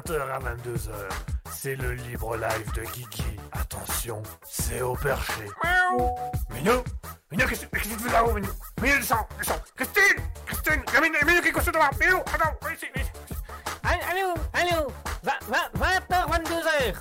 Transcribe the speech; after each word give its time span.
mercredi 0.00 0.12
de 0.12 0.18
20h 0.18 0.30
à 0.30 0.38
22h. 0.38 0.90
C'est 1.50 1.76
le 1.76 1.92
libre 1.92 2.36
live 2.36 2.72
de 2.74 2.82
Guigui. 2.82 3.36
Attention, 3.52 4.22
c'est 4.44 4.80
au 4.82 4.94
perché. 4.94 5.44
Miaou. 5.64 6.14
Minou 6.50 6.82
Minou, 7.30 7.46
qu'est-ce 7.46 7.66
que 7.66 7.78
tu 7.78 7.88
fais 7.88 8.12
là-haut, 8.12 8.32
Minou 8.32 8.48
Minou, 8.80 8.96
descends, 8.96 9.26
descends 9.38 9.60
Christine 9.76 10.24
Christine 10.46 10.82
Minou, 11.00 11.16
Minou, 11.26 11.40
qu'est-ce 11.42 11.70
que 11.70 11.70
tu 11.70 11.78
fais 11.78 12.06
Minou, 12.06 12.18
attends, 12.18 12.56
viens 12.62 12.72
ici, 12.72 12.86
viens 12.94 13.04
ici. 13.04 13.12
Allô, 13.82 14.34
allô 14.52 14.86
20h, 15.22 16.28
22h 16.28 16.94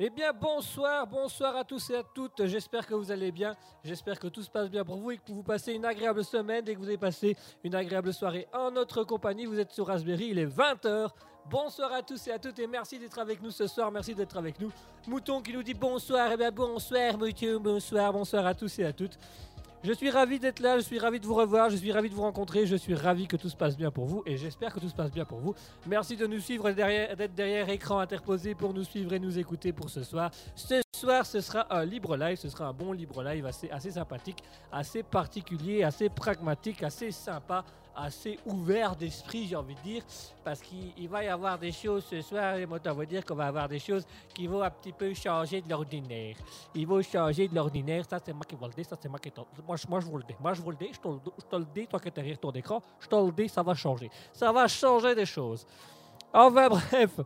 Eh 0.00 0.10
bien 0.10 0.32
bonsoir, 0.32 1.06
bonsoir 1.06 1.56
à 1.56 1.64
tous 1.64 1.90
et 1.90 1.96
à 1.96 2.02
toutes, 2.14 2.46
j'espère 2.46 2.86
que 2.86 2.94
vous 2.94 3.10
allez 3.10 3.32
bien, 3.32 3.56
j'espère 3.82 4.18
que 4.18 4.28
tout 4.28 4.42
se 4.42 4.50
passe 4.50 4.70
bien 4.70 4.84
pour 4.84 4.96
vous 4.96 5.12
et 5.12 5.18
que 5.18 5.32
vous 5.32 5.42
passez 5.42 5.72
une 5.72 5.84
agréable 5.84 6.24
semaine 6.24 6.68
et 6.68 6.74
que 6.74 6.78
vous 6.78 6.88
avez 6.88 6.98
passé 6.98 7.36
une 7.64 7.74
agréable 7.74 8.12
soirée 8.12 8.46
en 8.52 8.70
notre 8.70 9.04
compagnie, 9.04 9.46
vous 9.46 9.58
êtes 9.58 9.72
sur 9.72 9.86
Raspberry, 9.86 10.28
il 10.28 10.38
est 10.38 10.46
20h, 10.46 11.10
bonsoir 11.50 11.92
à 11.92 12.02
tous 12.02 12.26
et 12.28 12.32
à 12.32 12.38
toutes 12.38 12.58
et 12.58 12.66
merci 12.66 12.98
d'être 12.98 13.18
avec 13.18 13.42
nous 13.42 13.50
ce 13.50 13.66
soir, 13.66 13.90
merci 13.90 14.14
d'être 14.14 14.36
avec 14.36 14.60
nous. 14.60 14.70
Mouton 15.06 15.40
qui 15.40 15.52
nous 15.52 15.62
dit 15.62 15.74
bonsoir, 15.74 16.30
eh 16.32 16.36
bien 16.36 16.50
bonsoir 16.50 17.18
Mouton, 17.18 17.60
bonsoir, 17.60 18.12
bonsoir 18.12 18.46
à 18.46 18.54
tous 18.54 18.78
et 18.78 18.84
à 18.84 18.92
toutes. 18.92 19.18
Je 19.82 19.92
suis 19.92 20.10
ravi 20.10 20.38
d'être 20.38 20.60
là, 20.60 20.78
je 20.78 20.82
suis 20.82 20.98
ravi 20.98 21.20
de 21.20 21.26
vous 21.26 21.34
revoir, 21.34 21.68
je 21.68 21.76
suis 21.76 21.92
ravi 21.92 22.08
de 22.08 22.14
vous 22.14 22.22
rencontrer, 22.22 22.64
je 22.64 22.74
suis 22.74 22.94
ravi 22.94 23.26
que 23.26 23.36
tout 23.36 23.50
se 23.50 23.56
passe 23.56 23.76
bien 23.76 23.90
pour 23.90 24.06
vous 24.06 24.22
et 24.24 24.38
j'espère 24.38 24.72
que 24.72 24.80
tout 24.80 24.88
se 24.88 24.94
passe 24.94 25.12
bien 25.12 25.26
pour 25.26 25.40
vous. 25.40 25.54
Merci 25.86 26.16
de 26.16 26.26
nous 26.26 26.40
suivre 26.40 26.70
derrière, 26.70 27.14
d'être 27.14 27.34
derrière 27.34 27.68
écran 27.68 27.98
interposé 27.98 28.54
pour 28.54 28.72
nous 28.72 28.84
suivre 28.84 29.12
et 29.12 29.18
nous 29.18 29.38
écouter 29.38 29.74
pour 29.74 29.90
ce 29.90 30.02
soir. 30.02 30.30
Ce 30.56 30.80
soir, 30.96 31.26
ce 31.26 31.42
sera 31.42 31.66
un 31.68 31.84
libre 31.84 32.16
live, 32.16 32.38
ce 32.38 32.48
sera 32.48 32.68
un 32.68 32.72
bon 32.72 32.92
libre 32.92 33.22
live 33.22 33.44
assez, 33.44 33.70
assez 33.70 33.90
sympathique, 33.90 34.42
assez 34.72 35.02
particulier, 35.02 35.82
assez 35.82 36.08
pragmatique, 36.08 36.82
assez 36.82 37.10
sympa, 37.10 37.62
assez 37.96 38.38
ouvert 38.46 38.96
d'esprit, 38.96 39.46
j'ai 39.46 39.56
envie 39.56 39.74
de 39.74 39.80
dire, 39.80 40.02
parce 40.42 40.60
qu'il 40.60 40.92
il 40.96 41.08
va 41.08 41.24
y 41.24 41.28
avoir 41.28 41.58
des 41.58 41.72
choses 41.72 42.04
ce 42.04 42.20
soir, 42.20 42.56
et 42.56 42.66
moi, 42.66 42.78
on 42.84 42.92
va 42.92 43.06
dire 43.06 43.24
qu'on 43.24 43.34
va 43.34 43.46
avoir 43.46 43.68
des 43.68 43.78
choses 43.78 44.06
qui 44.34 44.46
vont 44.46 44.62
un 44.62 44.70
petit 44.70 44.92
peu 44.92 45.12
changer 45.14 45.60
de 45.60 45.68
l'ordinaire. 45.68 46.36
Ils 46.74 46.86
vont 46.86 47.02
changer 47.02 47.48
de 47.48 47.54
l'ordinaire, 47.54 48.04
ça 48.08 48.18
c'est 48.24 48.32
moi 48.32 48.44
qui 48.44 48.56
vous 48.56 48.66
le 48.66 48.72
dis, 48.72 48.84
ça 48.84 48.96
c'est 49.00 49.08
moi 49.08 49.18
qui. 49.18 49.32
Moi, 49.66 49.76
moi 49.88 50.00
je 50.00 50.06
vous 50.06 50.18
le 50.18 50.24
dis, 50.24 50.34
moi 50.40 50.54
je 50.54 50.62
vous 50.62 50.70
le 50.70 50.76
dis, 50.76 50.90
je 50.92 50.98
te 50.98 51.56
le 51.56 51.66
dis, 51.74 51.86
toi 51.86 52.00
qui 52.00 52.08
es 52.08 52.10
derrière 52.10 52.38
ton 52.38 52.52
écran, 52.52 52.82
je 53.00 53.08
te 53.08 53.14
le 53.14 53.32
dis, 53.32 53.48
ça 53.48 53.62
va 53.62 53.74
changer. 53.74 54.10
Ça 54.32 54.52
va 54.52 54.66
changer 54.68 55.14
des 55.14 55.26
choses. 55.26 55.66
Enfin 56.32 56.68
bref, 56.68 57.20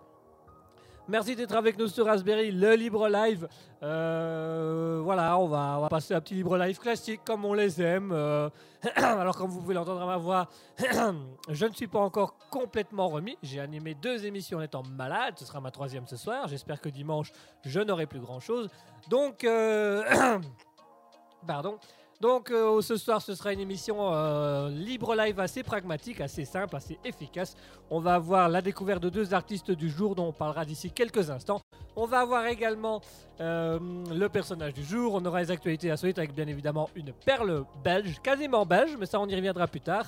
merci 1.09 1.35
d'être 1.35 1.57
avec 1.57 1.79
nous 1.79 1.89
sur 1.89 2.07
Raspberry, 2.07 2.53
le 2.53 2.75
libre 2.75 3.09
live. 3.09 3.49
Euh, 3.83 5.01
voilà, 5.03 5.39
on 5.39 5.49
va, 5.49 5.87
passer 5.89 6.15
un 6.15 6.21
petit 6.21 6.35
libre 6.35 6.57
live 6.59 6.79
classique 6.79 7.23
comme 7.25 7.45
on 7.45 7.55
les 7.55 7.81
aime. 7.81 8.11
Euh, 8.13 8.51
alors 8.97 9.37
comme 9.37 9.51
vous 9.51 9.61
pouvez 9.61 9.75
l'entendre 9.75 10.03
à 10.03 10.07
ma 10.07 10.17
voix, 10.17 10.49
je 11.49 11.67
ne 11.67 11.73
suis 11.73 11.87
pas 11.87 12.01
encore 12.01 12.37
complètement 12.51 13.09
remis. 13.09 13.37
J'ai 13.43 13.61
animé 13.61 13.95
deux 13.95 14.27
émissions 14.27 14.59
en 14.59 14.63
étant 14.63 14.83
malade. 14.83 15.35
Ce 15.39 15.45
sera 15.45 15.61
ma 15.61 15.71
troisième 15.71 16.07
ce 16.07 16.17
soir. 16.17 16.47
J'espère 16.49 16.81
que 16.81 16.89
dimanche, 16.89 17.33
je 17.65 17.81
n'aurai 17.81 18.07
plus 18.07 18.21
grand-chose. 18.21 18.69
Donc, 19.09 19.45
euh, 19.45 20.39
pardon. 21.47 21.79
Donc 22.21 22.51
euh, 22.51 22.81
ce 22.81 22.97
soir, 22.97 23.23
ce 23.23 23.37
sera 23.37 23.53
une 23.53 23.61
émission 23.61 24.13
euh, 24.13 24.71
libre 24.71 25.15
live 25.15 25.39
assez 25.39 25.63
pragmatique, 25.63 26.21
assez 26.21 26.45
simple, 26.45 26.75
assez 26.75 26.99
efficace. 27.05 27.55
On 27.91 28.01
va 28.01 28.15
avoir 28.15 28.49
la 28.49 28.61
découverte 28.61 29.01
de 29.01 29.09
deux 29.09 29.35
artistes 29.35 29.71
du 29.71 29.89
jour 29.89 30.17
dont 30.17 30.27
on 30.27 30.33
parlera 30.33 30.65
d'ici 30.65 30.91
quelques 30.91 31.31
instants. 31.31 31.61
On 31.95 32.07
va 32.07 32.21
avoir 32.21 32.47
également 32.47 33.01
euh, 33.41 33.79
le 34.13 34.29
personnage 34.29 34.75
du 34.75 34.83
jour. 34.83 35.15
On 35.15 35.25
aura 35.25 35.41
les 35.43 35.53
actualités 35.53 35.93
insolites 35.93 36.19
avec 36.19 36.35
bien 36.35 36.49
évidemment 36.49 36.91
une 36.97 37.13
perle 37.13 37.65
belge, 37.85 38.21
quasiment 38.21 38.67
belge, 38.67 38.97
mais 38.99 39.07
ça 39.07 39.21
on 39.21 39.29
y 39.29 39.37
reviendra 39.37 39.69
plus 39.69 39.81
tard. 39.81 40.07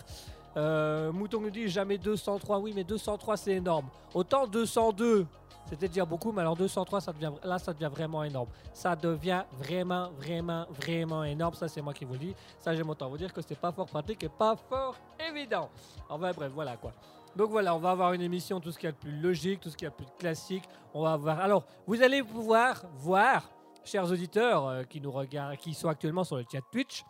Mouton 0.57 1.41
nous 1.41 1.51
dit 1.51 1.69
jamais 1.69 1.97
203. 1.97 2.59
Oui, 2.59 2.73
mais 2.75 2.83
203 2.83 3.37
c'est 3.37 3.53
énorme. 3.53 3.87
Autant 4.15 4.49
202, 4.49 5.27
c'était 5.67 5.89
déjà 5.89 6.05
beaucoup, 6.05 6.33
mais 6.33 6.41
alors 6.41 6.57
203, 6.57 7.01
ça 7.01 7.12
devient, 7.12 7.33
là 7.45 7.59
ça 7.59 7.73
devient 7.73 7.91
vraiment 7.93 8.25
énorme. 8.25 8.49
Ça 8.73 8.97
devient 8.97 9.45
vraiment, 9.59 10.11
vraiment, 10.19 10.67
vraiment 10.71 11.25
énorme. 11.25 11.55
Ça, 11.55 11.69
c'est 11.69 11.81
moi 11.81 11.95
qui 11.95 12.05
vous 12.05 12.17
dis. 12.17 12.35
Ça, 12.59 12.75
j'aime 12.75 12.91
autant 12.91 13.09
vous 13.09 13.19
dire 13.19 13.33
que 13.33 13.41
c'est 13.41 13.59
pas 13.59 13.71
fort 13.71 13.87
pratique 13.87 14.23
et 14.25 14.29
pas 14.29 14.57
fort 14.57 14.97
évident. 15.29 15.69
Enfin, 16.09 16.33
bref, 16.33 16.51
voilà 16.53 16.77
quoi. 16.77 16.93
Donc 17.37 17.51
voilà, 17.51 17.75
on 17.75 17.79
va 17.79 17.91
avoir 17.93 18.12
une 18.12 18.23
émission, 18.23 18.59
tout 18.61 18.73
ce 18.73 18.79
qu'il 18.79 18.89
y 18.89 18.89
a 18.89 18.93
de 18.93 18.97
plus 18.97 19.21
logique, 19.21 19.61
tout 19.61 19.71
ce 19.71 19.77
qu'il 19.77 19.85
y 19.85 19.89
a 19.89 19.91
de 19.91 19.95
plus 19.95 20.07
classique. 20.19 20.65
On 20.93 21.03
va 21.03 21.12
avoir. 21.12 21.39
Alors, 21.39 21.65
vous 21.87 22.03
allez 22.03 22.23
pouvoir 22.25 22.83
voir, 22.97 23.49
chers 23.85 24.11
auditeurs 24.11 24.67
euh, 24.67 24.83
qui 24.83 25.01
nous 25.01 25.12
regardent, 25.12 25.57
qui 25.57 25.73
sont 25.73 25.89
actuellement 25.89 26.25
sur 26.25 26.37
le 26.37 26.45
chat 26.51 26.61
Twitch. 26.73 27.05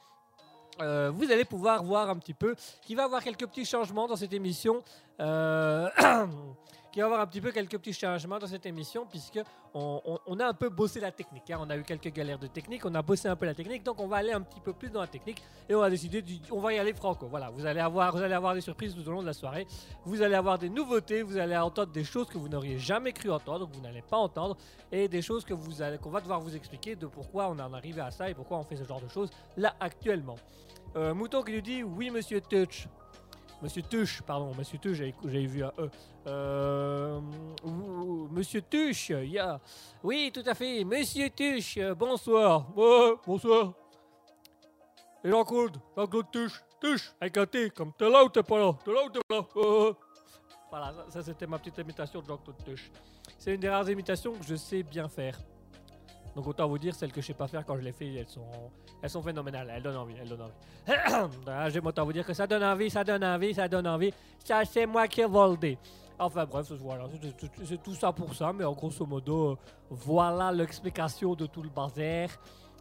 euh, 0.82 1.10
vous 1.14 1.30
allez 1.30 1.44
pouvoir 1.46 1.82
voir 1.82 2.10
un 2.10 2.16
petit 2.16 2.34
peu 2.34 2.54
qu'il 2.82 2.96
va 2.96 3.02
y 3.02 3.06
avoir 3.06 3.22
quelques 3.22 3.46
petits 3.46 3.64
changements 3.64 4.06
dans 4.06 4.16
cette 4.16 4.32
émission. 4.34 4.82
Euh, 5.20 5.88
qu'il 6.92 7.02
va 7.02 7.06
y 7.08 7.10
avoir 7.10 7.20
un 7.20 7.26
petit 7.26 7.40
peu 7.40 7.52
quelques 7.52 7.78
petits 7.78 7.92
changements 7.92 8.38
dans 8.38 8.46
cette 8.46 8.66
émission 8.66 9.06
puisque 9.08 9.40
on, 9.74 10.38
a 10.40 10.46
un 10.46 10.52
peu 10.54 10.68
bossé 10.68 10.98
la 11.00 11.12
technique. 11.12 11.48
hein. 11.50 11.58
On 11.60 11.70
a 11.70 11.76
eu 11.76 11.82
quelques 11.84 12.12
galères 12.12 12.38
de 12.38 12.48
technique, 12.48 12.84
on 12.84 12.94
a 12.94 13.02
bossé 13.02 13.28
un 13.28 13.36
peu 13.36 13.46
la 13.46 13.54
technique, 13.54 13.84
donc 13.84 14.00
on 14.00 14.08
va 14.08 14.16
aller 14.16 14.32
un 14.32 14.40
petit 14.40 14.60
peu 14.60 14.72
plus 14.72 14.90
dans 14.90 15.00
la 15.00 15.06
technique 15.06 15.40
et 15.68 15.74
on 15.74 15.80
va 15.80 15.88
décider, 15.90 16.22
du- 16.22 16.40
on 16.50 16.60
va 16.60 16.72
y 16.74 16.78
aller 16.78 16.92
franco. 16.92 17.28
Voilà, 17.28 17.50
vous 17.50 17.64
allez 17.66 17.80
avoir, 17.80 18.12
vous 18.16 18.22
allez 18.22 18.34
avoir 18.34 18.54
des 18.54 18.60
surprises 18.60 18.94
tout 18.94 19.06
au 19.08 19.12
long 19.12 19.20
de 19.22 19.26
la 19.26 19.32
soirée. 19.32 19.66
Vous 20.04 20.22
allez 20.22 20.34
avoir 20.34 20.58
des 20.58 20.68
nouveautés, 20.68 21.22
vous 21.22 21.36
allez 21.36 21.56
entendre 21.56 21.92
des 21.92 22.04
choses 22.04 22.26
que 22.28 22.38
vous 22.38 22.48
n'auriez 22.48 22.78
jamais 22.78 23.12
cru 23.12 23.30
entendre, 23.30 23.68
que 23.70 23.76
vous 23.76 23.82
n'allez 23.82 24.02
pas 24.02 24.16
entendre, 24.16 24.56
et 24.90 25.06
des 25.08 25.22
choses 25.22 25.44
que 25.44 25.54
vous 25.54 25.82
allez, 25.82 25.98
qu'on 25.98 26.10
va 26.10 26.20
devoir 26.20 26.40
vous 26.40 26.56
expliquer 26.56 26.96
de 26.96 27.06
pourquoi 27.06 27.48
on 27.48 27.58
en 27.60 27.72
est 27.72 27.76
arrivé 27.76 28.00
à 28.00 28.10
ça 28.10 28.28
et 28.28 28.34
pourquoi 28.34 28.58
on 28.58 28.64
fait 28.64 28.76
ce 28.76 28.84
genre 28.84 29.00
de 29.00 29.08
choses 29.08 29.30
là 29.56 29.74
actuellement. 29.78 30.36
Euh, 30.96 31.14
Mouton 31.14 31.42
qui 31.42 31.52
nous 31.52 31.60
dit 31.60 31.84
oui 31.84 32.10
Monsieur 32.10 32.40
Touch. 32.40 32.88
Monsieur 33.62 33.82
Tuche, 33.82 34.22
pardon, 34.22 34.54
Monsieur 34.54 34.78
Tuche, 34.78 34.96
j'avais 34.96 35.46
vu 35.46 35.62
un 35.62 35.72
E. 35.78 35.90
Euh, 36.26 37.20
Monsieur 38.30 38.62
Tuche, 38.62 39.10
ya. 39.10 39.60
Oui, 40.02 40.30
tout 40.32 40.42
à 40.46 40.54
fait, 40.54 40.82
Monsieur 40.84 41.28
Tuche, 41.28 41.76
euh, 41.76 41.94
bonsoir. 41.94 42.66
Bonsoir. 43.26 43.74
Et 45.22 45.28
Jean-Claude, 45.30 45.76
Jean-Claude 45.94 46.30
Tuche, 46.32 46.62
Tuche, 46.80 47.12
avec 47.20 47.36
un 47.36 47.44
T, 47.46 47.68
comme 47.70 47.92
t'es 47.92 48.08
là 48.08 48.24
ou 48.24 48.30
t'es 48.30 48.42
pas 48.42 48.58
là? 48.58 48.72
T'es 48.82 48.92
là 48.92 49.04
ou 49.04 49.10
t'es 49.10 49.20
pas 49.28 49.36
là? 49.36 49.46
Euh, 49.56 49.92
Voilà, 50.70 50.92
ça, 50.94 51.04
ça, 51.10 51.22
c'était 51.22 51.46
ma 51.46 51.58
petite 51.58 51.76
imitation 51.76 52.20
de 52.22 52.26
Jean-Claude 52.26 52.64
Tuche. 52.64 52.90
C'est 53.38 53.54
une 53.54 53.60
des 53.60 53.68
rares 53.68 53.90
imitations 53.90 54.32
que 54.32 54.44
je 54.44 54.54
sais 54.54 54.82
bien 54.82 55.08
faire. 55.08 55.38
Donc 56.36 56.46
autant 56.46 56.68
vous 56.68 56.78
dire, 56.78 56.94
celles 56.94 57.12
que 57.12 57.20
je 57.20 57.26
sais 57.28 57.34
pas 57.34 57.48
faire 57.48 57.64
quand 57.64 57.76
je 57.76 57.82
les 57.82 57.92
fais, 57.92 58.14
elles 58.14 58.28
sont, 58.28 58.46
elles 59.02 59.10
sont 59.10 59.22
phénoménales. 59.22 59.70
Elles 59.74 59.82
donnent 59.82 59.96
envie, 59.96 60.14
elles 60.20 60.28
donnent 60.28 60.42
envie. 60.42 60.52
Ah, 61.46 61.68
J'aime 61.70 61.86
autant 61.86 62.04
vous 62.04 62.12
dire 62.12 62.24
que 62.26 62.32
ça 62.34 62.46
donne 62.46 62.62
envie, 62.64 62.88
ça 62.90 63.02
donne 63.04 63.24
envie, 63.24 63.52
ça 63.54 63.66
donne 63.68 63.86
envie. 63.86 64.12
Ça, 64.44 64.64
c'est 64.64 64.86
moi 64.86 65.08
qui 65.08 65.20
ai 65.22 65.26
volé. 65.26 65.76
Enfin 66.18 66.44
bref, 66.44 66.70
voilà, 66.80 67.04
c'est- 67.64 67.82
tout 67.82 67.94
ça 67.94 68.12
pour 68.12 68.34
ça, 68.34 68.52
mais 68.52 68.64
en 68.64 68.72
grosso 68.72 69.06
modo, 69.06 69.52
euh, 69.52 69.56
voilà 69.88 70.52
l'explication 70.52 71.34
de 71.34 71.46
tout 71.46 71.62
le 71.62 71.70
bazar. 71.70 72.28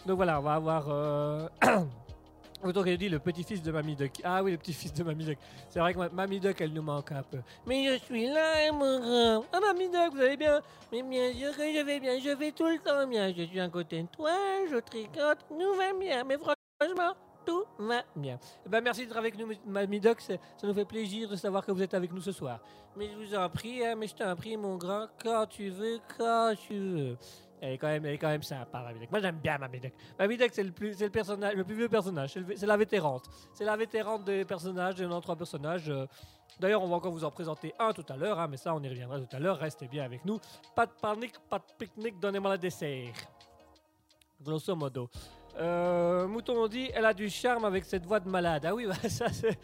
Donc 0.05 0.17
voilà, 0.17 0.39
on 0.39 0.43
va 0.43 0.53
avoir... 0.55 0.85
Euh... 0.89 1.47
Autant 2.63 2.83
qu'elle 2.83 2.97
dit 2.97 3.07
le 3.07 3.19
petit-fils 3.19 3.61
de 3.63 3.71
Mamie 3.71 3.95
Duck. 3.95 4.19
Ah 4.23 4.43
oui, 4.43 4.51
le 4.51 4.57
petit-fils 4.57 4.93
de 4.93 5.03
Mamie 5.03 5.23
Duck. 5.23 5.37
C'est 5.69 5.79
vrai 5.79 5.93
que 5.93 5.99
ma- 5.99 6.09
Mamie 6.09 6.39
Duck, 6.41 6.59
elle 6.59 6.73
nous 6.73 6.81
manque 6.81 7.11
un 7.13 7.23
peu. 7.23 7.37
Mais 7.65 7.85
je 7.85 8.03
suis 8.03 8.27
là, 8.27 8.71
mon 8.73 8.99
grand. 8.99 9.45
Ah, 9.53 9.59
Mamie 9.61 9.87
Duck, 9.89 10.11
vous 10.13 10.21
allez 10.21 10.35
bien? 10.37 10.59
Mais 10.91 11.01
bien 11.01 11.33
sûr 11.33 11.55
que 11.55 11.63
je 11.63 11.83
vais 11.85 11.99
bien, 12.01 12.19
je 12.19 12.29
vais 12.31 12.51
tout 12.51 12.65
le 12.67 12.77
temps 12.79 13.07
bien. 13.07 13.33
Je 13.33 13.43
suis 13.43 13.59
à 13.59 13.69
côté 13.69 14.01
de 14.01 14.07
toi, 14.07 14.31
je 14.69 14.77
tricote, 14.77 15.39
nous 15.51 15.73
va 15.75 15.93
bien. 15.97 16.23
Mais 16.25 16.37
franchement, 16.37 17.13
tout 17.45 17.63
va 17.79 18.03
bien. 18.15 18.37
Eh 18.65 18.69
ben, 18.69 18.81
merci 18.81 19.05
d'être 19.07 19.17
avec 19.17 19.37
nous, 19.37 19.47
c'est- 20.19 20.39
Ça 20.57 20.67
nous 20.67 20.73
fait 20.73 20.85
plaisir 20.85 21.29
de 21.29 21.37
savoir 21.37 21.65
que 21.65 21.71
vous 21.71 21.81
êtes 21.81 21.93
avec 21.93 22.11
nous 22.11 22.21
ce 22.21 22.33
soir. 22.33 22.59
Mais 22.97 23.07
je 23.09 23.15
vous 23.25 23.35
en 23.35 23.49
prie, 23.49 23.85
hein, 23.85 23.95
mais 23.97 24.07
je 24.07 24.15
t'en 24.15 24.35
prie, 24.35 24.57
mon 24.57 24.75
grand, 24.75 25.07
quand 25.23 25.45
tu 25.47 25.69
veux, 25.69 25.99
quand 26.17 26.53
tu 26.67 26.77
veux. 26.77 27.17
Elle 27.61 27.73
est 27.73 27.77
quand 27.77 27.87
même, 27.87 28.05
elle 28.05 28.13
est 28.13 28.17
quand 28.17 28.29
même 28.29 28.43
sympa, 28.43 28.81
Mamie 28.81 28.99
Duck. 28.99 29.11
Moi, 29.11 29.19
j'aime 29.19 29.37
bien 29.37 29.57
Mamie 29.57 30.37
Duck. 30.37 30.49
C'est 30.53 30.63
le 30.63 30.71
plus, 30.71 30.93
c'est 30.93 31.05
le 31.05 31.11
personnage, 31.11 31.55
le 31.55 31.63
plus 31.63 31.75
vieux 31.75 31.89
personnage. 31.89 32.37
C'est 32.55 32.65
la 32.65 32.77
vétérante. 32.77 33.29
C'est 33.53 33.65
la 33.65 33.75
vétérante 33.75 34.23
des 34.23 34.45
personnages, 34.45 34.95
des 34.95 35.07
trois 35.21 35.35
personnages. 35.35 35.89
euh. 35.89 36.05
D'ailleurs, 36.59 36.83
on 36.83 36.87
va 36.87 36.95
encore 36.97 37.11
vous 37.11 37.23
en 37.23 37.31
présenter 37.31 37.73
un 37.79 37.93
tout 37.93 38.05
à 38.09 38.17
l'heure, 38.17 38.39
hein, 38.39 38.47
mais 38.49 38.57
ça, 38.57 38.73
on 38.73 38.81
y 38.81 38.89
reviendra 38.89 39.19
tout 39.19 39.35
à 39.35 39.39
l'heure. 39.39 39.57
Restez 39.57 39.87
bien 39.87 40.03
avec 40.03 40.25
nous. 40.25 40.39
Pas 40.75 40.85
de 40.85 40.91
panique, 41.01 41.35
pas 41.49 41.59
de 41.59 41.63
pique-nique, 41.77 42.19
donnez-moi 42.19 42.51
le 42.51 42.57
dessert. 42.57 43.13
Grosso 44.41 44.75
modo. 44.75 45.09
Euh, 45.57 46.27
Mouton 46.27 46.67
dit, 46.67 46.89
elle 46.93 47.05
a 47.05 47.13
du 47.13 47.29
charme 47.29 47.65
avec 47.65 47.85
cette 47.85 48.05
voix 48.05 48.19
de 48.19 48.29
malade. 48.29 48.65
Ah 48.65 48.73
oui, 48.73 48.85
bah, 48.87 49.09
ça 49.09 49.31
c'est... 49.31 49.57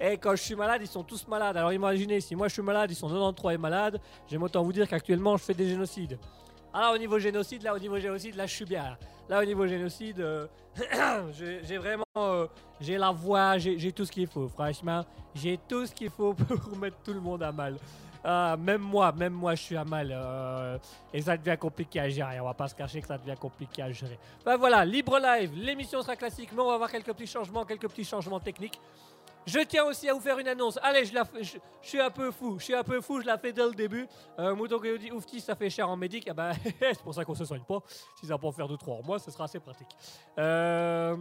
Et 0.00 0.16
quand 0.16 0.34
je 0.34 0.42
suis 0.42 0.54
malade, 0.54 0.80
ils 0.82 0.88
sont 0.88 1.04
tous 1.04 1.26
malades. 1.28 1.56
Alors 1.56 1.72
imaginez, 1.72 2.20
si 2.20 2.34
moi 2.34 2.48
je 2.48 2.54
suis 2.54 2.62
malade, 2.62 2.90
ils 2.90 2.96
sont 2.96 3.08
93 3.08 3.54
et 3.54 3.58
malades. 3.58 4.00
J'aime 4.28 4.42
autant 4.42 4.62
vous 4.62 4.72
dire 4.72 4.88
qu'actuellement, 4.88 5.36
je 5.36 5.44
fais 5.44 5.54
des 5.54 5.68
génocides. 5.68 6.18
Alors 6.74 6.94
au 6.94 6.98
niveau 6.98 7.18
génocide, 7.18 7.62
là, 7.62 7.74
au 7.74 7.78
niveau 7.78 7.98
génocide, 7.98 8.34
là, 8.34 8.46
je 8.46 8.54
suis 8.54 8.64
bien. 8.64 8.96
Là, 9.28 9.40
au 9.40 9.44
niveau 9.44 9.66
génocide, 9.66 10.20
euh, 10.20 10.46
j'ai 11.64 11.78
vraiment... 11.78 12.04
euh, 12.16 12.46
j'ai 12.80 12.98
la 12.98 13.10
voix, 13.10 13.58
j'ai 13.58 13.78
j'ai 13.78 13.92
tout 13.92 14.04
ce 14.04 14.12
qu'il 14.12 14.26
faut. 14.26 14.48
Franchement, 14.48 15.04
j'ai 15.34 15.58
tout 15.68 15.86
ce 15.86 15.94
qu'il 15.94 16.10
faut 16.10 16.34
pour 16.34 16.76
mettre 16.76 16.96
tout 17.04 17.12
le 17.12 17.20
monde 17.20 17.42
à 17.42 17.52
mal. 17.52 17.76
Ah, 18.24 18.56
même 18.58 18.80
moi, 18.80 19.10
même 19.12 19.32
moi, 19.32 19.54
je 19.54 19.62
suis 19.62 19.76
à 19.76 19.84
mal. 19.84 20.10
euh, 20.12 20.78
et 21.12 21.20
ça 21.20 21.36
devient 21.36 21.56
compliqué 21.58 21.98
à 22.00 22.08
gérer. 22.08 22.38
On 22.40 22.44
va 22.44 22.54
pas 22.54 22.68
se 22.68 22.74
cacher 22.74 23.00
que 23.00 23.06
ça 23.08 23.18
devient 23.18 23.36
compliqué 23.38 23.82
à 23.82 23.90
gérer. 23.90 24.18
Ben 24.44 24.56
voilà, 24.56 24.84
libre 24.84 25.18
live. 25.18 25.52
L'émission 25.56 26.00
sera 26.02 26.14
classique, 26.16 26.50
mais 26.54 26.62
on 26.62 26.68
va 26.68 26.74
avoir 26.74 26.90
quelques 26.90 27.12
petits 27.12 27.26
changements, 27.26 27.64
quelques 27.64 27.88
petits 27.88 28.04
changements 28.04 28.40
techniques. 28.40 28.80
Je 29.46 29.58
tiens 29.60 29.84
aussi 29.84 30.08
à 30.08 30.14
vous 30.14 30.20
faire 30.20 30.38
une 30.38 30.48
annonce. 30.48 30.78
Allez, 30.82 31.04
je, 31.04 31.12
suis 31.82 32.00
un 32.00 32.10
peu 32.10 32.30
fou. 32.30 32.58
Je 32.58 32.64
suis 32.64 32.74
un 32.74 32.84
peu 32.84 33.00
fou, 33.00 33.20
je 33.20 33.26
la 33.26 33.38
fais 33.38 33.52
dès 33.52 33.64
le 33.64 33.72
début. 33.72 34.06
Euh, 34.38 34.54
Mouton 34.54 34.78
Coyote 34.78 35.10
Oufti, 35.12 35.40
ça 35.40 35.56
fait 35.56 35.70
cher 35.70 35.88
en 35.88 35.96
médic. 35.96 36.28
Ah 36.28 36.34
bah, 36.34 36.52
c'est 36.80 37.02
pour 37.02 37.14
ça 37.14 37.24
qu'on 37.24 37.34
se 37.34 37.44
soigne 37.44 37.64
pas. 37.64 37.80
Si 38.20 38.26
ça 38.26 38.38
peut 38.38 38.46
en 38.46 38.52
faire 38.52 38.68
2-3 38.68 39.04
mois, 39.04 39.18
ce 39.18 39.30
sera 39.30 39.44
assez 39.44 39.58
pratique. 39.58 39.88
Euh, 40.38 41.16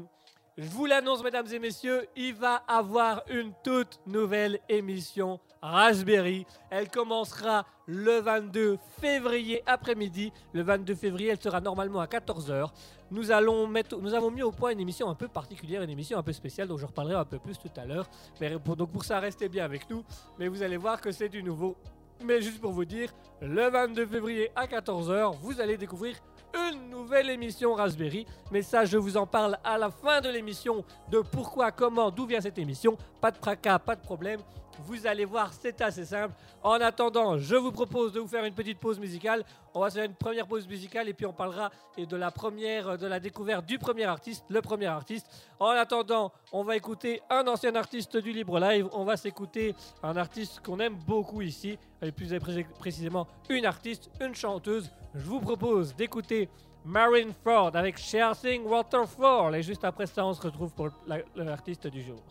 je 0.61 0.69
vous 0.69 0.85
l'annonce, 0.85 1.23
mesdames 1.23 1.47
et 1.51 1.57
messieurs, 1.59 2.07
il 2.15 2.35
va 2.35 2.55
avoir 2.67 3.23
une 3.29 3.51
toute 3.63 3.99
nouvelle 4.05 4.59
émission 4.69 5.39
Raspberry. 5.61 6.45
Elle 6.69 6.87
commencera 6.89 7.65
le 7.87 8.19
22 8.19 8.77
février 8.99 9.63
après-midi. 9.65 10.31
Le 10.53 10.61
22 10.61 10.93
février, 10.95 11.29
elle 11.29 11.41
sera 11.41 11.61
normalement 11.61 11.99
à 11.99 12.05
14h. 12.05 12.69
Nous, 13.09 13.31
allons 13.31 13.65
mettre, 13.65 13.97
nous 13.97 14.13
avons 14.13 14.29
mis 14.29 14.43
au 14.43 14.51
point 14.51 14.71
une 14.71 14.79
émission 14.79 15.09
un 15.09 15.15
peu 15.15 15.27
particulière, 15.27 15.81
une 15.81 15.89
émission 15.89 16.17
un 16.19 16.23
peu 16.23 16.33
spéciale, 16.33 16.67
dont 16.67 16.77
je 16.77 16.85
reparlerai 16.85 17.15
un 17.15 17.25
peu 17.25 17.39
plus 17.39 17.57
tout 17.57 17.69
à 17.75 17.85
l'heure. 17.85 18.07
Mais 18.39 18.57
pour- 18.59 18.75
donc 18.75 18.91
pour 18.91 19.03
ça, 19.03 19.19
restez 19.19 19.49
bien 19.49 19.65
avec 19.65 19.89
nous. 19.89 20.03
Mais 20.37 20.47
vous 20.47 20.61
allez 20.61 20.77
voir 20.77 21.01
que 21.01 21.11
c'est 21.11 21.29
du 21.29 21.41
nouveau. 21.41 21.75
Mais 22.23 22.39
juste 22.39 22.61
pour 22.61 22.71
vous 22.71 22.85
dire, 22.85 23.11
le 23.41 23.67
22 23.69 24.05
février 24.05 24.51
à 24.55 24.67
14h, 24.67 25.37
vous 25.41 25.59
allez 25.59 25.75
découvrir 25.75 26.15
une 26.53 26.89
nouvelle 26.89 27.29
émission 27.29 27.73
Raspberry. 27.73 28.25
Mais 28.51 28.61
ça, 28.61 28.85
je 28.85 28.97
vous 28.97 29.17
en 29.17 29.25
parle 29.25 29.57
à 29.63 29.77
la 29.77 29.89
fin 29.89 30.21
de 30.21 30.29
l'émission 30.29 30.83
de 31.09 31.19
pourquoi, 31.19 31.71
comment, 31.71 32.11
d'où 32.11 32.25
vient 32.25 32.41
cette 32.41 32.57
émission. 32.57 32.97
Pas 33.19 33.31
de 33.31 33.37
fracas, 33.37 33.79
pas 33.79 33.95
de 33.95 34.01
problème. 34.01 34.39
Vous 34.79 35.05
allez 35.05 35.25
voir, 35.25 35.51
c'est 35.53 35.79
assez 35.81 36.05
simple. 36.05 36.33
En 36.63 36.73
attendant, 36.73 37.37
je 37.37 37.55
vous 37.55 37.71
propose 37.71 38.13
de 38.13 38.19
vous 38.19 38.27
faire 38.27 38.43
une 38.45 38.53
petite 38.53 38.79
pause 38.79 38.99
musicale. 38.99 39.43
On 39.73 39.79
va 39.79 39.89
se 39.89 39.95
faire 39.95 40.05
une 40.05 40.13
première 40.15 40.47
pause 40.47 40.67
musicale 40.67 41.07
et 41.09 41.13
puis 41.13 41.25
on 41.25 41.33
parlera 41.33 41.71
de 41.97 42.15
la 42.17 42.31
première, 42.31 42.97
de 42.97 43.07
la 43.07 43.19
découverte 43.19 43.65
du 43.65 43.77
premier 43.79 44.05
artiste, 44.05 44.43
le 44.49 44.61
premier 44.61 44.87
artiste. 44.87 45.27
En 45.59 45.69
attendant, 45.69 46.31
on 46.51 46.63
va 46.63 46.75
écouter 46.75 47.21
un 47.29 47.45
ancien 47.47 47.75
artiste 47.75 48.17
du 48.17 48.31
Libre 48.31 48.59
Live. 48.59 48.87
On 48.93 49.03
va 49.03 49.17
s'écouter 49.17 49.75
un 50.03 50.17
artiste 50.17 50.61
qu'on 50.61 50.79
aime 50.79 50.95
beaucoup 50.95 51.41
ici, 51.41 51.77
et 52.01 52.11
plus 52.11 52.37
pré- 52.39 52.65
précisément 52.79 53.27
une 53.49 53.65
artiste, 53.65 54.09
une 54.19 54.35
chanteuse. 54.35 54.89
Je 55.13 55.25
vous 55.25 55.39
propose 55.39 55.95
d'écouter 55.95 56.49
Marin 56.83 57.29
Ford 57.43 57.71
avec 57.75 57.97
Sharing 57.97 58.63
Waterfall. 58.65 59.55
Et 59.55 59.61
juste 59.63 59.83
après 59.83 60.07
ça, 60.07 60.25
on 60.25 60.33
se 60.33 60.41
retrouve 60.41 60.73
pour 60.73 60.89
la- 61.07 61.19
l'artiste 61.35 61.87
du 61.87 62.01
jour. 62.03 62.21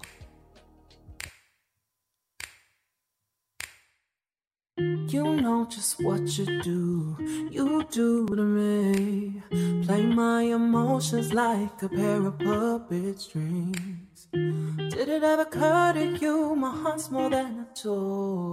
You 4.80 5.36
know 5.36 5.66
just 5.68 6.02
what 6.02 6.38
you 6.38 6.62
do, 6.62 7.16
you 7.50 7.84
do 7.90 8.26
to 8.26 8.42
me. 8.42 9.42
Play 9.84 10.06
my 10.06 10.42
emotions 10.42 11.34
like 11.34 11.82
a 11.82 11.88
pair 11.88 12.24
of 12.24 12.38
puppet 12.38 13.20
strings. 13.20 14.28
Did 14.32 15.08
it 15.08 15.22
ever 15.22 15.42
occur 15.42 15.92
to 15.92 16.16
you 16.16 16.56
my 16.56 16.70
heart's 16.70 17.10
more 17.10 17.28
than 17.28 17.66
a 17.66 17.74
toy? 17.74 18.52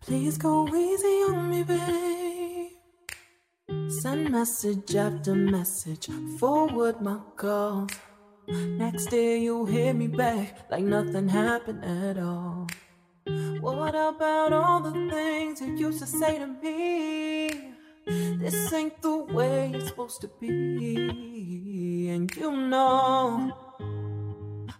Please 0.00 0.38
go 0.38 0.66
easy 0.74 1.16
on 1.28 1.50
me, 1.50 1.62
babe. 1.62 2.70
Send 4.00 4.30
message 4.30 4.96
after 4.96 5.34
message, 5.34 6.08
forward 6.38 7.02
my 7.02 7.18
calls. 7.36 7.90
Next 8.48 9.06
day 9.06 9.40
you 9.40 9.66
hear 9.66 9.92
me 9.92 10.06
back 10.06 10.70
like 10.70 10.84
nothing 10.84 11.28
happened 11.28 11.84
at 11.84 12.18
all. 12.18 12.68
What 13.60 13.94
about 13.94 14.52
all 14.52 14.80
the 14.80 14.92
things 15.10 15.60
you 15.60 15.76
used 15.76 16.00
to 16.00 16.06
say 16.06 16.38
to 16.38 16.46
me? 16.46 17.72
This 18.38 18.72
ain't 18.72 19.00
the 19.02 19.16
way 19.16 19.72
it's 19.74 19.88
supposed 19.88 20.20
to 20.20 20.30
be. 20.40 22.08
And 22.08 22.34
you 22.36 22.50
know, 22.50 23.52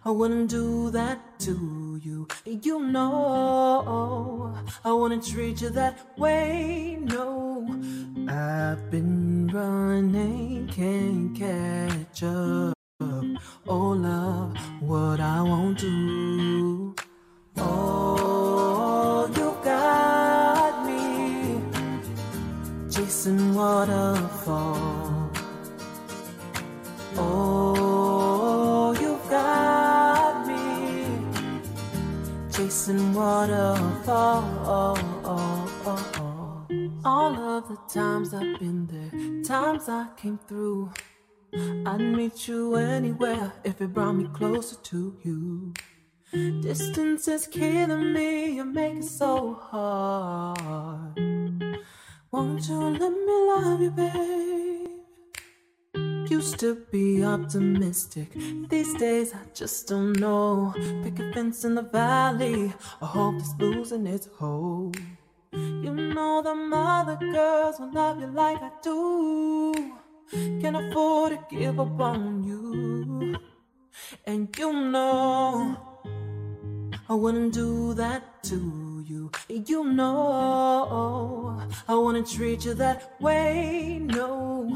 I 0.05 0.11
wouldn't 0.11 0.49
do 0.49 0.91
that 0.91 1.39
to 1.39 1.99
you. 2.03 2.27
You 2.45 2.79
know, 2.79 4.55
I 4.85 4.93
wouldn't 4.93 5.25
treat 5.25 5.61
you 5.61 5.69
that 5.71 6.17
way. 6.17 6.97
No, 7.01 7.67
I've 8.29 8.89
been 8.89 9.47
running, 9.47 10.67
can't 10.67 11.35
catch 11.35 12.23
up. 12.23 12.73
Oh, 13.69 13.89
love, 13.89 14.55
what 14.81 15.19
I 15.19 15.41
won't 15.41 15.77
do. 15.77 16.95
Oh, 17.57 18.36
chasing 23.17 23.55
waterfall. 23.55 25.31
Oh, 27.15 28.95
you 29.01 29.19
got 29.27 30.45
me 30.45 31.17
chasing 32.51 33.15
waterfall. 33.15 34.43
All 37.03 37.35
of 37.35 37.67
the 37.67 37.77
times 37.91 38.35
I've 38.35 38.59
been 38.59 38.85
there, 38.85 39.11
times 39.43 39.89
I 39.89 40.09
came 40.15 40.37
through. 40.47 40.91
I'd 41.87 41.99
meet 41.99 42.47
you 42.47 42.75
anywhere 42.75 43.51
if 43.63 43.81
it 43.81 43.93
brought 43.95 44.13
me 44.13 44.27
closer 44.31 44.75
to 44.75 45.17
you. 45.23 45.73
Distance 46.61 47.27
is 47.27 47.47
killing 47.47 48.13
me, 48.13 48.57
you 48.57 48.65
make 48.65 48.97
it 48.97 49.05
so 49.05 49.55
hard. 49.55 51.17
Won't 52.37 52.69
you 52.69 52.75
let 52.75 53.11
me 53.27 53.35
love 53.49 53.81
you, 53.81 53.89
babe? 53.89 54.89
Used 56.29 56.59
to 56.59 56.75
be 56.91 57.25
optimistic, 57.25 58.29
these 58.69 58.93
days 58.93 59.33
I 59.33 59.39
just 59.55 59.87
don't 59.87 60.13
know. 60.13 60.71
Pick 61.03 61.17
a 61.17 61.33
fence 61.33 61.65
in 61.65 61.73
the 61.73 61.81
valley, 61.81 62.71
I 63.01 63.05
hope 63.07 63.39
it's 63.39 63.55
losing 63.57 64.05
its 64.05 64.27
hold. 64.37 64.97
You 65.51 65.91
know 65.95 66.43
the 66.43 66.53
other 66.75 67.17
girls 67.31 67.79
will 67.79 67.91
love 67.91 68.21
you 68.21 68.27
like 68.27 68.61
I 68.61 68.69
do. 68.83 69.73
Can't 70.61 70.77
afford 70.77 71.31
to 71.31 71.39
give 71.49 71.79
up 71.79 71.99
on 71.99 72.43
you. 72.43 73.35
And 74.27 74.55
you 74.59 74.73
know 74.73 75.75
I 77.09 77.13
wouldn't 77.15 77.53
do 77.55 77.95
that 77.95 78.43
to 78.43 78.86
you. 79.09 79.31
You 79.47 79.83
know, 79.85 81.61
I 81.87 81.95
wanna 81.95 82.23
treat 82.23 82.65
you 82.65 82.73
that 82.75 83.19
way. 83.21 83.99
No, 84.03 84.67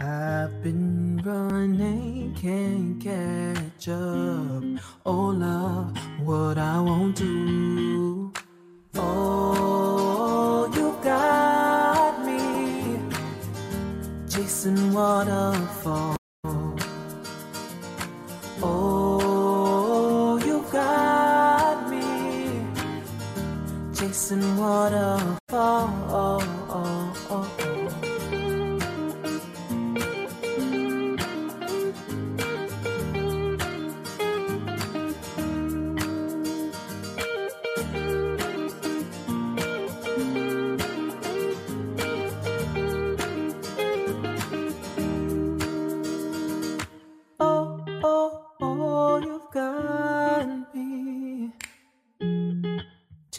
I've 0.00 0.62
been 0.62 1.20
running, 1.24 2.34
can't 2.34 3.00
catch 3.00 3.88
up. 3.88 4.64
Oh, 5.04 5.26
love, 5.28 5.96
what 6.20 6.58
I 6.58 6.80
won't 6.80 7.16
do. 7.16 8.32
Oh, 8.94 10.70
you 10.74 10.96
got 11.02 12.24
me 12.24 12.98
chasing 14.28 14.92
waterfall. 14.92 16.16
Chasing 24.26 24.56
waterfall. 24.56 26.05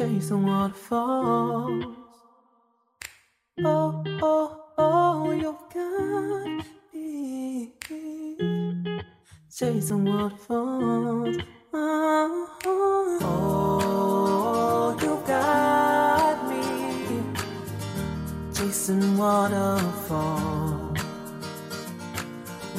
Chasing 0.08 0.46
waterfalls. 0.46 1.86
Oh, 3.66 4.04
oh, 4.22 4.64
oh, 4.78 5.32
you've 5.32 5.64
got 5.74 6.64
me 6.94 7.74
chasing 9.52 10.06
waterfalls. 10.06 11.38
Oh, 11.74 12.48
uh-huh. 12.54 13.20
oh, 13.22 13.22
oh 13.22 14.98
you 15.04 15.14
got 15.28 16.38
me 16.50 16.64
chasing 18.54 19.18
waterfalls. 19.18 20.98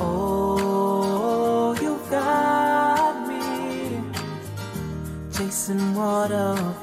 Oh, 0.00 1.76
you 1.82 2.00
got 2.10 3.28
me 3.28 3.42
chasing 5.30 5.94
waterfalls. 5.94 6.77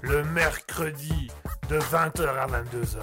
Le 0.00 0.24
mercredi 0.32 1.30
de 1.68 1.78
20h 1.78 2.26
à 2.26 2.46
22h, 2.46 2.98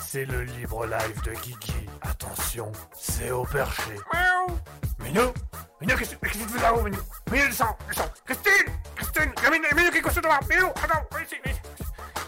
c'est 0.00 0.24
le 0.24 0.42
libre 0.42 0.84
live 0.86 1.22
de 1.22 1.30
Guigui. 1.30 1.86
Attention, 2.02 2.72
c'est 2.98 3.30
au 3.30 3.44
perché. 3.44 3.94
Miaou 4.12 4.58
Minou 4.98 5.32
Minou, 5.80 5.96
qu'est-ce 5.96 6.16
que 6.16 6.26
tu 6.26 6.38
fais 6.38 6.60
là-haut, 6.60 6.82
Minou? 6.82 6.98
Minou, 7.30 7.46
descends, 7.46 7.76
descends 7.88 8.10
Christine 8.24 8.72
Christine 8.96 9.32
Minou, 9.48 9.76
Minou, 9.76 9.90
qui 9.92 9.98
est 9.98 10.02
couché 10.02 10.20
devant 10.20 10.40
Minou, 10.50 10.66
attends, 10.82 11.06
ici, 11.22 11.36
ici. 11.46 11.60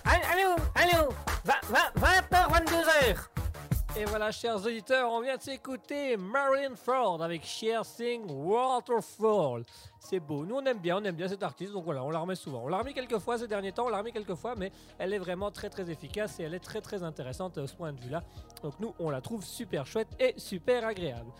Allô, 0.05 0.55
allô 0.77 1.09
20h, 1.45 2.31
22h 2.31 3.38
Et 3.97 4.05
voilà, 4.05 4.31
chers 4.31 4.65
auditeurs, 4.65 5.11
on 5.11 5.23
vient 5.23 5.37
de 5.37 5.43
s'écouter 5.43 6.17
Marilyn 6.17 6.77
Ford 6.77 7.23
avec 7.23 7.45
Cher 7.45 7.85
Sing 7.85 8.31
Waterfall. 8.31 9.65
C'est 9.99 10.21
beau. 10.21 10.45
Nous, 10.45 10.55
on 10.55 10.65
aime 10.67 10.79
bien, 10.79 10.99
on 10.99 11.05
aime 11.05 11.17
bien 11.17 11.27
cet 11.27 11.43
artiste, 11.43 11.73
donc 11.73 11.85
voilà, 11.85 12.05
on 12.05 12.11
la 12.11 12.21
remet 12.21 12.35
souvent. 12.35 12.63
On 12.65 12.69
l'a 12.69 12.79
remis 12.79 12.95
quelques 12.95 13.19
fois 13.19 13.39
ces 13.39 13.49
derniers 13.49 13.73
temps, 13.73 13.87
on 13.87 13.89
l'a 13.89 13.99
remis 13.99 14.13
quelques 14.13 14.35
fois, 14.35 14.55
mais 14.57 14.71
elle 14.99 15.15
est 15.15 15.19
vraiment 15.19 15.51
très 15.51 15.71
très 15.71 15.91
efficace 15.91 16.39
et 16.39 16.45
elle 16.45 16.55
est 16.55 16.61
très 16.61 16.81
très 16.81 17.03
intéressante 17.03 17.59
à 17.59 17.67
ce 17.67 17.75
point 17.75 17.93
de 17.93 18.01
vue-là. 18.01 18.23
Donc 18.63 18.75
nous, 18.79 18.95
on 19.01 19.11
la 19.11 19.21
trouve 19.21 19.43
super 19.43 19.87
chouette 19.87 20.09
et 20.21 20.35
super 20.37 20.87
agréable. 20.87 21.31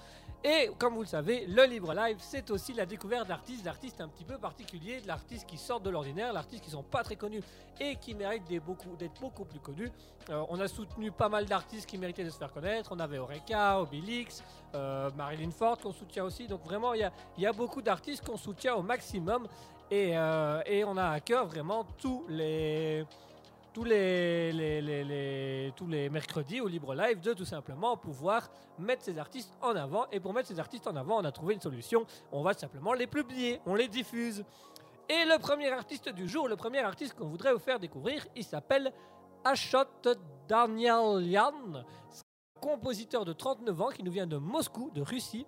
Et 0.45 0.71
comme 0.79 0.95
vous 0.95 1.03
le 1.03 1.09
savez, 1.09 1.47
le 1.47 1.65
Libre 1.65 1.93
Live, 1.95 2.19
c'est 2.21 2.51
aussi 2.51 2.73
la 2.73 2.87
découverte 2.87 3.27
d'artistes, 3.27 3.65
d'artistes 3.65 4.01
un 4.01 4.07
petit 4.07 4.23
peu 4.25 4.39
particuliers, 4.39 5.01
de 5.01 5.09
l'artiste 5.09 5.47
qui 5.47 5.59
sortent 5.59 5.83
de 5.83 5.91
l'ordinaire, 5.91 6.33
l'artiste 6.33 6.63
qui 6.63 6.71
sont 6.71 6.85
pas 6.85 7.03
très 7.03 7.17
connus 7.17 7.43
et 7.81 7.97
qui 7.97 8.15
méritent 8.15 8.47
d'être 8.47 8.65
beaucoup, 8.65 9.45
plus 9.45 9.59
connus. 9.59 9.91
Euh, 10.31 10.45
on 10.49 10.61
a 10.61 10.69
soutenu 10.69 11.11
pas 11.11 11.29
mal 11.29 11.47
d'artistes 11.47 11.87
qui 11.87 11.99
méritaient 11.99 12.25
de 12.25 12.31
se 12.31 12.39
faire 12.39 12.53
connaître. 12.53 12.93
On 12.93 13.01
avait 13.01 13.19
Oreca, 13.19 13.81
Obélix, 13.81 14.45
euh, 14.75 15.11
Marilyn 15.17 15.51
Ford 15.51 15.77
qu'on 15.79 15.93
soutient 15.93 16.25
aussi. 16.25 16.47
Donc 16.47 16.63
vraiment, 16.63 16.95
il 16.95 17.11
y 17.39 17.47
a, 17.47 17.53
beaucoup 17.53 17.83
d'artistes 17.83 18.25
qu'on 18.25 18.37
soutient 18.37 18.77
au 18.77 18.83
maximum. 18.83 19.49
Euh, 19.91 20.63
et 20.67 20.85
on 20.85 20.97
a 20.97 21.09
à 21.09 21.21
cœur 21.21 21.47
vraiment 21.47 21.85
tous 21.99 22.25
les 22.29 23.05
tous 23.79 23.85
les, 23.85 25.73
tous 25.77 25.87
les 25.87 26.11
mercredis 26.11 26.61
au 26.61 26.67
Libre 26.67 26.97
Live 26.97 27.21
de 27.21 27.33
tout 27.33 27.45
simplement 27.45 27.97
pouvoir 27.97 28.51
mettre 28.77 29.05
ces 29.05 29.17
artistes 29.21 29.53
en 29.63 29.77
avant. 29.77 30.07
Et 30.11 30.19
pour 30.19 30.35
mettre 30.35 30.49
ces 30.49 30.59
artistes 30.59 30.89
en 30.89 30.97
avant, 30.97 31.21
on 31.21 31.25
a 31.25 31.31
trouvé 31.31 31.55
une 31.55 31.61
solution. 31.61 32.05
On 32.33 32.43
va 32.43 32.55
simplement 32.55 32.93
les 32.93 33.07
publier, 33.07 33.61
on 33.67 33.77
les 33.77 33.87
diffuse. 33.87 34.45
Et 35.09 35.25
le 35.27 35.39
premier 35.39 35.71
artiste 35.71 36.09
du 36.09 36.29
jour, 36.29 36.49
le 36.49 36.57
premier 36.57 36.81
artiste 36.81 37.15
qu'on 37.15 37.29
voudrait 37.29 37.53
vous 37.53 37.61
faire 37.61 37.79
découvrir, 37.79 38.27
il 38.35 38.43
s'appelle 38.43 38.93
Ashot 39.45 39.79
un 40.51 41.85
compositeur 42.61 43.25
de 43.25 43.33
39 43.33 43.81
ans 43.81 43.91
qui 43.91 44.03
nous 44.03 44.11
vient 44.11 44.27
de 44.27 44.39
Moscou, 44.39 44.91
de 44.93 45.03
Russie. 45.03 45.47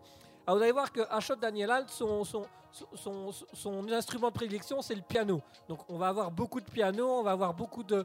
Alors 0.51 0.59
vous 0.59 0.65
allez 0.65 0.73
voir 0.73 0.91
que 0.91 1.03
Ashot 1.11 1.37
Danielyan, 1.37 1.85
son, 1.87 2.25
son, 2.25 3.89
instrument 3.93 4.31
de 4.31 4.33
prédilection, 4.33 4.83
c'est 4.83 4.97
le 4.97 5.01
piano. 5.01 5.41
Donc 5.69 5.89
on 5.89 5.97
va 5.97 6.09
avoir 6.09 6.33
beaucoup 6.33 6.61
de 6.61 6.69
piano, 6.69 7.09
on 7.09 7.23
va 7.23 7.31
avoir 7.31 7.55
beaucoup 7.55 7.85
de, 7.85 8.05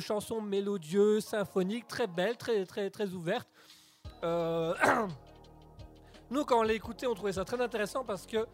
chansons 0.00 0.40
mélodieuses, 0.40 1.26
symphoniques, 1.26 1.86
très 1.86 2.06
belles, 2.06 2.38
très, 2.38 3.12
ouvertes. 3.12 3.50
Euh, 4.24 4.72
Nous, 6.30 6.46
quand 6.46 6.58
on 6.58 6.62
l'a 6.62 6.72
écouté, 6.72 7.06
on 7.06 7.12
trouvait 7.12 7.34
ça 7.34 7.44
très 7.44 7.60
intéressant 7.60 8.02
parce 8.02 8.24
que 8.24 8.46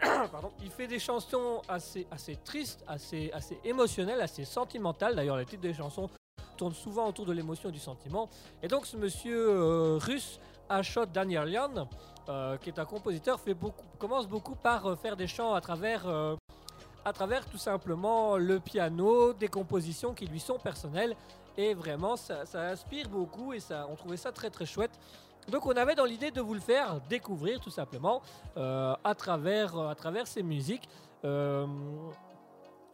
il 0.62 0.70
fait 0.70 0.86
des 0.86 0.98
chansons 0.98 1.60
assez, 1.68 2.06
tristes, 2.46 2.82
assez, 2.88 3.30
assez 3.34 3.60
émotionnelles, 3.62 4.22
assez 4.22 4.46
sentimentales. 4.46 5.16
D'ailleurs, 5.16 5.36
les 5.36 5.44
titres 5.44 5.60
des 5.60 5.74
chansons 5.74 6.08
tournent 6.56 6.72
souvent 6.72 7.08
autour 7.08 7.26
de 7.26 7.32
l'émotion 7.32 7.68
et 7.68 7.72
du 7.72 7.78
sentiment. 7.78 8.30
Et 8.62 8.68
donc, 8.68 8.86
ce 8.86 8.96
monsieur 8.96 9.50
euh, 9.50 9.98
russe, 9.98 10.40
Ashot 10.68 11.06
Danielyan, 11.06 11.88
euh, 12.28 12.56
qui 12.58 12.70
est 12.70 12.78
un 12.78 12.84
compositeur, 12.84 13.40
commence 13.98 14.26
beaucoup 14.26 14.54
par 14.54 14.86
euh, 14.86 14.96
faire 14.96 15.16
des 15.16 15.26
chants 15.26 15.54
à 15.54 15.60
travers, 15.60 16.06
euh, 16.06 16.36
à 17.04 17.12
travers 17.12 17.46
tout 17.46 17.58
simplement 17.58 18.36
le 18.36 18.60
piano, 18.60 19.32
des 19.32 19.48
compositions 19.48 20.14
qui 20.14 20.26
lui 20.26 20.40
sont 20.40 20.58
personnelles. 20.58 21.16
Et 21.56 21.74
vraiment, 21.74 22.16
ça, 22.16 22.46
ça 22.46 22.62
inspire 22.68 23.08
beaucoup 23.08 23.52
et 23.52 23.60
ça, 23.60 23.86
on 23.90 23.94
trouvait 23.94 24.16
ça 24.16 24.32
très 24.32 24.50
très 24.50 24.66
chouette. 24.66 24.98
Donc 25.48 25.66
on 25.66 25.72
avait 25.72 25.94
dans 25.94 26.04
l'idée 26.04 26.30
de 26.30 26.40
vous 26.40 26.54
le 26.54 26.60
faire 26.60 27.00
découvrir 27.08 27.60
tout 27.60 27.70
simplement 27.70 28.22
euh, 28.56 28.94
à, 29.04 29.14
travers, 29.14 29.78
à 29.78 29.94
travers 29.94 30.26
ces 30.26 30.42
musiques. 30.42 30.88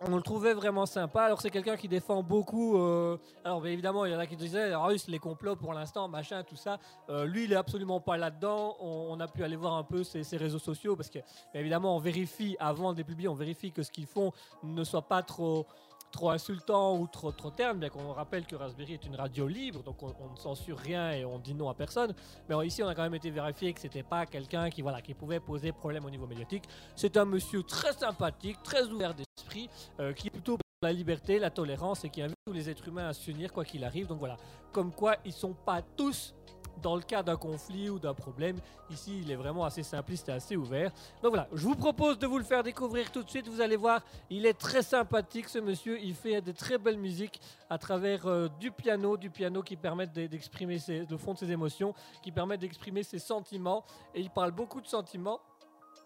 On 0.03 0.17
le 0.17 0.23
trouvait 0.23 0.55
vraiment 0.55 0.87
sympa. 0.87 1.25
Alors 1.25 1.43
c'est 1.43 1.51
quelqu'un 1.51 1.77
qui 1.77 1.87
défend 1.87 2.23
beaucoup. 2.23 2.79
euh, 2.79 3.19
alors 3.45 3.67
évidemment, 3.67 4.07
il 4.07 4.13
y 4.13 4.17
en 4.17 4.19
a 4.19 4.27
qui 4.27 4.37
disaient 4.37 4.75
russe 4.75 5.09
les 5.09 5.19
complots 5.19 5.57
pour 5.57 5.75
l'instant, 5.75 6.09
machin, 6.09 6.43
tout 6.43 6.57
ça. 6.57 6.79
Euh, 7.11 7.27
lui, 7.27 7.45
il 7.45 7.53
est 7.53 7.57
absolument 7.57 8.01
pas 8.01 8.17
là-dedans. 8.17 8.77
On, 8.81 9.21
a 9.21 9.29
pu 9.29 9.45
aller 9.45 9.57
voir 9.57 9.75
un 9.75 9.85
peu 9.85 10.03
ses, 10.03 10.25
réseaux 10.39 10.59
sociaux 10.59 10.97
parce 10.97 11.11
que 11.11 11.19
évidemment, 11.53 11.97
on 11.97 11.99
vérifie 11.99 12.57
avant 12.59 12.95
de 12.95 12.99
les 12.99 13.05
publier, 13.05 13.29
on 13.29 13.35
vérifie 13.35 13.73
que 13.73 13.83
ce 13.83 13.91
qu'ils 13.91 14.07
font 14.07 14.33
ne 14.63 14.85
soit 14.85 15.03
pas 15.03 15.23
trop 15.23 15.67
trop 16.11 16.31
insultant 16.31 16.99
ou 16.99 17.07
trop 17.07 17.33
trop 17.33 17.51
terne, 17.51 17.79
bien 17.79 17.89
qu'on 17.89 18.13
rappelle 18.13 18.47
que 18.47 18.57
Raspberry 18.57 18.95
est 18.95 19.05
une 19.05 19.17
radio 19.17 19.47
libre, 19.47 19.83
donc 19.83 20.03
on, 20.03 20.09
ne 20.09 20.37
censure 20.37 20.79
rien 20.79 21.13
et 21.13 21.25
on 21.25 21.39
dit 21.39 21.55
non 21.55 21.69
à 21.69 21.75
personne. 21.75 22.15
Mais 22.49 22.67
ici, 22.67 22.83
on 22.83 22.89
a 22.89 22.95
quand 22.95 23.03
même 23.03 23.15
été 23.15 23.31
vérifié 23.31 23.73
que 23.73 23.81
c'était 23.81 24.03
pas 24.03 24.27
quelqu'un 24.27 24.71
qui 24.71 24.83
pouvait 25.15 25.41
poser 25.41 25.73
problème 25.73 26.05
au 26.05 26.11
niveau 26.11 26.27
médiatique. 26.27 26.65
C'est 26.97 27.17
un 27.17 27.25
monsieur 27.25 27.63
très 27.63 27.93
sympathique, 27.93 28.63
très 28.63 28.85
ouvert 28.87 29.15
d'esprit, 29.15 29.69
euh, 30.01 30.13
qui 30.13 30.29
est 30.29 30.31
plutôt 30.31 30.57
pour 30.57 30.67
la 30.83 30.93
liberté, 30.93 31.39
la 31.39 31.51
tolérance 31.51 32.05
et 32.05 32.11
qui 32.11 32.23
invite 32.23 32.37
tous 32.47 32.53
les 32.53 32.71
êtres 32.71 32.89
humains 32.89 33.09
à 33.09 33.13
s'unir 33.13 33.53
quoi 33.53 33.65
qu'il 33.65 33.85
arrive. 33.85 34.07
Donc 34.07 34.19
voilà, 34.19 34.37
comme 34.73 34.93
quoi 34.93 35.17
ils 35.25 35.33
sont 35.33 35.53
pas 35.53 35.83
tous 35.83 36.35
dans 36.83 36.97
le 36.97 37.03
cas 37.03 37.23
d'un 37.23 37.37
conflit 37.37 37.91
ou 37.91 37.99
d'un 37.99 38.15
problème. 38.15 38.57
Ici, 38.91 39.21
il 39.23 39.31
est 39.31 39.37
vraiment 39.37 39.65
assez 39.65 39.83
simpliste 39.83 40.29
et 40.29 40.33
assez 40.33 40.57
ouvert. 40.57 40.91
Donc 41.23 41.31
voilà, 41.33 41.47
je 41.53 41.63
vous 41.63 41.77
propose 41.77 42.19
de 42.19 42.27
vous 42.27 42.39
le 42.39 42.45
faire 42.45 42.63
découvrir 42.63 43.11
tout 43.13 43.23
de 43.23 43.29
suite. 43.31 43.47
Vous 43.49 43.61
allez 43.61 43.77
voir, 43.77 44.01
il 44.31 44.47
est 44.47 44.55
très 44.59 44.83
sympathique 44.83 45.49
ce 45.49 45.59
monsieur. 45.59 46.01
Il 46.01 46.15
fait 46.15 46.41
des 46.41 46.55
très 46.55 46.79
belles 46.79 46.99
musiques 46.99 47.41
à 47.69 47.79
travers 47.79 48.27
euh, 48.27 48.49
du 48.59 48.71
piano, 48.71 49.17
du 49.17 49.31
piano 49.31 49.63
qui 49.63 49.77
permettent 49.77 50.13
d'e- 50.13 50.27
d'exprimer 50.29 50.79
le 50.89 51.17
fond 51.17 51.35
de 51.35 51.39
ses 51.39 51.51
émotions, 51.51 51.95
qui 52.23 52.33
permettent 52.33 52.61
d'exprimer 52.61 53.03
ses 53.03 53.19
sentiments. 53.19 53.85
Et 54.15 54.21
il 54.21 54.31
parle 54.31 54.51
beaucoup 54.53 54.81
de 54.81 54.87
sentiments. 54.89 55.41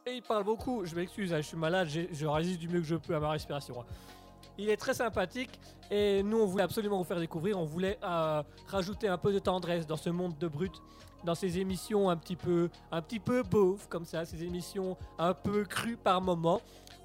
Et 0.07 0.17
il 0.17 0.23
parle 0.23 0.45
beaucoup, 0.45 0.85
je 0.85 0.95
m'excuse, 0.95 1.33
hein, 1.33 1.39
je 1.39 1.47
suis 1.47 1.57
malade, 1.57 1.89
je 1.89 2.27
résiste 2.27 2.59
du 2.61 2.69
mieux 2.69 2.81
que 2.81 2.87
je 2.87 2.97
peux 2.97 3.15
à 3.17 3.21
ma 3.21 3.31
respiration. 3.31 3.81
hein. 3.81 3.85
Il 4.59 4.69
est 4.71 4.77
très 4.77 4.95
sympathique 4.95 5.59
et 5.91 6.23
nous 6.23 6.39
on 6.39 6.47
voulait 6.47 6.65
absolument 6.65 6.99
vous 6.99 7.05
faire 7.05 7.19
découvrir, 7.19 7.59
on 7.59 7.65
voulait 7.65 7.99
euh, 8.03 8.43
rajouter 8.69 9.09
un 9.09 9.19
peu 9.19 9.33
de 9.33 9.39
tendresse 9.39 9.87
dans 9.87 9.97
ce 9.97 10.11
monde 10.11 10.39
de 10.39 10.49
brut, 10.49 10.73
dans 11.25 11.35
ces 11.35 11.59
émissions 11.59 12.09
un 12.09 12.17
petit 12.17 12.37
peu, 12.37 12.69
un 12.93 13.03
petit 13.03 13.19
peu 13.19 13.43
beauf 13.43 13.89
comme 13.89 14.05
ça, 14.05 14.25
ces 14.25 14.45
émissions 14.45 14.97
un 15.19 15.35
peu 15.35 15.65
crues 15.65 15.97
par 15.97 16.21
moments. 16.21 16.61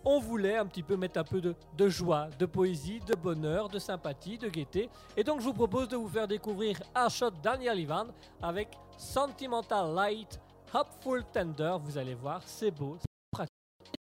On 0.05 0.19
voulait 0.19 0.55
un 0.55 0.65
petit 0.65 0.83
peu 0.83 0.95
mettre 0.95 1.19
un 1.19 1.23
peu 1.23 1.41
de, 1.41 1.89
joie, 1.89 2.29
de 2.39 2.45
poésie, 2.45 3.01
de 3.05 3.15
bonheur, 3.15 3.67
de 3.67 3.79
sympathie, 3.79 4.37
de 4.37 4.47
gaieté. 4.47 4.89
Et 5.17 5.23
donc 5.23 5.41
je 5.41 5.45
vous 5.45 5.53
propose 5.53 5.89
de 5.89 5.97
vous 5.97 6.07
faire 6.07 6.27
découvrir 6.27 6.77
Arshot 6.95 7.31
Daniel 7.43 7.79
Ivan 7.79 8.05
avec 8.41 8.69
Sentimental 8.97 9.93
Light, 9.93 10.39
Hopeful 10.73 11.23
Tender. 11.33 11.75
Vous 11.83 11.97
allez 11.97 12.15
voir, 12.15 12.41
c'est 12.45 12.71
beau, 12.71 12.97
c'est 12.99 13.31
pratique. 13.31 13.53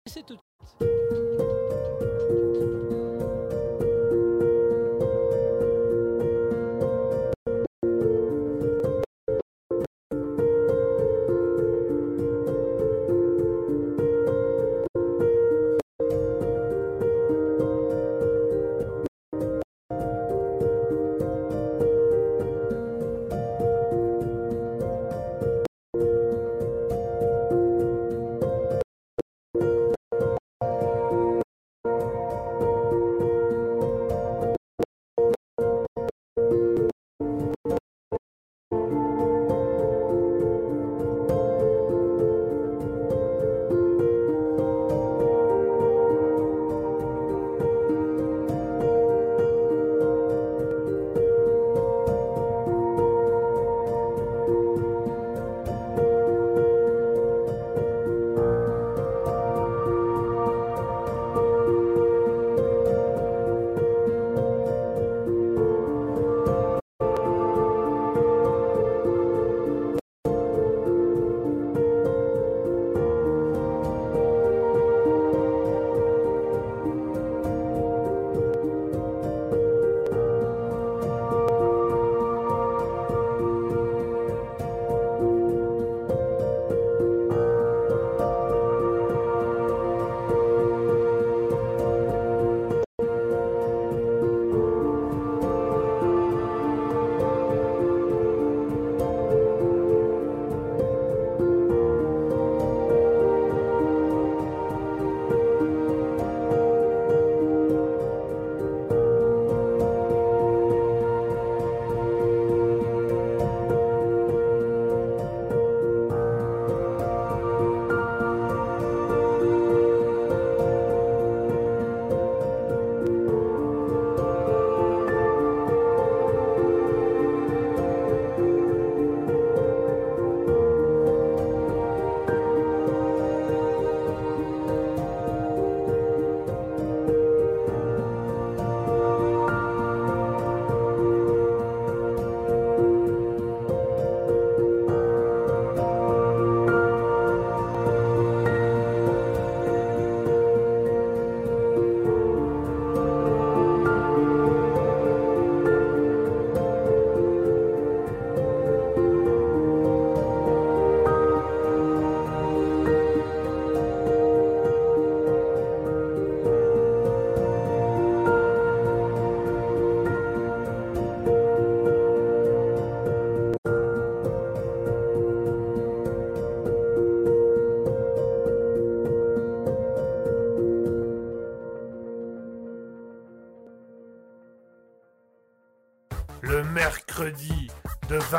Et 0.05 0.09
c'est 0.09 0.23
tout 0.23 0.35
de 0.35 0.39
suite. 0.85 1.58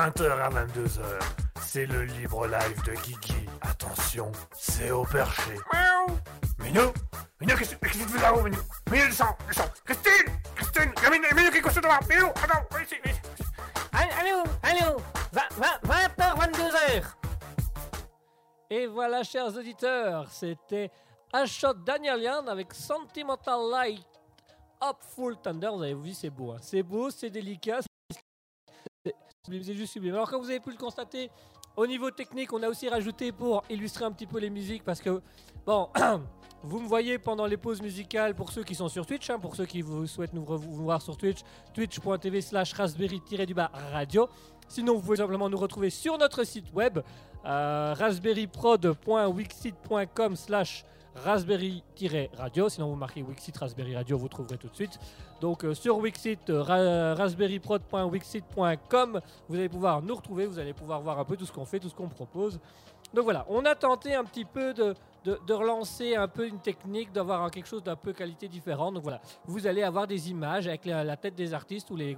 20h 0.01 0.31
à 0.31 0.49
22h. 0.49 1.03
C'est 1.61 1.85
le 1.85 2.05
libre 2.05 2.47
live 2.47 2.83
de 2.85 2.93
Guigui. 3.03 3.47
Attention, 3.61 4.33
c'est 4.59 4.91
au 4.91 5.05
perché. 5.05 5.53
Miaou. 5.75 6.17
Minou 6.61 6.93
Minou, 7.39 7.55
qu'est-ce 7.57 7.75
qu'est-ce 7.77 7.99
que 7.99 8.05
tu 8.05 8.09
fais 8.09 8.23
là-haut, 8.23 8.43
Minou 8.43 8.57
Minou, 8.91 9.07
descends, 9.09 9.37
descends. 9.47 9.71
Christine 9.85 10.35
Christine 10.57 10.93
Minou, 11.11 11.27
Minou, 11.37 11.51
qu'est-ce 11.51 11.81
que 11.81 11.81
tu 11.81 12.07
fais 12.07 12.15
Minou, 12.17 12.29
attends, 12.29 12.65
viens 12.71 12.81
ici, 12.83 12.95
viens 13.05 13.13
ici. 13.13 13.21
Allô, 13.93 14.43
allô, 14.63 14.97
20h, 15.35 16.39
22h. 16.39 17.05
Et 18.71 18.87
voilà, 18.87 19.23
chers 19.23 19.55
auditeurs, 19.55 20.31
c'était 20.31 20.91
Ashot 21.31 21.75
Danielian 21.75 22.47
avec 22.47 22.73
Sentimental 22.73 23.69
Light 23.71 24.07
Up 24.83 24.97
Full 25.15 25.37
Thunder. 25.43 25.69
Vous 25.75 25.83
avez 25.83 25.95
vu, 25.95 26.15
c'est 26.15 26.31
beau. 26.31 26.53
hein. 26.53 26.59
C'est 26.63 26.83
beau, 26.83 27.11
c'est 27.11 27.29
délicat. 27.29 27.81
Juste. 29.51 29.99
Alors, 30.05 30.31
comme 30.31 30.43
vous 30.43 30.51
avez 30.51 30.61
pu 30.61 30.71
le 30.71 30.77
constater, 30.77 31.31
au 31.77 31.87
niveau 31.87 32.11
technique, 32.11 32.53
on 32.53 32.63
a 32.63 32.69
aussi 32.69 32.87
rajouté 32.89 33.33
pour 33.33 33.65
illustrer 33.71 34.05
un 34.05 34.13
petit 34.13 34.27
peu 34.27 34.39
les 34.39 34.51
musiques 34.51 34.85
parce 34.85 35.01
que, 35.01 35.23
bon, 35.67 35.89
vous 36.63 36.81
me 36.81 36.87
voyez 36.87 37.19
pendant 37.19 37.47
les 37.47 37.57
pauses 37.57 37.81
musicales 37.81 38.35
pour 38.35 38.53
ceux 38.53 38.65
qui 38.65 38.75
sont 38.75 38.89
sur 38.89 39.07
Twitch, 39.07 39.31
hein, 39.31 39.39
pour 39.39 39.57
ceux 39.57 39.65
qui 39.67 39.81
vous 39.83 40.07
souhaitent 40.07 40.35
nous 40.35 40.45
voir 40.45 41.03
sur 41.03 41.17
Twitch, 41.17 41.41
twitch.tv 41.75 42.41
slash 42.41 42.73
raspberry-du-bas 42.73 43.73
radio. 43.93 44.29
Sinon, 44.69 44.95
vous 44.95 45.01
pouvez 45.01 45.17
simplement 45.17 45.49
nous 45.49 45.59
retrouver 45.59 45.91
sur 45.91 46.17
notre 46.19 46.45
site 46.45 46.73
web 46.73 47.01
euh, 47.45 47.95
raspberryprod.wixit.com 47.99 50.37
slash 50.37 50.85
raspberry-radio. 51.25 52.69
Sinon, 52.69 52.89
vous 52.91 52.97
marquez 52.97 53.23
Wixit 53.23 53.57
Raspberry 53.57 53.95
Radio, 53.97 54.19
vous 54.19 54.29
trouverez 54.29 54.59
tout 54.59 54.69
de 54.69 54.75
suite. 54.75 54.99
Donc, 55.41 55.65
euh, 55.65 55.75
sur 55.75 55.97
Wixit, 55.99 56.51
euh, 56.51 56.63
ra- 56.63 57.15
raspberryprod.wixit.com, 57.15 59.21
vous 59.49 59.57
allez 59.57 59.69
pouvoir 59.69 60.03
nous 60.03 60.15
retrouver, 60.15 60.47
vous 60.47 60.59
allez 60.59 60.73
pouvoir 60.73 61.01
voir 61.01 61.19
un 61.19 61.25
peu 61.25 61.37
tout 61.37 61.47
ce 61.47 61.53
qu'on 61.53 61.65
fait, 61.65 61.79
tout 61.81 61.89
ce 61.89 61.95
qu'on 61.95 62.09
propose. 62.09 62.61
Donc 63.15 63.25
voilà, 63.25 63.45
on 63.49 63.65
a 63.65 63.75
tenté 63.75 64.15
un 64.15 64.25
petit 64.25 64.45
peu 64.45 64.73
de, 64.73 64.95
de, 65.25 65.53
relancer 65.53 66.15
un 66.15 66.29
peu 66.29 66.47
une 66.47 66.59
technique, 66.59 67.13
d'avoir 67.13 67.51
quelque 67.51 67.69
chose 67.69 67.83
d'un 67.83 67.97
peu 67.97 68.13
qualité 68.13 68.49
différente. 68.49 68.95
Donc 68.95 69.03
voilà, 69.03 69.21
vous 69.45 69.67
allez 69.67 69.83
avoir 69.83 70.07
des 70.07 70.31
images 70.31 70.67
avec 70.67 70.87
la, 70.87 71.17
tête 71.17 71.35
des 71.35 71.53
artistes 71.55 71.91
ou 71.91 71.97
les, 71.97 72.17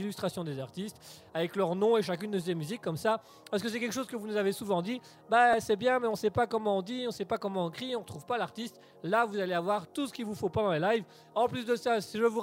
illustrations 0.00 0.44
des 0.44 0.60
artistes, 0.60 0.96
avec 1.34 1.56
leur 1.56 1.74
nom 1.74 1.96
et 1.96 2.02
chacune 2.02 2.30
de 2.30 2.38
ces 2.38 2.54
musiques 2.54 2.80
comme 2.80 2.96
ça. 2.96 3.20
Parce 3.50 3.62
que 3.62 3.68
c'est 3.68 3.80
quelque 3.80 3.94
chose 3.94 4.06
que 4.06 4.16
vous 4.16 4.26
nous 4.26 4.36
avez 4.36 4.52
souvent 4.52 4.82
dit, 4.82 5.00
bah 5.28 5.60
c'est 5.60 5.76
bien, 5.76 5.98
mais 5.98 6.06
on 6.06 6.16
sait 6.16 6.30
pas 6.30 6.46
comment 6.46 6.78
on 6.78 6.82
dit, 6.82 7.04
on 7.08 7.10
sait 7.10 7.24
pas 7.24 7.38
comment 7.38 7.66
on 7.66 7.70
crie, 7.70 7.96
on 7.96 8.02
trouve 8.02 8.24
pas 8.24 8.38
l'artiste. 8.38 8.80
Là, 9.02 9.24
vous 9.24 9.38
allez 9.38 9.54
avoir 9.54 9.86
tout 9.86 10.06
ce 10.06 10.12
qu'il 10.12 10.24
vous 10.24 10.34
faut 10.34 10.48
pendant 10.48 10.72
les 10.72 10.80
lives. 10.80 11.04
En 11.34 11.48
plus 11.48 11.64
de 11.64 11.76
ça, 11.76 11.98
je 12.00 12.24
vous 12.24 12.40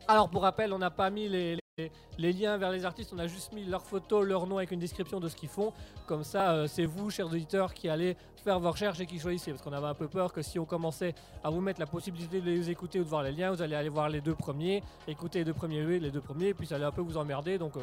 Alors 0.07 0.29
pour 0.29 0.43
rappel, 0.43 0.71
on 0.71 0.79
n'a 0.79 0.91
pas 0.91 1.09
mis 1.09 1.27
les, 1.27 1.57
les- 2.19 2.33
liens 2.33 2.57
vers 2.57 2.69
les 2.69 2.86
artistes, 2.86 3.12
on 3.15 3.19
a 3.19 3.25
juste 3.25 3.51
mis 3.51 3.63
leur 3.65 3.83
photo, 3.83 4.21
leur 4.21 4.45
nom 4.45 4.57
avec 4.57 4.69
une 4.71 4.79
description 4.79 5.19
de 5.19 5.27
ce 5.27 5.36
qu'ils 5.36 5.49
font. 5.49 5.73
Comme 6.05 6.23
ça, 6.23 6.51
euh, 6.53 6.67
c'est 6.67 6.86
vous, 6.86 7.09
chers 7.09 7.25
auditeurs, 7.25 7.73
qui 7.73 7.89
allez 7.89 8.15
faire 8.43 8.59
vos 8.59 8.69
recherches 8.69 8.99
et 8.99 9.07
qui 9.07 9.17
choisissez. 9.17 9.51
Parce 9.51 9.63
qu'on 9.63 9.73
avait 9.73 9.88
un 9.88 9.95
peu 9.95 10.07
peur 10.07 10.31
que 10.33 10.43
si 10.43 10.59
on 10.59 10.65
commençait 10.65 11.15
à 11.43 11.49
vous 11.49 11.62
mettre 11.62 11.79
la 11.79 11.88
possibilité 11.88 12.41
de 12.41 12.45
les 12.45 12.69
écouter 12.69 12.99
ou 12.99 13.03
de 13.03 13.09
voir 13.09 13.23
les 13.23 13.31
liens, 13.31 13.49
vous 13.51 13.62
allez 13.62 13.73
aller 13.75 13.89
voir 13.89 14.07
les 14.09 14.21
deux 14.21 14.36
premiers, 14.36 14.83
écouter 15.07 15.39
les 15.39 15.45
deux 15.45 15.53
premiers, 15.53 15.99
les 15.99 16.12
deux 16.12 16.21
premiers, 16.21 16.49
et 16.49 16.53
puis 16.53 16.67
ça 16.67 16.75
allait 16.75 16.86
un 16.86 16.91
peu 16.91 17.01
vous 17.01 17.17
emmerder. 17.17 17.57
Donc 17.57 17.75
euh, 17.77 17.81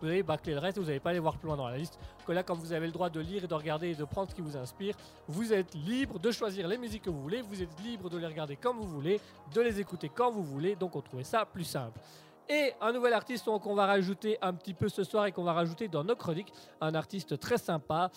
vous 0.00 0.06
allez 0.06 0.22
bâcler 0.22 0.52
le 0.52 0.60
reste, 0.60 0.78
vous 0.78 0.84
n'allez 0.84 1.00
pas 1.00 1.10
aller 1.10 1.18
voir 1.18 1.36
plus 1.36 1.48
loin 1.48 1.56
dans 1.56 1.68
la 1.68 1.76
liste. 1.76 1.98
Que 2.24 2.30
là, 2.30 2.44
quand 2.44 2.54
vous 2.54 2.72
avez 2.72 2.86
le 2.86 2.92
droit 2.92 3.10
de 3.10 3.18
lire 3.18 3.42
et 3.42 3.48
de 3.48 3.54
regarder 3.54 3.88
et 3.90 3.94
de 3.96 4.04
prendre 4.04 4.30
ce 4.30 4.34
qui 4.36 4.42
vous 4.42 4.56
inspire, 4.56 4.94
vous 5.26 5.52
êtes 5.52 5.74
libre 5.74 6.20
de 6.20 6.30
choisir 6.30 6.68
les 6.68 6.78
musiques 6.78 7.02
que 7.02 7.10
vous 7.10 7.22
voulez, 7.22 7.42
vous 7.42 7.60
êtes 7.60 7.80
libre 7.82 8.08
de 8.10 8.18
les 8.18 8.26
regarder 8.26 8.54
comme 8.54 8.76
vous 8.76 8.86
voulez, 8.88 9.20
de 9.52 9.60
les 9.60 9.80
écouter 9.80 10.08
quand 10.08 10.30
vous 10.30 10.44
voulez. 10.44 10.76
Donc 10.76 10.94
on 10.94 11.00
trouvait 11.00 11.24
ça 11.24 11.44
plus 11.44 11.64
simple. 11.64 11.98
Et 12.48 12.72
un 12.80 12.92
nouvel 12.92 13.12
artiste 13.14 13.44
qu'on 13.46 13.74
va 13.74 13.86
rajouter 13.86 14.36
un 14.42 14.52
petit 14.52 14.74
peu 14.74 14.88
ce 14.88 15.02
soir 15.02 15.26
et 15.26 15.32
qu'on 15.32 15.44
va 15.44 15.52
rajouter 15.54 15.88
dans 15.88 16.04
nos 16.04 16.14
chroniques, 16.16 16.52
un 16.80 16.94
artiste 16.94 17.38
très 17.40 17.56
sympa. 17.58 18.10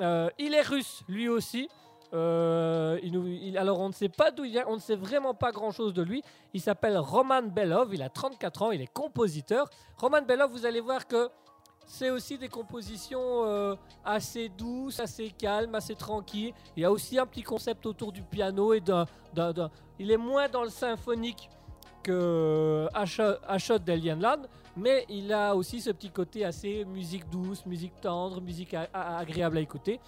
Euh, 0.00 0.28
il 0.38 0.54
est 0.54 0.62
russe, 0.62 1.02
lui 1.08 1.28
aussi. 1.28 1.68
Euh, 2.12 2.98
il 3.04 3.56
alors 3.56 3.78
on 3.78 3.88
ne 3.88 3.92
sait 3.92 4.08
pas 4.08 4.32
d'où 4.32 4.44
il 4.44 4.50
vient, 4.50 4.64
on 4.66 4.74
ne 4.74 4.80
sait 4.80 4.96
vraiment 4.96 5.32
pas 5.32 5.52
grand 5.52 5.70
chose 5.70 5.94
de 5.94 6.02
lui. 6.02 6.22
Il 6.52 6.60
s'appelle 6.60 6.98
Roman 6.98 7.42
Belov, 7.42 7.94
il 7.94 8.02
a 8.02 8.08
34 8.08 8.62
ans, 8.62 8.70
il 8.72 8.80
est 8.82 8.92
compositeur. 8.92 9.70
Roman 9.96 10.20
Belov, 10.22 10.50
vous 10.50 10.66
allez 10.66 10.80
voir 10.80 11.06
que 11.06 11.30
c'est 11.86 12.10
aussi 12.10 12.36
des 12.36 12.48
compositions 12.48 13.44
euh, 13.44 13.74
assez 14.04 14.48
douces, 14.48 15.00
assez 15.00 15.30
calmes, 15.30 15.74
assez 15.74 15.94
tranquilles. 15.94 16.52
Il 16.76 16.82
y 16.82 16.84
a 16.84 16.90
aussi 16.92 17.18
un 17.18 17.26
petit 17.26 17.42
concept 17.42 17.86
autour 17.86 18.12
du 18.12 18.22
piano 18.22 18.74
et 18.74 18.80
d'un- 18.80 19.06
Il 19.98 20.10
est 20.10 20.16
moins 20.16 20.48
dans 20.48 20.62
le 20.64 20.68
symphonique 20.70 21.48
que 22.02 22.88
Ashot 22.94 23.34
Ashot 23.46 23.78
d'Elienland, 23.78 24.48
mais 24.76 25.04
il 25.08 25.32
a 25.32 25.54
aussi 25.54 25.80
ce 25.80 25.90
petit 25.90 26.10
côté 26.10 26.44
assez 26.44 26.84
musique 26.84 27.28
douce, 27.30 27.66
musique 27.66 28.00
tendre, 28.00 28.40
musique 28.40 28.74
agréable 28.92 29.58
à 29.58 29.60
écouter. 29.60 30.00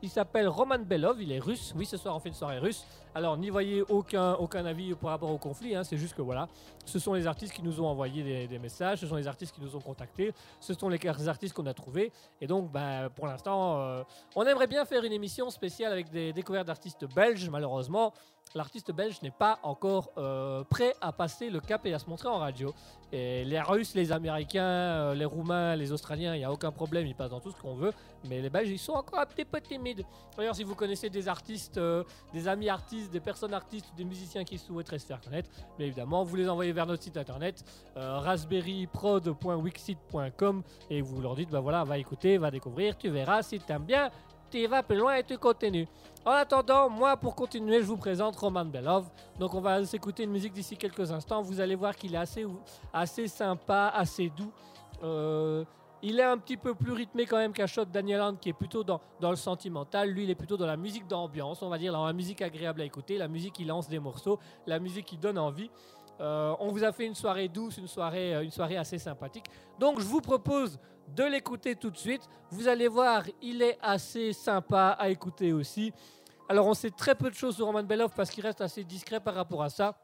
Il 0.00 0.08
s'appelle 0.08 0.46
Roman 0.46 0.78
Belov, 0.78 1.20
il 1.20 1.32
est 1.32 1.40
russe. 1.40 1.74
Oui, 1.76 1.84
ce 1.84 1.96
soir 1.96 2.14
on 2.14 2.20
fait 2.20 2.28
une 2.28 2.34
soirée 2.34 2.58
russe. 2.58 2.84
Alors 3.14 3.36
n'y 3.36 3.50
voyez 3.50 3.82
aucun, 3.88 4.34
aucun 4.34 4.64
avis 4.64 4.94
par 4.94 5.10
rapport 5.10 5.30
au 5.30 5.38
conflit, 5.38 5.74
hein, 5.74 5.82
c'est 5.82 5.96
juste 5.96 6.14
que 6.14 6.22
voilà, 6.22 6.46
ce 6.84 7.00
sont 7.00 7.14
les 7.14 7.26
artistes 7.26 7.52
qui 7.52 7.62
nous 7.62 7.80
ont 7.80 7.86
envoyé 7.86 8.22
des, 8.22 8.46
des 8.46 8.58
messages, 8.60 9.00
ce 9.00 9.08
sont 9.08 9.16
les 9.16 9.26
artistes 9.26 9.52
qui 9.52 9.60
nous 9.60 9.74
ont 9.74 9.80
contactés, 9.80 10.32
ce 10.60 10.72
sont 10.72 10.88
les 10.88 11.00
artistes 11.28 11.52
qu'on 11.52 11.66
a 11.66 11.74
trouvés. 11.74 12.12
Et 12.40 12.46
donc, 12.46 12.70
bah, 12.70 13.08
pour 13.10 13.26
l'instant, 13.26 13.80
euh, 13.80 14.04
on 14.36 14.44
aimerait 14.44 14.68
bien 14.68 14.84
faire 14.84 15.02
une 15.02 15.12
émission 15.12 15.50
spéciale 15.50 15.90
avec 15.92 16.10
des 16.10 16.32
découvertes 16.32 16.68
d'artistes 16.68 17.06
belges. 17.12 17.48
Malheureusement, 17.50 18.12
l'artiste 18.54 18.92
belge 18.92 19.20
n'est 19.22 19.30
pas 19.30 19.58
encore 19.62 20.10
euh, 20.18 20.62
prêt 20.64 20.94
à 21.00 21.12
passer 21.12 21.50
le 21.50 21.60
cap 21.60 21.84
et 21.86 21.94
à 21.94 21.98
se 21.98 22.08
montrer 22.08 22.28
en 22.28 22.38
radio. 22.38 22.74
Et 23.10 23.42
les 23.44 23.58
Russes, 23.60 23.94
les 23.94 24.12
Américains, 24.12 24.62
euh, 24.62 25.14
les 25.14 25.24
Roumains, 25.24 25.74
les 25.76 25.92
Australiens, 25.92 26.34
il 26.34 26.40
n'y 26.40 26.44
a 26.44 26.52
aucun 26.52 26.70
problème, 26.70 27.06
ils 27.06 27.14
passent 27.14 27.30
dans 27.30 27.40
tout 27.40 27.50
ce 27.50 27.56
qu'on 27.56 27.74
veut. 27.74 27.94
Mais 28.28 28.42
les 28.42 28.50
Belges, 28.50 28.68
ils 28.68 28.78
sont 28.78 28.92
encore 28.92 29.20
un 29.20 29.24
petit 29.24 29.46
peu 29.46 29.62
timides. 29.62 30.04
D'ailleurs, 30.36 30.54
si 30.54 30.62
vous 30.62 30.74
connaissez 30.74 31.08
des 31.08 31.26
artistes, 31.26 31.78
euh, 31.78 32.04
des 32.34 32.48
amis 32.48 32.68
artistes, 32.68 33.10
des 33.10 33.20
personnes 33.20 33.54
artistes, 33.54 33.86
des 33.96 34.04
musiciens 34.04 34.44
qui 34.44 34.58
souhaiteraient 34.58 34.98
se 34.98 35.06
faire 35.06 35.22
connaître, 35.22 35.48
bien 35.78 35.86
évidemment, 35.86 36.22
vous 36.22 36.36
les 36.36 36.50
envoyez 36.50 36.72
vers 36.72 36.84
notre 36.84 37.02
site 37.02 37.16
internet 37.16 37.64
euh, 37.96 38.18
raspberryprod.wixit.com 38.18 40.62
et 40.90 41.00
vous 41.00 41.22
leur 41.22 41.34
dites, 41.34 41.48
bah 41.50 41.60
voilà, 41.60 41.84
va 41.84 41.96
écouter, 41.96 42.36
va 42.36 42.50
découvrir, 42.50 42.98
tu 42.98 43.08
verras, 43.08 43.42
si 43.42 43.58
t'aimes 43.58 43.84
bien, 43.84 44.10
tu 44.50 44.66
vas 44.66 44.82
plus 44.82 44.96
loin 44.96 45.16
et 45.16 45.24
tu 45.24 45.38
continues. 45.38 45.88
En 46.24 46.32
attendant, 46.32 46.90
moi, 46.90 47.16
pour 47.16 47.34
continuer, 47.34 47.80
je 47.80 47.86
vous 47.86 47.96
présente 47.96 48.36
Roman 48.36 48.64
Belov. 48.64 49.06
Donc, 49.38 49.54
on 49.54 49.60
va 49.60 49.84
s'écouter 49.84 50.24
une 50.24 50.30
musique 50.30 50.52
d'ici 50.52 50.76
quelques 50.76 51.10
instants. 51.10 51.40
Vous 51.42 51.60
allez 51.60 51.74
voir 51.74 51.96
qu'il 51.96 52.14
est 52.14 52.18
assez, 52.18 52.46
assez 52.92 53.28
sympa, 53.28 53.92
assez 53.94 54.30
doux. 54.36 54.52
Euh, 55.02 55.64
il 56.02 56.20
est 56.20 56.24
un 56.24 56.38
petit 56.38 56.56
peu 56.56 56.74
plus 56.74 56.92
rythmé 56.92 57.26
quand 57.26 57.38
même 57.38 57.52
qu'Ashot 57.52 57.84
Daniel 57.86 58.20
Hand, 58.20 58.38
qui 58.40 58.50
est 58.50 58.52
plutôt 58.52 58.84
dans, 58.84 59.00
dans 59.20 59.30
le 59.30 59.36
sentimental. 59.36 60.10
Lui, 60.10 60.24
il 60.24 60.30
est 60.30 60.34
plutôt 60.34 60.56
dans 60.56 60.66
la 60.66 60.76
musique 60.76 61.06
d'ambiance, 61.06 61.62
on 61.62 61.68
va 61.68 61.78
dire, 61.78 61.92
dans 61.92 62.06
la 62.06 62.12
musique 62.12 62.42
agréable 62.42 62.80
à 62.82 62.84
écouter, 62.84 63.18
la 63.18 63.28
musique 63.28 63.54
qui 63.54 63.64
lance 63.64 63.88
des 63.88 63.98
morceaux, 63.98 64.38
la 64.66 64.78
musique 64.78 65.06
qui 65.06 65.16
donne 65.16 65.38
envie. 65.38 65.70
Euh, 66.20 66.54
on 66.58 66.68
vous 66.68 66.84
a 66.84 66.92
fait 66.92 67.06
une 67.06 67.14
soirée 67.14 67.48
douce, 67.48 67.78
une 67.78 67.86
soirée, 67.86 68.34
euh, 68.34 68.42
une 68.42 68.50
soirée 68.50 68.76
assez 68.76 68.98
sympathique. 68.98 69.46
Donc, 69.78 70.00
je 70.00 70.04
vous 70.04 70.20
propose 70.20 70.78
de 71.14 71.24
l'écouter 71.24 71.76
tout 71.76 71.90
de 71.90 71.96
suite. 71.96 72.22
Vous 72.50 72.68
allez 72.68 72.88
voir, 72.88 73.22
il 73.40 73.62
est 73.62 73.78
assez 73.80 74.32
sympa 74.32 74.96
à 74.98 75.08
écouter 75.08 75.52
aussi. 75.52 75.92
Alors, 76.48 76.66
on 76.66 76.74
sait 76.74 76.90
très 76.90 77.14
peu 77.14 77.30
de 77.30 77.34
choses 77.34 77.56
sur 77.56 77.66
Roman 77.66 77.82
Belov 77.82 78.12
parce 78.16 78.30
qu'il 78.30 78.44
reste 78.44 78.60
assez 78.60 78.84
discret 78.84 79.20
par 79.20 79.34
rapport 79.34 79.62
à 79.62 79.70
ça. 79.70 79.96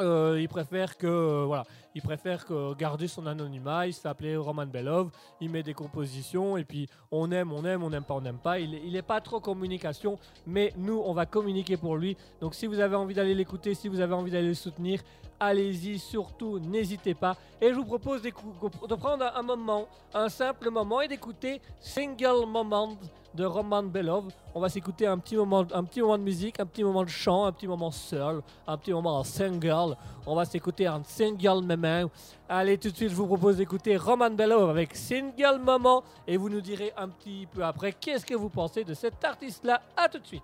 Euh, 0.00 0.38
il 0.40 0.48
préfère 0.48 0.96
que 0.96 1.44
voilà, 1.44 1.64
il 1.94 2.02
préfère 2.02 2.44
garder 2.78 3.06
son 3.08 3.26
anonymat. 3.26 3.86
Il 3.86 3.92
s'appelait 3.94 4.36
Roman 4.36 4.66
Belov. 4.66 5.10
Il 5.40 5.50
met 5.50 5.62
des 5.62 5.74
compositions 5.74 6.56
et 6.56 6.64
puis 6.64 6.88
on 7.10 7.30
aime, 7.30 7.52
on 7.52 7.64
aime, 7.64 7.82
on 7.82 7.90
n'aime 7.90 8.04
pas, 8.04 8.14
on 8.14 8.20
n'aime 8.20 8.38
pas. 8.38 8.58
Il, 8.58 8.74
est- 8.74 8.82
il 8.84 8.96
est 8.96 9.02
pas 9.02 9.20
trop 9.20 9.40
communication, 9.40 10.18
mais 10.46 10.72
nous 10.76 11.00
on 11.04 11.12
va 11.12 11.26
communiquer 11.26 11.76
pour 11.76 11.96
lui. 11.96 12.16
Donc 12.40 12.54
si 12.54 12.66
vous 12.66 12.80
avez 12.80 12.96
envie 12.96 13.14
d'aller 13.14 13.34
l'écouter, 13.34 13.74
si 13.74 13.88
vous 13.88 14.00
avez 14.00 14.14
envie 14.14 14.30
d'aller 14.30 14.48
le 14.48 14.54
soutenir, 14.54 15.00
allez-y. 15.40 15.98
Surtout, 15.98 16.58
n'hésitez 16.58 17.14
pas. 17.14 17.36
Et 17.60 17.68
je 17.70 17.74
vous 17.74 17.84
propose 17.84 18.22
de 18.22 18.94
prendre 18.94 19.30
un 19.34 19.42
moment, 19.42 19.86
un 20.14 20.28
simple 20.28 20.70
moment 20.70 21.00
et 21.00 21.08
d'écouter 21.08 21.60
Single 21.80 22.46
Moment 22.46 22.96
de 23.34 23.44
Roman 23.44 23.82
Belov. 23.82 24.26
On 24.54 24.60
va 24.60 24.68
s'écouter 24.68 25.06
un 25.06 25.18
petit 25.18 25.36
moment, 25.36 25.64
un 25.72 25.84
petit 25.84 26.02
moment 26.02 26.18
de 26.18 26.22
musique, 26.22 26.60
un 26.60 26.66
petit 26.66 26.84
moment 26.84 27.02
de 27.02 27.08
chant, 27.08 27.46
un 27.46 27.52
petit 27.52 27.66
moment 27.66 27.90
seul, 27.90 28.42
un 28.66 28.76
petit 28.76 28.92
moment 28.92 29.18
en 29.18 29.24
single. 29.24 29.96
On 30.26 30.36
va 30.36 30.44
s'écouter 30.44 30.86
un 30.86 31.02
single 31.04 31.64
moment. 31.64 32.08
Allez, 32.48 32.78
tout 32.78 32.90
de 32.90 32.96
suite, 32.96 33.10
je 33.10 33.14
vous 33.14 33.26
propose 33.26 33.56
d'écouter 33.56 33.96
Roman 33.96 34.30
Belov 34.30 34.70
avec 34.70 34.94
Single 34.94 35.58
Moment 35.60 36.04
et 36.28 36.36
vous 36.36 36.48
nous 36.48 36.60
direz 36.60 36.92
un 36.96 37.08
petit 37.08 37.46
peu 37.52 37.64
après 37.64 37.92
qu'est-ce 37.92 38.24
que 38.24 38.34
vous 38.34 38.48
pensez 38.48 38.84
de 38.84 38.94
cet 38.94 39.24
artiste-là. 39.24 39.82
À 39.96 40.08
tout 40.08 40.18
de 40.18 40.26
suite. 40.26 40.42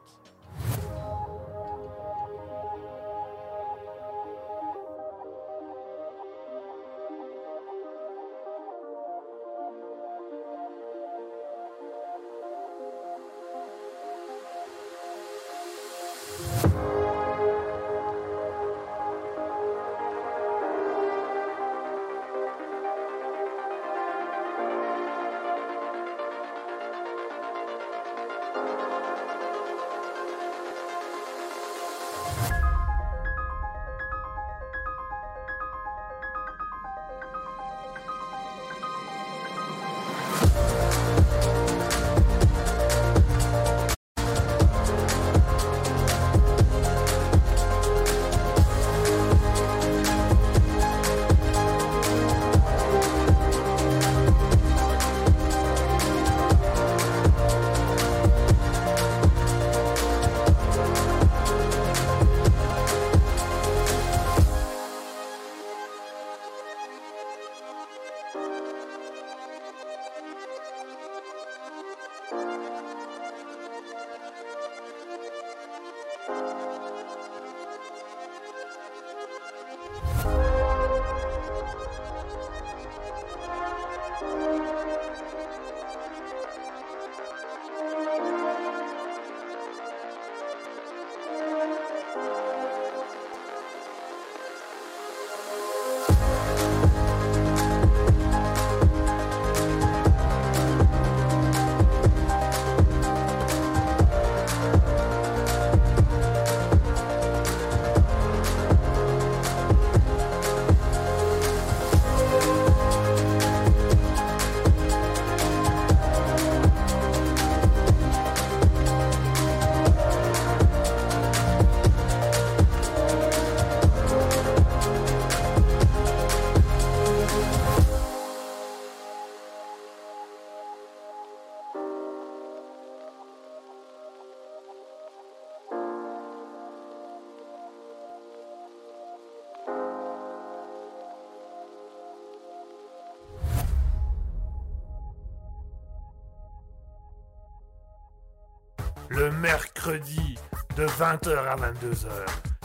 20h 151.08 151.38
à 151.38 151.56
22h, 151.56 152.06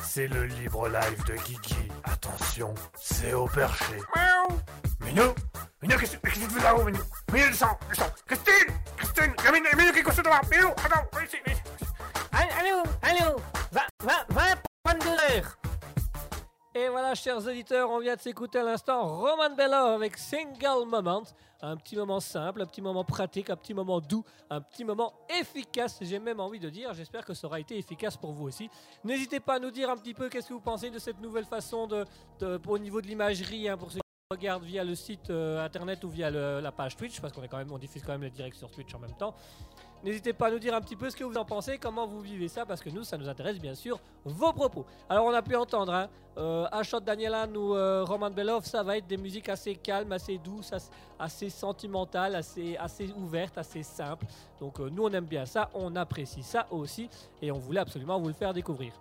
c'est 0.02 0.28
le 0.28 0.44
libre 0.44 0.90
live 0.90 1.24
de 1.24 1.34
Guigui. 1.46 1.88
Attention, 2.04 2.74
c'est 3.00 3.34
au 3.34 3.46
perché. 3.46 3.96
Miaou 4.14 4.60
Minou 5.00 5.34
Minou, 5.82 5.98
qu'est-ce 5.98 6.18
que 6.18 6.30
tu 6.30 6.50
fais 6.50 6.62
là-haut, 6.62 6.84
Minou? 6.84 7.00
Minou, 7.32 7.48
descends, 7.48 7.80
descends 7.88 8.12
Christine 8.28 8.76
Christine 8.98 9.34
Minou, 9.50 9.78
Minou, 9.78 9.94
qui 9.94 10.00
est 10.00 10.04
couché 10.04 10.22
devant 10.22 10.42
Minou, 10.52 10.68
attends, 10.72 11.08
viens 11.14 11.24
ici, 11.24 11.38
viens 11.46 11.56
ici 11.56 11.64
Allô, 12.60 12.84
allô, 13.02 13.40
22h. 14.86 15.44
Et 16.76 16.90
voilà, 16.90 17.16
chers 17.16 17.38
auditeurs, 17.38 17.90
on 17.92 18.00
vient 18.00 18.18
de 18.18 18.22
s'écouter 18.22 18.60
à 18.60 18.64
l'instant 18.64 19.08
Roman 19.08 19.56
Bello 19.56 19.94
avec 19.96 20.18
Single 20.18 20.86
Moment. 20.86 21.24
Un 21.66 21.78
petit 21.78 21.96
moment 21.96 22.20
simple, 22.20 22.62
un 22.62 22.66
petit 22.66 22.82
moment 22.82 23.06
pratique, 23.06 23.50
un 23.50 23.56
petit 23.56 23.74
moment 23.74 24.02
doux, 24.02 24.26
un 24.50 24.60
petit 24.60 24.84
moment 24.84 25.14
efficace, 25.40 25.98
j'ai 26.02 26.20
même 26.20 26.42
envie 26.42 26.60
de 26.60 26.70
dire. 26.70 26.94
J'espère 26.94 27.24
que 27.24 27.34
ça 27.34 27.48
aura 27.48 27.58
été 27.62 27.78
efficace 27.78 28.18
pour 28.18 28.34
vous 28.34 28.44
aussi. 28.48 28.70
N'hésitez 29.06 29.40
pas 29.40 29.56
à 29.56 29.60
nous 29.60 29.72
dire 29.72 29.90
un 29.90 29.96
petit 29.96 30.14
peu 30.14 30.28
qu'est-ce 30.28 30.50
que 30.50 30.54
vous 30.54 30.60
pensez 30.60 30.90
de 30.90 31.00
cette 31.00 31.22
nouvelle 31.22 31.46
façon 31.46 31.88
de, 31.88 32.06
au 32.68 32.78
niveau 32.78 33.02
de 33.02 33.08
l'imagerie, 33.08 33.70
hein, 33.70 33.78
pour 33.78 33.94
ceux 33.94 34.02
qui 34.02 34.36
regardent 34.36 34.66
via 34.66 34.84
le 34.84 34.94
site 34.94 35.30
euh, 35.30 35.64
internet 35.64 36.04
ou 36.04 36.10
via 36.10 36.30
la 36.30 36.72
page 36.74 36.98
Twitch, 36.98 37.22
parce 37.22 37.32
qu'on 37.32 37.44
est 37.44 37.48
quand 37.48 37.60
même, 37.60 37.72
on 37.72 37.78
diffuse 37.78 38.04
quand 38.04 38.12
même 38.12 38.24
les 38.24 38.30
directs 38.30 38.56
sur 38.56 38.70
Twitch 38.70 38.94
en 38.94 39.00
même 39.00 39.16
temps. 39.16 39.34
N'hésitez 40.04 40.34
pas 40.34 40.48
à 40.48 40.52
nous 40.52 40.60
dire 40.60 40.76
un 40.76 40.82
petit 40.82 40.98
peu 40.98 41.10
ce 41.10 41.16
que 41.16 41.24
vous 41.24 41.38
en 41.38 41.46
pensez, 41.46 41.78
comment 41.78 42.06
vous 42.06 42.20
vivez 42.20 42.50
ça, 42.50 42.66
parce 42.66 42.82
que 42.82 42.90
nous, 42.90 43.06
ça 43.06 43.18
nous 43.18 43.30
intéresse 43.30 43.58
bien 43.58 43.74
sûr 43.74 44.00
vos 44.26 44.52
propos. 44.52 44.86
Alors, 45.08 45.26
on 45.26 45.34
a 45.34 45.42
pu 45.42 45.56
entendre, 45.56 45.94
hein, 45.94 46.10
euh, 46.38 46.66
Ashot 46.74 47.00
Danielan 47.00 47.56
ou 47.56 47.74
euh, 47.74 48.04
Roman 48.04 48.30
Belov, 48.30 48.66
ça 48.66 48.84
va 48.84 48.98
être 48.98 49.08
des 49.08 49.16
musiques 49.16 49.48
assez 49.48 49.76
calmes, 49.76 50.12
assez 50.12 50.38
douces, 50.38 50.74
assez, 51.18 51.50
sentimentales, 51.50 52.36
assez, 52.36 52.76
assez 52.76 53.14
ouvertes, 53.14 53.58
assez 53.58 53.82
simples. 53.82 54.26
Donc, 54.60 54.82
euh, 54.82 54.90
nous, 54.90 55.06
on 55.06 55.12
aime 55.12 55.26
bien 55.26 55.46
ça, 55.46 55.70
on 55.74 55.96
apprécie 55.96 56.44
ça 56.44 56.68
aussi, 56.70 57.10
et 57.42 57.50
on 57.50 57.58
voulait 57.58 57.80
absolument 57.80 58.20
vous 58.20 58.28
le 58.28 58.34
faire 58.34 58.54
découvrir. 58.54 58.92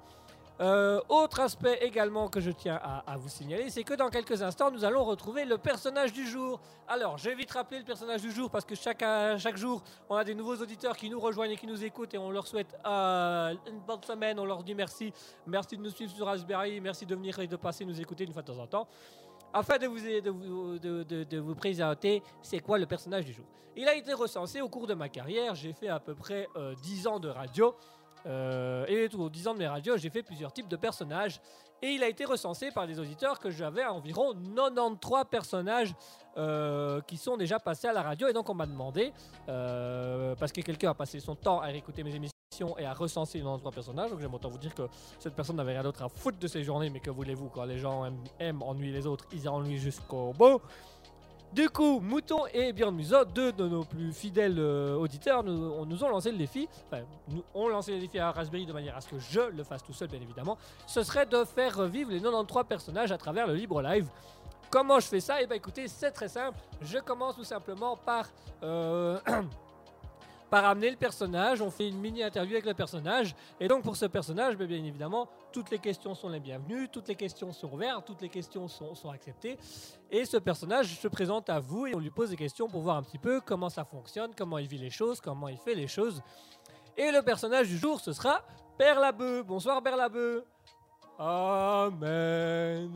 Euh, 0.63 1.01
autre 1.09 1.41
aspect 1.41 1.79
également 1.83 2.29
que 2.29 2.39
je 2.39 2.53
tiens 2.53 2.81
à, 2.81 3.17
vous 3.17 3.29
signaler, 3.29 3.69
c'est 3.69 3.83
que 3.83 3.95
dans 3.95 4.11
quelques 4.11 4.43
instants, 4.43 4.71
nous 4.71 4.85
allons 4.85 5.03
retrouver 5.03 5.45
le 5.45 5.59
personnage 5.59 6.13
du 6.13 6.25
jour. 6.25 6.61
Alors, 6.87 7.19
je 7.19 7.29
vais 7.29 7.35
vite 7.35 7.51
rappeler 7.51 7.79
le 7.81 7.85
personnage 7.85 8.23
du 8.23 8.31
jour 8.31 8.49
parce 8.49 8.65
que 8.65 8.77
chaque, 8.77 9.03
euh, 9.03 9.37
chaque 9.39 9.57
jour, 9.57 9.83
on 10.09 10.15
a 10.15 10.23
des 10.23 10.37
nouveaux 10.37 10.55
auditeurs 10.57 10.97
qui 10.97 11.11
nous 11.11 11.19
rejoignent 11.19 11.51
et 11.51 11.57
qui 11.57 11.67
nous 11.67 11.83
écoutent 11.83 12.15
et 12.15 12.19
on 12.19 12.31
leur 12.31 12.47
souhaite 12.47 12.77
euh, 12.87 13.55
une 13.67 13.81
bonne 13.81 14.05
semaine. 14.05 14.39
On 14.39 14.45
leur 14.45 14.63
dit 14.63 14.77
merci. 14.77 15.13
Merci 15.49 15.77
de 15.77 15.83
nous 15.83 15.91
suivre 15.91 16.13
sur 16.13 16.27
Raspberry. 16.27 16.81
Merci 16.81 17.07
de 17.07 17.15
venir 17.17 17.37
et 17.41 17.49
de 17.49 17.57
passer 17.57 17.85
nous 17.85 18.01
écouter 18.01 18.23
une 18.23 18.33
fois 18.33 18.43
de 18.43 18.53
temps 18.53 18.63
en 18.63 18.67
temps. 18.69 18.87
Afin 19.53 19.79
de 19.79 19.87
vous, 19.89 19.99
de 19.99 20.31
vous, 20.31 20.79
de 20.79 21.39
vous 21.39 21.55
présenter, 21.57 22.23
c'est 22.41 22.61
quoi 22.61 22.79
le 22.79 22.87
personnage 22.87 23.25
du 23.25 23.33
jour? 23.33 23.45
Il 23.75 23.89
a 23.89 23.95
été 23.95 24.13
recensé 24.13 24.61
au 24.61 24.69
cours 24.69 24.87
de 24.87 24.93
ma 24.93 25.09
carrière. 25.09 25.55
J'ai 25.55 25.73
fait 25.73 25.89
à 25.89 25.99
peu 25.99 26.15
près 26.15 26.47
euh, 26.57 26.75
10 26.83 27.07
ans 27.07 27.19
de 27.19 27.29
radio. 27.29 27.75
Euh, 28.27 28.85
et 28.87 29.09
aux 29.15 29.31
10 29.31 29.49
ans 29.49 29.55
de 29.55 29.59
mes 29.59 29.67
radios, 29.67 29.97
j'ai 29.97 30.11
fait 30.11 30.23
plusieurs 30.23 30.53
types 30.53 30.69
de 30.69 30.77
personnages. 30.77 31.41
Et 31.85 31.89
il 31.89 32.03
a 32.05 32.09
été 32.09 32.25
recensé 32.25 32.71
par 32.71 32.87
des 32.87 33.01
auditeurs 33.01 33.41
que 33.41 33.51
j'avais 33.51 33.85
environ 33.85 34.35
93 34.35 35.25
personnages 35.29 35.93
euh, 36.37 37.01
qui 37.03 37.17
sont 37.17 37.37
déjà 37.37 37.59
passés 37.59 37.89
à 37.89 37.93
la 37.93 38.03
radio. 38.03 38.29
Et 38.29 38.33
donc 38.33 38.49
on 38.49 38.55
m'a 38.55 38.67
demandé, 38.67 39.13
euh, 39.49 40.37
parce 40.37 40.53
que 40.53 40.61
quelqu'un 40.61 40.91
a 40.91 40.95
passé 40.95 41.19
son 41.19 41.35
temps 41.35 41.61
à 41.61 41.67
réécouter 41.67 42.05
mes 42.05 42.15
émissions 42.15 42.33
et 42.79 42.85
à 42.85 42.95
recenser 42.95 43.39
93 43.41 43.75
personnages, 43.75 44.11
donc 44.11 44.21
j'aime 44.21 44.35
autant 44.35 44.49
vous 44.49 44.59
dire 44.59 44.75
que 44.75 44.83
cette 45.19 45.35
personne 45.35 45.57
n'avait 45.57 45.73
rien 45.73 45.83
d'autre 45.83 46.05
à 46.05 46.09
foutre 46.09 46.39
de 46.39 46.47
ses 46.47 46.63
journées, 46.63 46.91
mais 46.91 47.01
que 47.01 47.11
voulez-vous, 47.11 47.49
quand 47.49 47.65
les 47.65 47.79
gens 47.79 48.05
aiment, 48.05 48.23
aiment 48.39 48.63
ennuyer 48.63 48.93
les 48.93 49.07
autres, 49.07 49.27
ils 49.33 49.49
ennuient 49.49 49.79
jusqu'au 49.79 50.33
bout. 50.35 50.61
Du 51.53 51.69
coup, 51.69 52.01
Mouton 52.01 52.47
et 52.55 52.73
Björn 52.73 52.95
Muso, 52.95 53.25
deux 53.27 53.53
de 53.53 53.69
nos 53.69 53.85
plus 53.85 54.13
fidèles 54.15 54.59
euh, 54.59 54.95
auditeurs, 54.97 55.43
nous 55.45 56.03
ont 56.03 56.09
lancé 56.09 56.33
le 56.33 56.39
défi. 56.39 56.67
Enfin, 56.87 57.03
nous 57.29 57.43
ont 57.55 57.69
lancé 57.69 57.93
le 57.93 58.01
défi 58.01 58.19
à 58.19 58.31
Raspberry 58.31 58.65
de 58.65 58.73
manière 58.73 58.97
à 58.97 59.03
ce 59.03 59.09
que 59.09 59.19
je 59.19 59.41
le 59.55 59.63
fasse 59.63 59.83
tout 59.83 59.93
seul, 59.93 60.09
bien 60.09 60.21
évidemment. 60.21 60.57
Ce 60.87 61.03
serait 61.03 61.27
de 61.27 61.45
faire 61.45 61.77
revivre 61.77 62.11
les 62.11 62.21
93 62.21 62.65
personnages 62.67 63.13
à 63.13 63.19
travers 63.19 63.47
le 63.47 63.55
libre 63.55 63.83
live. 63.83 64.09
Comment 64.71 64.99
je 64.99 65.07
fais 65.09 65.21
ça? 65.21 65.43
Eh 65.43 65.47
bien, 65.47 65.57
écoutez, 65.57 65.89
c'est 65.89 66.11
très 66.13 66.29
simple. 66.29 66.59
Je 66.81 66.99
commence 66.99 67.37
tout 67.37 67.45
simplement 67.45 67.97
par. 67.99 68.29
euh, 68.63 69.19
par 70.53 70.67
amener 70.67 70.91
le 70.91 70.99
personnage, 70.99 71.63
on 71.63 71.71
fait 71.71 71.89
une 71.89 71.97
mini 71.97 72.23
interview 72.23 72.53
avec 72.53 72.67
le 72.67 72.75
personnage, 72.75 73.35
et 73.59 73.69
donc 73.69 73.83
pour 73.83 73.97
ce 73.97 74.05
personnage, 74.05 74.55
ben, 74.55 74.67
bien 74.67 74.85
évidemment, 74.85 75.27
toutes 75.51 75.71
les 75.71 75.79
questions 75.79 76.15
sont 76.15 76.29
les 76.29 76.41
bienvenues, 76.41 76.91
toutes 76.91 77.09
les 77.09 77.15
questions 77.15 77.51
sont 77.53 77.73
ouvertes, 77.73 78.05
toutes 78.05 78.21
les 78.21 78.29
questions 78.29 78.69
sont, 78.69 79.09
acceptées, 79.11 79.57
et 80.11 80.27
ce 80.27 80.37
personnage 80.37 81.01
se 81.01 81.09
présente 81.09 81.49
à 81.49 81.59
vous 81.59 81.87
et 81.87 81.95
on 81.95 81.99
lui 81.99 82.11
pose 82.11 82.29
des 82.29 82.37
questions 82.37 82.69
pour 82.69 82.83
voir 82.83 82.99
un 82.99 83.03
petit 83.03 83.17
peu 83.17 83.41
comment 83.41 83.71
ça 83.71 83.87
fonctionne, 83.87 84.33
comment 84.37 84.59
il 84.59 84.67
vit 84.67 84.77
les 84.77 84.91
choses, 84.91 85.23
comment 85.23 85.49
il 85.49 85.57
fait 85.57 85.75
les 85.75 85.89
choses. 85.89 86.21
Et 86.99 87.11
le 87.11 87.23
personnage 87.23 87.69
du 87.69 87.79
jour, 87.79 87.99
ce 87.99 88.13
sera 88.13 88.43
Père 88.77 89.01
Labeu. 89.01 89.43
Bonsoir 89.45 89.83
Père 89.83 89.97
Labeu. 89.97 90.45
Amen. 91.19 92.91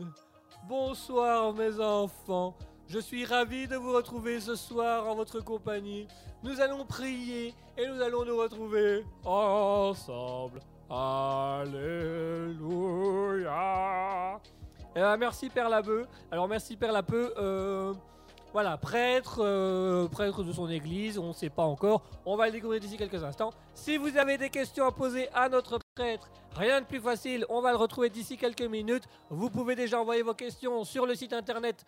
Bonsoir 0.69 1.51
mes 1.53 1.79
enfants. 1.79 2.55
Je 2.89 2.99
suis 2.99 3.25
ravi 3.25 3.67
de 3.67 3.75
vous 3.75 3.91
retrouver 3.91 4.39
ce 4.39 4.55
soir 4.55 5.09
en 5.09 5.15
votre 5.15 5.41
compagnie. 5.41 6.07
Nous 6.41 6.61
allons 6.61 6.85
prier 6.85 7.53
et 7.77 7.85
nous 7.85 8.01
allons 8.01 8.23
nous 8.23 8.37
retrouver 8.37 9.03
ensemble. 9.25 10.61
Alléluia. 10.89 11.69
Eh 14.95 15.01
ben, 15.01 15.17
merci 15.17 15.49
Père 15.49 15.67
Labeu. 15.67 16.07
Alors 16.31 16.47
merci 16.47 16.77
Père 16.77 16.93
Labeu. 16.93 17.33
Euh, 17.37 17.93
voilà, 18.53 18.77
prêtre, 18.77 19.39
euh, 19.41 20.07
prêtre 20.07 20.43
de 20.43 20.53
son 20.53 20.69
église, 20.69 21.19
on 21.19 21.27
ne 21.27 21.33
sait 21.33 21.49
pas 21.49 21.63
encore. 21.63 22.03
On 22.25 22.37
va 22.37 22.45
le 22.45 22.53
découvrir 22.53 22.79
d'ici 22.79 22.95
quelques 22.95 23.21
instants. 23.21 23.51
Si 23.73 23.97
vous 23.97 24.15
avez 24.17 24.37
des 24.37 24.49
questions 24.49 24.85
à 24.87 24.91
poser 24.93 25.27
à 25.33 25.49
notre 25.49 25.79
prêtre, 25.93 26.29
rien 26.55 26.79
de 26.79 26.85
plus 26.85 27.01
facile, 27.01 27.45
on 27.49 27.59
va 27.59 27.71
le 27.71 27.77
retrouver 27.77 28.09
d'ici 28.09 28.37
quelques 28.37 28.61
minutes. 28.61 29.03
Vous 29.29 29.49
pouvez 29.49 29.75
déjà 29.75 29.99
envoyer 29.99 30.21
vos 30.21 30.33
questions 30.33 30.85
sur 30.85 31.05
le 31.05 31.15
site 31.15 31.33
internet 31.33 31.85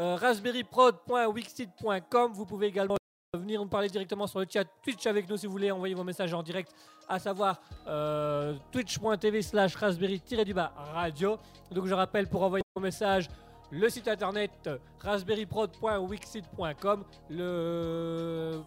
euh, 0.00 0.16
raspberryprod.wixsite.com. 0.16 2.32
Vous 2.32 2.46
pouvez 2.46 2.68
également 2.68 2.96
venir 3.34 3.60
nous 3.60 3.68
parler 3.68 3.88
directement 3.88 4.26
sur 4.26 4.40
le 4.40 4.46
chat 4.48 4.64
Twitch 4.82 5.06
avec 5.06 5.28
nous 5.28 5.36
si 5.36 5.46
vous 5.46 5.52
voulez. 5.52 5.70
Envoyer 5.70 5.94
vos 5.94 6.02
messages 6.04 6.32
en 6.34 6.42
direct, 6.42 6.74
à 7.08 7.18
savoir 7.18 7.60
euh, 7.86 8.54
twitch.tv 8.72 9.42
slash 9.42 9.76
raspberry-du-bas 9.76 10.72
radio. 10.94 11.36
Donc 11.70 11.86
je 11.86 11.94
rappelle 11.94 12.26
pour 12.28 12.42
envoyer 12.42 12.64
vos 12.74 12.82
messages 12.82 13.28
le 13.70 13.88
site 13.88 14.08
internet 14.08 14.50
euh, 14.66 14.78
raspberryprod.wixsite.com 15.00 17.04
le 17.30 18.62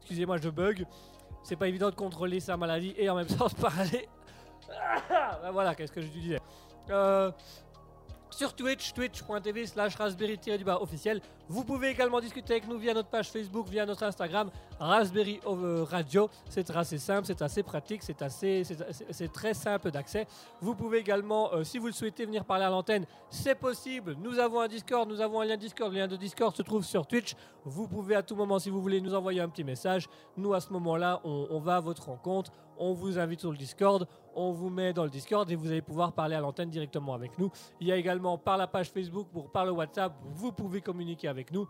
excusez-moi 0.00 0.38
je 0.38 0.48
bug. 0.48 0.84
C'est 1.44 1.56
pas 1.56 1.68
évident 1.68 1.90
de 1.90 1.94
contrôler 1.94 2.40
sa 2.40 2.56
maladie 2.56 2.94
et 2.96 3.08
en 3.10 3.16
même 3.16 3.26
temps 3.26 3.50
parler. 3.50 4.08
Ben 4.68 5.50
voilà 5.52 5.74
qu'est-ce 5.74 5.92
que 5.92 6.00
je 6.00 6.08
disais. 6.08 6.38
Euh, 6.90 7.30
sur 8.32 8.54
Twitch, 8.54 8.92
twitch.tv 8.92 9.66
slash 9.66 9.96
raspberry 9.96 10.38
du 10.38 10.64
bas 10.64 10.80
officiel. 10.80 11.20
Vous 11.48 11.64
pouvez 11.64 11.88
également 11.88 12.20
discuter 12.20 12.54
avec 12.54 12.68
nous 12.68 12.78
via 12.78 12.94
notre 12.94 13.08
page 13.08 13.30
Facebook, 13.30 13.68
via 13.68 13.84
notre 13.84 14.02
Instagram, 14.04 14.50
Raspberry 14.78 15.40
euh, 15.46 15.84
Radio. 15.84 16.30
C'est 16.48 16.70
assez 16.70 16.98
simple, 16.98 17.26
c'est 17.26 17.42
assez 17.42 17.62
pratique, 17.62 18.02
c'est 18.02 18.22
assez, 18.22 18.62
c'est 19.10 19.32
très 19.32 19.54
simple 19.54 19.90
d'accès. 19.90 20.26
Vous 20.60 20.74
pouvez 20.74 20.98
également, 20.98 21.52
euh, 21.52 21.64
si 21.64 21.78
vous 21.78 21.86
le 21.86 21.92
souhaitez, 21.92 22.24
venir 22.24 22.44
parler 22.44 22.64
à 22.64 22.70
l'antenne, 22.70 23.04
c'est 23.28 23.54
possible. 23.54 24.16
Nous 24.22 24.38
avons 24.38 24.60
un 24.60 24.68
Discord, 24.68 25.08
nous 25.08 25.20
avons 25.20 25.40
un 25.40 25.44
lien 25.44 25.56
Discord. 25.56 25.92
Le 25.92 25.98
lien 25.98 26.08
de 26.08 26.16
Discord 26.16 26.56
se 26.56 26.62
trouve 26.62 26.84
sur 26.84 27.06
Twitch. 27.06 27.34
Vous 27.64 27.86
pouvez 27.86 28.14
à 28.14 28.22
tout 28.22 28.34
moment, 28.34 28.58
si 28.58 28.70
vous 28.70 28.80
voulez, 28.80 29.00
nous 29.00 29.14
envoyer 29.14 29.40
un 29.40 29.48
petit 29.48 29.64
message. 29.64 30.08
Nous, 30.36 30.54
à 30.54 30.60
ce 30.60 30.72
moment-là, 30.72 31.20
on, 31.24 31.48
on 31.50 31.60
va 31.60 31.76
à 31.76 31.80
votre 31.80 32.06
rencontre. 32.06 32.50
On 32.78 32.94
vous 32.94 33.18
invite 33.18 33.40
sur 33.40 33.52
le 33.52 33.58
Discord. 33.58 34.08
On 34.34 34.52
vous 34.52 34.70
met 34.70 34.92
dans 34.92 35.04
le 35.04 35.10
Discord 35.10 35.50
et 35.50 35.54
vous 35.54 35.68
allez 35.68 35.82
pouvoir 35.82 36.12
parler 36.12 36.34
à 36.34 36.40
l'antenne 36.40 36.70
directement 36.70 37.14
avec 37.14 37.38
nous. 37.38 37.50
Il 37.80 37.86
y 37.86 37.92
a 37.92 37.96
également 37.96 38.38
par 38.38 38.56
la 38.56 38.66
page 38.66 38.90
Facebook 38.90 39.28
ou 39.34 39.42
par 39.42 39.64
le 39.64 39.72
WhatsApp, 39.72 40.14
vous 40.34 40.52
pouvez 40.52 40.80
communiquer 40.80 41.28
avec 41.28 41.52
nous. 41.52 41.68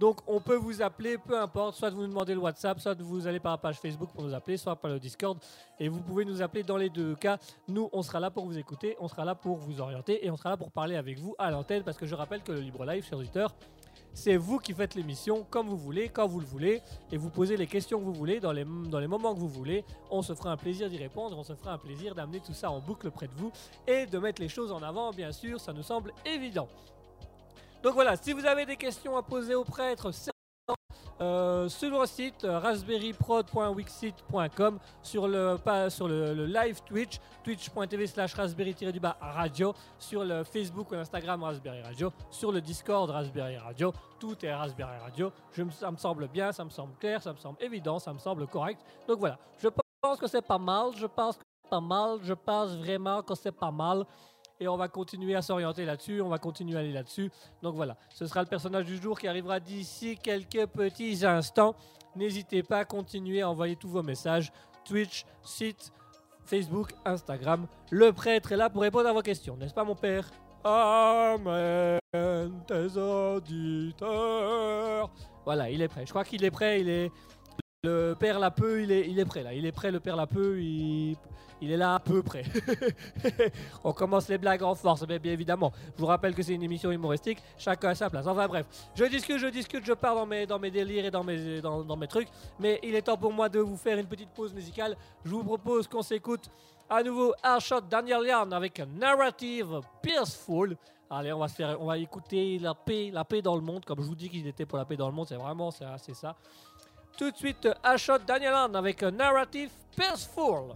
Donc 0.00 0.20
on 0.26 0.40
peut 0.40 0.56
vous 0.56 0.80
appeler, 0.80 1.18
peu 1.18 1.38
importe, 1.38 1.76
soit 1.76 1.90
vous 1.90 2.00
nous 2.00 2.08
demandez 2.08 2.32
le 2.32 2.40
WhatsApp, 2.40 2.80
soit 2.80 2.98
vous 2.98 3.26
allez 3.26 3.38
par 3.38 3.52
la 3.52 3.58
page 3.58 3.78
Facebook 3.78 4.10
pour 4.14 4.24
nous 4.24 4.32
appeler, 4.32 4.56
soit 4.56 4.74
par 4.74 4.90
le 4.90 4.98
Discord. 4.98 5.38
Et 5.78 5.90
vous 5.90 6.00
pouvez 6.00 6.24
nous 6.24 6.40
appeler 6.40 6.62
dans 6.62 6.78
les 6.78 6.88
deux 6.88 7.14
cas. 7.16 7.36
Nous, 7.68 7.90
on 7.92 8.02
sera 8.02 8.18
là 8.18 8.30
pour 8.30 8.46
vous 8.46 8.56
écouter, 8.56 8.96
on 8.98 9.08
sera 9.08 9.26
là 9.26 9.34
pour 9.34 9.58
vous 9.58 9.78
orienter 9.82 10.24
et 10.24 10.30
on 10.30 10.38
sera 10.38 10.48
là 10.48 10.56
pour 10.56 10.70
parler 10.70 10.96
avec 10.96 11.18
vous 11.18 11.34
à 11.38 11.50
l'antenne 11.50 11.82
parce 11.82 11.98
que 11.98 12.06
je 12.06 12.14
rappelle 12.14 12.42
que 12.42 12.50
le 12.50 12.60
Libre 12.60 12.86
Live, 12.86 13.04
chers 13.04 13.18
auditeurs, 13.18 13.54
c'est 14.14 14.36
vous 14.36 14.58
qui 14.58 14.72
faites 14.74 14.94
l'émission 14.94 15.46
comme 15.50 15.68
vous 15.68 15.76
voulez, 15.76 16.08
quand 16.08 16.26
vous 16.26 16.40
le 16.40 16.46
voulez, 16.46 16.82
et 17.12 17.16
vous 17.16 17.30
posez 17.30 17.56
les 17.56 17.66
questions 17.66 17.98
que 17.98 18.04
vous 18.04 18.14
voulez 18.14 18.40
dans 18.40 18.52
les, 18.52 18.64
moments 18.64 19.34
que 19.34 19.40
vous 19.40 19.48
voulez. 19.48 19.84
On 20.10 20.22
se 20.22 20.34
fera 20.34 20.52
un 20.52 20.56
plaisir 20.56 20.88
d'y 20.88 20.98
répondre, 20.98 21.38
on 21.38 21.44
se 21.44 21.54
fera 21.54 21.72
un 21.72 21.78
plaisir 21.78 22.14
d'amener 22.14 22.40
tout 22.40 22.54
ça 22.54 22.70
en 22.70 22.80
boucle 22.80 23.10
près 23.10 23.28
de 23.28 23.34
vous 23.36 23.52
et 23.86 24.06
de 24.06 24.18
mettre 24.18 24.42
les 24.42 24.48
choses 24.48 24.72
en 24.72 24.82
avant, 24.82 25.10
bien 25.10 25.32
sûr, 25.32 25.60
ça 25.60 25.72
nous 25.72 25.82
semble 25.82 26.12
évident. 26.24 26.68
Donc 27.82 27.94
voilà, 27.94 28.16
si 28.16 28.32
vous 28.32 28.44
avez 28.44 28.66
des 28.66 28.76
questions 28.76 29.16
à 29.16 29.22
poser 29.22 29.54
au 29.54 29.64
prêtre, 29.64 30.12
c'est 30.12 30.30
euh, 31.20 31.68
sur 31.68 31.90
le 31.90 32.06
site 32.06 32.44
euh, 32.44 32.58
raspberryprod.wixit.com 32.58 34.78
sur 35.02 35.28
le 35.28 35.56
pas 35.56 35.90
sur 35.90 36.08
le, 36.08 36.46
live 36.46 36.80
Twitch 36.82 37.20
twitch.tv 37.44 38.06
slash 38.06 38.32
raspberry 38.34 38.72
du 38.74 39.00
bas 39.00 39.18
radio 39.20 39.74
sur 39.98 40.24
le 40.24 40.44
Facebook 40.44 40.90
ou 40.90 40.94
l'Instagram 40.94 41.42
Raspberry 41.42 41.82
Radio 41.82 42.10
sur 42.30 42.50
le 42.52 42.62
Discord 42.62 43.10
Raspberry 43.10 43.58
Radio 43.58 43.92
tout 44.18 44.34
est 44.44 44.54
Raspberry 44.54 44.98
Radio. 44.98 45.32
Ça 45.72 45.90
me 45.90 45.96
semble 45.96 46.28
bien 46.28 46.52
ça 46.52 46.64
me 46.64 46.70
semble 46.70 46.94
clair 46.96 47.22
ça 47.22 47.32
me 47.32 47.38
semble 47.38 47.62
évident 47.62 47.98
ça 47.98 48.14
me 48.14 48.18
semble 48.18 48.46
correct. 48.46 48.80
Donc 49.06 49.18
voilà 49.18 49.38
je 49.58 49.68
pense 50.00 50.18
que 50.18 50.26
c'est 50.26 50.40
pas 50.40 50.56
mal 50.58 50.92
je 50.96 51.04
pense 51.06 51.36
que 51.36 51.42
c'est 51.44 51.68
pas 51.70 51.80
mal 51.80 52.18
je 52.22 52.32
pense 52.32 52.70
vraiment 52.76 53.22
que 53.22 53.34
c'est 53.34 53.52
pas 53.52 53.70
mal 53.70 54.06
et 54.60 54.68
on 54.68 54.76
va 54.76 54.86
continuer 54.88 55.34
à 55.34 55.42
s'orienter 55.42 55.84
là-dessus, 55.84 56.20
on 56.20 56.28
va 56.28 56.38
continuer 56.38 56.76
à 56.76 56.80
aller 56.80 56.92
là-dessus. 56.92 57.30
Donc 57.62 57.74
voilà, 57.74 57.96
ce 58.14 58.26
sera 58.26 58.42
le 58.42 58.46
personnage 58.46 58.84
du 58.84 58.98
jour 58.98 59.18
qui 59.18 59.26
arrivera 59.26 59.58
d'ici 59.58 60.16
quelques 60.22 60.66
petits 60.66 61.24
instants. 61.24 61.74
N'hésitez 62.14 62.62
pas 62.62 62.80
à 62.80 62.84
continuer 62.84 63.40
à 63.40 63.48
envoyer 63.48 63.76
tous 63.76 63.88
vos 63.88 64.02
messages. 64.02 64.52
Twitch, 64.84 65.24
site, 65.42 65.92
Facebook, 66.44 66.92
Instagram. 67.04 67.66
Le 67.90 68.12
prêtre 68.12 68.52
est 68.52 68.56
là 68.56 68.68
pour 68.68 68.82
répondre 68.82 69.08
à 69.08 69.12
vos 69.12 69.22
questions, 69.22 69.56
n'est-ce 69.56 69.74
pas 69.74 69.84
mon 69.84 69.94
père? 69.94 70.30
Amen, 70.62 71.98
tes 72.66 72.96
auditeurs. 72.98 74.10
Voilà, 75.44 75.70
il 75.70 75.80
est 75.80 75.88
prêt. 75.88 76.04
Je 76.04 76.10
crois 76.10 76.24
qu'il 76.24 76.44
est 76.44 76.50
prêt, 76.50 76.82
il 76.82 76.88
est... 76.90 77.10
Le 77.82 78.12
père 78.12 78.38
Lapeux, 78.38 78.82
il 78.82 78.92
est, 78.92 79.08
il 79.08 79.18
est 79.18 79.24
prêt 79.24 79.42
là. 79.42 79.54
Il 79.54 79.64
est 79.64 79.72
prêt, 79.72 79.90
le 79.90 80.00
père 80.00 80.14
Lapeux, 80.14 80.60
il, 80.60 81.16
il 81.62 81.72
est 81.72 81.78
là 81.78 81.94
à 81.94 81.98
peu 81.98 82.22
près. 82.22 82.42
On 83.84 83.94
commence 83.94 84.28
les 84.28 84.36
blagues 84.36 84.62
en 84.62 84.74
force, 84.74 85.06
mais 85.08 85.18
bien 85.18 85.32
évidemment. 85.32 85.72
Je 85.96 86.00
vous 86.02 86.06
rappelle 86.06 86.34
que 86.34 86.42
c'est 86.42 86.52
une 86.52 86.62
émission 86.62 86.90
humoristique, 86.90 87.38
chacun 87.56 87.88
à 87.88 87.94
sa 87.94 88.10
place. 88.10 88.26
Enfin 88.26 88.46
bref, 88.48 88.66
je 88.94 89.06
discute, 89.06 89.38
je 89.38 89.46
discute, 89.46 89.82
je 89.86 89.94
pars 89.94 90.14
dans 90.14 90.26
mes, 90.26 90.44
dans 90.44 90.58
mes 90.58 90.70
délires 90.70 91.06
et 91.06 91.10
dans 91.10 91.24
mes, 91.24 91.62
dans, 91.62 91.96
mes 91.96 92.06
trucs. 92.06 92.28
Mais 92.58 92.80
il 92.82 92.94
est 92.94 93.00
temps 93.00 93.16
pour 93.16 93.32
moi 93.32 93.48
de 93.48 93.60
vous 93.60 93.78
faire 93.78 93.96
une 93.96 94.06
petite 94.06 94.28
pause 94.28 94.52
musicale. 94.52 94.94
Je 95.24 95.30
vous 95.30 95.42
propose 95.42 95.88
qu'on 95.88 96.02
s'écoute 96.02 96.50
à 96.86 97.02
nouveau 97.02 97.32
Airshot 97.42 97.80
Daniel 97.88 98.26
Yarn 98.26 98.52
avec 98.52 98.78
un 98.80 98.86
narrative 98.98 99.80
peaceful. 100.02 100.76
Allez, 101.08 101.32
on 101.32 101.38
va 101.38 101.48
se 101.48 101.54
faire, 101.54 101.80
on 101.80 101.86
va 101.86 101.96
écouter 101.96 102.58
la 102.58 102.74
paix, 102.74 103.10
la 103.10 103.24
paix 103.24 103.40
dans 103.40 103.56
le 103.56 103.62
monde. 103.62 103.86
Comme 103.86 104.02
je 104.02 104.06
vous 104.06 104.14
dis 104.14 104.28
qu'il 104.28 104.46
était 104.46 104.66
pour 104.66 104.76
la 104.76 104.84
paix 104.84 104.96
dans 104.96 105.08
le 105.08 105.14
monde, 105.14 105.26
c'est 105.26 105.34
vraiment, 105.34 105.70
c'est 105.70 106.14
ça. 106.14 106.36
Tout 107.20 107.30
de 107.30 107.36
suite, 107.36 107.68
Airshot 107.84 108.20
Daniel 108.26 108.52
Yarn 108.52 108.74
avec 108.74 109.02
un 109.02 109.10
narrative 109.10 109.68
peaceful. 109.94 110.74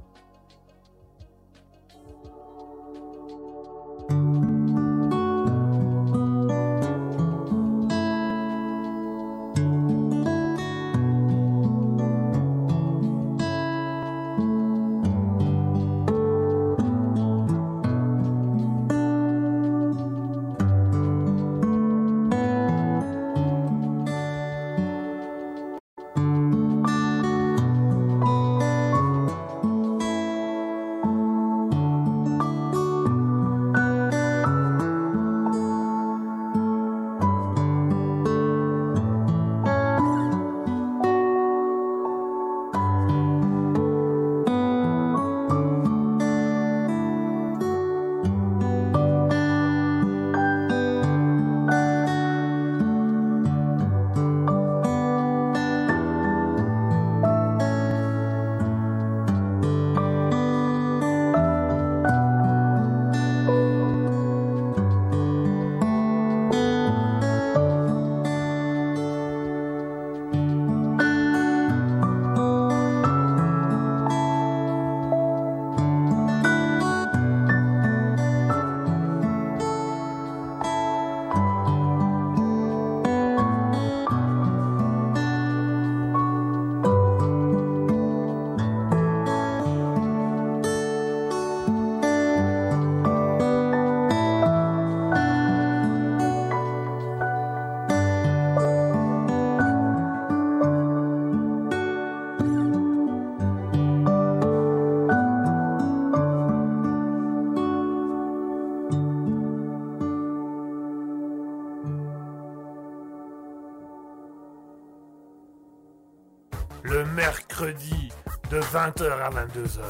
De 118.51 118.61
20h 118.61 119.11
à 119.11 119.31
22h, 119.31 119.81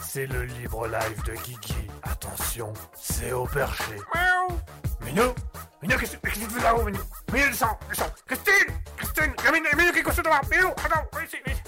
c'est 0.00 0.26
le 0.26 0.44
libre 0.44 0.86
live 0.86 1.22
de 1.24 1.32
Kiki. 1.32 1.74
Attention, 2.02 2.72
c'est 2.94 3.32
au 3.32 3.44
perché. 3.46 3.96
Miaou 4.14 4.58
Minou 5.04 5.34
Minou, 5.82 5.98
qu'est-ce 5.98 6.16
qu'est-ce 6.16 6.40
que 6.40 6.44
tu 6.44 6.50
fais 6.50 6.62
là-haut, 6.62 6.82
Minou? 6.82 6.98
Minou, 7.32 7.48
descends, 7.48 7.78
descends 7.88 8.10
Christine 8.26 8.74
Christine 8.96 9.32
Il 9.38 9.44
y 9.44 9.48
a 9.48 9.52
Minou, 9.52 9.66
Minou 9.76 9.92
qui 9.92 9.98
est 9.98 10.02
couché 10.02 10.22
devant 10.22 10.40
Minou, 10.50 10.68
attends, 10.68 11.20
ici, 11.24 11.36
ici. 11.46 11.62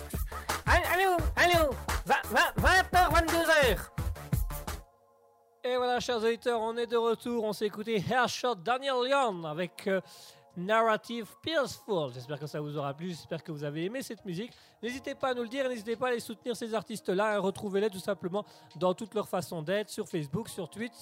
Allô, 0.66 1.16
allô, 1.36 1.70
20h, 2.06 2.92
22h. 2.92 3.78
Et 5.64 5.76
voilà, 5.76 6.00
chers 6.00 6.18
auditeurs, 6.18 6.60
on 6.60 6.76
est 6.76 6.86
de 6.86 6.96
retour. 6.96 7.44
On 7.44 7.52
s'est 7.52 7.66
écouté 7.66 8.02
Hairshot 8.10 8.54
Daniel 8.54 9.06
Young 9.08 9.44
avec 9.44 9.86
euh, 9.86 10.00
Narrative 10.58 11.26
Peaceful. 11.40 12.12
J'espère 12.12 12.38
que 12.38 12.46
ça 12.46 12.60
vous 12.60 12.76
aura 12.76 12.92
plu. 12.92 13.10
J'espère 13.10 13.42
que 13.42 13.52
vous 13.52 13.62
avez 13.62 13.84
aimé 13.84 14.02
cette 14.02 14.24
musique. 14.24 14.52
N'hésitez 14.82 15.14
pas 15.14 15.28
à 15.28 15.34
nous 15.34 15.42
le 15.42 15.48
dire. 15.48 15.68
N'hésitez 15.68 15.96
pas 15.96 16.06
à 16.06 16.10
aller 16.10 16.20
soutenir 16.20 16.56
ces 16.56 16.74
artistes-là. 16.74 17.38
Retrouvez-les 17.38 17.90
tout 17.90 18.00
simplement 18.00 18.44
dans 18.76 18.92
toute 18.92 19.14
leur 19.14 19.28
façon 19.28 19.62
d'être 19.62 19.88
sur 19.88 20.08
Facebook, 20.08 20.48
sur 20.48 20.68
Twitch, 20.68 20.92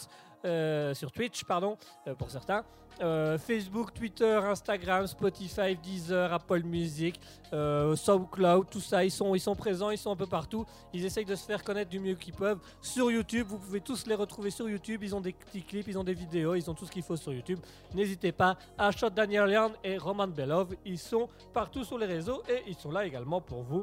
euh, 0.44 0.94
sur 0.94 1.10
Twitch, 1.12 1.44
pardon, 1.44 1.76
euh, 2.06 2.14
pour 2.14 2.30
certains. 2.30 2.64
Euh, 3.02 3.36
Facebook, 3.36 3.92
Twitter, 3.92 4.40
Instagram, 4.42 5.06
Spotify, 5.06 5.76
Deezer, 5.76 6.32
Apple 6.32 6.62
Music, 6.62 7.20
SoundCloud, 7.52 8.70
tout 8.70 8.80
ça, 8.80 9.04
ils 9.04 9.10
sont, 9.10 9.34
ils 9.34 9.40
sont 9.40 9.54
présents, 9.54 9.90
ils 9.90 9.98
sont 9.98 10.12
un 10.12 10.16
peu 10.16 10.26
partout. 10.26 10.64
Ils 10.94 11.04
essayent 11.04 11.26
de 11.26 11.34
se 11.34 11.44
faire 11.44 11.62
connaître 11.62 11.90
du 11.90 12.00
mieux 12.00 12.14
qu'ils 12.14 12.32
peuvent. 12.32 12.58
Sur 12.80 13.10
YouTube, 13.10 13.46
vous 13.48 13.58
pouvez 13.58 13.80
tous 13.80 14.06
les 14.06 14.14
retrouver 14.14 14.50
sur 14.50 14.68
YouTube. 14.68 15.02
Ils 15.02 15.14
ont 15.14 15.20
des 15.20 15.32
petits 15.32 15.62
clips, 15.62 15.88
ils 15.88 15.98
ont 15.98 16.04
des 16.04 16.14
vidéos, 16.14 16.54
ils 16.54 16.70
ont 16.70 16.74
tout 16.74 16.86
ce 16.86 16.90
qu'il 16.90 17.02
faut 17.02 17.16
sur 17.16 17.34
YouTube. 17.34 17.58
N'hésitez 17.94 18.32
pas 18.32 18.56
à 18.78 18.90
Shot 18.90 19.10
Daniel 19.10 19.50
Yarn 19.50 19.72
et 19.84 19.98
Roman 19.98 20.28
Belov. 20.28 20.74
Ils 20.86 20.98
sont 20.98 21.28
partout 21.52 21.84
sur 21.84 21.98
les 21.98 22.06
réseaux 22.06 22.42
et 22.48 22.62
ils 22.66 22.76
sont 22.76 22.92
là 22.92 23.04
également 23.04 23.42
pour 23.42 23.62
vous. 23.62 23.82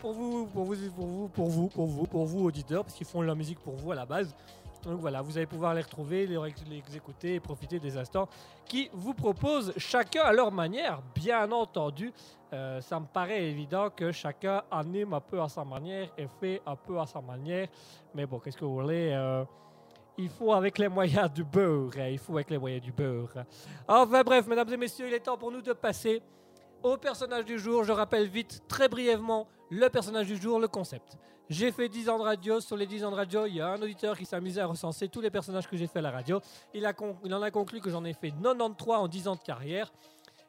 pour 0.00 0.12
vous, 0.12 0.46
pour 0.46 0.64
vous, 0.64 0.90
pour 0.90 1.06
vous, 1.06 1.28
pour 1.28 1.48
vous, 1.48 1.68
pour 1.68 1.86
vous, 1.86 2.06
pour 2.06 2.26
vous, 2.26 2.44
auditeurs, 2.46 2.84
parce 2.84 2.96
qu'ils 2.96 3.06
font 3.06 3.22
la 3.22 3.34
musique 3.34 3.60
pour 3.60 3.76
vous 3.76 3.92
à 3.92 3.94
la 3.94 4.06
base. 4.06 4.34
Donc 4.82 4.98
voilà, 4.98 5.20
vous 5.20 5.36
allez 5.36 5.46
pouvoir 5.46 5.74
les 5.74 5.82
retrouver, 5.82 6.26
les, 6.26 6.38
les 6.68 6.96
écouter 6.96 7.34
et 7.34 7.40
profiter 7.40 7.78
des 7.78 7.96
instants 7.98 8.28
qui 8.64 8.88
vous 8.92 9.12
proposent 9.12 9.72
chacun 9.76 10.22
à 10.22 10.32
leur 10.32 10.50
manière, 10.50 11.02
bien 11.14 11.50
entendu. 11.52 12.12
Euh, 12.52 12.80
ça 12.80 12.98
me 12.98 13.06
paraît 13.06 13.44
évident 13.44 13.90
que 13.90 14.10
chacun 14.10 14.62
anime 14.70 15.12
un 15.14 15.20
peu 15.20 15.40
à 15.40 15.48
sa 15.48 15.64
manière 15.64 16.08
et 16.16 16.26
fait 16.40 16.62
un 16.66 16.76
peu 16.76 16.98
à 16.98 17.06
sa 17.06 17.20
manière. 17.20 17.68
Mais 18.14 18.26
bon, 18.26 18.38
qu'est-ce 18.38 18.56
que 18.56 18.64
vous 18.64 18.74
voulez 18.80 19.12
euh, 19.12 19.44
Il 20.16 20.30
faut 20.30 20.52
avec 20.52 20.78
les 20.78 20.88
moyens 20.88 21.30
du 21.30 21.44
beurre. 21.44 21.92
hein, 21.98 22.08
Il 22.08 22.18
faut 22.18 22.34
avec 22.34 22.50
les 22.50 22.58
moyens 22.58 22.82
du 22.82 22.90
beurre. 22.92 23.44
Enfin 23.86 24.22
bref, 24.22 24.46
mesdames 24.46 24.72
et 24.72 24.76
messieurs, 24.78 25.06
il 25.08 25.14
est 25.14 25.20
temps 25.20 25.36
pour 25.36 25.52
nous 25.52 25.62
de 25.62 25.72
passer 25.74 26.22
au 26.82 26.96
personnage 26.96 27.44
du 27.44 27.58
jour. 27.58 27.84
Je 27.84 27.92
rappelle 27.92 28.26
vite, 28.26 28.62
très 28.66 28.88
brièvement, 28.88 29.46
le 29.70 29.88
personnage 29.88 30.26
du 30.26 30.36
jour, 30.36 30.58
le 30.58 30.68
concept. 30.68 31.18
J'ai 31.50 31.72
fait 31.72 31.88
10 31.88 32.08
ans 32.10 32.18
de 32.18 32.22
radio. 32.22 32.60
Sur 32.60 32.76
les 32.76 32.86
10 32.86 33.04
ans 33.04 33.10
de 33.10 33.16
radio, 33.16 33.44
il 33.44 33.56
y 33.56 33.60
a 33.60 33.66
un 33.66 33.82
auditeur 33.82 34.16
qui 34.16 34.24
s'est 34.24 34.36
amusé 34.36 34.60
à 34.60 34.66
recenser 34.66 35.08
tous 35.08 35.20
les 35.20 35.30
personnages 35.30 35.66
que 35.66 35.76
j'ai 35.76 35.88
fait 35.88 35.98
à 35.98 36.02
la 36.02 36.12
radio. 36.12 36.40
Il, 36.72 36.86
a 36.86 36.94
il 37.24 37.34
en 37.34 37.42
a 37.42 37.50
conclu 37.50 37.80
que 37.80 37.90
j'en 37.90 38.04
ai 38.04 38.12
fait 38.12 38.30
93 38.30 38.98
en 39.00 39.08
10 39.08 39.26
ans 39.26 39.34
de 39.34 39.40
carrière. 39.40 39.92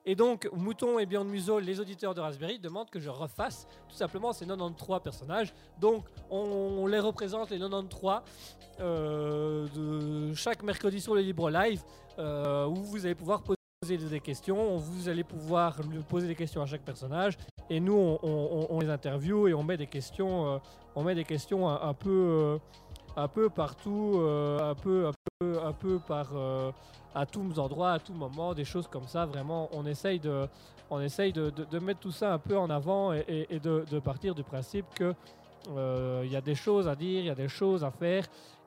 Et 0.06 0.14
donc, 0.14 0.48
Mouton 0.54 1.00
et 1.00 1.08
Beyond 1.08 1.24
Museau, 1.24 1.60
les 1.60 1.80
auditeurs 1.80 2.14
de 2.14 2.22
Raspberry, 2.22 2.60
demandent 2.60 2.92
que 2.92 3.00
je 3.00 3.10
refasse 3.10 3.68
tout 3.90 3.96
simplement 3.96 4.32
ces 4.32 4.46
93 4.46 5.00
personnages. 5.04 5.56
Donc, 5.80 6.06
on, 6.30 6.38
on 6.38 6.86
les 6.86 7.00
représente, 7.00 7.50
les 7.50 7.58
93, 7.58 8.22
euh, 8.80 9.68
de 9.76 10.34
chaque 10.36 10.62
mercredi 10.62 11.02
sur 11.02 11.16
le 11.16 11.22
Libre 11.22 11.50
Live, 11.50 11.82
euh, 12.20 12.68
où 12.68 12.76
vous 12.76 13.06
allez 13.08 13.16
pouvoir 13.16 13.42
poser 13.42 13.61
des 13.98 14.20
questions. 14.20 14.78
Vous 14.78 15.10
allez 15.10 15.24
pouvoir 15.24 15.78
poser 16.10 16.28
des 16.28 16.36
questions 16.36 16.62
à 16.62 16.66
chaque 16.66 16.82
personnage. 16.82 17.38
Et 17.70 17.80
nous, 17.80 18.18
on, 18.24 18.80
les 18.80 18.90
interviewe 18.90 19.50
et 19.50 19.54
on 19.54 19.64
met 19.64 19.78
des 19.78 19.88
questions, 19.88 20.48
euh, 20.48 20.58
on 20.96 21.04
met 21.04 21.16
des 21.16 21.24
questions 21.24 21.70
un, 21.70 21.94
peu, 21.94 22.10
euh, 22.10 22.58
un 23.16 23.28
peu 23.28 23.50
partout, 23.50 24.16
euh, 24.16 24.72
un 24.72 24.76
peu, 24.76 25.08
un 25.08 25.12
peu, 25.40 25.60
un 25.64 25.74
peu 25.74 26.00
par, 26.00 26.32
à 27.16 27.26
tous 27.26 27.60
endroits, 27.60 27.94
à 27.94 28.00
tout 28.00 28.14
moment, 28.14 28.54
des 28.54 28.66
choses 28.66 28.88
comme 28.88 29.08
ça. 29.08 29.26
Vraiment, 29.26 29.70
on 29.74 29.86
essaye 29.86 30.20
de, 30.20 30.48
on 30.90 31.00
essaye 31.00 31.32
de, 31.34 31.80
mettre 31.80 32.00
tout 32.00 32.12
ça 32.12 32.34
un 32.34 32.40
peu 32.40 32.58
en 32.58 32.70
avant 32.70 33.14
et, 33.14 33.60
de, 33.64 33.86
de 33.90 34.00
partir 34.00 34.36
du 34.36 34.44
principe 34.44 34.86
que 34.96 35.14
il 36.24 36.32
y 36.32 36.36
a 36.36 36.42
des 36.42 36.56
choses 36.56 36.88
à 36.88 36.96
dire, 36.96 37.20
il 37.20 37.26
y 37.26 37.30
a 37.30 37.36
des 37.36 37.48
choses 37.48 37.84
à 37.84 37.92
faire. 37.92 38.26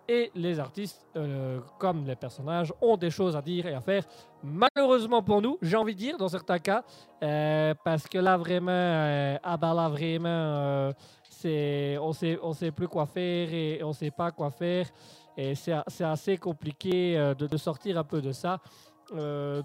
Et 0.08 0.30
les 0.34 0.60
artistes, 0.60 1.06
euh, 1.16 1.60
comme 1.78 2.06
les 2.06 2.16
personnages, 2.16 2.72
ont 2.82 2.96
des 2.96 3.10
choses 3.10 3.34
à 3.36 3.40
dire 3.40 3.66
et 3.66 3.74
à 3.74 3.80
faire. 3.80 4.04
Malheureusement 4.42 5.22
pour 5.22 5.40
nous, 5.40 5.56
j'ai 5.62 5.76
envie 5.76 5.94
de 5.94 5.98
dire, 5.98 6.18
dans 6.18 6.28
certains 6.28 6.58
cas, 6.58 6.84
euh, 7.22 7.72
parce 7.82 8.06
que 8.06 8.18
là 8.18 8.36
vraiment, 8.36 8.70
euh, 8.70 9.38
ah 9.42 9.56
bah 9.56 9.72
là 9.72 9.88
vraiment, 9.88 10.28
euh, 10.28 10.92
c'est, 11.30 11.96
on 11.98 12.12
sait, 12.12 12.38
on 12.42 12.52
sait 12.52 12.70
plus 12.70 12.86
quoi 12.86 13.06
faire 13.06 13.52
et 13.54 13.82
on 13.82 13.94
sait 13.94 14.10
pas 14.10 14.30
quoi 14.30 14.50
faire. 14.50 14.86
Et 15.36 15.54
c'est, 15.54 15.72
assez 16.02 16.36
compliqué 16.36 17.34
de, 17.38 17.56
sortir 17.56 17.98
un 17.98 18.04
peu 18.04 18.20
de 18.20 18.32
ça. 18.32 18.60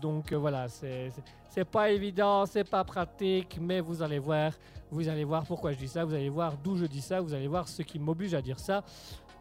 Donc 0.01 0.31
voilà, 0.33 0.69
c'est, 0.69 1.11
c'est 1.49 1.65
pas 1.65 1.91
évident, 1.91 2.45
c'est 2.45 2.67
pas 2.67 2.83
pratique, 2.83 3.59
mais 3.61 3.81
vous 3.81 4.01
allez 4.01 4.19
voir, 4.19 4.53
vous 4.89 5.07
allez 5.09 5.25
voir 5.25 5.43
pourquoi 5.45 5.73
je 5.73 5.77
dis 5.77 5.87
ça, 5.87 6.05
vous 6.05 6.13
allez 6.13 6.29
voir 6.29 6.55
d'où 6.57 6.77
je 6.77 6.85
dis 6.85 7.01
ça, 7.01 7.19
vous 7.19 7.33
allez 7.33 7.47
voir 7.47 7.67
ce 7.67 7.81
qui 7.81 7.99
m'oblige 7.99 8.33
à 8.33 8.41
dire 8.41 8.59
ça. 8.59 8.83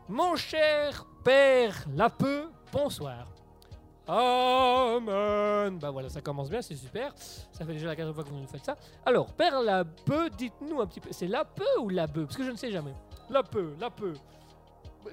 Mon 0.08 0.36
cher 0.36 1.04
père 1.24 1.84
Lapeux, 1.94 2.50
bonsoir. 2.72 3.26
Amen. 4.06 5.78
Bah 5.78 5.90
voilà, 5.90 6.08
ça 6.08 6.22
commence 6.22 6.48
bien, 6.48 6.62
c'est 6.62 6.74
super. 6.76 7.12
Ça 7.16 7.66
fait 7.66 7.72
déjà 7.74 7.88
la 7.88 7.94
quatrième 7.96 8.14
fois 8.14 8.24
que 8.24 8.30
vous 8.30 8.38
nous 8.40 8.46
faites 8.46 8.64
ça. 8.64 8.76
Alors, 9.04 9.32
père 9.34 9.60
Lapeux, 9.60 10.30
dites-nous 10.30 10.80
un 10.80 10.86
petit 10.86 11.00
peu. 11.00 11.10
C'est 11.12 11.26
Lapeux 11.26 11.78
ou 11.80 11.90
Lapeux 11.90 12.24
Parce 12.24 12.36
que 12.36 12.44
je 12.44 12.50
ne 12.50 12.56
sais 12.56 12.70
jamais. 12.70 12.94
Lapeux, 13.28 13.76
Lapeux. 13.78 14.14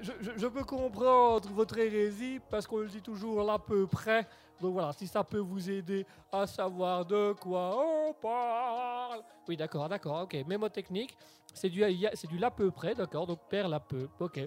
Je, 0.00 0.12
je- 0.20 0.30
je 0.36 0.46
peux 0.46 0.64
comprendre 0.64 1.48
votre 1.50 1.76
hérésie 1.78 2.40
parce 2.50 2.66
qu'on 2.66 2.78
le 2.78 2.88
dit 2.88 3.02
toujours 3.02 3.42
là 3.42 3.58
peu 3.58 3.86
près. 3.86 4.26
Donc 4.62 4.72
voilà, 4.72 4.94
si 4.94 5.06
ça 5.06 5.22
peut 5.22 5.38
vous 5.38 5.68
aider 5.70 6.06
à 6.32 6.46
savoir 6.46 7.04
de 7.04 7.34
quoi 7.38 7.76
on 7.78 8.14
parle. 8.14 9.20
Oui, 9.46 9.58
d'accord, 9.58 9.86
d'accord, 9.90 10.22
ok. 10.22 10.34
Mémotechnique, 10.46 11.14
c'est 11.52 11.68
du, 11.68 11.84
c'est 12.14 12.26
du 12.28 12.38
là 12.38 12.50
peu 12.50 12.70
près, 12.70 12.94
d'accord. 12.94 13.26
Donc 13.26 13.40
père 13.50 13.68
là 13.68 13.78
peu, 13.78 14.08
ok. 14.18 14.40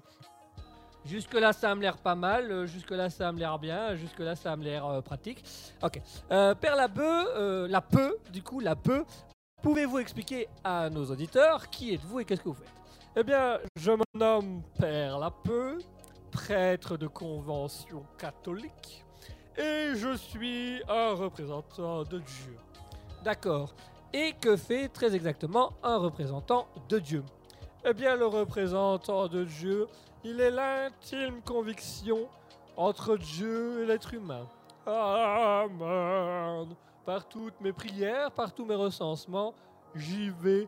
Jusque-là, 1.06 1.54
ça 1.54 1.74
me 1.76 1.82
l'air 1.82 1.98
pas 1.98 2.16
mal. 2.16 2.52
euh, 2.52 2.66
Jusque-là, 2.66 3.10
ça 3.10 3.32
me 3.32 3.40
l'air 3.40 3.58
bien. 3.58 3.96
Jusque-là, 3.96 4.36
ça 4.36 4.56
me 4.56 4.64
l'air 4.64 4.86
euh, 4.86 5.02
pratique. 5.02 5.44
Ok. 5.82 6.02
Euh, 6.32 6.54
Père 6.56 6.76
Lapeu, 6.76 7.04
euh, 7.04 7.68
Lapeu, 7.68 8.18
du 8.32 8.44
coup, 8.44 8.60
Lapeu, 8.60 9.06
pouvez-vous 9.62 10.00
expliquer 10.00 10.48
à 10.64 10.90
nos 10.90 11.06
auditeurs 11.06 11.70
qui 11.70 11.94
êtes-vous 11.94 12.20
et 12.20 12.26
qu'est-ce 12.26 12.42
que 12.42 12.50
vous 12.50 12.56
faites? 12.56 12.68
Eh 13.16 13.24
bien, 13.24 13.60
je 13.76 13.92
me 13.92 14.04
nomme 14.14 14.62
Père 14.78 15.18
Lapeu, 15.18 15.80
prêtre 16.32 16.96
de 16.96 17.08
convention 17.08 18.04
catholique, 18.18 19.04
et 19.58 19.96
je 19.96 20.16
suis 20.16 20.82
un 20.88 21.14
représentant 21.14 22.04
de 22.04 22.20
Dieu. 22.20 22.58
D'accord. 23.24 23.74
Et 24.14 24.34
que 24.40 24.56
fait 24.56 24.90
très 24.90 25.16
exactement 25.16 25.74
un 25.82 25.98
représentant 25.98 26.68
de 26.88 27.00
Dieu? 27.00 27.24
Eh 27.84 27.94
bien, 27.94 28.16
le 28.16 28.28
représentant 28.28 29.28
de 29.28 29.44
Dieu, 29.44 29.88
il 30.24 30.42
est 30.42 30.52
l'intime 30.52 31.42
conviction 31.42 32.28
entre 32.76 33.18
Dieu 33.18 33.84
et 33.84 33.86
l'être 33.86 34.14
humain. 34.14 34.48
Amen. 34.86 36.68
Par 37.06 37.28
toutes 37.28 37.60
mes 37.62 37.74
prières, 37.74 38.32
par 38.32 38.54
tous 38.54 38.66
mes 38.66 38.76
recensements, 38.76 39.54
j'y 39.96 40.30
vais 40.30 40.68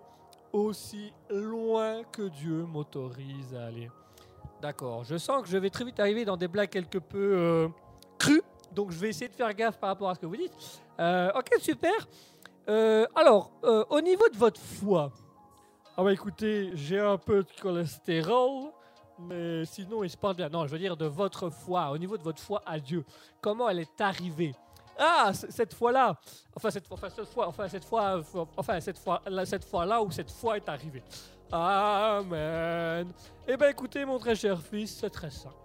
aussi 0.51 1.13
loin 1.29 2.03
que 2.11 2.23
Dieu 2.23 2.63
m'autorise 2.63 3.55
à 3.55 3.65
aller. 3.65 3.89
D'accord, 4.61 5.03
je 5.03 5.17
sens 5.17 5.41
que 5.41 5.47
je 5.47 5.57
vais 5.57 5.69
très 5.69 5.85
vite 5.85 5.99
arriver 5.99 6.25
dans 6.25 6.37
des 6.37 6.47
blagues 6.47 6.69
quelque 6.69 6.99
peu 6.99 7.35
euh, 7.35 7.67
crues, 8.19 8.43
donc 8.71 8.91
je 8.91 8.99
vais 8.99 9.09
essayer 9.09 9.27
de 9.27 9.35
faire 9.35 9.53
gaffe 9.53 9.77
par 9.77 9.89
rapport 9.89 10.09
à 10.09 10.15
ce 10.15 10.19
que 10.19 10.25
vous 10.25 10.35
dites. 10.37 10.53
Euh, 10.99 11.31
ok, 11.35 11.49
super. 11.59 12.07
Euh, 12.69 13.07
alors, 13.15 13.51
euh, 13.63 13.83
au 13.89 14.01
niveau 14.01 14.29
de 14.29 14.37
votre 14.37 14.59
foi, 14.59 15.11
ah 15.97 16.03
bah 16.03 16.13
écoutez, 16.13 16.71
j'ai 16.75 16.99
un 16.99 17.17
peu 17.17 17.43
de 17.43 17.49
cholestérol, 17.59 18.71
mais 19.27 19.65
sinon 19.65 20.03
il 20.03 20.09
se 20.09 20.17
porte 20.17 20.37
bien. 20.37 20.49
Non, 20.49 20.65
je 20.65 20.71
veux 20.71 20.79
dire 20.79 20.97
de 20.97 21.05
votre 21.05 21.49
foi, 21.49 21.91
au 21.91 21.97
niveau 21.97 22.17
de 22.17 22.23
votre 22.23 22.41
foi 22.41 22.61
à 22.65 22.79
Dieu. 22.79 23.05
Comment 23.41 23.69
elle 23.69 23.79
est 23.79 24.01
arrivée? 24.01 24.53
Ah, 24.97 25.31
cette 25.33 25.73
fois-là. 25.73 26.15
Enfin 26.55 26.69
cette, 26.69 26.87
fois, 26.87 26.97
enfin 26.97 27.09
cette 27.67 27.85
fois, 27.85 28.21
enfin 28.57 28.79
cette 28.79 28.97
fois, 28.99 29.21
cette 29.45 29.65
fois-là 29.65 30.01
où 30.01 30.11
cette 30.11 30.31
foi 30.31 30.57
est 30.57 30.69
arrivée. 30.69 31.03
Amen. 31.51 33.11
Eh 33.47 33.57
ben 33.57 33.69
écoutez, 33.69 34.05
mon 34.05 34.17
très 34.19 34.35
cher 34.35 34.61
fils, 34.61 34.97
c'est 34.99 35.09
très 35.09 35.29
simple. 35.29 35.55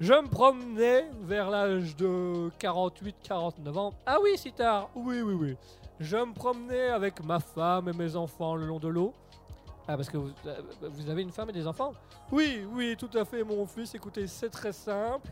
Je 0.00 0.12
me 0.12 0.28
promenais 0.28 1.10
vers 1.22 1.50
l'âge 1.50 1.96
de 1.96 2.50
48-49 2.60 3.78
ans. 3.78 3.94
Ah 4.06 4.18
oui, 4.22 4.36
si 4.36 4.52
tard. 4.52 4.90
Oui, 4.94 5.22
oui, 5.22 5.34
oui. 5.34 5.56
Je 5.98 6.16
me 6.16 6.32
promenais 6.32 6.88
avec 6.90 7.24
ma 7.24 7.40
femme 7.40 7.88
et 7.88 7.92
mes 7.92 8.14
enfants 8.14 8.54
le 8.54 8.66
long 8.66 8.78
de 8.78 8.86
l'eau. 8.86 9.12
Ah, 9.90 9.96
parce 9.96 10.10
que 10.10 10.18
vous, 10.18 10.30
euh, 10.46 10.60
vous 10.82 11.08
avez 11.08 11.22
une 11.22 11.32
femme 11.32 11.48
et 11.48 11.52
des 11.52 11.66
enfants 11.66 11.94
Oui, 12.30 12.62
oui, 12.70 12.94
tout 12.98 13.08
à 13.14 13.24
fait, 13.24 13.42
mon 13.42 13.66
fils. 13.66 13.94
Écoutez, 13.94 14.26
c'est 14.26 14.50
très 14.50 14.72
simple. 14.72 15.30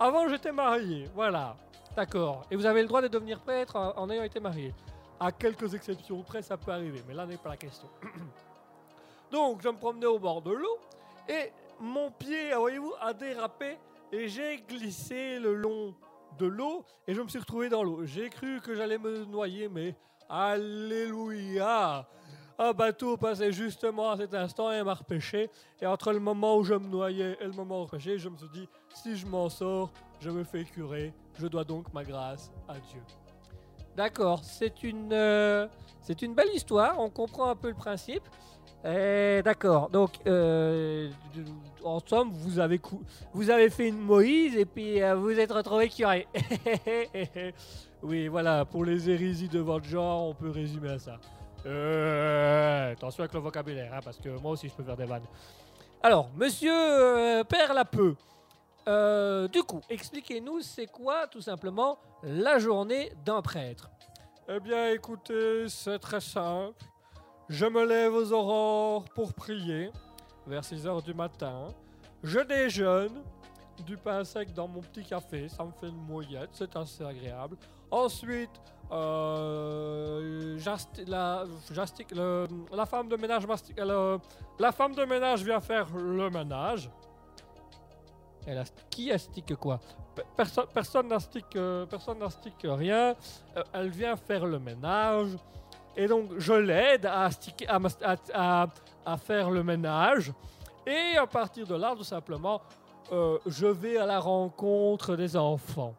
Avant, 0.00 0.28
j'étais 0.28 0.50
marié. 0.50 1.08
Voilà. 1.14 1.56
D'accord. 1.94 2.42
Et 2.50 2.56
vous 2.56 2.66
avez 2.66 2.82
le 2.82 2.88
droit 2.88 3.00
de 3.00 3.06
devenir 3.06 3.38
prêtre 3.38 3.76
en, 3.76 3.96
en 3.96 4.10
ayant 4.10 4.24
été 4.24 4.40
marié. 4.40 4.74
À 5.20 5.30
quelques 5.30 5.74
exceptions 5.74 6.20
près, 6.22 6.42
ça 6.42 6.56
peut 6.56 6.72
arriver, 6.72 7.04
mais 7.06 7.14
là 7.14 7.24
n'est 7.24 7.36
pas 7.36 7.50
la 7.50 7.56
question. 7.56 7.88
Donc, 9.30 9.62
je 9.62 9.68
me 9.68 9.76
promenais 9.76 10.06
au 10.06 10.18
bord 10.18 10.42
de 10.42 10.50
l'eau 10.50 10.78
et 11.28 11.52
mon 11.78 12.10
pied, 12.10 12.52
ah, 12.52 12.58
voyez-vous, 12.58 12.94
a 13.00 13.12
dérapé 13.12 13.78
et 14.10 14.26
j'ai 14.28 14.56
glissé 14.68 15.38
le 15.38 15.54
long 15.54 15.94
de 16.36 16.46
l'eau 16.46 16.84
et 17.06 17.14
je 17.14 17.22
me 17.22 17.28
suis 17.28 17.38
retrouvé 17.38 17.68
dans 17.68 17.84
l'eau. 17.84 18.04
J'ai 18.04 18.28
cru 18.28 18.60
que 18.60 18.74
j'allais 18.74 18.98
me 18.98 19.24
noyer, 19.24 19.68
mais 19.68 19.94
Alléluia 20.28 22.08
Un 22.58 22.72
bateau 22.72 23.16
passait 23.16 23.52
justement 23.52 24.10
à 24.10 24.16
cet 24.16 24.34
instant 24.34 24.70
et 24.70 24.82
m'a 24.82 24.94
repêché. 24.94 25.50
Et 25.80 25.86
entre 25.86 26.12
le 26.12 26.20
moment 26.20 26.56
où 26.56 26.64
je 26.64 26.74
me 26.74 26.86
noyais 26.86 27.36
et 27.40 27.44
le 27.44 27.52
moment 27.52 27.82
où 27.82 27.88
je 27.98 28.16
je 28.16 28.28
me 28.28 28.36
suis 28.36 28.48
dit, 28.52 28.68
si 28.94 29.16
je 29.16 29.26
m'en 29.26 29.48
sors, 29.48 29.90
je 30.20 30.30
me 30.30 30.44
fais 30.44 30.64
curer. 30.64 31.12
Je 31.38 31.46
dois 31.48 31.64
donc 31.64 31.92
ma 31.92 32.04
grâce 32.04 32.52
à 32.68 32.74
Dieu. 32.74 33.02
D'accord, 33.96 34.42
c'est 34.42 34.82
une, 34.82 35.12
euh, 35.12 35.68
une 36.22 36.34
belle 36.34 36.52
histoire, 36.52 36.98
on 36.98 37.10
comprend 37.10 37.50
un 37.50 37.56
peu 37.56 37.68
le 37.68 37.74
principe. 37.74 38.24
Eh, 38.84 39.40
D'accord. 39.42 39.88
Donc, 39.88 40.10
euh, 40.26 41.10
en 41.82 42.00
somme, 42.00 42.30
vous 42.32 42.58
avez, 42.58 42.80
vous 43.32 43.48
avez 43.50 43.70
fait 43.70 43.88
une 43.88 43.98
Moïse 43.98 44.56
et 44.56 44.66
puis 44.66 45.02
euh, 45.02 45.14
vous 45.14 45.30
êtes 45.30 45.52
retrouvé 45.52 45.88
curé. 45.88 46.26
oui, 48.02 48.28
voilà. 48.28 48.64
Pour 48.66 48.84
les 48.84 49.08
hérésies 49.08 49.48
de 49.48 49.60
votre 49.60 49.86
genre, 49.86 50.28
on 50.28 50.34
peut 50.34 50.50
résumer 50.50 50.90
à 50.90 50.98
ça. 50.98 51.18
Euh, 51.66 52.92
attention 52.92 53.22
avec 53.22 53.32
le 53.32 53.40
vocabulaire, 53.40 53.94
hein, 53.94 54.00
parce 54.04 54.18
que 54.18 54.28
moi 54.40 54.52
aussi 54.52 54.68
je 54.68 54.74
peux 54.74 54.82
faire 54.82 54.96
des 54.96 55.06
vannes. 55.06 55.24
Alors, 56.02 56.30
monsieur 56.36 56.74
euh, 56.74 57.44
Père 57.44 57.72
Lapeux, 57.72 58.16
euh, 58.86 59.48
du 59.48 59.62
coup, 59.62 59.80
expliquez-nous, 59.88 60.60
c'est 60.60 60.86
quoi 60.86 61.26
tout 61.26 61.40
simplement 61.40 61.98
la 62.22 62.58
journée 62.58 63.12
d'un 63.24 63.40
prêtre? 63.40 63.88
Eh 64.48 64.60
bien, 64.60 64.90
écoutez, 64.90 65.68
c'est 65.68 65.98
très 65.98 66.20
simple. 66.20 66.74
Je 67.48 67.64
me 67.64 67.86
lève 67.86 68.12
aux 68.12 68.32
aurores 68.32 69.04
pour 69.14 69.32
prier, 69.32 69.90
vers 70.46 70.64
6 70.64 70.86
heures 70.86 71.02
du 71.02 71.14
matin. 71.14 71.68
Je 72.22 72.40
déjeune, 72.40 73.22
du 73.86 73.96
pain 73.96 74.22
sec 74.24 74.52
dans 74.52 74.68
mon 74.68 74.80
petit 74.80 75.04
café, 75.04 75.48
ça 75.48 75.64
me 75.64 75.72
fait 75.72 75.88
une 75.88 76.06
moyette, 76.06 76.50
c'est 76.52 76.76
assez 76.76 77.04
agréable. 77.04 77.56
Ensuite, 77.94 78.50
euh, 78.90 80.58
la, 81.06 81.44
femme 82.86 83.08
de 83.08 83.16
ménage 83.16 83.46
mastique- 83.46 83.78
le- 83.78 84.18
la 84.58 84.72
femme 84.72 84.96
de 84.96 85.04
ménage 85.04 85.44
vient 85.44 85.60
faire 85.60 85.86
le 85.94 86.28
ménage. 86.28 86.90
Elle 88.46 88.58
a, 88.58 88.64
qui 88.90 89.12
astique 89.12 89.54
quoi? 89.54 89.78
Pe- 90.16 90.24
perso- 90.36 90.66
Personne 90.74 91.06
euh, 91.54 91.86
personne 91.86 92.18
rien. 92.64 93.14
Euh, 93.56 93.62
elle 93.72 93.90
vient 93.90 94.16
faire 94.16 94.44
le 94.44 94.58
ménage. 94.58 95.36
Et 95.96 96.08
donc, 96.08 96.30
je 96.38 96.52
l'aide 96.52 97.06
à, 97.06 97.30
faire 99.16 99.50
le 99.50 99.62
ménage. 99.62 100.32
Et 100.84 101.16
à 101.16 101.28
partir 101.28 101.64
de 101.64 101.76
là, 101.76 101.94
tout 101.96 102.02
simplement, 102.02 102.60
euh, 103.12 103.38
je 103.46 103.66
vais 103.68 103.98
à 103.98 104.06
la 104.06 104.18
rencontre 104.18 105.14
des 105.14 105.36
enfants. 105.36 105.94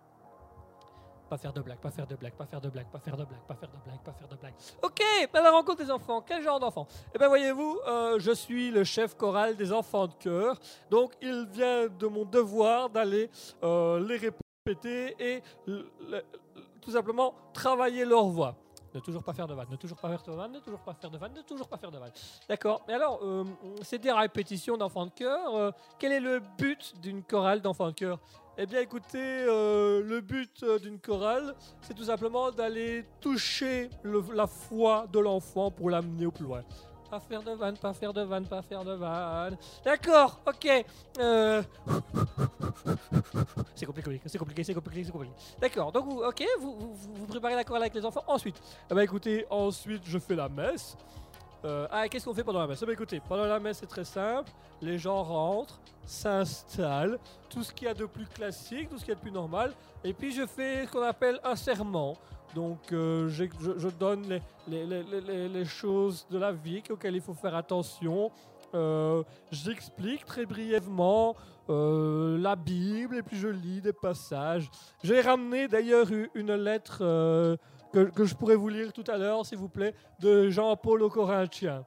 Pas 1.29 1.37
faire 1.37 1.53
de 1.53 1.61
blagues, 1.61 1.79
pas 1.79 1.91
faire 1.91 2.05
de 2.05 2.15
blagues, 2.15 2.33
pas 2.33 2.45
faire 2.45 2.61
de 2.61 2.69
blagues, 2.69 2.87
pas 2.91 2.99
faire 2.99 3.17
de 3.17 3.25
blagues, 3.25 3.41
pas 3.47 3.55
faire 3.55 3.69
de 3.69 3.83
blagues, 3.83 3.99
pas 4.03 4.13
faire 4.13 4.27
de 4.27 4.35
blagues. 4.35 4.53
Ok, 4.83 5.01
la 5.33 5.51
rencontre 5.51 5.83
des 5.83 5.91
enfants. 5.91 6.21
Quel 6.21 6.43
genre 6.43 6.59
d'enfants 6.59 6.87
Eh 7.13 7.17
bien, 7.17 7.27
voyez-vous, 7.27 7.79
euh, 7.87 8.19
je 8.19 8.31
suis 8.31 8.69
le 8.71 8.83
chef 8.83 9.15
choral 9.15 9.55
des 9.55 9.71
enfants 9.73 10.07
de 10.07 10.13
cœur. 10.13 10.59
Donc, 10.89 11.13
il 11.21 11.47
vient 11.51 11.87
de 11.87 12.07
mon 12.07 12.25
devoir 12.25 12.89
d'aller 12.89 13.29
euh, 13.63 13.99
les 14.07 14.17
répéter 14.17 15.15
et 15.19 15.43
tout 15.65 16.91
simplement 16.91 17.33
travailler 17.53 18.05
leur 18.05 18.25
voix. 18.25 18.55
Ne 18.95 19.01
toujours 19.01 19.23
pas 19.23 19.33
faire 19.33 19.45
de 19.45 19.53
vanne, 19.53 19.67
ne 19.69 19.75
toujours 19.75 19.97
pas 19.97 20.07
faire 20.07 20.23
de 20.23 20.31
vanne, 20.31 20.51
ne 20.53 20.59
toujours 20.59 20.79
pas 20.79 20.93
faire 20.93 21.11
de 21.11 21.17
vanne, 21.17 21.33
ne 21.33 21.41
toujours 21.41 21.67
pas 21.67 21.77
faire 21.77 21.91
de 21.91 21.97
vanne. 21.97 22.13
D'accord. 22.47 22.81
Mais 22.87 22.93
alors, 22.93 23.19
euh, 23.23 23.43
c'est 23.81 23.97
des 23.97 24.11
répétitions 24.11 24.77
d'enfants 24.77 25.05
de 25.05 25.11
euh, 25.21 25.71
quel 25.99 26.13
est 26.13 26.21
le 26.21 26.39
but 26.57 26.93
d'une 27.01 27.21
chorale 27.21 27.61
d'enfants 27.61 27.87
de 27.87 27.93
cœur 27.93 28.19
Eh 28.57 28.65
bien, 28.65 28.79
écoutez, 28.79 29.17
euh, 29.47 30.01
le 30.01 30.21
but 30.21 30.63
euh, 30.63 30.79
d'une 30.79 30.97
chorale, 30.99 31.53
c'est 31.81 31.93
tout 31.93 32.05
simplement 32.05 32.51
d'aller 32.51 33.05
toucher 33.19 33.89
la 34.33 34.47
foi 34.47 35.07
de 35.11 35.19
l'enfant 35.19 35.69
pour 35.71 35.89
l'amener 35.89 36.25
au 36.25 36.31
plus 36.31 36.45
loin. 36.45 36.63
Pas 37.11 37.19
faire 37.19 37.43
de 37.43 37.51
vanne, 37.51 37.77
pas 37.77 37.93
faire 37.93 38.13
de 38.13 38.21
vanne, 38.21 38.47
pas 38.47 38.61
faire 38.61 38.83
de 38.85 38.93
vanne. 38.93 39.57
D'accord, 39.83 40.39
ok. 40.47 40.85
Euh, 41.19 41.61
C'est 43.75 43.85
compliqué, 43.85 44.21
c'est 44.25 44.37
compliqué, 44.37 44.63
c'est 44.63 44.73
compliqué, 44.73 45.03
c'est 45.03 45.11
compliqué. 45.11 45.33
D'accord, 45.59 45.91
donc 45.91 46.05
vous, 46.05 46.21
ok, 46.23 46.43
vous, 46.61 46.77
vous, 46.79 46.95
vous- 46.95 47.25
préparez 47.27 47.55
la 47.55 47.63
chorale 47.65 47.83
avec 47.83 47.93
les 47.93 48.05
enfants. 48.05 48.23
Ensuite, 48.27 48.55
eh 48.89 48.93
ben 48.93 49.01
écoutez, 49.01 49.45
ensuite 49.49 50.01
je 50.05 50.17
fais 50.17 50.35
la 50.35 50.47
messe. 50.47 50.95
Euh, 51.65 51.87
ah, 51.89 52.07
qu'est-ce 52.07 52.25
qu'on 52.25 52.33
fait 52.33 52.43
pendant 52.43 52.59
la 52.59 52.67
messe? 52.67 52.79
Eh 52.83 52.85
ben 52.85 52.91
écoutez, 52.91 53.19
pendant 53.27 53.45
la 53.45 53.59
messe 53.59 53.79
c'est 53.79 53.87
très 53.87 54.03
simple. 54.03 54.51
Les 54.81 54.99
gens 54.99 55.23
rentrent, 55.23 55.79
s'installent, 56.05 57.17
tout 57.49 57.63
ce 57.63 57.73
qu'il 57.73 57.87
y 57.87 57.89
a 57.89 57.95
de 57.95 58.05
plus 58.05 58.27
classique, 58.27 58.89
tout 58.89 58.99
ce 58.99 59.01
qu'il 59.03 59.09
y 59.09 59.11
a 59.13 59.15
de 59.15 59.21
plus 59.21 59.31
normal. 59.31 59.73
Et 60.03 60.13
puis 60.13 60.31
je 60.31 60.45
fais 60.45 60.85
ce 60.85 60.91
qu'on 60.91 61.01
appelle 61.01 61.39
un 61.43 61.55
serment. 61.55 62.17
Donc 62.53 62.91
euh, 62.91 63.27
je, 63.29 63.89
donne 63.89 64.39
les, 64.67 65.65
choses 65.65 66.27
de 66.29 66.37
la 66.37 66.51
vie 66.51 66.83
auxquelles 66.89 67.15
il 67.15 67.21
faut 67.21 67.33
faire 67.33 67.55
attention. 67.55 68.31
Euh, 68.75 69.23
J'explique 69.51 70.23
très 70.25 70.45
brièvement 70.45 71.35
la 71.67 72.55
Bible 72.55 73.17
et 73.17 73.23
puis 73.23 73.39
je 73.39 73.47
lis 73.47 73.81
des 73.81 73.91
passages. 73.91 74.69
J'ai 75.03 75.19
ramené 75.19 75.67
d'ailleurs 75.67 76.07
une 76.35 76.53
lettre 76.53 77.57
que, 78.03 78.25
je 78.25 78.35
pourrais 78.35 78.55
vous 78.55 78.69
lire 78.69 78.91
tout 78.93 79.03
à 79.07 79.17
l'heure, 79.17 79.45
s'il 79.45 79.57
vous 79.57 79.69
plaît, 79.69 79.93
de 80.19 80.49
Jean-Paul 80.49 81.01
aux 81.03 81.09
Corinthiens. 81.09 81.85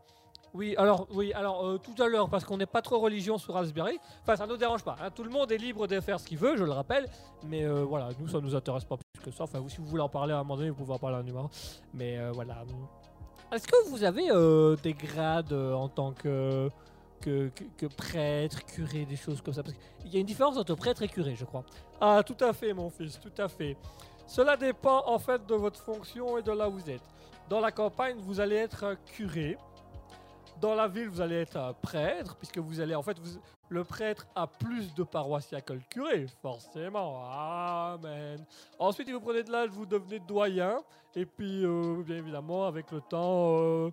Oui, 0.55 0.75
alors, 0.79 1.07
oui, 1.13 1.33
alors 1.35 1.67
euh, 1.67 1.79
tout 1.79 2.03
à 2.03 2.09
l'heure, 2.09 2.31
parce 2.31 2.43
qu'on 2.45 2.57
n'est 2.57 2.65
pas 2.67 2.81
trop 2.81 2.99
religion 2.99 3.37
sur 3.37 3.53
Raspberry, 3.53 3.99
enfin 4.23 4.35
ça 4.35 4.47
ne 4.47 4.53
nous 4.53 4.57
dérange 4.57 4.83
pas, 4.83 4.97
hein, 5.03 5.11
tout 5.15 5.23
le 5.23 5.29
monde 5.29 5.53
est 5.53 5.59
libre 5.59 5.87
de 5.87 6.01
faire 6.01 6.19
ce 6.19 6.27
qu'il 6.27 6.39
veut, 6.39 6.57
je 6.57 6.65
le 6.65 6.73
rappelle, 6.73 7.07
mais 7.45 7.65
euh, 7.65 7.85
voilà, 7.85 8.09
nous 8.19 8.29
ça 8.29 8.41
nous 8.41 8.57
intéresse 8.57 8.85
pas 8.85 8.97
plus 8.97 9.23
que 9.23 9.31
ça, 9.31 9.45
enfin 9.45 9.63
si 9.69 9.77
vous 9.77 9.85
voulez 9.85 10.03
en 10.03 10.09
parler 10.09 10.33
à 10.33 10.37
un 10.37 10.43
moment 10.45 10.57
donné, 10.57 10.71
vous 10.71 10.77
pouvez 10.77 10.95
en 10.95 10.99
parler 10.99 11.17
à 11.17 11.19
un 11.19 11.23
numéro, 11.23 11.51
mais 11.93 12.17
euh, 12.19 12.31
voilà. 12.33 12.65
Est-ce 13.53 13.69
que 13.69 13.89
vous 13.91 14.03
avez 14.05 14.29
des 14.83 14.95
grades 14.95 15.53
en 15.53 15.89
tant 15.89 16.13
que, 16.13 16.71
que, 17.21 17.49
que- 17.55 17.65
que 17.77 17.87
prêtre, 17.87 18.65
curé, 18.65 19.05
des 19.05 19.17
choses 19.17 19.43
comme 19.43 19.55
ça? 19.55 19.63
Parce 19.63 19.75
qu'il 20.03 20.13
y 20.15 20.17
a 20.17 20.21
une 20.21 20.27
différence 20.27 20.57
entre 20.57 20.75
prêtre 20.75 21.03
et 21.03 21.09
curé, 21.09 21.35
je 21.37 21.45
crois. 21.45 21.65
Ah, 22.01 22.23
tout 22.25 22.37
à 22.43 22.53
fait, 22.55 22.73
mon 22.73 22.89
fils, 22.91 23.21
tout 23.21 23.33
à 23.43 23.49
fait. 23.49 23.77
Cela 24.29 24.57
dépend 24.57 25.03
en 25.07 25.19
fait 25.19 25.45
de 25.47 25.55
votre 25.55 25.81
fonction 25.81 26.37
et 26.39 26.43
de 26.43 26.53
là 26.53 26.69
où 26.69 26.73
vous 26.73 26.91
êtes. 26.91 27.03
Dans 27.49 27.61
la 27.61 27.73
campagne, 27.73 28.19
vous 28.21 28.41
allez 28.41 28.57
être 28.57 28.85
un 28.85 28.95
curé. 28.95 29.57
Dans 30.61 30.75
la 30.75 30.87
ville, 30.87 31.09
vous 31.09 31.21
allez 31.21 31.37
être 31.37 31.57
un 31.57 31.73
prêtre, 31.73 32.37
puisque 32.37 32.59
vous 32.59 32.79
allez, 32.81 32.95
en 32.95 33.03
fait, 33.03 33.19
vous- 33.19 33.41
le 33.71 33.85
prêtre 33.85 34.27
a 34.35 34.47
plus 34.47 34.95
de 34.95 35.03
paroissiens 35.03 35.61
que 35.61 35.73
le 35.73 35.81
curé, 35.89 36.27
forcément. 36.43 37.23
Amen. 37.31 38.45
Ensuite, 38.79 39.09
vous 39.11 39.21
prenez 39.21 39.45
de 39.45 39.51
l'âge, 39.53 39.71
vous 39.71 39.87
devenez 39.87 40.19
doyen. 40.19 40.81
Et 41.15 41.25
puis, 41.25 41.65
euh, 41.65 42.03
bien 42.05 42.17
évidemment, 42.17 42.67
avec 42.67 42.91
le 42.91 43.01
temps, 43.01 43.57
euh, 43.61 43.91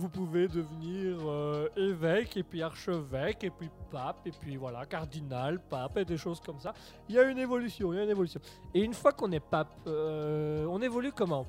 vous 0.00 0.08
pouvez 0.08 0.48
devenir 0.48 1.18
euh, 1.28 1.68
évêque, 1.76 2.38
et 2.38 2.42
puis 2.42 2.62
archevêque, 2.62 3.44
et 3.44 3.50
puis 3.50 3.68
pape, 3.90 4.26
et 4.26 4.30
puis 4.30 4.56
voilà, 4.56 4.86
cardinal, 4.86 5.60
pape, 5.60 5.98
et 5.98 6.06
des 6.06 6.16
choses 6.16 6.40
comme 6.40 6.58
ça. 6.58 6.72
Il 7.06 7.16
y 7.16 7.18
a 7.18 7.24
une 7.24 7.36
évolution, 7.36 7.92
il 7.92 7.96
y 7.96 8.00
a 8.00 8.04
une 8.04 8.10
évolution. 8.10 8.40
Et 8.72 8.80
une 8.82 8.94
fois 8.94 9.12
qu'on 9.12 9.30
est 9.30 9.40
pape, 9.40 9.68
euh, 9.86 10.64
on 10.70 10.80
évolue 10.80 11.12
comment? 11.12 11.44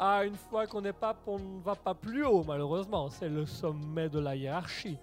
Ah, 0.00 0.24
une 0.24 0.34
fois 0.34 0.66
qu'on 0.66 0.84
est 0.84 0.92
pape, 0.92 1.18
on 1.28 1.38
ne 1.38 1.62
va 1.62 1.76
pas 1.76 1.94
plus 1.94 2.24
haut, 2.24 2.42
malheureusement. 2.42 3.08
C'est 3.08 3.28
le 3.28 3.46
sommet 3.46 4.08
de 4.08 4.18
la 4.18 4.34
hiérarchie. 4.34 4.98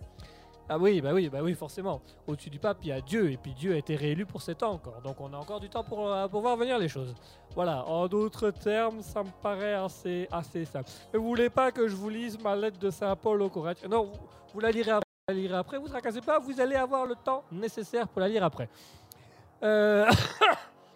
Ah 0.72 0.78
oui, 0.78 1.01
bah 1.01 1.09
oui, 1.15 1.30
bah 1.30 1.39
oui, 1.41 1.55
forcément. 1.55 1.99
Au-dessus 2.28 2.51
du 2.51 2.59
pape, 2.59 2.78
il 2.84 2.89
y 2.89 2.91
a 2.91 3.01
Dieu, 3.01 3.32
et 3.32 3.38
puis 3.38 3.53
Dieu 3.55 3.74
a 3.74 3.78
été 3.78 3.95
réélu 3.95 4.28
pour 4.28 4.43
7 4.43 4.61
ans 4.61 4.74
encore. 4.74 5.01
Donc 5.01 5.20
on 5.20 5.34
a 5.34 5.38
encore 5.38 5.59
du 5.59 5.67
temps 5.67 5.84
pour, 5.84 6.07
euh, 6.07 6.28
pour 6.28 6.41
voir 6.41 6.55
venir 6.57 6.78
les 6.78 6.88
choses. 6.88 7.15
Voilà, 7.55 7.84
en 7.88 8.07
d'autres 8.07 8.51
termes, 8.51 9.01
ça 9.01 9.24
me 9.24 9.32
paraît 9.41 9.74
assez, 9.74 10.28
assez 10.32 10.65
simple. 10.65 10.88
Mais 11.11 11.17
vous 11.17 11.28
voulez 11.28 11.49
pas 11.49 11.72
que 11.72 11.88
je 11.88 11.95
vous 11.95 12.09
lise 12.09 12.38
ma 12.39 12.55
lettre 12.55 12.78
de 12.78 12.91
Saint 12.91 13.15
Paul 13.15 13.41
au 13.41 13.49
Corinthiens? 13.49 13.88
Non, 13.89 14.11
vous, 14.53 14.59
la 14.59 14.70
lirez 14.70 14.91
après. 14.91 15.09
vous 15.28 15.34
la 15.34 15.41
lirez 15.41 15.78
vous 15.80 15.88
tracassez 15.88 16.22
pas, 16.22 16.38
vous 16.38 16.61
allez 16.61 16.76
avoir 16.76 17.07
le 17.07 17.15
temps 17.15 17.43
nécessaire 17.51 18.07
pour 18.07 18.22
la 18.22 18.28
lire 18.28 18.43
après. 18.43 18.70
Euh, 19.63 20.05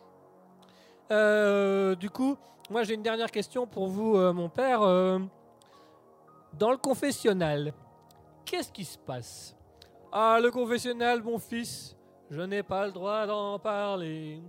euh, 1.12 1.96
du 1.96 2.12
coup, 2.12 2.38
moi 2.70 2.84
j'ai 2.84 2.94
une 2.94 3.02
dernière 3.02 3.32
question 3.32 3.66
pour 3.66 3.88
vous, 3.88 4.18
mon 4.34 4.50
père. 4.50 4.82
Dans 6.54 6.70
le 6.70 6.78
confessionnal, 6.78 7.74
qu'est-ce 8.46 8.72
qui 8.72 8.86
se 8.86 9.00
passe? 9.00 9.56
Ah, 10.16 10.38
le 10.40 10.52
confessionnal, 10.52 11.24
mon 11.24 11.40
fils, 11.40 11.98
je 12.30 12.40
n'ai 12.42 12.62
pas 12.62 12.86
le 12.86 12.92
droit 12.92 13.26
d'en 13.26 13.58
parler. 13.58 14.44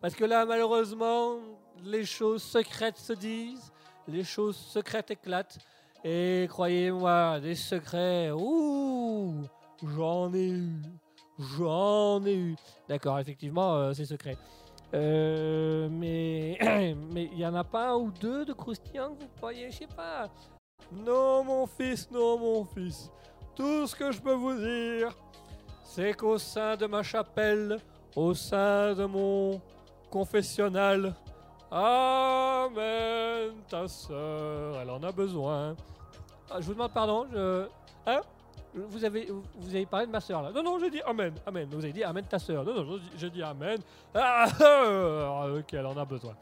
Parce 0.00 0.14
que 0.14 0.24
là, 0.24 0.46
malheureusement, 0.46 1.40
les 1.84 2.06
choses 2.06 2.42
secrètes 2.42 2.96
se 2.96 3.12
disent, 3.12 3.70
les 4.08 4.24
choses 4.24 4.56
secrètes 4.56 5.10
éclatent. 5.10 5.58
Et 6.04 6.46
croyez-moi, 6.48 7.38
des 7.40 7.54
secrets, 7.54 8.30
ouh, 8.30 9.42
j'en 9.94 10.32
ai 10.32 10.48
eu, 10.48 10.80
j'en 11.58 12.24
ai 12.24 12.36
eu. 12.36 12.56
D'accord, 12.88 13.18
effectivement, 13.18 13.74
euh, 13.74 13.92
c'est 13.92 14.06
secret. 14.06 14.38
Euh, 14.94 15.86
mais 15.90 16.56
mais 17.12 17.28
il 17.30 17.38
y 17.38 17.46
en 17.46 17.54
a 17.54 17.64
pas 17.64 17.90
un 17.90 17.96
ou 17.96 18.10
deux 18.10 18.46
de 18.46 18.54
croustillants 18.54 19.14
que 19.14 19.20
vous 19.20 19.30
croyez, 19.36 19.70
je 19.70 19.80
sais 19.80 19.86
pas. 19.86 20.30
Non, 20.90 21.44
mon 21.44 21.66
fils, 21.66 22.10
non, 22.10 22.38
mon 22.38 22.64
fils. 22.64 23.10
Tout 23.56 23.86
ce 23.86 23.94
que 23.94 24.10
je 24.12 24.20
peux 24.20 24.32
vous 24.34 24.54
dire, 24.54 25.10
c'est 25.84 26.14
qu'au 26.14 26.38
sein 26.38 26.76
de 26.76 26.86
ma 26.86 27.02
chapelle, 27.02 27.78
au 28.16 28.34
sein 28.34 28.94
de 28.94 29.04
mon 29.04 29.60
confessionnal, 30.10 31.14
Amen, 31.70 33.50
ta 33.68 33.88
sœur, 33.88 34.76
elle 34.80 34.90
en 34.90 35.02
a 35.02 35.10
besoin. 35.10 35.74
Ah, 36.50 36.60
je 36.60 36.66
vous 36.66 36.74
demande 36.74 36.92
pardon, 36.92 37.26
je... 37.32 37.66
Hein? 38.06 38.20
Vous 38.74 39.04
avez, 39.04 39.28
vous 39.56 39.68
avez 39.74 39.86
parlé 39.86 40.06
de 40.06 40.10
ma 40.12 40.20
sœur 40.20 40.42
là. 40.42 40.50
Non, 40.52 40.62
non, 40.62 40.78
j'ai 40.80 40.90
dit 40.90 41.00
Amen, 41.02 41.32
Amen. 41.46 41.68
Vous 41.70 41.78
avez 41.84 41.92
dit 41.92 42.02
Amen 42.04 42.24
ta 42.28 42.38
sœur. 42.40 42.64
Non, 42.64 42.74
non, 42.74 42.84
j'ai 42.92 42.98
dit- 42.98 43.10
j'ai 43.16 43.30
dit 43.30 43.42
Amen. 43.42 43.78
Ah, 44.14 44.46
euh, 44.60 45.62
qu'elle 45.62 45.86
en 45.86 45.96
a 45.96 46.04
besoin. 46.04 46.34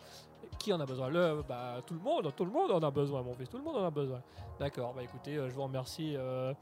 Qui 0.58 0.72
en 0.72 0.80
a 0.80 0.86
besoin? 0.86 1.08
Le, 1.08 1.42
bah, 1.46 1.76
tout 1.86 1.92
le 1.94 2.00
monde, 2.00 2.32
tout 2.36 2.44
le 2.44 2.50
monde 2.50 2.70
en 2.72 2.80
a 2.80 2.90
besoin, 2.90 3.22
mon 3.22 3.34
fils, 3.34 3.48
tout 3.50 3.58
le 3.58 3.64
monde 3.64 3.76
en 3.76 3.86
a 3.86 3.90
besoin. 3.90 4.20
D'accord, 4.58 4.92
bah 4.94 5.02
écoutez, 5.02 5.36
euh, 5.36 5.48
je 5.48 5.54
vous 5.54 5.62
remercie. 5.64 6.14
euh, 6.16 6.52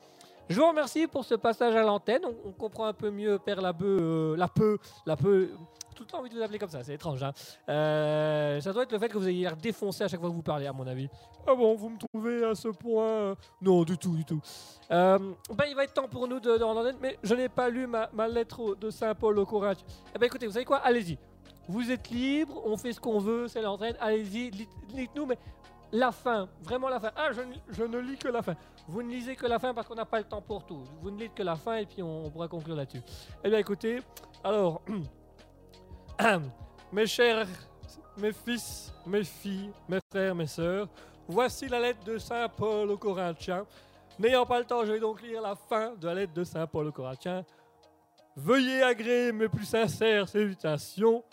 je 0.51 0.61
vous 0.61 0.68
remercie 0.68 1.07
pour 1.07 1.24
ce 1.24 1.34
passage 1.36 1.74
à 1.74 1.82
l'antenne. 1.82 2.22
On, 2.24 2.48
on 2.48 2.53
comprend 2.53 2.84
un 2.86 2.92
peu 2.92 3.11
mieux 3.11 3.38
Père 3.38 3.62
Labeu, 3.62 3.98
euh, 4.01 4.36
la 4.36 4.48
peu, 4.48 4.76
la 5.07 5.16
peu. 5.16 5.51
Tout 5.94 6.05
le 6.05 6.11
temps 6.12 6.18
envie 6.20 6.30
de 6.30 6.34
vous 6.34 6.42
appeler 6.42 6.59
comme 6.59 6.70
ça, 6.70 6.82
c'est 6.82 6.94
étrange. 6.94 7.22
Hein. 7.22 7.32
Euh, 7.68 8.61
ça 8.61 8.72
doit 8.72 8.84
être 8.84 8.92
le 8.92 8.98
fait 8.98 9.09
que 9.09 9.18
vous 9.18 9.28
ayez 9.28 9.42
l'air 9.42 9.57
défoncé 9.57 10.03
à 10.03 10.09
chaque 10.09 10.20
fois 10.20 10.30
que 10.30 10.34
vous 10.34 10.42
parlez, 10.42 10.66
à 10.66 10.72
mon 10.72 10.86
avis. 10.86 11.09
Ah 11.46 11.55
bon, 11.55 11.74
vous 11.74 11.90
me 11.90 11.98
trouvez 11.98 12.44
à 12.44 12.55
ce 12.55 12.68
point 12.68 13.05
euh, 13.05 13.34
Non, 13.61 13.84
du 13.84 13.98
tout, 13.98 14.16
du 14.16 14.24
tout. 14.24 14.40
Euh, 14.90 15.18
ben, 15.55 15.64
il 15.68 15.76
va 15.76 15.84
être 15.84 15.92
temps 15.92 16.09
pour 16.09 16.26
nous 16.26 16.40
de, 16.40 16.57
de 16.57 16.64
rendre 16.64 16.80
l'antenne, 16.80 16.98
mais 17.01 17.18
je 17.22 17.34
n'ai 17.34 17.48
pas 17.48 17.68
lu 17.68 17.86
ma, 17.86 18.09
ma 18.12 18.28
lettre 18.28 18.74
de 18.76 18.90
Saint-Paul 18.90 19.38
au 19.38 19.46
Corinthiens. 19.46 19.86
Eh 20.14 20.18
ben 20.18 20.26
écoutez, 20.26 20.46
vous 20.46 20.53
savez 20.53 20.64
quoi? 20.64 20.78
Allez-y. 20.78 21.18
Vous 21.68 21.90
êtes 21.90 22.09
libre, 22.11 22.61
on 22.64 22.76
fait 22.76 22.92
ce 22.92 23.01
qu'on 23.01 23.18
veut, 23.18 23.46
c'est 23.46 23.62
l'entraîne. 23.62 23.94
Allez-y, 24.01 24.51
dites-nous, 24.51 25.26
mais 25.26 25.38
la 25.93 26.12
fin, 26.12 26.49
vraiment 26.62 26.88
la 26.88 27.01
fin. 27.01 27.11
Ah, 27.16 27.30
je, 27.32 27.82
ne- 27.82 27.99
lis 27.99 28.16
que 28.16 28.28
la 28.28 28.43
fin. 28.43 28.55
Vous 28.86 29.03
ne 29.03 29.11
lisez 29.11 29.36
que 29.36 29.47
la 29.47 29.59
fin 29.59 29.74
parce 29.74 29.86
qu'on 29.86 29.95
n'a 29.95 30.05
pas 30.05 30.18
le 30.18 30.24
temps 30.24 30.41
pour 30.41 30.64
tout. 30.64 30.82
Vous 31.01 31.11
ne 31.11 31.16
lisez 31.16 31.30
que 31.30 31.43
la 31.43 31.57
fin 31.57 31.76
et 31.76 31.86
puis 31.86 32.03
on, 32.03 32.26
on 32.26 32.30
pourra 32.30 32.49
conclure 32.49 32.76
là-dessus. 32.76 33.03
Eh 33.43 33.49
bien 33.51 33.59
écoutez, 33.59 34.01
alors, 34.45 34.82
mes 36.93 37.07
chers, 37.07 37.47
mes 38.16 38.32
fils, 38.32 38.93
mes 39.07 39.24
filles, 39.24 39.70
mes 39.88 40.01
frères, 40.11 40.34
mes 40.34 40.47
sœurs, 40.47 40.88
voici 41.26 41.68
la 41.68 41.80
lettre 41.80 42.05
de 42.05 42.18
Saint 42.18 42.49
Paul 42.49 42.91
aux 42.91 42.99
Corinthiens. 42.99 43.66
N'ayant 44.18 44.45
pas 44.45 44.59
le 44.59 44.64
temps, 44.66 44.84
je 44.84 44.93
vais 44.93 45.01
donc 45.01 45.22
lire 45.22 45.41
la 45.41 45.55
fin 45.55 45.95
de 45.95 46.07
la 46.07 46.14
lettre 46.14 46.34
de 46.34 46.45
Saint 46.45 46.66
Paul 46.66 46.88
aux 46.88 46.93
Corinthiens. 46.93 47.45
Veuillez 48.36 48.82
agréer 48.82 49.32
mes 49.32 49.49
plus 49.49 49.64
sincères 49.64 50.28
salutations, 50.28 51.24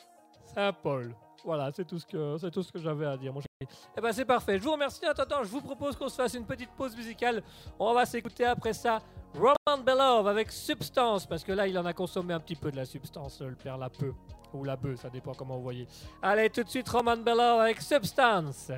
Saint 0.54 0.74
Paul. 0.74 1.14
Voilà, 1.44 1.72
c'est 1.72 1.86
tout 1.86 2.00
ce 2.00 2.06
que 2.06 2.38
c'est 2.38 2.52
tout 2.52 2.64
ce 2.64 2.72
que 2.72 2.80
j'avais 2.80 3.06
à 3.06 3.16
dire, 3.16 3.34
mon. 3.34 3.42
Eh 3.62 4.02
ben 4.02 4.12
c'est 4.12 4.26
parfait. 4.26 4.58
Je 4.58 4.64
vous 4.64 4.72
remercie. 4.72 5.06
En 5.06 5.12
attendant, 5.12 5.44
je 5.44 5.50
vous 5.50 5.62
propose 5.62 5.96
qu'on 5.96 6.10
se 6.10 6.16
fasse 6.16 6.34
une 6.34 6.46
petite 6.46 6.72
pause 6.72 6.96
musicale. 6.96 7.42
On 7.80 7.94
va 7.94 8.06
s'écouter 8.06 8.46
après 8.46 8.74
ça 8.74 9.00
Roman 9.34 9.84
Belov 9.84 10.28
avec 10.28 10.52
Substance, 10.52 11.26
parce 11.26 11.44
que 11.44 11.52
là, 11.52 11.68
il 11.68 11.78
en 11.78 11.86
a 11.86 11.94
consommé 11.94 12.34
un 12.34 12.40
petit 12.40 12.56
peu 12.56 12.72
de 12.72 12.76
la 12.78 12.86
substance, 12.86 13.42
le 13.42 13.56
père 13.56 13.78
la 13.78 13.90
peu. 13.90 14.14
Ou 14.54 14.64
la 14.64 14.78
bœuf, 14.78 15.02
ça 15.02 15.10
dépend 15.10 15.34
comment 15.34 15.58
vous 15.58 15.64
voyez. 15.64 15.88
Allez, 16.22 16.50
tout 16.50 16.64
de 16.64 16.70
suite, 16.70 16.88
Roman 16.88 17.18
Belov 17.18 17.60
avec 17.60 17.82
Substance. 17.82 18.72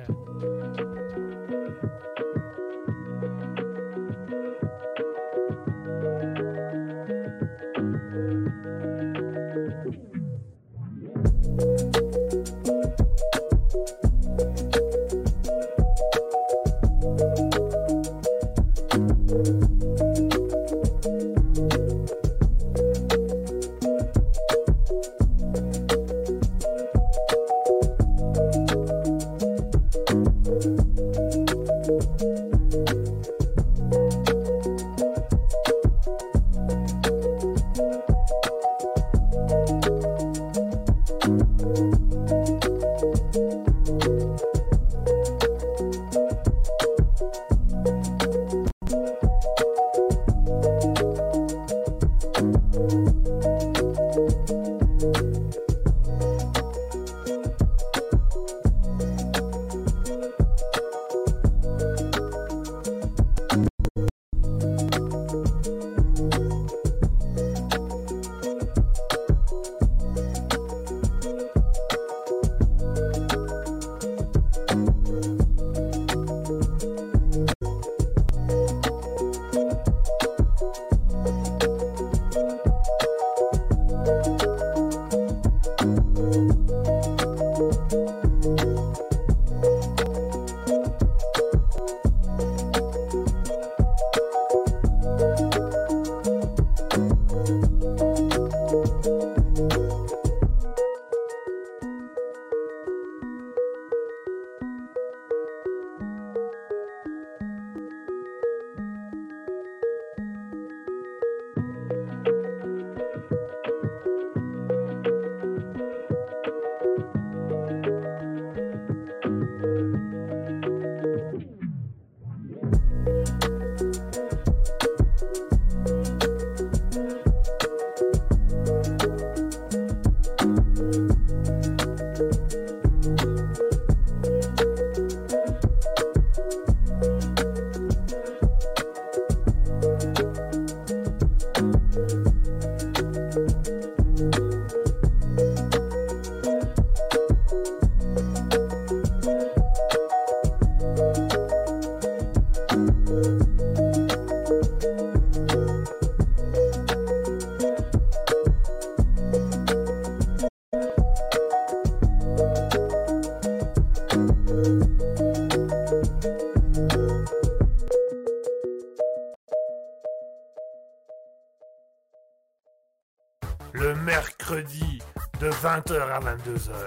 20h 176.18 176.70
à 176.70 176.79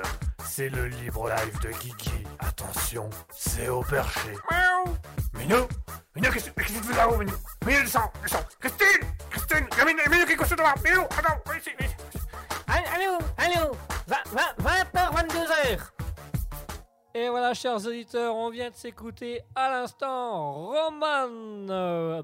chers 17.74 17.88
auditeurs, 17.88 18.36
on 18.36 18.50
vient 18.52 18.70
de 18.70 18.76
s'écouter 18.76 19.42
à 19.56 19.68
l'instant 19.70 20.68
Roman 20.68 21.30
euh, 21.70 22.22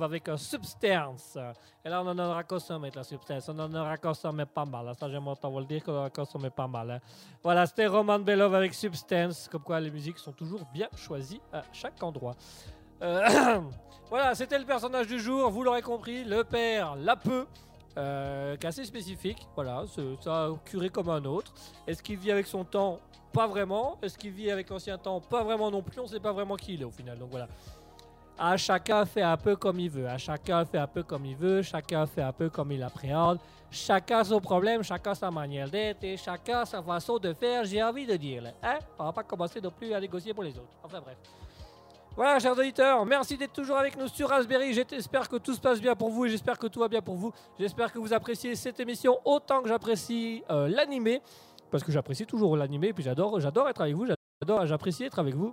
avec 0.00 0.28
un 0.28 0.38
Substance. 0.38 1.36
Et 1.84 1.90
là, 1.90 2.02
on 2.02 2.08
en 2.08 2.18
aura 2.18 2.42
consommé 2.42 2.90
la 2.94 3.04
Substance. 3.04 3.50
On 3.50 3.58
en 3.58 3.74
aura 3.74 3.98
consommé 3.98 4.46
pas 4.46 4.64
mal. 4.64 4.90
Ça, 4.98 5.10
j'aime 5.10 5.28
autant 5.28 5.50
vous 5.50 5.58
le 5.58 5.66
dire 5.66 5.84
qu'on 5.84 5.98
en 6.00 6.04
a 6.04 6.10
consommé 6.10 6.48
pas 6.48 6.66
mal. 6.66 6.90
hein. 6.90 7.00
Voilà, 7.42 7.66
c'était 7.66 7.86
Roman 7.86 8.18
Belov 8.18 8.54
avec 8.54 8.72
Substance. 8.72 9.46
Comme 9.48 9.62
quoi, 9.62 9.78
les 9.78 9.90
musiques 9.90 10.18
sont 10.18 10.32
toujours 10.32 10.64
bien 10.72 10.88
choisies 10.96 11.42
à 11.52 11.62
chaque 11.72 12.02
endroit. 12.02 12.34
Euh, 13.02 13.60
voilà, 14.08 14.34
c'était 14.34 14.58
le 14.58 14.64
personnage 14.64 15.06
du 15.06 15.18
jour. 15.18 15.50
Vous 15.50 15.64
l'aurez 15.64 15.82
compris, 15.82 16.24
le 16.24 16.44
père, 16.44 16.96
la 16.96 17.16
peu. 17.16 17.46
euh, 17.98 18.56
qui 18.56 18.66
assez 18.66 18.86
spécifique. 18.86 19.46
Voilà, 19.54 19.84
c'est 19.94 20.22
ça 20.22 20.48
curé 20.64 20.88
comme 20.88 21.10
un 21.10 21.24
autre. 21.26 21.52
Est-ce 21.86 22.02
qu'il 22.02 22.16
vit 22.16 22.32
avec 22.32 22.46
son 22.46 22.64
temps 22.64 22.98
Pas 23.32 23.46
vraiment. 23.46 23.98
Est-ce 24.02 24.18
qu'il 24.18 24.32
vit 24.32 24.50
avec 24.50 24.68
l'ancien 24.68 24.98
temps? 24.98 25.20
Pas 25.20 25.42
vraiment 25.42 25.70
non 25.70 25.82
plus. 25.82 26.00
On 26.00 26.06
sait 26.06 26.20
pas 26.20 26.32
vraiment 26.32 26.56
qui 26.56 26.74
il 26.74 26.82
est 26.82 26.84
au 26.84 26.90
final. 26.90 27.18
Donc 27.18 27.30
voilà. 27.30 27.48
À 28.38 28.56
chacun 28.56 29.04
fait 29.04 29.22
un 29.22 29.36
peu 29.36 29.56
comme 29.56 29.78
il 29.78 29.90
veut. 29.90 30.08
À 30.08 30.18
chacun 30.18 30.64
fait 30.64 30.78
un 30.78 30.86
peu 30.86 31.02
comme 31.02 31.24
il 31.24 31.36
veut. 31.36 31.62
Chacun 31.62 32.06
fait 32.06 32.22
un 32.22 32.32
peu 32.32 32.50
comme 32.50 32.72
il 32.72 32.82
appréhende. 32.82 33.38
Chacun 33.70 34.22
son 34.22 34.38
problème, 34.38 34.82
chacun 34.82 35.14
sa 35.14 35.30
manière 35.30 35.70
d'être 35.70 36.04
et 36.04 36.18
chacun 36.18 36.66
sa 36.66 36.82
façon 36.82 37.16
de 37.16 37.32
faire, 37.32 37.64
j'ai 37.64 37.82
envie 37.82 38.04
de 38.04 38.16
dire. 38.16 38.42
Hein? 38.62 38.78
On 38.98 39.04
va 39.04 39.12
pas 39.12 39.22
commencer 39.22 39.62
non 39.62 39.70
plus 39.70 39.94
à 39.94 40.00
négocier 40.00 40.34
pour 40.34 40.42
les 40.42 40.50
autres. 40.50 40.76
Enfin 40.84 41.00
bref. 41.00 41.16
Voilà, 42.14 42.38
chers 42.38 42.52
auditeurs, 42.52 43.06
merci 43.06 43.38
d'être 43.38 43.54
toujours 43.54 43.78
avec 43.78 43.96
nous 43.96 44.08
sur 44.08 44.28
Raspberry. 44.28 44.74
J'espère 44.74 45.26
que 45.26 45.36
tout 45.36 45.54
se 45.54 45.60
passe 45.60 45.80
bien 45.80 45.94
pour 45.94 46.10
vous 46.10 46.26
et 46.26 46.28
j'espère 46.28 46.58
que 46.58 46.66
tout 46.66 46.80
va 46.80 46.88
bien 46.88 47.00
pour 47.00 47.14
vous. 47.14 47.32
J'espère 47.58 47.90
que 47.90 47.98
vous 47.98 48.12
appréciez 48.12 48.54
cette 48.54 48.78
émission 48.78 49.18
autant 49.24 49.62
que 49.62 49.68
j'apprécie 49.70 50.44
euh, 50.50 50.68
l'animé. 50.68 51.22
Parce 51.72 51.82
que 51.82 51.90
j'apprécie 51.90 52.26
toujours 52.26 52.56
l'animé 52.56 52.92
puis 52.92 53.02
j'adore, 53.02 53.40
j'adore 53.40 53.68
être 53.68 53.80
avec 53.80 53.96
vous. 53.96 54.06
J'adore, 54.40 54.66
j'apprécie 54.66 55.04
être 55.04 55.18
avec 55.18 55.34
vous. 55.34 55.52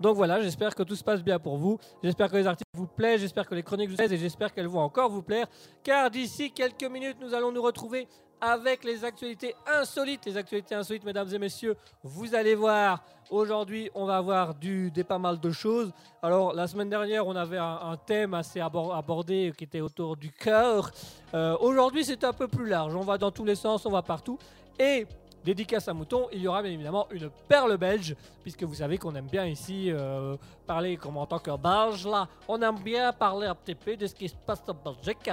Donc 0.00 0.16
voilà, 0.16 0.40
j'espère 0.40 0.74
que 0.74 0.82
tout 0.82 0.96
se 0.96 1.04
passe 1.04 1.22
bien 1.22 1.38
pour 1.38 1.56
vous. 1.56 1.78
J'espère 2.02 2.30
que 2.30 2.36
les 2.36 2.46
articles 2.46 2.70
vous 2.74 2.86
plaisent, 2.86 3.20
j'espère 3.20 3.46
que 3.46 3.54
les 3.54 3.62
chroniques 3.62 3.90
vous 3.90 3.96
plaisent 3.96 4.12
et 4.12 4.16
j'espère 4.18 4.52
qu'elles 4.52 4.68
vont 4.68 4.80
encore 4.80 5.10
vous 5.10 5.22
plaire. 5.22 5.46
Car 5.82 6.10
d'ici 6.10 6.52
quelques 6.52 6.84
minutes, 6.84 7.16
nous 7.20 7.34
allons 7.34 7.52
nous 7.52 7.62
retrouver 7.62 8.08
avec 8.40 8.84
les 8.84 9.04
actualités 9.04 9.54
insolites. 9.66 10.26
Les 10.26 10.36
actualités 10.36 10.74
insolites, 10.74 11.04
mesdames 11.04 11.28
et 11.32 11.38
messieurs, 11.38 11.76
vous 12.02 12.34
allez 12.34 12.54
voir. 12.54 13.02
Aujourd'hui, 13.30 13.90
on 13.94 14.04
va 14.04 14.18
avoir 14.18 14.54
du, 14.54 14.90
des 14.90 15.02
pas 15.04 15.18
mal 15.18 15.40
de 15.40 15.50
choses. 15.50 15.92
Alors, 16.22 16.52
la 16.52 16.66
semaine 16.66 16.90
dernière, 16.90 17.26
on 17.26 17.34
avait 17.34 17.56
un, 17.58 17.96
thème 18.04 18.34
assez 18.34 18.60
abor- 18.60 18.94
abordé 18.94 19.52
qui 19.56 19.64
était 19.64 19.80
autour 19.80 20.16
du 20.16 20.30
cœur. 20.30 20.90
Euh, 21.32 21.56
Aujourd'hui, 21.60 22.04
c'est 22.04 22.22
un 22.24 22.34
peu 22.34 22.48
plus 22.48 22.68
large. 22.68 22.94
On 22.94 23.00
va 23.00 23.16
dans 23.16 23.30
tous 23.30 23.44
les 23.44 23.54
sens, 23.54 23.86
on 23.86 23.90
va 23.90 24.02
partout. 24.02 24.38
Et 24.78 25.06
dédicace 25.44 25.86
à 25.88 25.94
Mouton, 25.94 26.26
il 26.32 26.40
y 26.40 26.48
aura 26.48 26.62
bien 26.62 26.72
évidemment 26.72 27.06
une 27.10 27.30
perle 27.46 27.76
belge, 27.76 28.16
puisque 28.42 28.62
vous 28.62 28.74
savez 28.74 28.96
qu'on 28.96 29.14
aime 29.14 29.26
bien 29.26 29.44
ici 29.44 29.90
euh, 29.90 30.36
parler 30.66 30.96
comme 30.96 31.18
en 31.18 31.26
tant 31.26 31.38
que 31.38 31.54
belge, 31.56 32.06
là, 32.06 32.26
on 32.48 32.60
aime 32.62 32.78
bien 32.78 33.12
parler 33.12 33.46
un 33.46 33.54
petit 33.54 33.74
peu 33.74 33.96
de 33.96 34.06
ce 34.06 34.14
qui 34.14 34.28
se 34.28 34.34
passe 34.34 34.62
en 34.66 34.74
Belgique. 34.74 35.30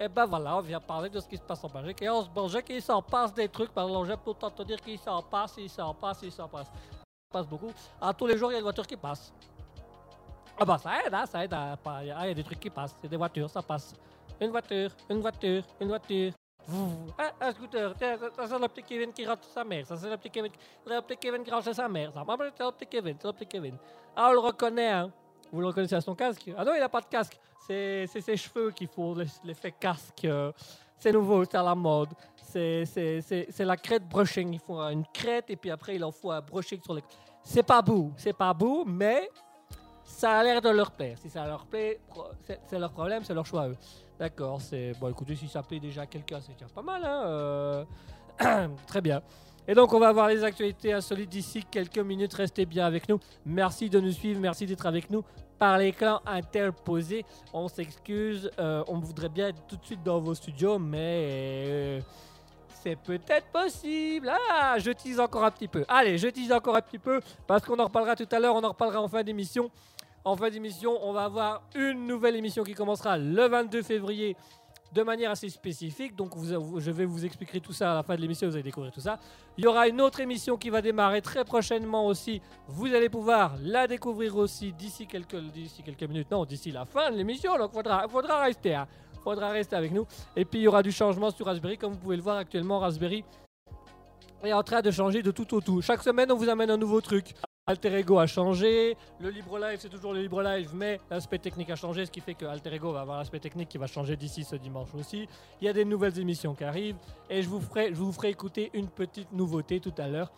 Et 0.00 0.08
ben 0.08 0.24
voilà, 0.24 0.56
on 0.56 0.60
vient 0.60 0.80
parler 0.80 1.10
de 1.10 1.18
ce 1.18 1.26
qui 1.26 1.36
se 1.36 1.42
passe 1.42 1.64
en 1.64 1.68
Belgique. 1.68 2.00
Et 2.02 2.08
en 2.08 2.22
Belgique, 2.22 2.66
il 2.70 2.80
s'en 2.80 3.02
passe 3.02 3.34
des 3.34 3.48
trucs, 3.48 3.72
pardon, 3.72 4.04
j'aime 4.04 4.18
tout 4.24 4.30
le 4.30 4.36
temps 4.36 4.50
te 4.50 4.62
dire 4.62 4.80
qu'il 4.80 4.98
s'en 4.98 5.20
passe, 5.22 5.54
il 5.58 5.68
s'en 5.68 5.92
passe, 5.94 6.20
il 6.22 6.32
s'en 6.32 6.48
passe. 6.48 6.68
Il 6.72 7.32
passe 7.32 7.46
beaucoup. 7.46 7.72
Ah, 8.00 8.14
tous 8.14 8.26
les 8.26 8.38
jours, 8.38 8.50
il 8.50 8.54
y 8.54 8.56
a 8.56 8.58
une 8.58 8.64
voiture 8.64 8.86
qui 8.86 8.96
passe. 8.96 9.32
Ah 10.62 10.64
bah 10.64 10.76
ça 10.76 10.90
aide, 11.04 11.14
hein, 11.14 11.24
ça 11.26 11.42
aide. 11.42 11.54
à 11.54 11.78
il 12.02 12.08
y 12.08 12.10
a 12.12 12.34
des 12.34 12.44
trucs 12.44 12.60
qui 12.60 12.68
passent, 12.68 12.94
il 13.00 13.04
y 13.04 13.06
a 13.06 13.10
des 13.10 13.16
voitures, 13.16 13.48
ça 13.48 13.62
passe. 13.62 13.94
Une 14.38 14.50
voiture, 14.50 14.90
une 15.08 15.20
voiture, 15.20 15.62
une 15.80 15.88
voiture. 15.88 16.32
Un 16.68 17.52
scooter, 17.52 17.92
ça, 17.98 18.46
c'est 18.46 18.58
le 18.58 18.68
petit 18.68 18.82
Kevin 18.82 19.12
qui 19.12 19.26
rentre 19.26 19.44
chez 19.44 19.50
sa 19.52 19.64
mère. 19.64 19.86
Ça, 19.86 19.96
c'est 19.96 20.08
le 20.08 20.16
petit 20.16 20.30
Kevin, 20.30 20.52
le 20.86 21.42
qui 21.44 21.50
rentre 21.50 21.64
chez 21.64 21.74
sa 21.74 21.88
mère. 21.88 22.12
Ça, 22.12 22.24
c'est 22.26 22.64
le 22.64 22.70
petit 22.72 22.86
Kevin, 22.86 23.16
c'est 23.20 23.26
le 23.40 23.44
Kevin. 23.46 23.76
Ah, 24.14 24.28
on 24.30 24.32
le 24.34 24.38
reconnaît, 24.40 24.90
hein. 24.90 25.10
Vous 25.52 25.60
le 25.60 25.66
reconnaissez 25.66 25.96
à 25.96 26.00
son 26.00 26.14
casque 26.14 26.48
Ah 26.56 26.64
non, 26.64 26.72
il 26.74 26.80
n'a 26.80 26.88
pas 26.88 27.00
de 27.00 27.06
casque. 27.06 27.36
C'est 27.66 28.06
ses 28.06 28.36
cheveux 28.36 28.70
qui 28.70 28.86
font 28.86 29.14
l'eff- 29.14 29.40
l'effet 29.44 29.72
casque. 29.72 30.24
euh, 30.24 30.52
C'est 30.96 31.12
nouveau, 31.12 31.44
c'est 31.44 31.56
à 31.56 31.62
la 31.62 31.74
mode. 31.74 32.10
C'est 32.36 32.84
la 33.58 33.76
crête 33.76 34.08
brushing. 34.08 34.52
Il 34.54 34.60
faut 34.60 34.78
une 34.80 35.04
crête 35.12 35.50
et 35.50 35.56
puis 35.56 35.70
après, 35.70 35.96
il 35.96 36.04
en 36.04 36.12
faut 36.12 36.30
un 36.30 36.40
brushing 36.40 36.80
sur 36.82 36.94
le. 36.94 37.00
C'est 37.42 37.62
pas 37.64 37.80
beau, 37.82 38.12
c'est 38.16 38.32
pas 38.36 38.52
beau, 38.54 38.84
mais 38.86 39.28
ça 40.10 40.38
a 40.38 40.42
l'air 40.42 40.60
de 40.60 40.68
leur 40.68 40.90
plaire. 40.90 41.16
Si 41.18 41.30
ça 41.30 41.46
leur 41.46 41.64
plaît, 41.66 41.98
c'est 42.66 42.78
leur 42.78 42.90
problème, 42.92 43.24
c'est 43.24 43.34
leur 43.34 43.46
choix 43.46 43.62
à 43.62 43.68
eux. 43.68 43.76
D'accord, 44.18 44.60
c'est. 44.60 44.92
Bon, 45.00 45.08
écoutez, 45.08 45.34
si 45.34 45.48
ça 45.48 45.62
plaît 45.62 45.80
déjà 45.80 46.02
à 46.02 46.06
quelqu'un, 46.06 46.40
c'est 46.40 46.52
déjà 46.52 46.66
pas 46.66 46.82
mal, 46.82 47.02
hein. 47.04 47.22
euh, 47.26 47.84
Très 48.86 49.00
bien. 49.00 49.22
Et 49.66 49.74
donc, 49.74 49.92
on 49.92 50.00
va 50.00 50.12
voir 50.12 50.28
les 50.28 50.42
actualités 50.44 50.92
insolites 50.92 51.30
d'ici 51.30 51.64
quelques 51.64 51.98
minutes. 51.98 52.34
Restez 52.34 52.66
bien 52.66 52.84
avec 52.86 53.08
nous. 53.08 53.18
Merci 53.46 53.88
de 53.88 54.00
nous 54.00 54.12
suivre, 54.12 54.40
merci 54.40 54.66
d'être 54.66 54.84
avec 54.86 55.10
nous 55.10 55.24
par 55.58 55.78
les 55.78 55.92
clans 55.92 56.20
interposés. 56.26 57.24
On 57.52 57.68
s'excuse, 57.68 58.50
euh, 58.58 58.82
on 58.88 58.98
voudrait 58.98 59.28
bien 59.28 59.48
être 59.48 59.62
tout 59.68 59.76
de 59.76 59.84
suite 59.84 60.02
dans 60.02 60.18
vos 60.18 60.34
studios, 60.34 60.78
mais 60.78 62.00
c'est 62.82 62.96
peut-être 62.96 63.46
possible. 63.48 64.32
Ah, 64.50 64.76
je 64.78 64.90
tease 64.90 65.20
encore 65.20 65.44
un 65.44 65.50
petit 65.50 65.68
peu. 65.68 65.84
Allez, 65.86 66.16
je 66.16 66.28
tease 66.28 66.50
encore 66.50 66.76
un 66.76 66.80
petit 66.80 66.98
peu 66.98 67.20
parce 67.46 67.64
qu'on 67.64 67.78
en 67.78 67.84
reparlera 67.84 68.16
tout 68.16 68.28
à 68.32 68.40
l'heure, 68.40 68.54
on 68.54 68.64
en 68.64 68.70
reparlera 68.70 69.02
en 69.02 69.08
fin 69.08 69.22
d'émission. 69.22 69.70
En 70.24 70.36
fin 70.36 70.50
d'émission, 70.50 70.98
on 71.02 71.12
va 71.12 71.24
avoir 71.24 71.62
une 71.74 72.06
nouvelle 72.06 72.36
émission 72.36 72.62
qui 72.62 72.74
commencera 72.74 73.16
le 73.16 73.48
22 73.48 73.82
février 73.82 74.36
de 74.92 75.02
manière 75.02 75.30
assez 75.30 75.48
spécifique. 75.48 76.14
Donc, 76.14 76.32
je 76.44 76.90
vais 76.90 77.06
vous 77.06 77.24
expliquer 77.24 77.60
tout 77.60 77.72
ça 77.72 77.92
à 77.92 77.94
la 77.94 78.02
fin 78.02 78.16
de 78.16 78.20
l'émission, 78.20 78.46
vous 78.48 78.54
allez 78.54 78.62
découvrir 78.62 78.92
tout 78.92 79.00
ça. 79.00 79.18
Il 79.56 79.64
y 79.64 79.66
aura 79.66 79.88
une 79.88 80.00
autre 80.00 80.20
émission 80.20 80.58
qui 80.58 80.68
va 80.68 80.82
démarrer 80.82 81.22
très 81.22 81.44
prochainement 81.44 82.06
aussi. 82.06 82.42
Vous 82.66 82.86
allez 82.86 83.08
pouvoir 83.08 83.54
la 83.62 83.86
découvrir 83.86 84.36
aussi 84.36 84.72
d'ici 84.72 85.06
quelques, 85.06 85.34
minutes. 86.02 86.30
Non, 86.30 86.44
d'ici 86.44 86.70
la 86.70 86.84
fin 86.84 87.10
de 87.10 87.16
l'émission. 87.16 87.56
Donc, 87.56 87.70
il 87.72 87.76
faudra, 87.76 88.06
faudra 88.08 88.42
rester. 88.42 88.74
hein. 88.74 88.86
faudra 89.24 89.48
rester 89.50 89.76
avec 89.76 89.92
nous. 89.92 90.06
Et 90.36 90.44
puis, 90.44 90.60
il 90.60 90.62
y 90.64 90.68
aura 90.68 90.82
du 90.82 90.92
changement 90.92 91.30
sur 91.30 91.46
Raspberry. 91.46 91.78
Comme 91.78 91.92
vous 91.92 91.98
pouvez 91.98 92.16
le 92.16 92.22
voir 92.22 92.36
actuellement, 92.36 92.78
Raspberry 92.78 93.24
est 94.42 94.52
en 94.52 94.62
train 94.62 94.82
de 94.82 94.90
changer 94.90 95.22
de 95.22 95.30
tout 95.30 95.54
au 95.54 95.60
tout. 95.60 95.80
Chaque 95.80 96.02
semaine, 96.02 96.30
on 96.30 96.36
vous 96.36 96.48
amène 96.48 96.70
un 96.70 96.76
nouveau 96.76 97.00
truc. 97.00 97.34
Alter 97.70 98.00
Ego 98.00 98.18
a 98.18 98.26
changé, 98.26 98.96
le 99.20 99.30
Libre 99.30 99.56
Live 99.60 99.78
c'est 99.78 99.88
toujours 99.88 100.12
le 100.12 100.22
Libre 100.22 100.42
Live, 100.42 100.72
mais 100.74 100.98
l'aspect 101.08 101.38
technique 101.38 101.70
a 101.70 101.76
changé, 101.76 102.04
ce 102.04 102.10
qui 102.10 102.20
fait 102.20 102.34
que 102.34 102.44
Alter 102.44 102.74
Ego 102.74 102.90
va 102.90 103.02
avoir 103.02 103.18
l'aspect 103.18 103.38
technique 103.38 103.68
qui 103.68 103.78
va 103.78 103.86
changer 103.86 104.16
d'ici 104.16 104.42
ce 104.42 104.56
dimanche 104.56 104.88
aussi. 104.92 105.28
Il 105.60 105.66
y 105.66 105.68
a 105.68 105.72
des 105.72 105.84
nouvelles 105.84 106.18
émissions 106.18 106.52
qui 106.56 106.64
arrivent 106.64 106.96
et 107.28 107.42
je 107.42 107.48
vous 107.48 107.60
ferai, 107.60 107.90
je 107.90 107.94
vous 107.94 108.10
ferai 108.10 108.30
écouter 108.30 108.72
une 108.74 108.88
petite 108.88 109.30
nouveauté 109.30 109.78
tout 109.78 109.94
à 109.98 110.08
l'heure. 110.08 110.32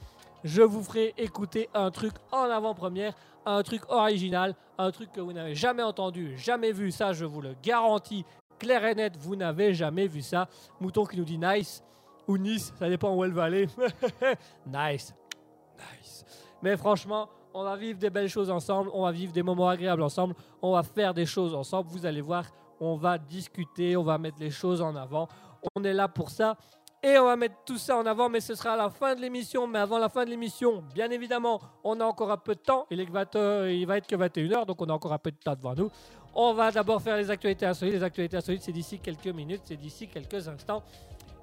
Je 0.45 0.61
vous 0.61 0.83
ferai 0.83 1.14
écouter 1.16 1.70
un 1.72 1.91
truc 1.91 2.12
en 2.33 2.51
avant-première, 2.51 3.14
un 3.47 3.62
truc 3.62 3.80
original, 3.89 4.55
un 4.76 4.91
truc 4.91 5.11
que 5.11 5.22
vous 5.22 5.33
n'avez 5.33 5.55
jamais 5.55 5.83
entendu, 5.83 6.37
jamais 6.37 6.72
vu, 6.72 6.93
ça 6.93 7.14
je 7.14 7.24
vous 7.24 7.41
le 7.41 7.55
garantis, 7.62 8.26
clair 8.59 8.85
et 8.85 8.95
net, 8.95 9.16
vous 9.16 9.37
n'avez 9.37 9.72
jamais 9.72 10.07
vu 10.07 10.20
ça. 10.20 10.51
Mouton 10.80 11.07
qui 11.07 11.16
nous 11.16 11.24
dit 11.24 11.39
nice 11.39 11.83
ou 12.28 12.37
Nice, 12.37 12.74
ça 12.78 12.91
dépend 12.91 13.14
où 13.14 13.24
elle 13.24 13.33
va 13.33 13.45
aller. 13.45 13.68
nice, 14.66 15.14
nice. 15.78 16.26
Mais 16.62 16.76
franchement, 16.76 17.28
on 17.54 17.64
va 17.64 17.76
vivre 17.76 17.98
des 17.98 18.10
belles 18.10 18.28
choses 18.28 18.50
ensemble, 18.50 18.90
on 18.94 19.02
va 19.02 19.12
vivre 19.12 19.32
des 19.32 19.42
moments 19.42 19.68
agréables 19.68 20.02
ensemble, 20.02 20.34
on 20.60 20.72
va 20.72 20.82
faire 20.82 21.12
des 21.12 21.26
choses 21.26 21.54
ensemble. 21.54 21.88
Vous 21.90 22.06
allez 22.06 22.20
voir, 22.20 22.44
on 22.80 22.96
va 22.96 23.18
discuter, 23.18 23.96
on 23.96 24.02
va 24.02 24.18
mettre 24.18 24.38
les 24.40 24.50
choses 24.50 24.80
en 24.80 24.94
avant. 24.96 25.28
On 25.76 25.84
est 25.84 25.92
là 25.92 26.08
pour 26.08 26.30
ça. 26.30 26.56
Et 27.04 27.18
on 27.18 27.24
va 27.24 27.34
mettre 27.34 27.56
tout 27.66 27.78
ça 27.78 27.96
en 27.96 28.06
avant, 28.06 28.28
mais 28.28 28.40
ce 28.40 28.54
sera 28.54 28.74
à 28.74 28.76
la 28.76 28.88
fin 28.88 29.16
de 29.16 29.20
l'émission. 29.20 29.66
Mais 29.66 29.80
avant 29.80 29.98
la 29.98 30.08
fin 30.08 30.24
de 30.24 30.30
l'émission, 30.30 30.84
bien 30.94 31.10
évidemment, 31.10 31.60
on 31.82 31.98
a 31.98 32.04
encore 32.04 32.30
un 32.30 32.36
peu 32.36 32.54
de 32.54 32.60
temps. 32.60 32.86
Il, 32.92 33.00
est 33.00 33.06
que 33.06 33.10
20 33.10 33.36
heures- 33.36 33.66
il 33.68 33.84
va 33.86 33.96
être 33.98 34.06
que 34.06 34.14
21h, 34.14 34.66
donc 34.66 34.80
on 34.80 34.86
a 34.88 34.92
encore 34.92 35.12
un 35.12 35.18
peu 35.18 35.32
de 35.32 35.36
temps 35.36 35.56
devant 35.56 35.74
nous. 35.74 35.90
On 36.32 36.54
va 36.54 36.70
d'abord 36.70 37.02
faire 37.02 37.16
les 37.16 37.28
actualités 37.28 37.66
insolites. 37.66 37.94
Les 37.94 38.02
actualités 38.04 38.36
insolites, 38.36 38.62
c'est 38.62 38.72
d'ici 38.72 39.00
quelques 39.00 39.26
minutes, 39.26 39.62
c'est 39.64 39.76
d'ici 39.76 40.06
quelques 40.06 40.46
instants. 40.46 40.84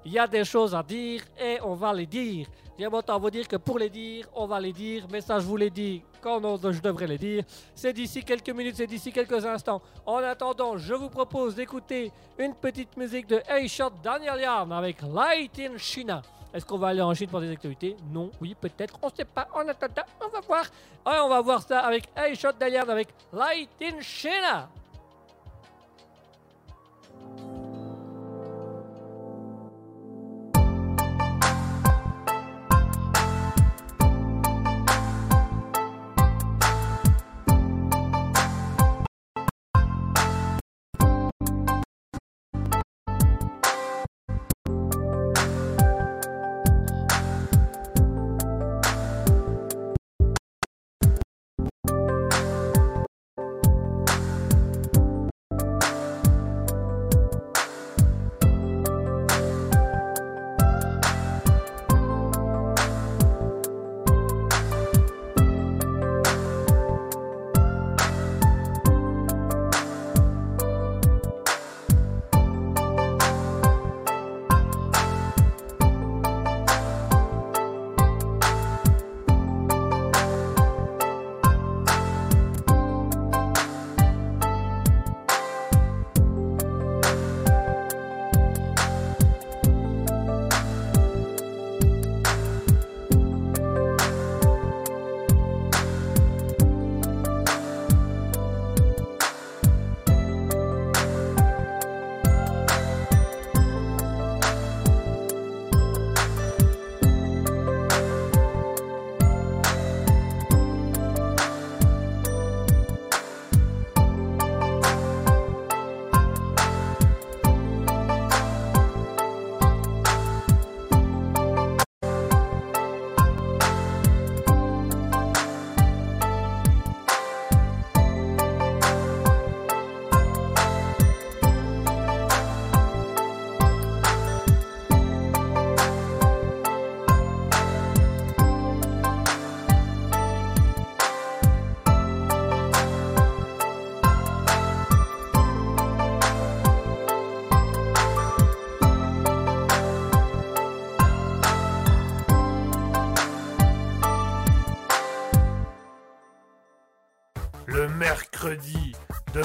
Il 0.04 0.12
y 0.12 0.18
a 0.18 0.26
des 0.26 0.44
choses 0.44 0.74
à 0.74 0.82
dire 0.82 1.22
et 1.38 1.58
on 1.62 1.74
va 1.74 1.92
les 1.92 2.06
dire. 2.06 2.46
J'aime 2.78 2.94
autant 2.94 3.18
vous 3.18 3.30
dire 3.30 3.46
que 3.46 3.56
pour 3.56 3.78
les 3.78 3.90
dire, 3.90 4.26
on 4.34 4.46
va 4.46 4.58
les 4.58 4.72
dire. 4.72 5.06
Mais 5.12 5.20
ça, 5.20 5.38
je 5.38 5.44
vous 5.44 5.58
l'ai 5.58 5.68
dit 5.68 6.02
quand 6.22 6.40
je 6.72 6.80
devrais 6.80 7.06
les 7.06 7.18
dire. 7.18 7.44
C'est 7.74 7.92
d'ici 7.92 8.24
quelques 8.24 8.48
minutes, 8.48 8.76
c'est 8.76 8.86
d'ici 8.86 9.12
quelques 9.12 9.44
instants. 9.44 9.82
En 10.06 10.16
attendant, 10.16 10.78
je 10.78 10.94
vous 10.94 11.10
propose 11.10 11.54
d'écouter 11.54 12.10
une 12.38 12.54
petite 12.54 12.96
musique 12.96 13.26
de 13.26 13.42
A-Shot 13.46 13.90
Daniel 14.02 14.40
Yarn 14.40 14.72
avec 14.72 15.02
Light 15.02 15.58
in 15.58 15.76
China. 15.76 16.22
Est-ce 16.54 16.64
qu'on 16.64 16.78
va 16.78 16.88
aller 16.88 17.02
en 17.02 17.12
Chine 17.12 17.28
pour 17.28 17.40
des 17.40 17.50
activités? 17.50 17.96
Non, 18.10 18.30
oui, 18.40 18.56
peut-être, 18.58 18.98
on 19.02 19.08
ne 19.08 19.12
sait 19.14 19.26
pas. 19.26 19.46
En 19.54 19.68
attendant, 19.68 20.02
on 20.24 20.28
va 20.28 20.40
voir. 20.40 20.64
On 21.04 21.28
va 21.28 21.40
voir 21.42 21.62
ça 21.62 21.80
avec 21.80 22.04
A-Shot 22.16 22.52
Daniel 22.58 22.76
Yarn 22.76 22.90
avec 22.90 23.08
Light 23.30 23.68
in 23.82 24.00
China. 24.00 24.70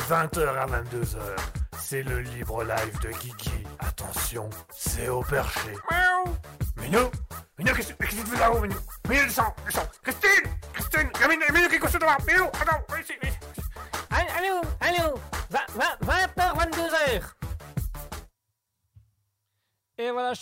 20h 0.10 0.48
à 0.58 0.66
22h. 0.68 1.18
C'est 1.80 2.04
le 2.04 2.20
libre 2.22 2.64
live 2.64 3.00
de 3.02 3.10
Guigui. 3.10 3.64
Attention, 3.80 4.50
c'est 4.72 5.10
au 5.10 5.22
perché. 5.22 5.72
Miaou 5.92 6.36
Minou 6.78 7.10
Minou, 7.58 7.74
qu'est-ce 7.74 7.94
que 7.94 8.06
tu 8.06 8.16
fais 8.16 8.40
là-haut, 8.40 8.60
Minou? 8.60 8.76
Minou, 9.10 9.24
descends, 9.26 9.56
descends 9.66 9.88
Christine 10.04 10.52
Christine 10.74 11.10
Minou, 11.30 11.44
Minou, 11.54 11.68
qu'est-ce 11.70 11.82
que 11.82 11.86
tu 11.88 11.92
fais 11.94 12.00
là 12.00 12.18
Minou, 12.28 12.46
attends, 12.46 12.84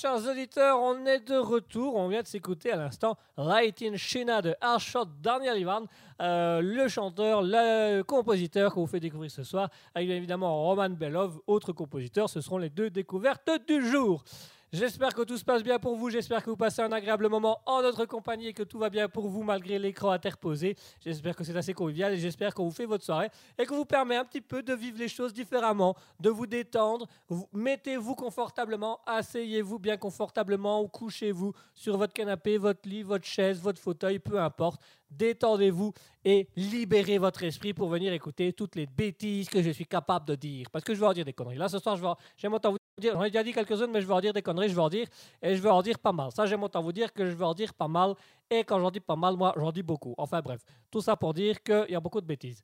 chers 0.03 0.27
auditeurs, 0.27 0.81
on 0.81 1.05
est 1.05 1.21
de 1.29 1.37
retour. 1.37 1.95
On 1.95 2.09
vient 2.09 2.21
de 2.21 2.27
s'écouter 2.27 2.73
à 2.73 2.75
l'instant 2.75 3.15
Light 3.37 3.81
in 3.83 3.95
China 3.95 4.41
de 4.41 4.53
Arshot 4.59 5.05
Daniel 5.21 5.57
Ivan, 5.57 5.85
euh, 6.19 6.59
le 6.59 6.89
chanteur, 6.89 7.41
le 7.41 8.01
compositeur 8.01 8.73
qu'on 8.73 8.81
vous 8.81 8.87
fait 8.87 8.99
découvrir 8.99 9.31
ce 9.31 9.43
soir, 9.43 9.69
avec 9.95 10.09
bien 10.09 10.17
évidemment 10.17 10.61
Roman 10.61 10.89
Belov, 10.89 11.39
autre 11.47 11.71
compositeur. 11.71 12.29
Ce 12.29 12.41
seront 12.41 12.57
les 12.57 12.69
deux 12.69 12.89
découvertes 12.89 13.49
du 13.65 13.81
jour. 13.89 14.25
J'espère 14.73 15.13
que 15.13 15.21
tout 15.21 15.37
se 15.37 15.45
passe 15.45 15.61
bien 15.61 15.77
pour 15.77 15.95
vous, 15.95 16.09
j'espère 16.09 16.43
que 16.43 16.49
vous 16.49 16.57
passez 16.57 16.81
un 16.81 16.91
agréable 16.91 17.29
moment 17.29 17.61
en 17.67 17.83
notre 17.83 18.05
compagnie 18.05 18.47
et 18.47 18.53
que 18.53 18.63
tout 18.63 18.79
va 18.79 18.89
bien 18.89 19.07
pour 19.07 19.27
vous 19.27 19.43
malgré 19.43 19.77
l'écran 19.77 20.09
interposé. 20.09 20.75
J'espère 20.99 21.35
que 21.35 21.43
c'est 21.43 21.55
assez 21.55 21.75
convivial 21.75 22.11
et 22.11 22.17
j'espère 22.17 22.55
qu'on 22.55 22.63
vous 22.63 22.71
fait 22.71 22.87
votre 22.87 23.03
soirée 23.05 23.29
et 23.59 23.67
que 23.67 23.73
vous 23.75 23.85
permet 23.85 24.15
un 24.15 24.25
petit 24.25 24.41
peu 24.41 24.63
de 24.63 24.73
vivre 24.73 24.97
les 24.97 25.09
choses 25.09 25.31
différemment, 25.31 25.95
de 26.19 26.31
vous 26.31 26.47
détendre. 26.47 27.05
Vous- 27.27 27.47
Mettez-vous 27.53 28.15
confortablement, 28.15 28.99
asseyez-vous 29.05 29.77
bien 29.77 29.97
confortablement 29.97 30.81
ou 30.81 30.87
couchez-vous 30.87 31.53
sur 31.75 31.97
votre 31.97 32.13
canapé, 32.13 32.57
votre 32.57 32.89
lit, 32.89 33.03
votre 33.03 33.25
chaise, 33.25 33.61
votre 33.61 33.79
fauteuil, 33.79 34.17
peu 34.17 34.41
importe. 34.41 34.81
Détendez-vous 35.11 35.93
et 36.25 36.49
libérez 36.55 37.19
votre 37.19 37.43
esprit 37.43 37.75
pour 37.75 37.89
venir 37.89 38.11
écouter 38.11 38.53
toutes 38.53 38.75
les 38.75 38.87
bêtises 38.87 39.49
que 39.49 39.61
je 39.61 39.69
suis 39.69 39.85
capable 39.85 40.25
de 40.25 40.33
dire. 40.33 40.71
Parce 40.71 40.83
que 40.83 40.95
je 40.95 40.99
vais 40.99 41.05
en 41.05 41.13
dire 41.13 41.25
des 41.25 41.33
conneries. 41.33 41.57
Là, 41.57 41.69
ce 41.69 41.77
soir, 41.77 42.17
j'aime 42.35 42.53
autant 42.55 42.71
vous 42.71 42.77
dire, 43.03 43.13
j'en 43.13 43.23
ai 43.23 43.29
déjà 43.29 43.43
dit 43.43 43.53
quelques-unes, 43.53 43.91
mais 43.91 44.01
je 44.01 44.07
vais 44.07 44.13
en 44.13 44.21
dire 44.21 44.33
des 44.33 44.41
conneries, 44.41 44.69
je 44.69 44.75
vais 44.75 44.81
en 44.81 44.89
dire, 44.89 45.07
et 45.41 45.55
je 45.55 45.61
vais 45.61 45.69
en 45.69 45.81
dire 45.81 45.99
pas 45.99 46.11
mal. 46.11 46.29
Ça, 46.31 46.45
j'aime 46.45 46.63
autant 46.63 46.81
vous 46.81 46.91
dire 46.91 47.13
que 47.13 47.25
je 47.25 47.35
vais 47.35 47.45
en 47.45 47.53
dire 47.53 47.73
pas 47.73 47.87
mal, 47.87 48.15
et 48.49 48.63
quand 48.63 48.79
j'en 48.79 48.91
dis 48.91 48.99
pas 48.99 49.15
mal, 49.15 49.35
moi, 49.35 49.53
j'en 49.57 49.71
dis 49.71 49.83
beaucoup. 49.83 50.13
Enfin 50.17 50.41
bref, 50.41 50.61
tout 50.89 51.01
ça 51.01 51.15
pour 51.15 51.33
dire 51.33 51.61
qu'il 51.61 51.87
y 51.89 51.95
a 51.95 51.99
beaucoup 51.99 52.21
de 52.21 52.25
bêtises. 52.25 52.61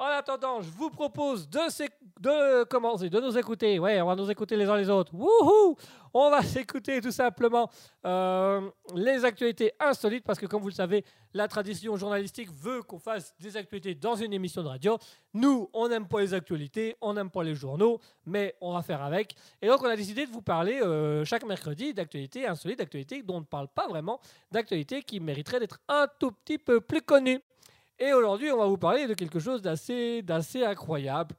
En 0.00 0.04
attendant, 0.04 0.62
je 0.62 0.70
vous 0.70 0.90
propose 0.90 1.48
de, 1.50 2.62
commencer, 2.64 3.10
de 3.10 3.18
nous 3.18 3.36
écouter. 3.36 3.80
Ouais, 3.80 4.00
on 4.00 4.06
va 4.06 4.14
nous 4.14 4.30
écouter 4.30 4.56
les 4.56 4.66
uns 4.66 4.76
les 4.76 4.88
autres. 4.88 5.12
Wouhou 5.12 5.76
On 6.14 6.30
va 6.30 6.40
s'écouter 6.44 7.00
tout 7.00 7.10
simplement 7.10 7.68
euh, 8.06 8.60
les 8.94 9.24
actualités 9.24 9.72
insolites 9.80 10.22
parce 10.24 10.38
que, 10.38 10.46
comme 10.46 10.62
vous 10.62 10.68
le 10.68 10.74
savez, 10.74 11.04
la 11.34 11.48
tradition 11.48 11.96
journalistique 11.96 12.48
veut 12.52 12.82
qu'on 12.82 13.00
fasse 13.00 13.34
des 13.40 13.56
actualités 13.56 13.96
dans 13.96 14.14
une 14.14 14.32
émission 14.32 14.62
de 14.62 14.68
radio. 14.68 14.98
Nous, 15.34 15.68
on 15.72 15.88
n'aime 15.88 16.06
pas 16.06 16.20
les 16.20 16.32
actualités, 16.32 16.96
on 17.00 17.14
n'aime 17.14 17.30
pas 17.30 17.42
les 17.42 17.56
journaux, 17.56 17.98
mais 18.24 18.54
on 18.60 18.74
va 18.74 18.82
faire 18.82 19.02
avec. 19.02 19.34
Et 19.60 19.66
donc, 19.66 19.82
on 19.82 19.88
a 19.88 19.96
décidé 19.96 20.26
de 20.26 20.30
vous 20.30 20.42
parler 20.42 20.80
euh, 20.80 21.24
chaque 21.24 21.44
mercredi 21.44 21.92
d'actualités 21.92 22.46
insolites, 22.46 22.78
d'actualités 22.78 23.24
dont 23.24 23.38
on 23.38 23.40
ne 23.40 23.44
parle 23.44 23.66
pas 23.66 23.88
vraiment, 23.88 24.20
d'actualités 24.52 25.02
qui 25.02 25.18
mériteraient 25.18 25.58
d'être 25.58 25.80
un 25.88 26.06
tout 26.20 26.30
petit 26.30 26.58
peu 26.58 26.80
plus 26.80 27.02
connues. 27.02 27.40
Et 27.98 28.12
aujourd'hui, 28.12 28.50
on 28.52 28.58
va 28.58 28.66
vous 28.66 28.78
parler 28.78 29.06
de 29.06 29.14
quelque 29.14 29.40
chose 29.40 29.60
d'assez, 29.60 30.22
d'assez 30.22 30.64
incroyable. 30.64 31.34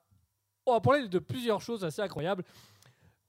On 0.66 0.74
va 0.74 0.82
parler 0.82 1.07
de 1.07 1.20
plusieurs 1.20 1.62
choses 1.62 1.86
assez 1.86 2.01
incroyables. 2.01 2.43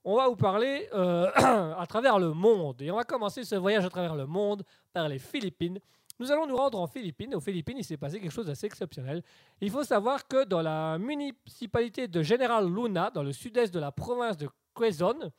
On 0.02 0.16
va 0.16 0.28
vous 0.28 0.36
parler 0.36 0.88
euh, 0.94 1.30
à 1.78 1.86
travers 1.86 2.18
le 2.18 2.32
monde. 2.32 2.82
Et 2.82 2.90
on 2.90 2.96
va 2.96 3.04
commencer 3.04 3.44
ce 3.44 3.54
voyage 3.54 3.84
à 3.84 3.90
travers 3.90 4.16
le 4.16 4.26
monde 4.26 4.64
par 4.92 5.08
les 5.08 5.18
Philippines. 5.18 5.78
Nous 6.18 6.30
allons 6.32 6.46
nous 6.46 6.56
rendre 6.56 6.80
en 6.80 6.86
Philippines. 6.86 7.34
Aux 7.34 7.40
Philippines, 7.40 7.78
il 7.78 7.84
s'est 7.84 7.96
passé 7.96 8.20
quelque 8.20 8.32
chose 8.32 8.46
d'assez 8.46 8.66
exceptionnel. 8.66 9.22
Il 9.60 9.70
faut 9.70 9.84
savoir 9.84 10.26
que 10.26 10.44
dans 10.44 10.60
la 10.60 10.98
municipalité 10.98 12.08
de 12.08 12.22
General 12.22 12.66
Luna, 12.66 13.10
dans 13.10 13.22
le 13.22 13.32
sud-est 13.32 13.72
de 13.72 13.80
la 13.80 13.92
province 13.92 14.36
de 14.36 14.48
Quezon, 14.74 15.30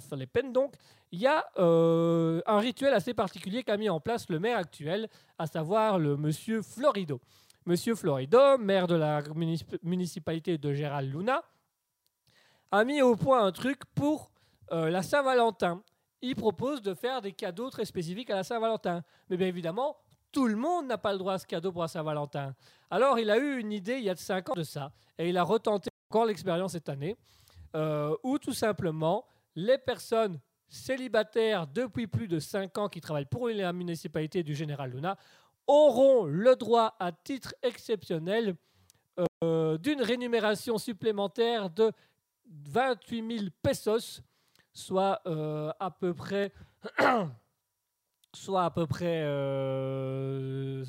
Philippines 0.00 0.52
donc, 0.52 0.74
il 1.12 1.20
y 1.20 1.26
a 1.26 1.44
euh, 1.58 2.40
un 2.46 2.58
rituel 2.58 2.94
assez 2.94 3.14
particulier 3.14 3.62
qu'a 3.62 3.76
mis 3.76 3.88
en 3.88 4.00
place 4.00 4.28
le 4.28 4.38
maire 4.38 4.58
actuel, 4.58 5.08
à 5.38 5.46
savoir 5.46 5.98
le 5.98 6.16
monsieur 6.16 6.62
Florido. 6.62 7.20
Monsieur 7.66 7.94
Florido, 7.94 8.58
maire 8.58 8.86
de 8.86 8.94
la 8.94 9.22
municip- 9.22 9.78
municipalité 9.82 10.56
de 10.58 10.72
General 10.72 11.06
Luna, 11.06 11.42
a 12.70 12.84
mis 12.84 13.02
au 13.02 13.16
point 13.16 13.44
un 13.44 13.52
truc 13.52 13.84
pour 13.94 14.30
euh, 14.72 14.90
la 14.90 15.02
Saint-Valentin. 15.02 15.82
Il 16.22 16.36
propose 16.36 16.82
de 16.82 16.94
faire 16.94 17.20
des 17.20 17.32
cadeaux 17.32 17.70
très 17.70 17.84
spécifiques 17.84 18.30
à 18.30 18.36
la 18.36 18.44
Saint-Valentin. 18.44 19.02
Mais 19.28 19.36
bien 19.36 19.48
évidemment, 19.48 19.96
tout 20.32 20.46
le 20.46 20.56
monde 20.56 20.86
n'a 20.86 20.98
pas 20.98 21.12
le 21.12 21.18
droit 21.18 21.34
à 21.34 21.38
ce 21.38 21.46
cadeau 21.46 21.72
pour 21.72 21.82
la 21.82 21.88
Saint-Valentin. 21.88 22.54
Alors 22.90 23.18
il 23.18 23.30
a 23.30 23.38
eu 23.38 23.58
une 23.58 23.72
idée 23.72 23.96
il 23.98 24.04
y 24.04 24.10
a 24.10 24.14
de 24.14 24.18
5 24.20 24.50
ans 24.50 24.54
de 24.54 24.62
ça, 24.62 24.92
et 25.18 25.28
il 25.28 25.36
a 25.36 25.42
retenté 25.42 25.90
encore 26.08 26.26
l'expérience 26.26 26.72
cette 26.72 26.88
année, 26.88 27.16
euh, 27.74 28.16
où 28.22 28.38
tout 28.38 28.52
simplement 28.52 29.24
les 29.66 29.78
personnes 29.78 30.40
célibataires 30.68 31.66
depuis 31.66 32.06
plus 32.06 32.28
de 32.28 32.38
5 32.38 32.78
ans 32.78 32.88
qui 32.88 33.00
travaillent 33.00 33.26
pour 33.26 33.48
la 33.48 33.72
municipalité 33.72 34.42
du 34.42 34.54
Général 34.54 34.90
Luna 34.90 35.16
auront 35.66 36.24
le 36.24 36.56
droit 36.56 36.96
à 36.98 37.12
titre 37.12 37.54
exceptionnel 37.62 38.56
euh, 39.44 39.76
d'une 39.78 40.02
rémunération 40.02 40.78
supplémentaire 40.78 41.70
de 41.70 41.92
28 42.48 43.38
000 43.38 43.50
pesos, 43.62 44.22
soit 44.72 45.20
euh, 45.26 45.72
à 45.78 45.90
peu 45.90 46.14
près, 46.14 46.52
soit 48.34 48.64
à 48.64 48.70
peu 48.70 48.86
près 48.86 49.22
euh, 49.24 50.84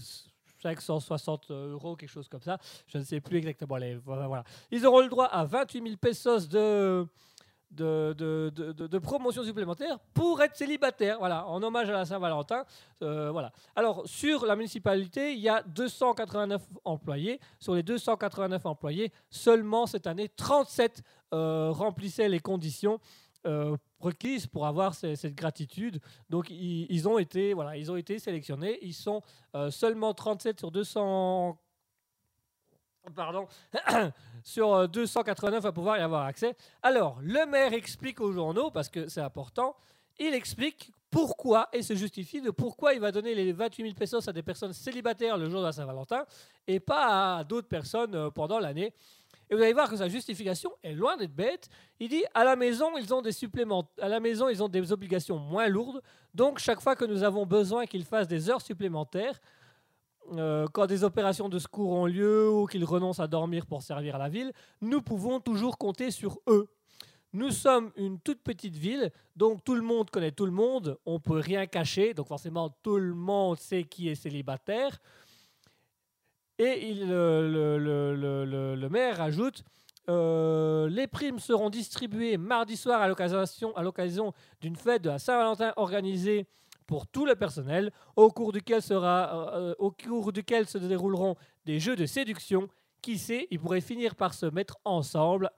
560 0.61 1.51
euros, 1.51 1.95
quelque 1.95 2.09
chose 2.09 2.29
comme 2.29 2.41
ça. 2.41 2.57
Je 2.87 2.97
ne 2.97 3.03
sais 3.03 3.19
plus 3.19 3.37
exactement. 3.37 3.77
Ils 4.71 4.85
auront 4.85 5.01
le 5.01 5.09
droit 5.09 5.25
à 5.25 5.45
28 5.45 5.83
000 5.83 5.97
pesos 5.97 6.47
de, 6.47 7.05
de, 7.71 8.97
promotion 8.99 9.43
supplémentaire 9.43 9.99
pour 10.13 10.41
être 10.41 10.55
célibataire, 10.55 11.17
voilà, 11.19 11.47
en 11.47 11.61
hommage 11.63 11.89
à 11.89 11.93
la 11.93 12.05
Saint-Valentin. 12.05 12.63
euh, 13.01 13.31
voilà. 13.31 13.51
Alors, 13.75 14.03
sur 14.05 14.45
la 14.45 14.55
municipalité, 14.55 15.33
il 15.33 15.39
y 15.39 15.49
a 15.49 15.63
289 15.63 16.61
employés. 16.85 17.39
Sur 17.59 17.75
les 17.75 17.83
289 17.83 18.65
employés, 18.65 19.11
seulement 19.29 19.85
cette 19.87 20.07
année, 20.07 20.29
37 20.29 21.01
euh, 21.33 21.71
remplissaient 21.71 22.29
les 22.29 22.39
conditions 22.39 22.99
euh, 23.47 23.75
requises 23.99 24.45
pour 24.45 24.67
avoir 24.67 24.93
ce- 24.93 25.15
cette 25.15 25.33
gratitude. 25.35 25.99
Donc, 26.29 26.49
ils, 26.49 26.85
ils 26.91 27.07
ont 27.07 27.17
été, 27.17 27.53
voilà, 27.53 27.75
ils 27.77 27.91
ont 27.91 27.95
été 27.95 28.19
sélectionnés. 28.19 28.77
Ils 28.81 28.93
sont 28.93 29.21
seulement 29.69 30.13
37 30.13 30.59
sur 30.59 30.71
200 30.71 31.57
pardon, 33.15 33.47
sur 34.43 34.73
euh, 34.73 34.87
289 34.87 35.65
à 35.65 35.71
pouvoir 35.71 35.97
y 35.97 36.01
avoir 36.01 36.25
accès. 36.25 36.55
Alors, 36.81 37.17
le 37.21 37.45
maire 37.45 37.73
explique 37.73 38.21
aux 38.21 38.31
journaux, 38.31 38.71
parce 38.71 38.89
que 38.89 39.07
c'est 39.07 39.21
important, 39.21 39.75
il 40.19 40.33
explique 40.33 40.91
pourquoi 41.09 41.67
et 41.73 41.81
se 41.81 41.93
justifie 41.93 42.41
de 42.41 42.51
pourquoi 42.51 42.93
il 42.93 43.01
va 43.01 43.11
donner 43.11 43.35
les 43.35 43.51
28 43.51 43.83
000 43.83 43.95
pesos 43.95 44.27
à 44.27 44.31
des 44.31 44.43
personnes 44.43 44.71
célibataires 44.71 45.37
le 45.37 45.49
jour 45.49 45.59
de 45.59 45.65
la 45.65 45.73
Saint-Valentin 45.73 46.25
et 46.67 46.79
pas 46.79 47.37
à 47.37 47.43
d'autres 47.43 47.67
personnes 47.67 48.15
euh, 48.15 48.29
pendant 48.29 48.59
l'année. 48.59 48.93
Et 49.49 49.55
vous 49.55 49.61
allez 49.61 49.73
voir 49.73 49.89
que 49.89 49.97
sa 49.97 50.07
justification 50.07 50.71
est 50.81 50.93
loin 50.93 51.17
d'être 51.17 51.35
bête. 51.35 51.67
Il 51.99 52.07
dit 52.07 52.23
à 52.33 52.45
la 52.45 52.55
maison, 52.55 52.97
ils 52.97 53.13
ont 53.13 53.21
des 53.21 53.33
suppléments, 53.33 53.85
à 53.99 54.07
la 54.07 54.21
maison, 54.21 54.47
ils 54.47 54.63
ont 54.63 54.69
des 54.69 54.93
obligations 54.93 55.37
moins 55.37 55.67
lourdes. 55.67 56.01
Donc 56.33 56.59
chaque 56.59 56.79
fois 56.79 56.95
que 56.95 57.03
nous 57.03 57.23
avons 57.23 57.45
besoin 57.45 57.85
qu'ils 57.85 58.05
fassent 58.05 58.29
des 58.29 58.49
heures 58.49 58.61
supplémentaires, 58.61 59.41
euh, 60.33 60.67
quand 60.73 60.85
des 60.85 61.03
opérations 61.03 61.49
de 61.49 61.59
secours 61.59 61.91
ont 61.91 62.05
lieu 62.05 62.49
ou 62.49 62.65
qu'ils 62.65 62.85
renoncent 62.85 63.19
à 63.19 63.27
dormir 63.27 63.65
pour 63.65 63.81
servir 63.81 64.17
la 64.17 64.29
ville, 64.29 64.51
nous 64.81 65.01
pouvons 65.01 65.39
toujours 65.39 65.77
compter 65.77 66.11
sur 66.11 66.39
eux. 66.47 66.69
Nous 67.33 67.51
sommes 67.51 67.91
une 67.95 68.19
toute 68.19 68.41
petite 68.41 68.75
ville, 68.75 69.11
donc 69.35 69.63
tout 69.63 69.75
le 69.75 69.81
monde 69.81 70.09
connaît 70.09 70.31
tout 70.31 70.45
le 70.45 70.51
monde, 70.51 70.97
on 71.05 71.19
peut 71.19 71.39
rien 71.39 71.65
cacher, 71.65 72.13
donc 72.13 72.27
forcément 72.27 72.69
tout 72.83 72.97
le 72.97 73.13
monde 73.13 73.57
sait 73.57 73.83
qui 73.83 74.09
est 74.09 74.15
célibataire. 74.15 74.99
Et 76.59 76.89
il, 76.89 77.07
le, 77.07 78.87
maire 78.89 79.21
ajoute 79.21 79.63
euh, 80.09 80.89
les 80.89 81.07
primes 81.07 81.39
seront 81.39 81.69
distribuées 81.69 82.37
mardi 82.37 82.75
soir 82.75 83.01
à 83.01 83.07
l'occasion 83.07 84.33
d'une 84.59 84.75
fête 84.75 85.03
de 85.03 85.09
la 85.09 85.19
Saint-Valentin 85.19 85.73
organisée 85.75 86.47
pour 86.87 87.07
tout 87.07 87.25
le 87.25 87.35
personnel, 87.35 87.91
au 88.15 88.29
cours 88.29 88.51
duquel, 88.51 88.81
sera, 88.81 89.55
euh, 89.55 89.75
au 89.79 89.91
cours 89.91 90.31
duquel 90.31 90.67
se 90.67 90.77
dérouleront 90.77 91.35
des 91.65 91.79
jeux 91.79 91.95
de 91.95 92.05
séduction. 92.05 92.67
Qui 93.01 93.17
sait, 93.17 93.47
ils 93.49 93.59
pourraient 93.59 93.81
finir 93.81 94.15
par 94.15 94.35
se 94.35 94.45
mettre 94.45 94.77
ensemble, 94.85 95.49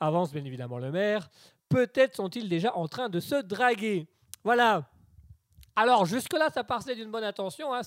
avance 0.00 0.32
bien 0.32 0.44
évidemment 0.44 0.78
le 0.78 0.90
maire. 0.90 1.28
Peut-être 1.68 2.16
sont-ils 2.16 2.48
déjà 2.48 2.74
en 2.74 2.88
train 2.88 3.10
de 3.10 3.20
se 3.20 3.42
draguer. 3.42 4.06
Voilà. 4.44 4.88
Alors 5.74 6.06
jusque-là, 6.06 6.48
ça 6.48 6.64
partait 6.64 6.94
d'une 6.94 7.10
bonne 7.10 7.24
intention. 7.24 7.74
hein, 7.74 7.82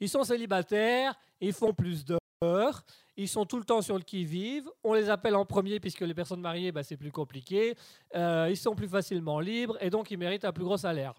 ils 0.00 0.08
sont 0.08 0.24
célibataires, 0.24 1.14
ils 1.40 1.52
font 1.52 1.72
plus 1.72 2.04
d'heures, 2.04 2.82
ils 3.16 3.28
sont 3.28 3.44
tout 3.44 3.58
le 3.58 3.64
temps 3.64 3.82
sur 3.82 3.96
le 3.96 4.02
qui-vive. 4.02 4.68
On 4.82 4.94
les 4.94 5.10
appelle 5.10 5.36
en 5.36 5.44
premier 5.44 5.78
puisque 5.78 6.00
les 6.00 6.14
personnes 6.14 6.40
mariées, 6.40 6.72
bah, 6.72 6.82
c'est 6.82 6.96
plus 6.96 7.12
compliqué. 7.12 7.76
Euh, 8.16 8.48
ils 8.50 8.56
sont 8.56 8.74
plus 8.74 8.88
facilement 8.88 9.38
libres 9.38 9.76
et 9.80 9.90
donc 9.90 10.10
ils 10.10 10.18
méritent 10.18 10.44
un 10.44 10.52
plus 10.52 10.64
gros 10.64 10.78
salaire. 10.78 11.14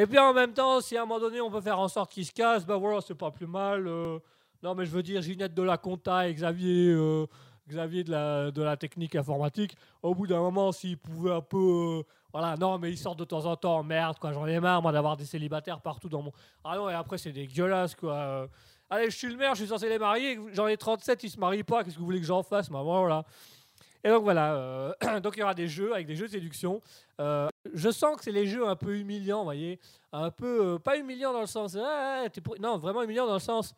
Et 0.00 0.06
puis 0.06 0.16
en 0.16 0.32
même 0.32 0.52
temps, 0.52 0.80
si 0.80 0.96
à 0.96 1.02
un 1.02 1.06
moment 1.06 1.18
donné 1.18 1.40
on 1.40 1.50
peut 1.50 1.60
faire 1.60 1.80
en 1.80 1.88
sorte 1.88 2.12
qu'ils 2.12 2.24
se 2.24 2.30
cassent, 2.30 2.64
ben 2.64 2.76
voilà, 2.76 3.00
c'est 3.00 3.16
pas 3.16 3.32
plus 3.32 3.48
mal. 3.48 3.88
euh, 3.88 4.20
Non, 4.62 4.76
mais 4.76 4.86
je 4.86 4.92
veux 4.92 5.02
dire, 5.02 5.20
Ginette 5.22 5.54
de 5.54 5.62
la 5.62 5.76
Compta 5.76 6.28
et 6.28 6.34
Xavier, 6.34 6.90
euh, 6.92 7.26
Xavier 7.68 8.04
de 8.04 8.62
la, 8.62 8.76
technique 8.76 9.16
informatique, 9.16 9.76
au 10.00 10.14
bout 10.14 10.28
d'un 10.28 10.38
moment, 10.38 10.70
s'ils 10.70 10.98
pouvaient 10.98 11.32
un 11.32 11.40
peu. 11.40 11.98
euh, 11.98 12.02
voilà, 12.32 12.56
non, 12.56 12.78
mais 12.78 12.92
ils 12.92 12.96
sortent 12.96 13.18
de 13.18 13.24
temps 13.24 13.44
en 13.44 13.56
temps. 13.56 13.82
Merde, 13.82 14.20
quoi, 14.20 14.32
j'en 14.32 14.46
ai 14.46 14.60
marre, 14.60 14.82
moi, 14.82 14.92
d'avoir 14.92 15.16
des 15.16 15.24
célibataires 15.24 15.80
partout 15.80 16.08
dans 16.08 16.22
mon. 16.22 16.30
Ah 16.62 16.76
non, 16.76 16.88
et 16.88 16.94
après, 16.94 17.18
c'est 17.18 17.32
dégueulasse, 17.32 17.96
quoi. 17.96 18.46
Allez, 18.90 19.10
je 19.10 19.16
suis 19.16 19.28
le 19.28 19.36
maire, 19.36 19.56
je 19.56 19.62
suis 19.62 19.68
censé 19.68 19.88
les 19.88 19.98
marier. 19.98 20.38
J'en 20.52 20.68
ai 20.68 20.76
37, 20.76 21.24
ils 21.24 21.30
se 21.30 21.40
marient 21.40 21.64
pas. 21.64 21.82
Qu'est-ce 21.82 21.96
que 21.96 22.00
vous 22.00 22.06
voulez 22.06 22.20
que 22.20 22.26
j'en 22.26 22.44
fasse, 22.44 22.70
maman, 22.70 23.00
voilà. 23.00 23.24
Et 24.04 24.08
donc 24.08 24.22
voilà, 24.22 24.54
euh, 24.54 24.92
donc 25.20 25.36
il 25.36 25.40
y 25.40 25.42
aura 25.42 25.54
des 25.54 25.68
jeux 25.68 25.92
avec 25.92 26.06
des 26.06 26.16
jeux 26.16 26.26
de 26.26 26.32
séduction. 26.32 26.80
Euh, 27.20 27.48
je 27.74 27.90
sens 27.90 28.16
que 28.16 28.24
c'est 28.24 28.32
les 28.32 28.46
jeux 28.46 28.66
un 28.66 28.76
peu 28.76 28.96
humiliants, 28.96 29.38
vous 29.38 29.44
voyez, 29.44 29.80
un 30.12 30.30
peu 30.30 30.74
euh, 30.74 30.78
pas 30.78 30.96
humiliants 30.96 31.32
dans 31.32 31.40
le 31.40 31.46
sens, 31.46 31.76
non, 32.60 32.78
vraiment 32.78 33.02
humiliants 33.02 33.26
dans 33.26 33.34
le 33.34 33.40
sens, 33.40 33.74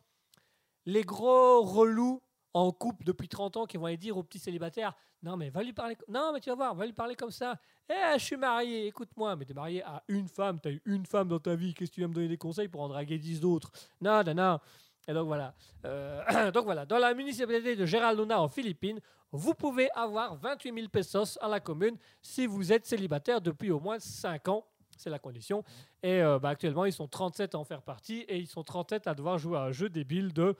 les 0.85 1.03
gros 1.03 1.61
relous 1.63 2.21
en 2.53 2.71
couple 2.71 3.03
depuis 3.05 3.29
30 3.29 3.57
ans 3.57 3.65
qui 3.65 3.77
vont 3.77 3.85
aller 3.85 3.97
dire 3.97 4.17
aux 4.17 4.23
petits 4.23 4.39
célibataires, 4.39 4.93
non 5.23 5.37
mais 5.37 5.49
va 5.49 5.63
lui 5.63 5.73
parler, 5.73 5.97
non 6.07 6.31
mais 6.33 6.39
tu 6.39 6.49
vas 6.49 6.55
voir, 6.55 6.75
va 6.75 6.85
lui 6.85 6.93
parler 6.93 7.15
comme 7.15 7.31
ça. 7.31 7.59
Eh, 7.89 8.17
je 8.17 8.23
suis 8.23 8.37
marié, 8.37 8.87
écoute-moi, 8.87 9.35
mais 9.35 9.45
t'es 9.45 9.53
marié 9.53 9.83
à 9.83 10.03
une 10.07 10.27
femme, 10.27 10.59
t'as 10.61 10.71
eu 10.71 10.81
une 10.85 11.05
femme 11.05 11.27
dans 11.27 11.39
ta 11.39 11.55
vie, 11.55 11.73
qu'est-ce 11.73 11.91
que 11.91 11.95
tu 11.95 12.01
vas 12.01 12.07
me 12.07 12.13
donner 12.13 12.27
des 12.27 12.37
conseils 12.37 12.67
pour 12.67 12.81
en 12.81 12.89
draguer 12.89 13.17
10 13.17 13.39
d'autres 13.39 13.71
Non, 14.01 14.23
non, 14.23 14.33
non. 14.33 14.59
Et 15.07 15.13
donc 15.13 15.27
voilà. 15.27 15.53
Euh, 15.85 16.51
donc 16.51 16.65
voilà, 16.65 16.85
dans 16.85 16.97
la 16.97 17.13
municipalité 17.13 17.75
de 17.75 17.85
Geraldona 17.85 18.41
en 18.41 18.47
Philippines, 18.47 18.99
vous 19.31 19.53
pouvez 19.53 19.89
avoir 19.95 20.35
28 20.35 20.73
000 20.73 20.87
pesos 20.89 21.37
à 21.41 21.47
la 21.47 21.59
commune 21.59 21.97
si 22.21 22.45
vous 22.45 22.71
êtes 22.71 22.85
célibataire 22.85 23.41
depuis 23.41 23.71
au 23.71 23.79
moins 23.79 23.99
5 23.99 24.47
ans. 24.49 24.65
C'est 24.97 25.09
la 25.09 25.19
condition. 25.19 25.63
Et 26.03 26.21
euh, 26.21 26.37
bah, 26.37 26.49
actuellement, 26.49 26.85
ils 26.85 26.93
sont 26.93 27.07
37 27.07 27.55
à 27.55 27.57
en 27.57 27.63
faire 27.63 27.81
partie 27.81 28.19
et 28.27 28.37
ils 28.37 28.47
sont 28.47 28.63
37 28.63 29.07
à 29.07 29.15
devoir 29.15 29.37
jouer 29.37 29.57
à 29.57 29.61
un 29.63 29.71
jeu 29.71 29.89
débile 29.89 30.33
de. 30.33 30.55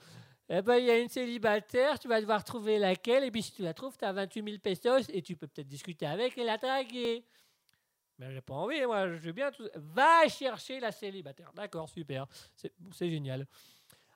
Eh 0.48 0.62
ben, 0.62 0.76
il 0.76 0.86
y 0.86 0.90
a 0.90 0.98
une 0.98 1.08
célibataire, 1.08 1.98
tu 1.98 2.08
vas 2.08 2.20
devoir 2.20 2.42
trouver 2.42 2.78
laquelle, 2.78 3.24
et 3.24 3.30
puis 3.30 3.42
si 3.42 3.52
tu 3.52 3.62
la 3.62 3.72
trouves, 3.72 3.96
tu 3.96 4.04
as 4.04 4.12
28 4.12 4.44
000 4.44 4.58
pesos 4.58 5.08
et 5.08 5.22
tu 5.22 5.36
peux 5.36 5.46
peut-être 5.46 5.68
discuter 5.68 6.04
avec 6.04 6.36
et 6.36 6.44
la 6.44 6.58
draguer. 6.58 7.24
Mais 8.18 8.32
j'ai 8.32 8.40
pas 8.40 8.54
envie, 8.54 8.84
moi, 8.84 9.08
je 9.08 9.16
veux 9.16 9.32
bien 9.32 9.50
tout. 9.50 9.68
Va 9.74 10.28
chercher 10.28 10.80
la 10.80 10.92
célibataire. 10.92 11.52
D'accord, 11.54 11.88
super. 11.88 12.26
C'est 12.54 13.10
génial. 13.10 13.46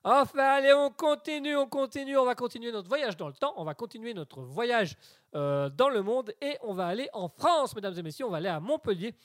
Enfin, 0.08 0.38
allez, 0.38 0.72
on 0.72 0.88
continue, 0.90 1.56
on 1.56 1.66
continue, 1.66 2.16
on 2.16 2.24
va 2.24 2.36
continuer 2.36 2.70
notre 2.70 2.86
voyage 2.86 3.16
dans 3.16 3.26
le 3.26 3.34
temps, 3.34 3.52
on 3.56 3.64
va 3.64 3.74
continuer 3.74 4.14
notre 4.14 4.40
voyage 4.40 4.96
euh, 5.34 5.68
dans 5.68 5.88
le 5.88 6.00
monde 6.00 6.32
et 6.40 6.56
on 6.62 6.74
va 6.74 6.86
aller 6.86 7.08
en 7.12 7.28
France, 7.28 7.74
mesdames 7.74 7.98
et 7.98 8.02
messieurs, 8.04 8.24
on 8.24 8.30
va 8.30 8.36
aller 8.36 8.48
à 8.48 8.60
Montpellier, 8.60 9.16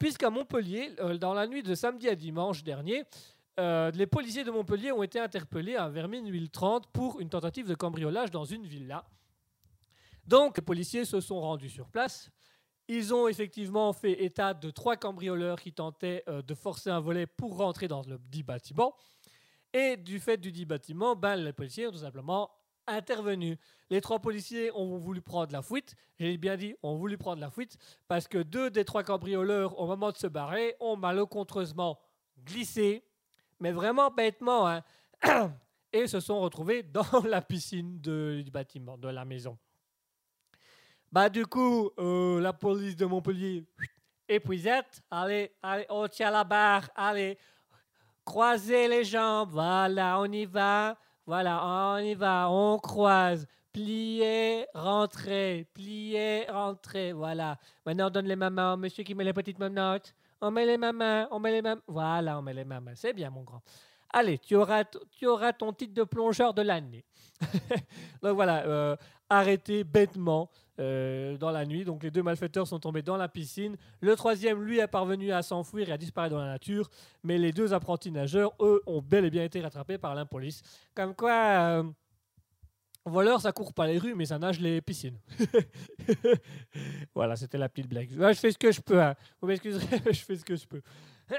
puisqu'à 0.00 0.28
Montpellier, 0.28 0.90
euh, 0.98 1.16
dans 1.16 1.32
la 1.32 1.46
nuit 1.46 1.62
de 1.62 1.76
samedi 1.76 2.08
à 2.08 2.16
dimanche 2.16 2.64
dernier, 2.64 3.04
euh, 3.60 3.92
les 3.92 4.08
policiers 4.08 4.42
de 4.42 4.50
Montpellier 4.50 4.90
ont 4.90 5.04
été 5.04 5.20
interpellés 5.20 5.76
à 5.76 5.88
vers 5.88 6.08
minuit 6.08 6.50
30 6.50 6.88
pour 6.88 7.20
une 7.20 7.28
tentative 7.28 7.68
de 7.68 7.76
cambriolage 7.76 8.32
dans 8.32 8.44
une 8.44 8.66
villa. 8.66 9.04
Donc, 10.26 10.56
les 10.56 10.64
policiers 10.64 11.04
se 11.04 11.20
sont 11.20 11.40
rendus 11.40 11.70
sur 11.70 11.88
place. 11.88 12.32
Ils 12.88 13.14
ont 13.14 13.28
effectivement 13.28 13.92
fait 13.92 14.24
état 14.24 14.54
de 14.54 14.70
trois 14.70 14.96
cambrioleurs 14.96 15.60
qui 15.60 15.72
tentaient 15.72 16.24
de 16.26 16.54
forcer 16.54 16.90
un 16.90 16.98
volet 16.98 17.26
pour 17.28 17.56
rentrer 17.56 17.86
dans 17.86 18.02
le 18.02 18.18
dit 18.18 18.42
bâtiment. 18.42 18.96
Et 19.72 19.96
du 19.96 20.20
fait 20.20 20.36
du 20.36 20.52
dit 20.52 20.64
bâtiment, 20.64 21.16
ben, 21.16 21.36
les 21.36 21.52
policiers 21.52 21.86
ont 21.86 21.92
tout 21.92 21.98
simplement 21.98 22.50
intervenu. 22.86 23.58
Les 23.90 24.00
trois 24.00 24.18
policiers 24.18 24.70
ont 24.72 24.98
voulu 24.98 25.20
prendre 25.20 25.52
la 25.52 25.62
fuite. 25.62 25.94
J'ai 26.18 26.36
bien 26.36 26.56
dit, 26.56 26.74
ont 26.82 26.96
voulu 26.96 27.18
prendre 27.18 27.40
la 27.40 27.50
fuite 27.50 27.76
parce 28.08 28.28
que 28.28 28.38
deux 28.38 28.70
des 28.70 28.84
trois 28.84 29.02
cambrioleurs, 29.02 29.78
au 29.78 29.86
moment 29.86 30.12
de 30.12 30.16
se 30.16 30.26
barrer, 30.26 30.76
ont 30.80 30.96
malencontreusement 30.96 31.98
glissé, 32.44 33.04
mais 33.60 33.72
vraiment 33.72 34.10
bêtement, 34.10 34.68
hein, 34.68 34.82
et 35.92 36.06
se 36.06 36.20
sont 36.20 36.40
retrouvés 36.40 36.82
dans 36.82 37.22
la 37.28 37.42
piscine 37.42 38.00
du 38.00 38.50
bâtiment, 38.50 38.96
de 38.98 39.08
la 39.08 39.24
maison. 39.24 39.58
Bah 41.12 41.28
du 41.28 41.46
coup, 41.46 41.90
euh, 41.98 42.40
la 42.40 42.52
police 42.52 42.96
de 42.96 43.06
Montpellier, 43.06 43.64
épuisette, 44.28 45.02
allez, 45.10 45.52
allez, 45.62 45.86
on 45.88 46.08
tient 46.08 46.30
la 46.30 46.44
barre, 46.44 46.90
allez, 46.94 47.38
croisez 48.26 48.88
les 48.88 49.04
jambes, 49.04 49.50
voilà, 49.52 50.20
on 50.20 50.26
y 50.26 50.44
va, 50.44 50.98
voilà, 51.24 51.64
on 51.64 51.98
y 51.98 52.14
va, 52.14 52.50
on 52.50 52.78
croise, 52.78 53.46
pliez, 53.72 54.66
rentrez, 54.74 55.66
pliez, 55.72 56.44
rentrez, 56.50 57.12
voilà. 57.12 57.56
Maintenant, 57.86 58.08
on 58.08 58.10
donne 58.10 58.26
les 58.26 58.36
mamans 58.36 58.76
monsieur 58.76 59.04
qui 59.04 59.14
met 59.14 59.24
les 59.24 59.32
petites 59.32 59.58
menottes. 59.58 60.14
On 60.40 60.50
met 60.50 60.66
les 60.66 60.76
mamans, 60.76 61.26
on 61.30 61.38
met 61.38 61.52
les 61.52 61.62
mamans, 61.62 61.80
voilà, 61.86 62.38
on 62.38 62.42
met 62.42 62.52
les 62.52 62.64
mamans, 62.64 62.92
c'est 62.94 63.14
bien 63.14 63.30
mon 63.30 63.42
grand. 63.42 63.62
Allez, 64.10 64.38
tu 64.38 64.54
auras, 64.56 64.84
tu 65.10 65.26
auras 65.26 65.52
ton 65.52 65.72
titre 65.72 65.94
de 65.94 66.04
plongeur 66.04 66.52
de 66.52 66.62
l'année. 66.62 67.04
Donc 68.22 68.34
voilà, 68.34 68.66
euh, 68.66 68.96
arrêté 69.28 69.84
bêtement 69.84 70.48
euh, 70.78 71.36
dans 71.36 71.50
la 71.50 71.64
nuit. 71.64 71.84
Donc 71.84 72.02
les 72.02 72.10
deux 72.10 72.22
malfaiteurs 72.22 72.66
sont 72.66 72.78
tombés 72.78 73.02
dans 73.02 73.16
la 73.16 73.28
piscine. 73.28 73.76
Le 74.00 74.14
troisième, 74.16 74.62
lui, 74.62 74.78
est 74.78 74.86
parvenu 74.86 75.32
à 75.32 75.42
s'enfuir 75.42 75.88
et 75.88 75.92
à 75.92 75.98
disparaître 75.98 76.34
dans 76.34 76.40
la 76.40 76.46
nature. 76.52 76.88
Mais 77.22 77.38
les 77.38 77.52
deux 77.52 77.72
apprentis 77.74 78.10
nageurs, 78.10 78.52
eux, 78.60 78.82
ont 78.86 79.00
bel 79.02 79.24
et 79.24 79.30
bien 79.30 79.44
été 79.44 79.60
rattrapés 79.60 79.98
par 79.98 80.14
la 80.14 80.24
police. 80.26 80.62
Comme 80.94 81.14
quoi, 81.14 81.32
euh, 81.32 81.82
voleur, 83.04 83.40
ça 83.40 83.52
court 83.52 83.72
pas 83.72 83.86
les 83.86 83.98
rues, 83.98 84.14
mais 84.14 84.26
ça 84.26 84.38
nage 84.38 84.60
les 84.60 84.80
piscines. 84.80 85.18
voilà, 87.14 87.36
c'était 87.36 87.58
la 87.58 87.68
petite 87.68 87.88
blague. 87.88 88.08
Je 88.10 88.32
fais 88.34 88.50
ce 88.52 88.58
que 88.58 88.70
je 88.72 88.80
peux. 88.80 89.00
hein. 89.02 89.14
Vous 89.40 89.48
m'excuserez, 89.48 90.00
je 90.06 90.24
fais 90.24 90.36
ce 90.36 90.44
que 90.44 90.56
je 90.56 90.66
peux. 90.66 90.82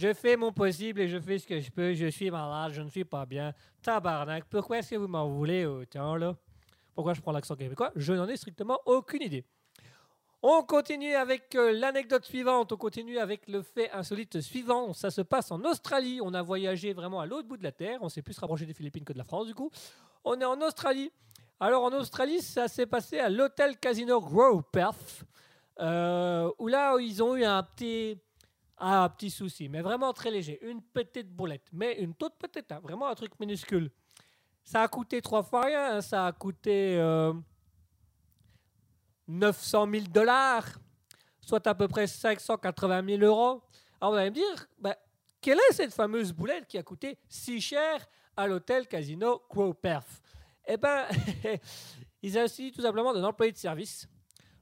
Je 0.00 0.14
fais 0.14 0.36
mon 0.36 0.52
possible 0.52 1.00
et 1.00 1.08
je 1.08 1.18
fais 1.18 1.40
ce 1.40 1.46
que 1.48 1.58
je 1.58 1.72
peux. 1.72 1.92
Je 1.92 2.06
suis 2.06 2.30
malade, 2.30 2.70
je 2.72 2.82
ne 2.82 2.88
suis 2.88 3.04
pas 3.04 3.26
bien. 3.26 3.52
Tabarnak, 3.82 4.44
pourquoi 4.44 4.78
est-ce 4.78 4.90
que 4.90 4.94
vous 4.94 5.08
m'en 5.08 5.28
voulez 5.28 5.66
autant, 5.66 6.14
là? 6.14 6.36
Pourquoi 6.98 7.14
je 7.14 7.20
prends 7.20 7.30
l'accent 7.30 7.54
québécois? 7.54 7.92
Je 7.94 8.12
n'en 8.12 8.26
ai 8.26 8.36
strictement 8.36 8.80
aucune 8.84 9.22
idée. 9.22 9.44
On 10.42 10.64
continue 10.64 11.14
avec 11.14 11.54
euh, 11.54 11.70
l'anecdote 11.70 12.24
suivante. 12.24 12.72
On 12.72 12.76
continue 12.76 13.18
avec 13.18 13.46
le 13.46 13.62
fait 13.62 13.88
insolite 13.92 14.40
suivant. 14.40 14.92
Ça 14.92 15.12
se 15.12 15.20
passe 15.20 15.52
en 15.52 15.62
Australie. 15.62 16.18
On 16.20 16.34
a 16.34 16.42
voyagé 16.42 16.92
vraiment 16.94 17.20
à 17.20 17.26
l'autre 17.26 17.46
bout 17.46 17.56
de 17.56 17.62
la 17.62 17.70
Terre. 17.70 18.00
On 18.02 18.08
s'est 18.08 18.20
plus 18.20 18.36
rapproché 18.36 18.66
des 18.66 18.74
Philippines 18.74 19.04
que 19.04 19.12
de 19.12 19.18
la 19.18 19.22
France, 19.22 19.46
du 19.46 19.54
coup. 19.54 19.70
On 20.24 20.40
est 20.40 20.44
en 20.44 20.60
Australie. 20.60 21.12
Alors, 21.60 21.84
en 21.84 21.92
Australie, 21.92 22.42
ça 22.42 22.66
s'est 22.66 22.86
passé 22.86 23.20
à 23.20 23.28
l'hôtel 23.28 23.78
Casino 23.78 24.20
Grove 24.20 24.64
Perth. 24.72 25.22
euh, 25.78 26.50
où 26.58 26.66
là, 26.66 26.96
ils 26.98 27.22
ont 27.22 27.36
eu 27.36 27.44
un 27.44 27.62
petit, 27.62 28.18
un 28.76 29.08
petit 29.08 29.30
souci, 29.30 29.68
mais 29.68 29.82
vraiment 29.82 30.12
très 30.12 30.32
léger. 30.32 30.58
Une 30.68 30.82
petite 30.82 31.30
boulette, 31.30 31.68
mais 31.72 31.92
une 32.00 32.14
toute 32.16 32.34
petite, 32.34 32.72
hein, 32.72 32.80
vraiment 32.82 33.06
un 33.06 33.14
truc 33.14 33.38
minuscule. 33.38 33.88
Ça 34.68 34.82
a 34.82 34.88
coûté 34.88 35.22
trois 35.22 35.42
fois 35.42 35.62
rien. 35.64 35.96
hein, 35.96 36.00
ça 36.02 36.26
a 36.26 36.32
coûté 36.32 36.98
euh, 36.98 37.32
900 39.26 39.88
000 39.90 40.04
dollars, 40.12 40.66
soit 41.40 41.66
à 41.66 41.74
peu 41.74 41.88
près 41.88 42.06
580 42.06 43.16
000 43.16 43.22
euros. 43.22 43.62
Alors, 43.98 44.12
vous 44.12 44.18
allez 44.18 44.28
me 44.28 44.34
dire, 44.34 44.66
ben, 44.78 44.94
quelle 45.40 45.56
est 45.56 45.72
cette 45.72 45.94
fameuse 45.94 46.34
boulette 46.34 46.66
qui 46.66 46.76
a 46.76 46.82
coûté 46.82 47.16
si 47.30 47.62
cher 47.62 48.06
à 48.36 48.46
l'hôtel 48.46 48.86
Casino 48.86 49.40
Perth 49.80 50.20
Eh 50.66 50.76
bien, 50.76 51.06
il 52.22 52.30
s'agit 52.30 52.70
tout 52.70 52.82
simplement 52.82 53.14
d'un 53.14 53.24
employé 53.24 53.52
de 53.52 53.56
service, 53.56 54.06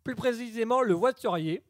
plus 0.05 0.15
précisément 0.15 0.83
le 0.83 0.95
voiturier, 0.95 1.65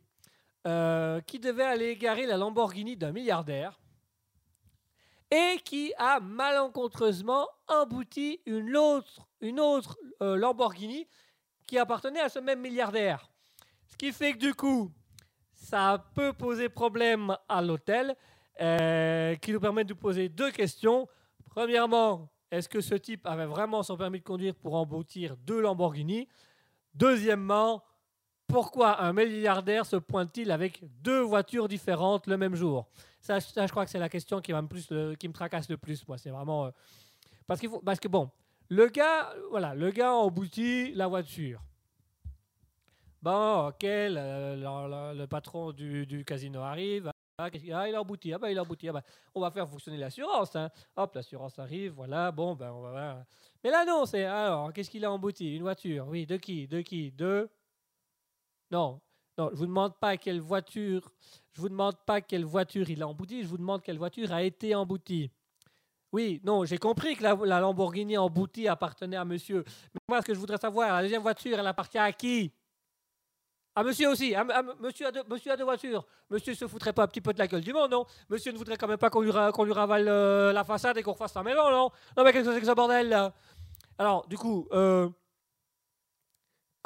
euh, 0.66 1.22
qui 1.22 1.38
devait 1.38 1.64
aller 1.64 1.96
garer 1.96 2.26
la 2.26 2.36
Lamborghini 2.36 2.98
d'un 2.98 3.12
milliardaire 3.12 3.80
et 5.30 5.58
qui 5.64 5.92
a 5.98 6.20
malencontreusement 6.20 7.46
embouti 7.68 8.40
une 8.46 8.76
autre, 8.76 9.28
euh, 10.22 10.36
Lamborghini 10.36 11.06
qui 11.66 11.78
appartenait 11.78 12.20
à 12.20 12.28
ce 12.28 12.38
même 12.38 12.60
milliardaire. 12.60 13.28
Ce 13.86 13.96
qui 13.96 14.12
fait 14.12 14.32
que 14.32 14.38
du 14.38 14.54
coup, 14.54 14.92
ça 15.54 16.04
peut 16.14 16.32
poser 16.32 16.68
problème 16.68 17.36
à 17.48 17.60
l'hôtel, 17.60 18.14
euh, 18.60 19.34
qui 19.36 19.52
nous 19.52 19.60
permet 19.60 19.84
de 19.84 19.94
poser 19.94 20.28
deux 20.28 20.50
questions. 20.50 21.08
Premièrement, 21.46 22.30
est-ce 22.50 22.68
que 22.68 22.80
ce 22.80 22.94
type 22.94 23.26
avait 23.26 23.46
vraiment 23.46 23.82
son 23.82 23.96
permis 23.96 24.20
de 24.20 24.24
conduire 24.24 24.54
pour 24.54 24.74
emboutir 24.74 25.36
deux 25.38 25.60
Lamborghini? 25.60 26.28
Deuxièmement, 26.94 27.82
pourquoi 28.46 29.02
un 29.02 29.12
milliardaire 29.12 29.86
se 29.86 29.96
pointe-t-il 29.96 30.50
avec 30.50 30.80
deux 31.02 31.20
voitures 31.20 31.68
différentes 31.68 32.26
le 32.26 32.36
même 32.36 32.54
jour? 32.54 32.86
Ça, 33.20 33.38
je 33.40 33.70
crois 33.70 33.84
que 33.84 33.90
c'est 33.90 33.98
la 33.98 34.08
question 34.08 34.40
qui, 34.40 34.52
me 34.52 35.32
tracasse 35.32 35.68
le 35.68 35.76
plus. 35.76 36.04
C'est 36.16 36.30
vraiment 36.30 36.66
euh, 36.66 36.70
parce 37.46 37.60
qu'il 37.60 37.68
faut, 37.68 37.80
parce 37.80 37.98
que 37.98 38.08
bon, 38.08 38.30
le 38.68 38.86
gars, 38.86 39.32
voilà, 39.50 39.74
le 39.74 39.90
gars 39.90 40.12
emboutit 40.12 40.92
la 40.94 41.06
voiture. 41.06 41.60
Bon, 43.22 43.68
ok, 43.68 43.82
le, 43.82 45.26
patron 45.26 45.72
du, 45.72 46.24
casino 46.24 46.60
arrive. 46.60 47.10
Ah, 47.38 47.48
ah, 47.74 47.88
il 47.88 47.94
a 47.94 48.00
embouti. 48.00 48.32
Ah, 48.32 48.38
ben, 48.38 48.48
il 48.48 48.58
a 48.58 48.62
embouti. 48.62 48.88
Ah, 48.88 48.92
ben, 48.92 49.02
on 49.34 49.40
va 49.40 49.50
faire 49.50 49.68
fonctionner 49.68 49.98
l'assurance. 49.98 50.56
hein. 50.56 50.70
Hop, 50.96 51.14
l'assurance 51.14 51.58
arrive. 51.58 51.92
Voilà, 51.92 52.32
bon, 52.32 52.54
ben, 52.54 52.70
on 52.70 52.80
va 52.80 52.90
voir. 52.90 53.24
Mais 53.62 53.70
là, 53.70 53.84
non, 53.84 54.06
c'est. 54.06 54.24
Alors, 54.24 54.72
qu'est-ce 54.72 54.88
qu'il 54.88 55.04
a 55.04 55.10
embouti? 55.10 55.54
Une 55.56 55.62
voiture. 55.62 56.06
Oui, 56.08 56.24
de 56.24 56.36
qui? 56.36 56.66
De 56.66 56.80
qui? 56.80 57.10
De. 57.12 57.50
Non, 58.70 59.00
non, 59.38 59.50
je 59.52 59.56
vous 59.56 59.66
demande 59.66 59.98
pas 59.98 60.16
quelle 60.16 60.40
voiture. 60.40 61.10
Je 61.52 61.60
vous 61.60 61.68
demande 61.68 61.96
pas 62.06 62.20
quelle 62.20 62.44
voiture 62.44 62.88
il 62.88 63.02
a 63.02 63.08
embouti. 63.08 63.42
Je 63.42 63.48
vous 63.48 63.58
demande 63.58 63.82
quelle 63.82 63.98
voiture 63.98 64.32
a 64.32 64.42
été 64.42 64.74
emboutie. 64.74 65.30
Oui, 66.12 66.40
non, 66.44 66.64
j'ai 66.64 66.78
compris 66.78 67.16
que 67.16 67.22
la, 67.22 67.34
la 67.34 67.60
Lamborghini 67.60 68.16
emboutie 68.16 68.68
appartenait 68.68 69.16
à 69.16 69.24
monsieur. 69.24 69.64
Mais 69.92 70.00
moi, 70.08 70.22
ce 70.22 70.26
que 70.26 70.34
je 70.34 70.38
voudrais 70.38 70.56
savoir, 70.56 70.92
la 70.94 71.02
deuxième 71.02 71.22
voiture, 71.22 71.58
elle 71.58 71.66
appartient 71.66 71.98
à 71.98 72.12
qui? 72.12 72.52
À 73.74 73.82
monsieur 73.82 74.08
aussi. 74.08 74.34
À, 74.34 74.42
monsieur, 74.80 75.06
a 75.06 75.12
deux, 75.12 75.64
voitures. 75.64 76.06
Monsieur 76.30 76.54
se 76.54 76.66
foutrait 76.66 76.94
pas 76.94 77.02
un 77.02 77.06
petit 77.06 77.20
peu 77.20 77.34
de 77.34 77.38
la 77.38 77.46
gueule 77.46 77.60
du 77.60 77.74
monde, 77.74 77.90
non? 77.90 78.06
Monsieur 78.30 78.50
ne 78.50 78.56
voudrait 78.56 78.78
quand 78.78 78.88
même 78.88 78.96
pas 78.96 79.10
qu'on 79.10 79.20
lui, 79.20 79.30
lui 79.30 79.72
ravale 79.72 80.08
euh, 80.08 80.52
la 80.54 80.64
façade 80.64 80.96
et 80.96 81.02
qu'on 81.02 81.12
refasse 81.12 81.32
sa 81.32 81.42
maison, 81.42 81.70
non? 81.70 81.90
Non, 82.16 82.24
mais 82.24 82.32
qu'est-ce 82.32 82.48
que 82.48 82.54
c'est 82.54 82.60
que 82.60 82.66
ce 82.66 82.72
bordel, 82.72 83.32
Alors, 83.98 84.26
du 84.28 84.38
coup, 84.38 84.66
euh, 84.72 85.10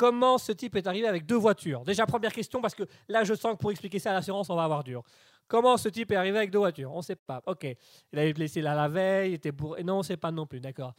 comment 0.00 0.38
ce 0.38 0.52
type 0.52 0.76
est 0.76 0.86
arrivé 0.86 1.06
avec 1.06 1.26
deux 1.26 1.36
voitures 1.36 1.84
Déjà, 1.84 2.06
première 2.06 2.32
question, 2.32 2.62
parce 2.62 2.74
que 2.74 2.84
là, 3.06 3.22
je 3.22 3.34
sens 3.34 3.52
que 3.52 3.58
pour 3.58 3.70
expliquer 3.70 3.98
ça 3.98 4.12
à 4.12 4.14
l'assurance, 4.14 4.48
on 4.48 4.56
va 4.56 4.64
avoir 4.64 4.82
dur. 4.82 5.02
Comment 5.46 5.76
ce 5.76 5.90
type 5.90 6.10
est 6.12 6.16
arrivé 6.16 6.38
avec 6.38 6.50
deux 6.50 6.58
voitures? 6.60 6.90
On 6.90 6.98
ne 6.98 7.02
sait 7.02 7.16
pas. 7.16 7.42
Ok. 7.46 7.64
Il 8.12 8.18
avait 8.18 8.32
là 8.62 8.74
la 8.74 8.88
veille, 8.88 9.32
il 9.32 9.34
était 9.34 9.52
bourré. 9.52 9.84
Non, 9.84 9.96
on 9.96 9.98
ne 9.98 10.02
sait 10.02 10.16
pas 10.16 10.30
non 10.30 10.46
plus, 10.46 10.58
d'accord. 10.58 10.94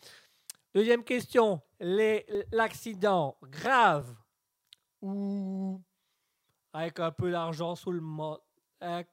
Deuxième 0.75 1.03
question. 1.03 1.59
L'accident 2.51 3.37
grave 3.41 4.13
ou 5.01 5.81
avec 6.73 6.99
un 6.99 7.11
peu 7.11 7.31
d'argent 7.31 7.75
sous 7.75 7.91
le 7.91 8.01
mo- 8.01 8.37
euh, 8.83 9.03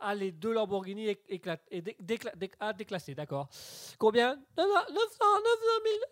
ah, 0.00 0.14
les 0.14 0.30
deux 0.30 0.52
Lamborghini 0.52 1.06
éc- 1.06 1.24
éclatent 1.28 1.64
et 1.70 1.80
dé- 1.80 1.96
décla- 2.00 2.36
dé- 2.36 2.50
ah, 2.60 2.74
déclassés, 2.74 3.14
d'accord. 3.14 3.48
Combien? 3.98 4.36
900 4.58 4.68
900 4.92 5.00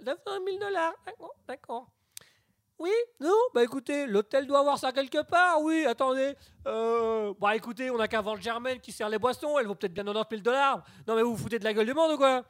000 0.07 0.17
900 0.17 0.45
000 0.47 0.59
dollars. 0.59 0.95
D'accord. 1.47 1.91
Oui, 2.79 2.91
non, 3.21 3.37
bah 3.55 3.63
écoutez, 3.63 4.07
l'hôtel 4.07 4.47
doit 4.47 4.59
avoir 4.59 4.79
ça 4.79 4.91
quelque 4.91 5.23
part, 5.23 5.61
oui, 5.63 5.85
attendez. 5.87 6.35
Euh, 6.67 7.33
bah 7.41 7.55
écoutez, 7.55 7.89
on 7.91 7.99
n'a 7.99 8.09
qu'un 8.09 8.21
vente 8.21 8.43
Germaine 8.43 8.81
qui 8.81 8.91
sert 8.91 9.09
les 9.09 9.19
boissons, 9.19 9.59
elle 9.59 9.67
vaut 9.67 9.77
peut-être 9.77 9.95
bien 9.95 10.03
90 10.03 10.29
000 10.31 10.43
dollars. 10.43 10.85
Non 11.07 11.15
mais 11.15 11.23
vous 11.23 11.37
vous 11.37 11.43
foutez 11.43 11.61
de 11.61 11.65
la 11.65 11.73
gueule 11.73 11.87
du 11.87 11.95
monde 11.95 12.13
ou 12.13 12.17
quoi? 12.17 12.43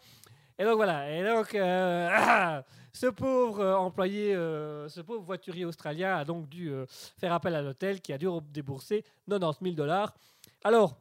Et 0.59 0.64
donc 0.64 0.77
voilà, 0.77 1.11
et 1.11 1.22
donc 1.22 1.55
euh, 1.55 2.62
ce 2.95 3.07
pauvre 3.09 3.61
euh, 3.61 3.77
employé, 3.77 4.33
ce 4.35 5.01
pauvre 5.03 5.22
voiturier 5.22 5.66
australien 5.66 6.16
a 6.16 6.25
donc 6.25 6.49
dû 6.49 6.72
faire 7.18 7.35
appel 7.35 7.55
à 7.55 7.61
l'hôtel 7.61 8.01
qui 8.01 8.14
a 8.14 8.18
dû 8.18 8.27
débourser 8.51 9.05
90 9.29 9.59
000 9.62 9.77
dollars. 9.77 10.14
Alors, 10.62 10.97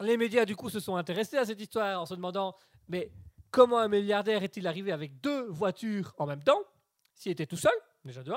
les 0.00 0.16
médias 0.16 0.46
du 0.46 0.56
coup 0.56 0.70
se 0.70 0.80
sont 0.80 0.96
intéressés 0.96 1.36
à 1.36 1.44
cette 1.44 1.60
histoire 1.60 2.00
en 2.00 2.06
se 2.06 2.14
demandant, 2.14 2.56
mais 2.88 3.10
comment 3.50 3.78
un 3.78 3.88
milliardaire 3.88 4.42
est-il 4.42 4.66
arrivé 4.66 4.90
avec 4.90 5.20
deux 5.20 5.44
voitures 5.50 6.14
en 6.16 6.24
même 6.24 6.42
temps, 6.42 6.62
s'il 7.14 7.32
était 7.32 7.46
tout 7.46 7.56
seul? 7.56 7.72
Déjà 8.04 8.22
de 8.22 8.32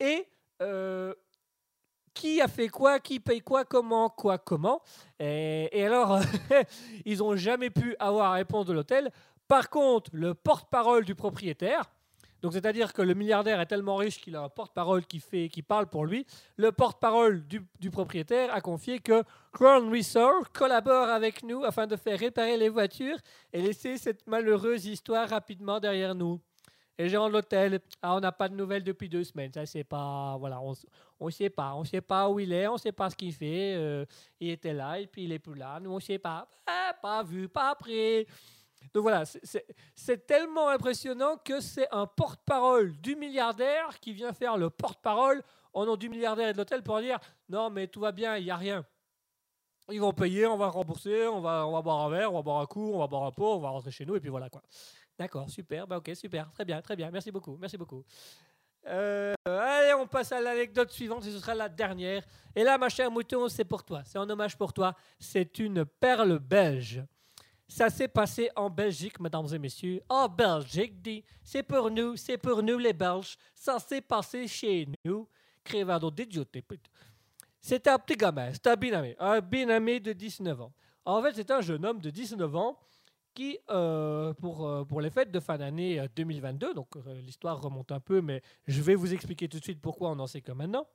et 0.00 0.26
euh, 0.60 1.14
qui 2.14 2.40
a 2.40 2.48
fait 2.48 2.68
quoi, 2.68 3.00
qui 3.00 3.20
paye 3.20 3.40
quoi, 3.40 3.64
comment, 3.64 4.10
quoi, 4.10 4.38
comment. 4.38 4.82
Et, 5.18 5.84
alors, 5.84 6.20
ils 7.04 7.18
n'ont 7.18 7.36
jamais 7.36 7.70
pu 7.70 7.96
avoir 7.98 8.34
réponse 8.34 8.66
de 8.66 8.72
l'hôtel. 8.72 9.10
Par 9.48 9.70
contre, 9.70 10.10
le 10.12 10.34
porte-parole 10.34 11.04
du 11.04 11.14
propriétaire, 11.14 11.90
donc 12.42 12.52
c'est-à-dire 12.52 12.92
que 12.92 13.02
le 13.02 13.14
milliardaire 13.14 13.60
est 13.60 13.66
tellement 13.66 13.96
riche 13.96 14.20
qu'il 14.20 14.36
a 14.36 14.42
un 14.42 14.48
porte-parole 14.48 15.06
qui, 15.06 15.20
fait, 15.20 15.48
qui 15.48 15.62
parle 15.62 15.86
pour 15.86 16.04
lui, 16.04 16.26
le 16.56 16.72
porte-parole 16.72 17.46
du, 17.46 17.64
du 17.80 17.90
propriétaire 17.90 18.52
a 18.52 18.60
confié 18.60 18.98
que 18.98 19.22
Crown 19.52 19.88
Resort 19.94 20.50
collabore 20.52 21.08
avec 21.08 21.44
nous 21.44 21.64
afin 21.64 21.86
de 21.86 21.96
faire 21.96 22.18
réparer 22.18 22.56
les 22.56 22.68
voitures 22.68 23.18
et 23.52 23.62
laisser 23.62 23.96
cette 23.96 24.26
malheureuse 24.26 24.86
histoire 24.86 25.28
rapidement 25.28 25.80
derrière 25.80 26.14
nous. 26.14 26.40
Et 26.98 27.08
gens 27.08 27.28
de 27.28 27.32
l'hôtel, 27.32 27.80
ah, 28.02 28.16
on 28.16 28.20
n'a 28.20 28.32
pas 28.32 28.48
de 28.48 28.54
nouvelles 28.54 28.84
depuis 28.84 29.08
deux 29.08 29.24
semaines. 29.24 29.52
Ça, 29.52 29.64
c'est 29.64 29.84
pas. 29.84 30.36
Voilà, 30.38 30.60
on 30.60 30.74
ne 31.26 31.30
sait 31.30 31.50
pas. 31.50 31.74
On 31.74 31.80
ne 31.80 31.86
sait 31.86 32.00
pas 32.00 32.28
où 32.28 32.38
il 32.38 32.52
est, 32.52 32.66
on 32.66 32.74
ne 32.74 32.78
sait 32.78 32.92
pas 32.92 33.08
ce 33.10 33.16
qu'il 33.16 33.32
fait. 33.32 33.74
euh, 33.76 34.04
il 34.38 34.50
était 34.50 34.74
là 34.74 34.98
et 34.98 35.06
puis 35.06 35.24
il 35.24 35.32
est 35.32 35.38
plus 35.38 35.54
là. 35.54 35.80
Nous, 35.80 35.90
on 35.90 35.96
ne 35.96 36.00
sait 36.00 36.18
pas. 36.18 36.46
Ah, 36.66 36.94
pas 37.00 37.22
vu, 37.22 37.48
pas 37.48 37.70
appris. 37.70 38.26
Donc 38.92 39.02
voilà, 39.02 39.24
c'est 39.94 40.26
tellement 40.26 40.68
impressionnant 40.68 41.36
que 41.36 41.60
c'est 41.60 41.86
un 41.92 42.06
porte-parole 42.06 42.92
du 43.00 43.16
milliardaire 43.16 44.00
qui 44.00 44.12
vient 44.12 44.32
faire 44.32 44.56
le 44.56 44.70
porte-parole 44.70 45.42
au 45.72 45.86
nom 45.86 45.96
du 45.96 46.08
milliardaire 46.08 46.48
et 46.48 46.52
de 46.52 46.58
l'hôtel 46.58 46.82
pour 46.82 47.00
dire 47.00 47.18
non, 47.48 47.70
mais 47.70 47.86
tout 47.86 48.00
va 48.00 48.12
bien, 48.12 48.36
il 48.36 48.44
n'y 48.44 48.50
a 48.50 48.56
rien. 48.56 48.84
Ils 49.90 50.00
vont 50.00 50.12
payer, 50.12 50.46
on 50.46 50.56
va 50.56 50.68
rembourser, 50.68 51.26
on 51.26 51.40
va, 51.40 51.66
on 51.66 51.72
va 51.72 51.82
boire 51.82 52.00
un 52.00 52.10
verre, 52.10 52.32
on 52.32 52.36
va 52.36 52.42
boire 52.42 52.60
un 52.60 52.66
coup, 52.66 52.92
on 52.92 52.98
va 52.98 53.06
boire 53.06 53.24
un 53.24 53.32
pot, 53.32 53.54
on 53.54 53.58
va 53.58 53.70
rentrer 53.70 53.90
chez 53.90 54.06
nous 54.06 54.16
et 54.16 54.20
puis 54.20 54.30
voilà 54.30 54.48
quoi. 54.48 54.62
D'accord, 55.22 55.48
super, 55.48 55.86
bah 55.86 55.98
ok, 55.98 56.10
super, 56.16 56.50
très 56.50 56.64
bien, 56.64 56.82
très 56.82 56.96
bien, 56.96 57.08
merci 57.08 57.30
beaucoup, 57.30 57.56
merci 57.56 57.78
beaucoup. 57.78 58.02
Euh, 58.88 59.32
allez, 59.44 59.94
on 59.94 60.04
passe 60.04 60.32
à 60.32 60.40
l'anecdote 60.40 60.90
suivante 60.90 61.24
et 61.24 61.30
ce 61.30 61.38
sera 61.38 61.54
la 61.54 61.68
dernière. 61.68 62.24
Et 62.56 62.64
là, 62.64 62.76
ma 62.76 62.88
chère 62.88 63.08
Mouton, 63.08 63.48
c'est 63.48 63.64
pour 63.64 63.84
toi, 63.84 64.02
c'est 64.04 64.18
un 64.18 64.28
hommage 64.28 64.58
pour 64.58 64.72
toi. 64.72 64.96
C'est 65.20 65.60
une 65.60 65.84
perle 65.84 66.40
belge. 66.40 67.04
Ça 67.68 67.88
s'est 67.88 68.08
passé 68.08 68.50
en 68.56 68.68
Belgique, 68.68 69.20
mesdames 69.20 69.46
et 69.52 69.60
messieurs. 69.60 70.02
En 70.08 70.28
Belgique, 70.28 71.00
dit, 71.00 71.22
c'est 71.44 71.62
pour 71.62 71.88
nous, 71.88 72.16
c'est 72.16 72.36
pour 72.36 72.60
nous 72.60 72.78
les 72.78 72.92
Belges. 72.92 73.36
Ça 73.54 73.78
s'est 73.78 74.00
passé 74.00 74.48
chez 74.48 74.88
nous. 75.04 75.28
Crevado 75.62 76.10
d'idioté. 76.10 76.64
C'était 77.60 77.90
un 77.90 77.98
petit 78.00 78.16
gamin, 78.16 78.52
c'était 78.52 78.70
un 78.70 78.76
binamé, 78.76 79.14
un 79.20 79.40
binamé 79.40 80.00
de 80.00 80.12
19 80.12 80.62
ans. 80.62 80.72
En 81.04 81.22
fait, 81.22 81.34
c'est 81.36 81.50
un 81.52 81.60
jeune 81.60 81.86
homme 81.86 82.00
de 82.00 82.10
19 82.10 82.56
ans 82.56 82.76
qui, 83.34 83.58
euh, 83.70 84.32
pour, 84.34 84.66
euh, 84.66 84.84
pour 84.84 85.00
les 85.00 85.10
fêtes 85.10 85.30
de 85.30 85.40
fin 85.40 85.58
d'année 85.58 86.00
euh, 86.00 86.06
2022, 86.14 86.74
donc 86.74 86.88
euh, 86.96 87.20
l'histoire 87.20 87.60
remonte 87.60 87.92
un 87.92 88.00
peu, 88.00 88.20
mais 88.20 88.42
je 88.66 88.80
vais 88.82 88.94
vous 88.94 89.12
expliquer 89.12 89.48
tout 89.48 89.58
de 89.58 89.64
suite 89.64 89.80
pourquoi 89.80 90.10
on 90.10 90.18
en 90.18 90.26
sait 90.26 90.40
que 90.40 90.52
maintenant. 90.52 90.86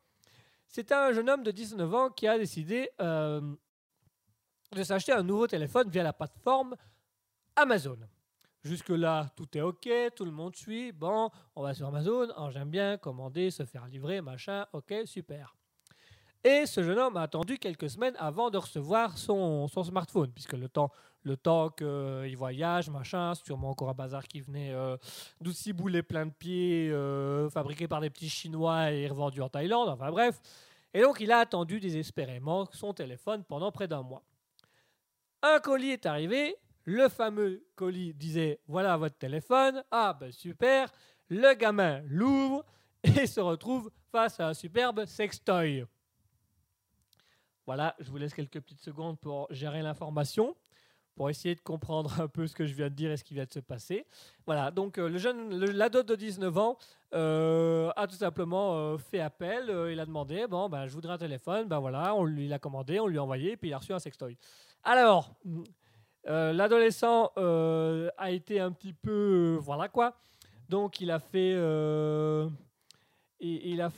C'était 0.67 0.93
un 0.93 1.11
jeune 1.13 1.29
homme 1.29 1.43
de 1.43 1.51
19 1.51 1.93
ans 1.93 2.09
qui 2.09 2.27
a 2.27 2.37
décidé 2.37 2.89
de 2.99 4.83
s'acheter 4.83 5.13
un 5.13 5.23
nouveau 5.23 5.47
téléphone 5.47 5.89
via 5.89 6.03
la 6.03 6.11
plateforme 6.11 6.75
Amazon. 7.55 7.97
Jusque-là, 8.63 9.29
tout 9.37 9.57
est 9.57 9.61
OK, 9.61 9.89
tout 10.13 10.25
le 10.25 10.31
monde 10.31 10.57
suit. 10.57 10.91
Bon, 10.91 11.29
on 11.55 11.63
va 11.63 11.73
sur 11.73 11.87
Amazon, 11.87 12.27
oh, 12.37 12.49
j'aime 12.51 12.69
bien 12.69 12.97
commander, 12.97 13.49
se 13.49 13.63
faire 13.63 13.87
livrer, 13.87 14.19
machin, 14.19 14.65
OK, 14.73 14.93
super. 15.05 15.56
Et 16.43 16.65
ce 16.65 16.83
jeune 16.83 16.99
homme 16.99 17.17
a 17.17 17.23
attendu 17.23 17.57
quelques 17.57 17.89
semaines 17.89 18.15
avant 18.19 18.49
de 18.49 18.57
recevoir 18.57 19.17
son, 19.17 19.67
son 19.67 19.83
smartphone, 19.83 20.31
puisque 20.31 20.53
le 20.53 20.69
temps, 20.69 20.91
le 21.23 21.35
temps 21.35 21.69
qu'il 21.69 22.37
voyage, 22.37 22.89
machin, 22.89 23.33
c'est 23.35 23.45
sûrement 23.45 23.71
encore 23.71 23.89
un 23.89 23.93
bazar 23.93 24.27
qui 24.27 24.41
venait 24.41 24.71
euh, 24.71 24.95
boulets 25.73 26.03
plein 26.03 26.25
de 26.25 26.31
pieds, 26.31 26.89
euh, 26.91 27.49
fabriqués 27.49 27.87
par 27.87 28.01
des 28.01 28.09
petits 28.09 28.29
Chinois 28.29 28.91
et 28.91 29.07
revendus 29.07 29.41
en 29.41 29.49
Thaïlande, 29.49 29.89
enfin 29.89 30.09
bref. 30.11 30.39
Et 30.93 31.01
donc 31.01 31.19
il 31.19 31.31
a 31.31 31.39
attendu 31.39 31.79
désespérément 31.79 32.67
son 32.71 32.93
téléphone 32.93 33.43
pendant 33.43 33.71
près 33.71 33.87
d'un 33.87 34.01
mois. 34.01 34.23
Un 35.41 35.59
colis 35.59 35.91
est 35.91 36.05
arrivé, 36.05 36.55
le 36.85 37.09
fameux 37.09 37.63
colis 37.75 38.13
disait 38.13 38.59
voilà 38.67 38.95
votre 38.95 39.17
téléphone, 39.17 39.83
ah 39.91 40.17
ben 40.19 40.31
super, 40.31 40.89
le 41.29 41.53
gamin 41.55 42.01
l'ouvre 42.07 42.63
et 43.03 43.27
se 43.27 43.39
retrouve 43.39 43.91
face 44.11 44.39
à 44.39 44.49
un 44.49 44.53
superbe 44.53 45.05
sextoy. 45.05 45.85
Voilà, 47.67 47.95
je 47.99 48.09
vous 48.09 48.17
laisse 48.17 48.33
quelques 48.33 48.61
petites 48.61 48.81
secondes 48.81 49.19
pour 49.19 49.45
gérer 49.51 49.81
l'information, 49.81 50.55
pour 51.15 51.29
essayer 51.29 51.53
de 51.53 51.59
comprendre 51.59 52.21
un 52.21 52.29
peu 52.29 52.47
ce 52.47 52.55
que 52.55 52.65
je 52.65 52.73
viens 52.73 52.87
de 52.87 52.95
dire 52.95 53.11
et 53.11 53.17
ce 53.17 53.25
qui 53.25 53.33
vient 53.33 53.43
de 53.43 53.51
se 53.51 53.59
passer. 53.59 54.05
Voilà, 54.45 54.71
donc 54.71 54.97
euh, 54.97 55.09
le 55.09 55.17
jeune, 55.17 55.53
l'ado 55.53 56.01
de 56.01 56.15
19 56.15 56.57
ans 56.57 56.77
euh, 57.13 57.91
a 57.97 58.07
tout 58.07 58.15
simplement 58.15 58.77
euh, 58.77 58.97
fait 58.97 59.19
appel, 59.19 59.69
euh, 59.69 59.91
il 59.91 59.99
a 59.99 60.05
demandé, 60.05 60.47
bon, 60.47 60.69
ben, 60.69 60.87
je 60.87 60.93
voudrais 60.93 61.11
un 61.11 61.17
téléphone, 61.17 61.67
ben 61.67 61.79
voilà, 61.79 62.15
on 62.15 62.23
lui 62.23 62.47
l'a 62.47 62.57
commandé, 62.57 63.01
on 63.01 63.07
lui 63.07 63.17
a 63.17 63.23
envoyé, 63.23 63.57
puis 63.57 63.69
il 63.69 63.73
a 63.73 63.79
reçu 63.79 63.91
un 63.91 63.99
sextoy. 63.99 64.37
Alors, 64.83 65.35
l'adolescent 66.23 67.33
a 67.35 68.31
été 68.31 68.61
un 68.61 68.71
petit 68.71 68.93
peu, 68.93 69.57
voilà 69.59 69.89
quoi, 69.89 70.15
donc 70.69 71.01
il 71.01 71.11
a 71.11 71.19
fait... 71.19 71.53
euh, 73.41 73.45
il, 73.45 73.81
a 73.81 73.89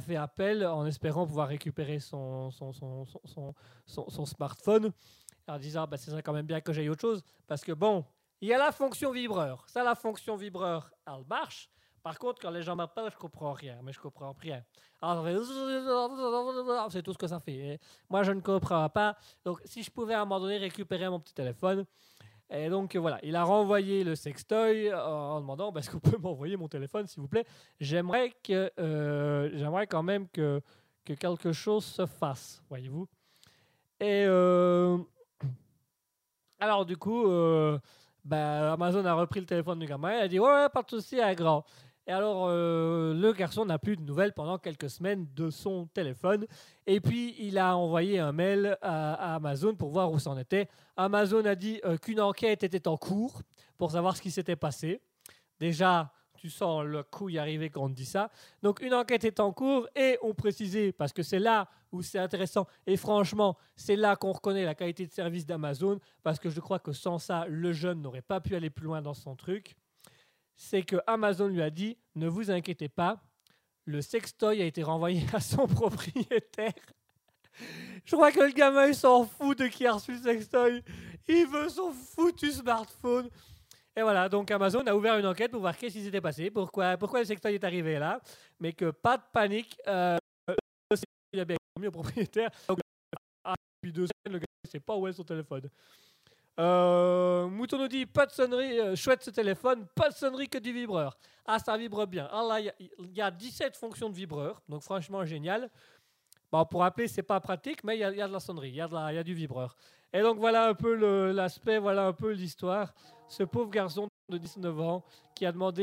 fait, 0.00 0.16
appel 0.16 0.64
en 0.66 0.86
espérant 0.86 1.26
pouvoir 1.26 1.48
récupérer 1.48 1.98
son, 1.98 2.50
smartphone 4.24 4.92
en 5.46 5.58
disant 5.58 5.86
bah, 5.86 5.96
c'est 5.96 6.22
quand 6.22 6.32
même 6.32 6.46
bien 6.46 6.60
que 6.60 6.72
j'aille 6.72 6.88
autre 6.88 7.00
chose 7.00 7.22
parce 7.46 7.64
que 7.64 7.72
bon, 7.72 8.04
il 8.40 8.48
y 8.48 8.52
a 8.52 8.58
la 8.58 8.70
fonction 8.70 9.10
vibreur. 9.10 9.64
Ça, 9.68 9.82
la 9.82 9.94
fonction 9.94 10.36
vibreur, 10.36 10.90
elle 11.06 11.24
marche. 11.28 11.68
Par 12.02 12.18
contre, 12.18 12.40
quand 12.40 12.50
les 12.50 12.62
gens 12.62 12.76
m'appellent, 12.76 13.10
je 13.12 13.18
comprends 13.18 13.52
rien, 13.52 13.80
mais 13.82 13.92
je 13.92 13.98
comprends 13.98 14.32
rien. 14.32 14.62
C'est 16.90 17.02
tout 17.02 17.12
ce 17.12 17.18
que 17.18 17.26
ça 17.26 17.40
fait. 17.40 17.52
Et 17.52 17.80
moi, 18.08 18.22
je 18.22 18.32
ne 18.32 18.40
comprends 18.40 18.88
pas. 18.88 19.16
Donc, 19.44 19.60
si 19.64 19.82
je 19.82 19.90
pouvais 19.90 20.14
à 20.14 20.22
un 20.22 20.24
moment 20.24 20.40
donné 20.40 20.58
récupérer 20.58 21.08
mon 21.08 21.18
petit 21.18 21.34
téléphone, 21.34 21.84
et 22.50 22.70
donc 22.70 22.94
euh, 22.94 22.98
voilà, 22.98 23.18
il 23.22 23.36
a 23.36 23.44
renvoyé 23.44 24.04
le 24.04 24.14
sextoy 24.14 24.88
euh, 24.88 24.98
en 24.98 25.40
demandant 25.40 25.70
bah, 25.70 25.80
est-ce 25.80 25.90
vous 25.90 26.00
pouvez 26.00 26.18
m'envoyer 26.18 26.56
mon 26.56 26.68
téléphone, 26.68 27.06
s'il 27.06 27.20
vous 27.20 27.28
plaît? 27.28 27.44
J'aimerais 27.78 28.32
que, 28.42 28.70
euh, 28.78 29.50
j'aimerais 29.54 29.86
quand 29.86 30.02
même 30.02 30.28
que, 30.28 30.60
que 31.04 31.12
quelque 31.12 31.52
chose 31.52 31.84
se 31.84 32.06
fasse, 32.06 32.62
voyez-vous. 32.68 33.06
Et 34.00 34.24
alors 36.60 36.86
du 36.86 36.96
coup, 36.96 37.26
bah, 38.24 38.72
Amazon 38.72 39.04
a 39.04 39.14
repris 39.14 39.40
le 39.40 39.46
téléphone 39.46 39.78
du 39.80 39.86
gamin, 39.86 40.14
il 40.14 40.20
a 40.20 40.28
dit 40.28 40.38
ouais, 40.38 40.48
ouais 40.48 40.68
pas 40.68 40.82
de 40.82 40.90
souci, 40.90 41.20
un 41.20 41.34
grand. 41.34 41.64
Et 42.08 42.10
alors, 42.10 42.46
euh, 42.48 43.12
le 43.12 43.34
garçon 43.34 43.66
n'a 43.66 43.78
plus 43.78 43.94
de 43.94 44.00
nouvelles 44.00 44.32
pendant 44.32 44.56
quelques 44.56 44.88
semaines 44.88 45.26
de 45.36 45.50
son 45.50 45.88
téléphone. 45.88 46.46
Et 46.86 47.00
puis, 47.00 47.36
il 47.38 47.58
a 47.58 47.76
envoyé 47.76 48.18
un 48.18 48.32
mail 48.32 48.78
à, 48.80 49.34
Amazon 49.34 49.74
pour 49.74 49.90
voir 49.90 50.10
où 50.10 50.18
c'en 50.18 50.38
était. 50.38 50.68
Amazon 50.96 51.44
a 51.44 51.54
dit 51.54 51.82
euh, 51.84 51.98
qu'une 51.98 52.22
enquête 52.22 52.64
était 52.64 52.88
en 52.88 52.96
cours 52.96 53.42
pour 53.76 53.90
savoir 53.90 54.16
ce 54.16 54.22
qui 54.22 54.30
s'était 54.30 54.56
passé. 54.56 55.02
Déjà, 55.60 56.10
tu 56.34 56.48
sens 56.48 56.82
le 56.82 57.02
coup 57.02 57.28
y 57.28 57.36
arriver 57.36 57.68
quand 57.68 57.82
on 57.82 57.88
dit 57.90 58.06
ça. 58.06 58.30
Donc, 58.62 58.80
une 58.80 58.94
enquête 58.94 59.24
est 59.24 59.38
en 59.38 59.52
cours 59.52 59.86
et 59.94 60.18
on 60.22 60.32
précisait, 60.32 60.92
parce 60.92 61.12
que 61.12 61.22
c'est 61.22 61.38
là 61.38 61.68
où 61.92 62.00
c'est 62.00 62.18
intéressant, 62.18 62.66
et 62.86 62.96
franchement, 62.96 63.58
c'est 63.76 63.96
là 63.96 64.16
qu'on 64.16 64.32
reconnaît 64.32 64.64
la 64.64 64.74
qualité 64.74 65.06
de 65.06 65.12
service 65.12 65.44
d'Amazon, 65.44 66.00
parce 66.22 66.38
que 66.38 66.48
je 66.48 66.60
crois 66.60 66.78
que 66.78 66.92
sans 66.92 67.18
ça, 67.18 67.44
le 67.48 67.74
jeune 67.74 68.00
n'aurait 68.00 68.22
pas 68.22 68.40
pu 68.40 68.56
aller 68.56 68.70
plus 68.70 68.86
loin 68.86 69.02
dans 69.02 69.14
son 69.14 69.36
truc 69.36 69.74
c'est 70.58 70.82
que 70.82 70.96
Amazon 71.06 71.46
lui 71.46 71.62
a 71.62 71.70
dit 71.70 71.96
ne 72.16 72.28
vous 72.28 72.50
inquiétez 72.50 72.90
pas, 72.90 73.22
le 73.86 74.02
sextoy 74.02 74.60
a 74.60 74.66
été 74.66 74.82
renvoyé 74.82 75.24
à 75.32 75.40
son 75.40 75.66
propriétaire. 75.66 76.74
Je 78.04 78.14
crois 78.14 78.30
que 78.30 78.40
le 78.40 78.52
gamin 78.52 78.92
s'en 78.92 79.24
fout 79.24 79.58
de 79.58 79.66
qui 79.66 79.86
a 79.86 79.94
reçu 79.94 80.12
le 80.12 80.18
sextoy. 80.18 80.82
Il 81.26 81.46
veut 81.46 81.68
son 81.68 81.92
foutu 81.92 82.52
smartphone. 82.52 83.28
Et 83.96 84.02
voilà, 84.02 84.28
donc 84.28 84.50
Amazon 84.50 84.86
a 84.86 84.94
ouvert 84.94 85.18
une 85.18 85.26
enquête 85.26 85.50
pour 85.50 85.60
voir 85.60 85.76
qu'est-ce 85.76 85.94
qui 85.94 86.04
s'était 86.04 86.20
passé, 86.20 86.50
pourquoi, 86.50 86.96
pourquoi 86.96 87.20
le 87.20 87.24
sextoy 87.24 87.54
est 87.54 87.64
arrivé 87.64 87.98
là, 87.98 88.20
mais 88.60 88.72
que 88.72 88.90
pas 88.92 89.16
de 89.16 89.24
panique, 89.32 89.76
euh, 89.88 90.16
il 91.32 91.40
a 91.40 91.44
bien 91.44 91.56
mis 91.80 91.88
au 91.88 91.90
propriétaire. 91.90 92.50
Ah, 93.44 93.54
depuis 93.82 93.92
deux 93.92 94.06
semaines, 94.06 94.34
le 94.34 94.38
gars 94.38 94.46
ne 94.64 94.70
sait 94.70 94.80
pas 94.80 94.96
où 94.96 95.08
est 95.08 95.12
son 95.12 95.24
téléphone. 95.24 95.68
Euh, 96.58 97.46
Mouton 97.48 97.78
nous 97.78 97.88
dit 97.88 98.04
pas 98.06 98.26
de 98.26 98.32
sonnerie, 98.32 98.80
euh, 98.80 98.96
chouette 98.96 99.22
ce 99.22 99.30
téléphone, 99.30 99.86
pas 99.94 100.08
de 100.08 100.14
sonnerie 100.14 100.48
que 100.48 100.58
du 100.58 100.72
vibreur. 100.72 101.16
Ah, 101.46 101.58
ça 101.58 101.76
vibre 101.76 102.04
bien. 102.06 102.28
Ah 102.32 102.42
là, 102.48 102.60
il 102.60 102.66
y 102.66 102.68
a- 102.68 102.74
il 102.78 103.16
y, 103.16 103.22
a 103.22 103.30
17 103.30 103.76
fonctions 103.76 104.10
de 104.10 104.14
vibreur, 104.14 104.60
donc 104.68 104.82
franchement 104.82 105.24
génial. 105.24 105.70
Bon, 106.50 106.64
pour 106.64 106.82
appeler, 106.84 107.06
c'est 107.06 107.22
pas 107.22 107.38
pratique, 107.40 107.84
mais 107.84 107.96
il 107.96 108.00
y, 108.00 108.04
a- 108.04 108.26
de 108.28 108.32
la 108.32 108.40
sonnerie, 108.40 108.70
il 108.70 108.74
y, 108.76 108.80
a 108.80 109.22
du 109.22 109.34
vibreur. 109.34 109.76
Et 110.12 110.20
donc 110.20 110.38
voilà 110.38 110.68
un 110.68 110.74
peu 110.74 110.94
l'aspect, 111.32 111.78
voilà 111.78 112.06
un 112.06 112.12
peu 112.12 112.32
l'histoire. 112.32 112.92
Ce 113.28 113.42
pauvre 113.44 113.70
garçon 113.70 114.08
de 114.28 114.38
19 114.38 114.78
ans 114.80 115.04
qui 115.34 115.46
a 115.46 115.52
demandé 115.52 115.82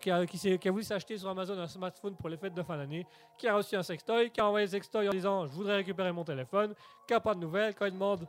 qui, 0.00 0.10
a, 0.10 0.26
qui 0.26 0.68
a 0.68 0.70
voulu 0.70 0.84
s'acheter 0.84 1.18
sur 1.18 1.28
Amazon 1.28 1.58
un 1.58 1.66
smartphone 1.66 2.14
pour 2.16 2.28
les 2.28 2.36
fêtes 2.36 2.54
de 2.54 2.62
fin 2.62 2.76
d'année, 2.76 3.06
qui 3.38 3.48
a 3.48 3.56
reçu 3.56 3.74
un 3.74 3.82
sextoy, 3.82 4.30
qui 4.30 4.40
a 4.40 4.46
envoyé 4.46 4.66
le 4.66 4.70
sextoy 4.70 5.08
en 5.08 5.12
disant 5.12 5.46
je 5.46 5.52
voudrais 5.52 5.76
récupérer 5.76 6.12
mon 6.12 6.24
téléphone, 6.24 6.74
qui 7.08 7.14
a 7.14 7.20
pas 7.20 7.34
de 7.34 7.40
nouvelles, 7.40 7.74
quand 7.74 7.86
il 7.86 7.92
demande 7.92 8.28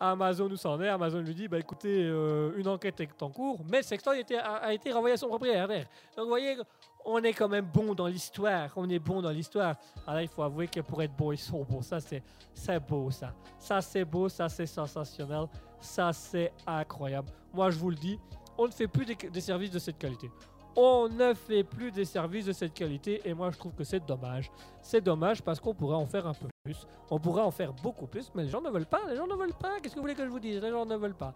Amazon 0.00 0.50
où 0.50 0.56
ça 0.56 0.70
en 0.70 0.80
est, 0.80 0.88
Amazon 0.88 1.20
lui 1.20 1.34
dit 1.34 1.48
bah 1.48 1.58
écoutez, 1.58 2.04
euh, 2.04 2.52
une 2.56 2.68
enquête 2.68 3.00
est 3.00 3.22
en 3.22 3.30
cours, 3.30 3.60
mais 3.70 3.78
le 3.78 3.82
sextoy 3.82 4.24
a, 4.38 4.72
été 4.72 4.92
renvoyé 4.92 5.14
à 5.14 5.16
son 5.16 5.28
propriétaire. 5.28 5.68
Donc 6.16 6.24
vous 6.24 6.28
voyez, 6.28 6.56
on 7.04 7.22
est 7.22 7.32
quand 7.32 7.48
même 7.48 7.66
bon 7.66 7.94
dans 7.94 8.06
l'histoire, 8.06 8.70
on 8.76 8.88
est 8.88 8.98
bon 8.98 9.22
dans 9.22 9.30
l'histoire. 9.30 9.76
Alors 10.06 10.16
là, 10.16 10.22
il 10.22 10.28
faut 10.28 10.42
avouer 10.42 10.68
que 10.68 10.80
pour 10.80 11.02
être 11.02 11.14
beau, 11.14 11.32
ils 11.32 11.38
sont 11.38 11.62
beaux. 11.62 11.82
Ça, 11.82 12.00
c'est 12.00 12.22
c'est 12.52 12.80
beau, 12.80 13.10
ça. 13.10 13.34
Ça, 13.58 13.80
c'est 13.80 14.04
beau, 14.04 14.28
ça, 14.28 14.48
c'est 14.48 14.66
sensationnel. 14.66 15.46
Ça, 15.80 16.12
c'est 16.12 16.52
incroyable. 16.66 17.28
Moi, 17.52 17.70
je 17.70 17.78
vous 17.78 17.90
le 17.90 17.96
dis, 17.96 18.18
on 18.56 18.66
ne 18.66 18.72
fait 18.72 18.88
plus 18.88 19.04
des 19.04 19.40
services 19.40 19.70
de 19.70 19.78
cette 19.78 19.98
qualité. 19.98 20.30
On 20.76 21.08
ne 21.08 21.34
fait 21.34 21.62
plus 21.62 21.92
des 21.92 22.04
services 22.04 22.46
de 22.46 22.52
cette 22.52 22.74
qualité 22.74 23.20
et 23.24 23.32
moi 23.34 23.50
je 23.50 23.58
trouve 23.58 23.72
que 23.74 23.84
c'est 23.84 24.04
dommage. 24.04 24.50
C'est 24.82 25.00
dommage 25.00 25.40
parce 25.42 25.60
qu'on 25.60 25.74
pourrait 25.74 25.96
en 25.96 26.06
faire 26.06 26.26
un 26.26 26.34
peu 26.34 26.46
plus. 26.64 26.86
On 27.10 27.18
pourrait 27.20 27.42
en 27.42 27.50
faire 27.50 27.72
beaucoup 27.72 28.06
plus, 28.06 28.30
mais 28.34 28.42
les 28.44 28.48
gens 28.48 28.60
ne 28.60 28.70
veulent 28.70 28.86
pas. 28.86 29.02
Les 29.08 29.16
gens 29.16 29.26
ne 29.26 29.34
veulent 29.34 29.54
pas. 29.54 29.78
Qu'est-ce 29.80 29.94
que 29.94 30.00
vous 30.00 30.02
voulez 30.02 30.14
que 30.16 30.24
je 30.24 30.30
vous 30.30 30.40
dise? 30.40 30.60
Les 30.60 30.70
gens 30.70 30.84
ne 30.84 30.96
veulent 30.96 31.14
pas. 31.14 31.32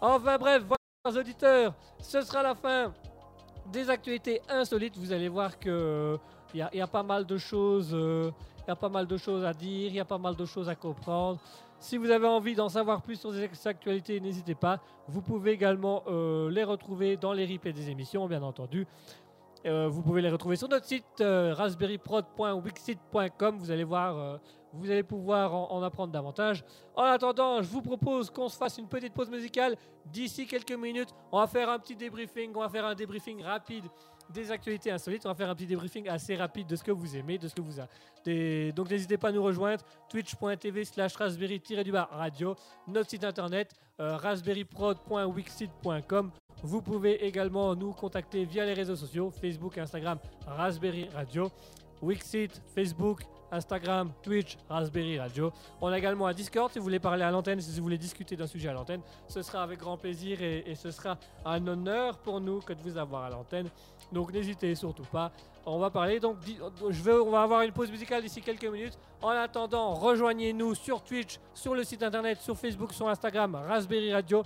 Enfin 0.00 0.38
bref, 0.38 0.64
voilà, 0.66 1.20
auditeurs, 1.20 1.74
ce 2.00 2.22
sera 2.22 2.42
la 2.42 2.54
fin 2.54 2.92
des 3.70 3.88
actualités 3.90 4.40
insolites. 4.48 4.96
Vous 4.96 5.12
allez 5.12 5.28
voir 5.28 5.58
que 5.58 6.18
a- 6.60 6.70
il 6.72 6.78
y 6.78 6.80
a 6.80 6.86
pas 6.86 7.02
mal 7.02 7.26
de 7.26 7.36
choses, 7.36 7.90
euh, 7.92 8.30
y 8.66 8.70
a 8.70 8.76
pas 8.76 8.88
mal 8.88 9.06
de 9.06 9.16
choses 9.16 9.44
à 9.44 9.52
dire, 9.52 9.88
il 9.90 9.94
y 9.96 10.00
a 10.00 10.04
pas 10.04 10.18
mal 10.18 10.34
de 10.34 10.44
choses 10.44 10.68
à 10.68 10.74
comprendre. 10.74 11.38
Si 11.82 11.96
vous 11.96 12.10
avez 12.10 12.26
envie 12.28 12.54
d'en 12.54 12.68
savoir 12.68 13.02
plus 13.02 13.16
sur 13.16 13.32
ces 13.32 13.50
actualités, 13.66 14.20
n'hésitez 14.20 14.54
pas. 14.54 14.78
Vous 15.08 15.20
pouvez 15.20 15.50
également 15.50 16.04
euh, 16.06 16.48
les 16.48 16.62
retrouver 16.62 17.16
dans 17.16 17.32
les 17.32 17.44
replays 17.44 17.72
des 17.72 17.90
émissions, 17.90 18.28
bien 18.28 18.44
entendu. 18.44 18.86
Euh, 19.66 19.88
vous 19.88 20.00
pouvez 20.00 20.22
les 20.22 20.30
retrouver 20.30 20.54
sur 20.54 20.68
notre 20.68 20.86
site 20.86 21.20
euh, 21.20 21.52
raspberryprod.wixit.com. 21.54 23.58
Vous 23.58 23.72
allez 23.72 23.82
voir, 23.82 24.16
euh, 24.16 24.36
vous 24.72 24.92
allez 24.92 25.02
pouvoir 25.02 25.56
en, 25.56 25.72
en 25.72 25.82
apprendre 25.82 26.12
davantage. 26.12 26.64
En 26.94 27.02
attendant, 27.02 27.62
je 27.62 27.68
vous 27.68 27.82
propose 27.82 28.30
qu'on 28.30 28.48
se 28.48 28.56
fasse 28.56 28.78
une 28.78 28.86
petite 28.86 29.12
pause 29.12 29.28
musicale. 29.28 29.74
D'ici 30.06 30.46
quelques 30.46 30.70
minutes, 30.70 31.12
on 31.32 31.40
va 31.40 31.48
faire 31.48 31.68
un 31.68 31.80
petit 31.80 31.96
débriefing. 31.96 32.52
On 32.54 32.60
va 32.60 32.68
faire 32.68 32.86
un 32.86 32.94
débriefing 32.94 33.42
rapide 33.42 33.86
des 34.30 34.50
actualités 34.50 34.90
insolites. 34.90 35.26
On 35.26 35.28
va 35.28 35.34
faire 35.34 35.50
un 35.50 35.54
petit 35.54 35.66
débriefing 35.66 36.08
assez 36.08 36.34
rapide 36.36 36.66
de 36.66 36.76
ce 36.76 36.84
que 36.84 36.90
vous 36.90 37.16
aimez, 37.16 37.36
de 37.38 37.48
ce 37.48 37.54
que 37.54 37.60
vous 37.60 37.80
a. 37.80 37.86
Donc 38.72 38.90
n'hésitez 38.90 39.16
pas 39.16 39.28
à 39.28 39.32
nous 39.32 39.42
rejoindre. 39.42 39.82
Twitch.tv 40.08 40.84
slash 40.84 41.16
raspberry-radio. 41.16 42.54
Notre 42.86 43.10
site 43.10 43.24
internet 43.24 43.74
euh, 44.00 44.16
raspberryprod.wixit.com. 44.16 46.30
Vous 46.62 46.82
pouvez 46.82 47.24
également 47.24 47.74
nous 47.74 47.92
contacter 47.92 48.44
via 48.44 48.64
les 48.64 48.74
réseaux 48.74 48.94
sociaux 48.96 49.30
Facebook, 49.30 49.78
Instagram, 49.78 50.18
Raspberry 50.46 51.08
Radio, 51.10 51.50
Wixit, 52.02 52.60
Facebook, 52.74 53.22
Instagram, 53.52 54.12
Twitch, 54.22 54.56
Raspberry 54.68 55.18
Radio. 55.18 55.52
On 55.80 55.88
a 55.88 55.98
également 55.98 56.26
un 56.26 56.32
Discord 56.32 56.72
si 56.72 56.78
vous 56.78 56.84
voulez 56.84 56.98
parler 56.98 57.22
à 57.22 57.30
l'antenne, 57.30 57.60
si 57.60 57.76
vous 57.76 57.84
voulez 57.84 57.98
discuter 57.98 58.34
d'un 58.34 58.46
sujet 58.46 58.70
à 58.70 58.72
l'antenne. 58.72 59.02
Ce 59.28 59.42
sera 59.42 59.62
avec 59.62 59.78
grand 59.78 59.96
plaisir 59.96 60.42
et, 60.42 60.74
ce 60.74 60.90
sera 60.90 61.18
un 61.44 61.66
honneur 61.66 62.18
pour 62.18 62.40
nous 62.40 62.60
que 62.60 62.72
de 62.72 62.80
vous 62.82 62.96
avoir 62.96 63.24
à 63.24 63.30
l'antenne. 63.30 63.68
Donc 64.10 64.32
n'hésitez 64.32 64.74
surtout 64.74 65.04
pas. 65.04 65.30
On 65.64 65.78
va 65.78 65.90
parler 65.90 66.18
donc 66.18 66.38
je 66.90 67.02
veux, 67.02 67.22
on 67.22 67.30
va 67.30 67.42
avoir 67.42 67.62
une 67.62 67.72
pause 67.72 67.90
musicale 67.90 68.22
d'ici 68.22 68.40
quelques 68.40 68.64
minutes. 68.64 68.98
En 69.20 69.28
attendant, 69.28 69.94
rejoignez-nous 69.94 70.74
sur 70.74 71.02
Twitch, 71.02 71.38
sur 71.54 71.74
le 71.74 71.84
site 71.84 72.02
internet, 72.02 72.38
sur 72.40 72.56
Facebook, 72.56 72.92
sur 72.92 73.08
Instagram, 73.08 73.54
Raspberry 73.54 74.12
Radio. 74.12 74.42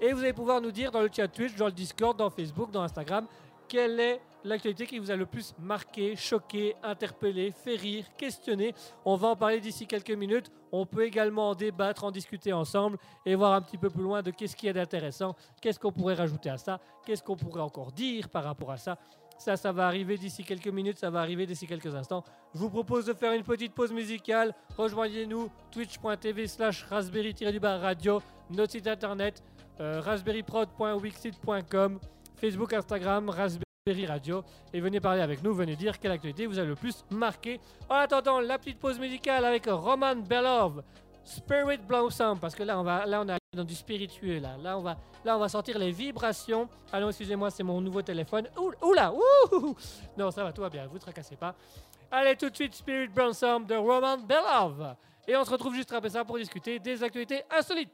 Et 0.00 0.12
vous 0.12 0.20
allez 0.20 0.32
pouvoir 0.32 0.60
nous 0.60 0.72
dire 0.72 0.90
dans 0.90 1.00
le 1.00 1.10
chat 1.14 1.28
Twitch, 1.28 1.54
dans 1.54 1.66
le 1.66 1.72
Discord, 1.72 2.16
dans 2.16 2.30
Facebook, 2.30 2.70
dans 2.70 2.82
Instagram, 2.82 3.26
quelle 3.68 4.00
est 4.00 4.20
l'actualité 4.44 4.86
qui 4.86 4.98
vous 4.98 5.10
a 5.10 5.16
le 5.16 5.26
plus 5.26 5.54
marqué, 5.58 6.16
choqué, 6.16 6.74
interpellé, 6.82 7.50
fait 7.52 7.76
rire, 7.76 8.04
questionné. 8.16 8.74
On 9.04 9.16
va 9.16 9.28
en 9.28 9.36
parler 9.36 9.60
d'ici 9.60 9.86
quelques 9.86 10.10
minutes. 10.10 10.50
On 10.72 10.86
peut 10.86 11.04
également 11.04 11.50
en 11.50 11.54
débattre, 11.54 12.04
en 12.04 12.10
discuter 12.10 12.52
ensemble 12.52 12.98
et 13.26 13.34
voir 13.34 13.52
un 13.52 13.62
petit 13.62 13.78
peu 13.78 13.90
plus 13.90 14.02
loin 14.02 14.22
de 14.22 14.30
qu'est-ce 14.30 14.56
qu'il 14.56 14.68
y 14.68 14.70
a 14.70 14.72
d'intéressant, 14.72 15.36
qu'est-ce 15.60 15.78
qu'on 15.78 15.92
pourrait 15.92 16.14
rajouter 16.14 16.50
à 16.50 16.58
ça, 16.58 16.80
qu'est-ce 17.04 17.22
qu'on 17.22 17.36
pourrait 17.36 17.60
encore 17.60 17.92
dire 17.92 18.28
par 18.28 18.44
rapport 18.44 18.70
à 18.70 18.76
ça. 18.76 18.98
Ça, 19.38 19.56
ça 19.56 19.72
va 19.72 19.86
arriver 19.86 20.16
d'ici 20.16 20.44
quelques 20.44 20.68
minutes, 20.68 20.98
ça 20.98 21.10
va 21.10 21.20
arriver 21.20 21.46
d'ici 21.46 21.66
quelques 21.66 21.94
instants. 21.94 22.22
Je 22.54 22.60
vous 22.60 22.70
propose 22.70 23.06
de 23.06 23.12
faire 23.12 23.32
une 23.32 23.42
petite 23.42 23.74
pause 23.74 23.92
musicale. 23.92 24.54
Rejoignez-nous 24.76 25.50
twitch.tv 25.72 26.46
slash 26.46 26.84
raspberry-radio, 26.84 28.22
notre 28.50 28.70
site 28.72 28.86
internet, 28.86 29.42
euh, 29.80 30.00
raspberryprod.wixit.com, 30.00 31.98
Facebook, 32.36 32.72
Instagram, 32.72 33.30
Raspberry 33.30 33.71
Radio. 33.84 34.44
Et 34.72 34.80
venez 34.80 35.00
parler 35.00 35.22
avec 35.22 35.42
nous, 35.42 35.52
venez 35.52 35.74
dire 35.74 35.98
quelle 35.98 36.12
actualité 36.12 36.46
vous 36.46 36.56
a 36.56 36.62
le 36.62 36.76
plus 36.76 37.04
marqué. 37.10 37.58
En 37.90 37.96
attendant, 37.96 38.38
la 38.38 38.56
petite 38.56 38.78
pause 38.78 38.96
musicale 38.96 39.44
avec 39.44 39.66
Roman 39.66 40.14
Belov, 40.14 40.84
Spirit 41.24 41.78
Blossom, 41.78 42.38
parce 42.38 42.54
que 42.54 42.62
là 42.62 42.78
on 42.78 42.84
va, 42.84 43.04
là 43.06 43.22
on 43.22 43.28
est 43.28 43.38
dans 43.56 43.64
du 43.64 43.74
spirituel. 43.74 44.40
Là, 44.40 44.56
là 44.56 44.78
on 44.78 44.82
va, 44.82 44.96
là 45.24 45.36
on 45.36 45.40
va 45.40 45.48
sentir 45.48 45.80
les 45.80 45.90
vibrations. 45.90 46.68
Ah 46.92 47.00
non, 47.00 47.08
excusez-moi, 47.08 47.50
c'est 47.50 47.64
mon 47.64 47.80
nouveau 47.80 48.02
téléphone. 48.02 48.46
Oula, 48.82 49.12
ouh, 49.12 49.74
non, 50.16 50.30
ça 50.30 50.44
va, 50.44 50.52
tout 50.52 50.60
va 50.60 50.70
bien, 50.70 50.86
vous 50.86 51.00
tracassez 51.00 51.34
pas. 51.34 51.56
Allez, 52.08 52.36
tout 52.36 52.50
de 52.50 52.54
suite, 52.54 52.74
Spirit 52.74 53.08
Blossom 53.08 53.66
de 53.66 53.74
Roman 53.74 54.16
Belov. 54.16 54.94
Et 55.26 55.36
on 55.36 55.44
se 55.44 55.50
retrouve 55.50 55.74
juste 55.74 55.92
après 55.92 56.10
ça 56.10 56.24
pour 56.24 56.38
discuter 56.38 56.78
des 56.78 57.02
actualités 57.02 57.42
insolites. 57.50 57.90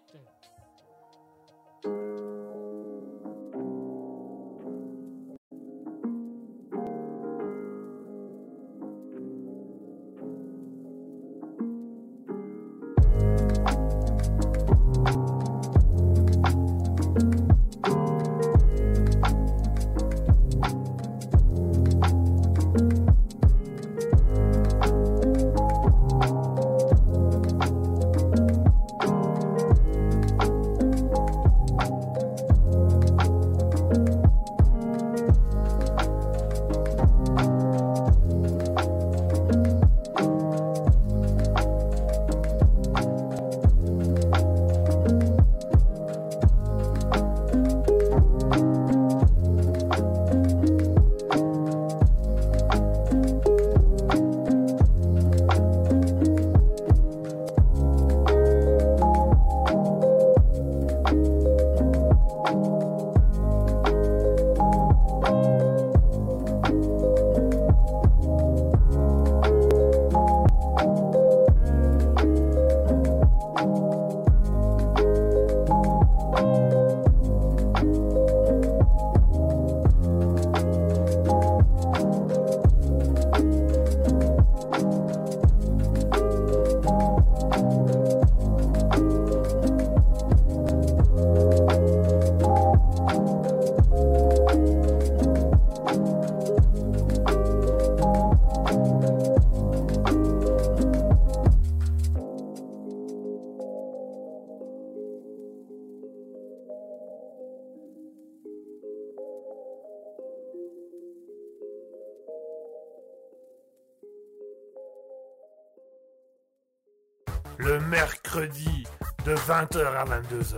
Le 117.59 117.81
mercredi 117.81 118.87
de 119.25 119.35
20h 119.35 119.85
à 119.85 120.05
22h. 120.05 120.57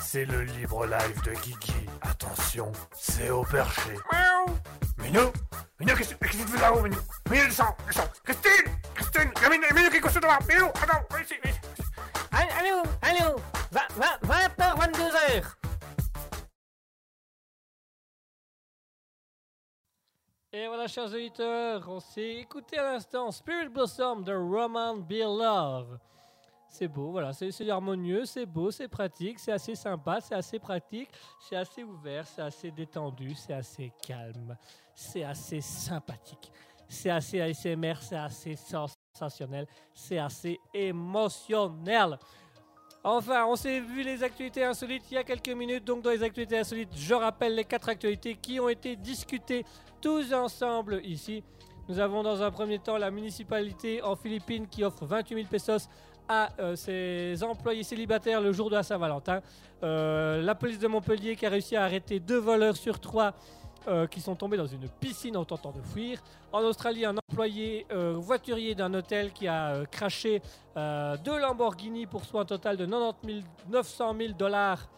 C'est 0.00 0.24
le 0.24 0.42
libre 0.42 0.86
live 0.86 1.22
de 1.22 1.32
Guigui. 1.32 1.86
Attention, 2.02 2.72
c'est 2.92 3.30
au 3.30 3.42
perché. 3.44 3.92
Miaou. 4.12 4.58
Minou 4.98 5.32
Minou, 5.80 5.96
qu'est-ce 5.96 6.14
qu'est-ce 6.14 6.36
que 6.36 6.42
tu 6.42 6.48
fais 6.48 6.60
là-haut, 6.60 6.82
Minou 6.82 6.98
Minou, 7.30 7.44
descends, 7.46 7.76
descends 7.86 8.08
Christine 8.24 8.70
Christine 8.94 9.32
Minou, 9.50 9.74
Minou 9.74 9.90
qui 9.90 9.96
est 9.96 10.20
devant 10.20 10.38
Minou, 10.48 10.66
attends, 10.66 11.04
viens 11.10 11.20
ici, 11.22 11.34
viens 11.42 11.52
ici. 11.52 11.60
Allô, 12.30 12.82
allô, 13.02 13.36
20h, 13.72 14.76
22h. 14.78 15.44
Et 20.54 20.66
voilà, 20.68 20.86
chers 20.86 21.06
auditeurs, 21.06 21.88
on 21.88 21.98
s'est 21.98 22.36
écouté 22.36 22.78
à 22.78 22.92
l'instant 22.92 23.30
Spirit 23.30 23.68
Blossom 23.70 24.22
de 24.22 24.34
Roman 24.34 24.96
Beer 24.96 25.24
Love. 25.24 25.98
C'est 26.74 26.88
beau, 26.88 27.10
voilà, 27.10 27.34
c'est 27.34 27.68
harmonieux, 27.68 28.24
c'est 28.24 28.46
beau, 28.46 28.70
c'est 28.70 28.88
pratique, 28.88 29.38
c'est 29.38 29.52
assez 29.52 29.74
sympa, 29.74 30.22
c'est 30.22 30.34
assez 30.34 30.58
pratique, 30.58 31.10
c'est 31.38 31.54
assez 31.54 31.84
ouvert, 31.84 32.26
c'est 32.26 32.40
assez 32.40 32.70
détendu, 32.70 33.34
c'est 33.34 33.52
assez 33.52 33.92
calme, 34.02 34.56
c'est 34.94 35.22
assez 35.22 35.60
sympathique, 35.60 36.50
c'est 36.88 37.10
assez 37.10 37.42
ASMR, 37.42 37.96
c'est 38.00 38.16
assez 38.16 38.56
sensationnel, 38.56 39.66
c'est 39.92 40.16
assez 40.16 40.58
émotionnel. 40.72 42.18
Enfin, 43.04 43.44
on 43.44 43.54
s'est 43.54 43.80
vu 43.80 44.02
les 44.02 44.22
actualités 44.22 44.64
insolites 44.64 45.04
il 45.10 45.14
y 45.14 45.18
a 45.18 45.24
quelques 45.24 45.50
minutes. 45.50 45.84
Donc, 45.84 46.00
dans 46.00 46.10
les 46.10 46.22
actualités 46.22 46.58
insolites, 46.58 46.96
je 46.96 47.12
rappelle 47.12 47.54
les 47.54 47.66
quatre 47.66 47.90
actualités 47.90 48.36
qui 48.36 48.58
ont 48.58 48.70
été 48.70 48.96
discutées 48.96 49.66
tous 50.00 50.32
ensemble 50.32 51.02
ici. 51.04 51.44
Nous 51.88 51.98
avons 51.98 52.22
dans 52.22 52.42
un 52.42 52.50
premier 52.50 52.78
temps 52.78 52.96
la 52.96 53.10
municipalité 53.10 54.00
en 54.02 54.16
Philippines 54.16 54.68
qui 54.68 54.84
offre 54.84 55.04
28 55.04 55.34
000 55.34 55.48
pesos 55.48 55.88
euh, 56.58 56.76
ses 56.76 57.42
employés 57.42 57.82
célibataires 57.82 58.40
le 58.40 58.52
jour 58.52 58.70
de 58.70 58.76
la 58.76 58.82
Saint-Valentin. 58.82 59.40
Euh, 59.82 60.40
la 60.42 60.54
police 60.54 60.78
de 60.78 60.86
Montpellier 60.88 61.36
qui 61.36 61.46
a 61.46 61.50
réussi 61.50 61.76
à 61.76 61.84
arrêter 61.84 62.20
deux 62.20 62.38
voleurs 62.38 62.76
sur 62.76 63.00
trois 63.00 63.34
euh, 63.88 64.06
qui 64.06 64.20
sont 64.20 64.34
tombés 64.36 64.56
dans 64.56 64.66
une 64.66 64.88
piscine 64.88 65.36
en 65.36 65.44
tentant 65.44 65.72
de 65.72 65.82
fuir. 65.82 66.22
En 66.52 66.60
Australie, 66.60 67.04
un 67.04 67.16
employé 67.16 67.86
voiturier 67.90 68.74
d'un 68.74 68.92
hôtel 68.94 69.32
qui 69.32 69.48
a 69.48 69.84
craché 69.90 70.42
deux 70.76 71.38
Lamborghini 71.38 72.06
pour 72.06 72.24
soit 72.24 72.42
un 72.42 72.44
total 72.44 72.76
de 72.76 72.86
90 72.86 73.32
000 73.32 73.40
900 73.70 74.14
000 74.18 74.32
dollars 74.34 74.88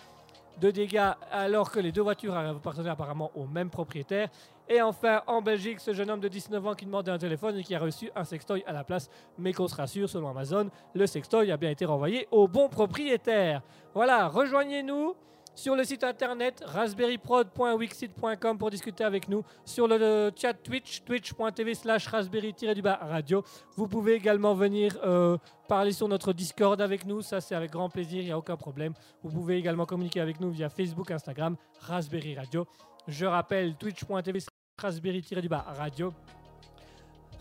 de 0.61 0.71
dégâts 0.71 1.13
alors 1.33 1.71
que 1.71 1.81
les 1.81 1.93
deux 1.93 2.03
voitures 2.03 2.37
appartenaient 2.37 2.91
apparemment 2.91 3.31
au 3.35 3.47
même 3.47 3.71
propriétaire. 3.71 4.29
Et 4.69 4.81
enfin, 4.81 5.23
en 5.27 5.43
Belgique, 5.43 5.81
ce 5.81 5.93
jeune 5.93 6.11
homme 6.11 6.21
de 6.21 6.29
19 6.29 6.67
ans 6.67 6.75
qui 6.75 6.87
demandait 6.87 7.11
un 7.11 7.19
téléphone 7.19 7.57
et 7.59 7.63
qui 7.63 7.75
a 7.75 7.79
reçu 7.79 8.11
un 8.17 8.25
sextoy 8.25 8.65
à 8.67 8.73
la 8.73 8.83
place, 8.85 9.11
mais 9.39 9.53
qu'on 9.53 9.69
se 9.69 9.75
rassure, 9.75 10.09
selon 10.09 10.31
Amazon, 10.31 10.71
le 10.95 11.07
sextoy 11.07 11.51
a 11.53 11.57
bien 11.57 11.71
été 11.71 11.85
renvoyé 11.85 12.27
au 12.31 12.49
bon 12.49 12.69
propriétaire. 12.69 13.63
Voilà, 13.95 14.29
rejoignez-nous 14.29 15.15
sur 15.55 15.77
le 15.77 15.85
site 15.85 16.03
internet 16.03 16.65
raspberryprod.wixit.com 16.67 18.59
pour 18.59 18.71
discuter 18.71 19.05
avec 19.05 19.29
nous, 19.29 19.45
sur 19.65 19.87
le, 19.87 20.33
chat 20.37 20.55
Twitch, 20.55 21.05
twitch.tv 21.05 21.75
slash 21.75 22.09
raspberry-radio. 22.09 23.45
Vous 23.77 23.87
pouvez 23.87 24.15
également 24.15 24.55
venir 24.55 24.99
euh, 25.05 25.37
parler 25.69 25.93
sur 25.93 26.09
notre 26.09 26.33
Discord 26.33 26.81
avec 26.81 27.07
nous, 27.07 27.23
ça 27.23 27.41
c'est 27.41 27.55
avec 27.55 27.71
grand 27.71 27.89
plaisir, 27.89 28.21
il 28.21 28.27
n'y 28.27 28.33
a 28.33 28.39
aucun 28.39 28.57
problème. 28.57 28.95
Vous 29.23 29.31
pouvez 29.31 29.57
également 29.57 29.87
communiquer 29.87 30.21
avec 30.21 30.41
nous 30.41 30.51
via 30.51 30.69
Facebook, 30.69 31.11
Instagram, 31.11 31.57
Raspberry 31.81 32.35
Radio. 32.37 32.67
Je 33.07 33.27
rappelle 33.27 33.77
twitch.tv 33.77 34.41
slash 34.81 34.95
raspberry-radio 34.95 36.15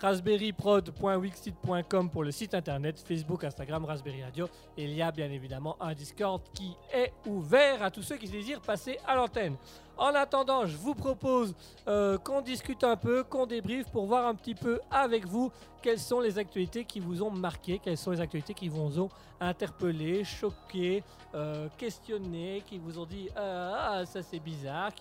raspberryprod.wixit.com 0.03 2.09
pour 2.09 2.25
le 2.25 2.31
site 2.31 2.53
internet, 2.53 2.99
Facebook, 2.99 3.45
Instagram, 3.45 3.85
Raspberry 3.85 4.21
Radio. 4.21 4.49
Et 4.77 4.83
il 4.83 4.93
y 4.93 5.01
a 5.01 5.13
bien 5.13 5.31
évidemment 5.31 5.77
un 5.79 5.93
Discord 5.93 6.41
qui 6.53 6.75
est 6.93 7.13
ouvert 7.25 7.81
à 7.81 7.89
tous 7.89 8.01
ceux 8.01 8.17
qui 8.17 8.27
désirent 8.27 8.59
passer 8.59 8.99
à 9.07 9.15
l'antenne. 9.15 9.55
En 9.97 10.13
attendant, 10.13 10.65
je 10.65 10.75
vous 10.75 10.93
propose 10.93 11.55
euh, 11.87 12.17
qu'on 12.17 12.41
discute 12.41 12.83
un 12.83 12.97
peu, 12.97 13.23
qu'on 13.23 13.45
débriefe 13.45 13.89
pour 13.91 14.05
voir 14.05 14.27
un 14.27 14.35
petit 14.35 14.55
peu 14.55 14.81
avec 14.91 15.25
vous 15.25 15.53
quelles 15.81 15.99
sont 15.99 16.19
les 16.19 16.37
actualités 16.37 16.83
qui 16.83 16.99
vous 16.99 17.23
ont 17.23 17.31
marqué, 17.31 17.79
quelles 17.79 17.97
sont 17.97 18.11
les 18.11 18.19
actualités 18.19 18.53
qui 18.53 18.67
vous 18.67 18.99
ont 18.99 19.09
interpellé, 19.39 20.25
choqué, 20.25 21.01
euh, 21.35 21.69
questionné, 21.77 22.61
qui 22.65 22.77
vous 22.77 22.99
ont 22.99 23.05
dit 23.05 23.29
ah, 23.35 23.99
ah, 23.99 24.05
ça 24.05 24.21
c'est 24.21 24.39
bizarre, 24.39 24.91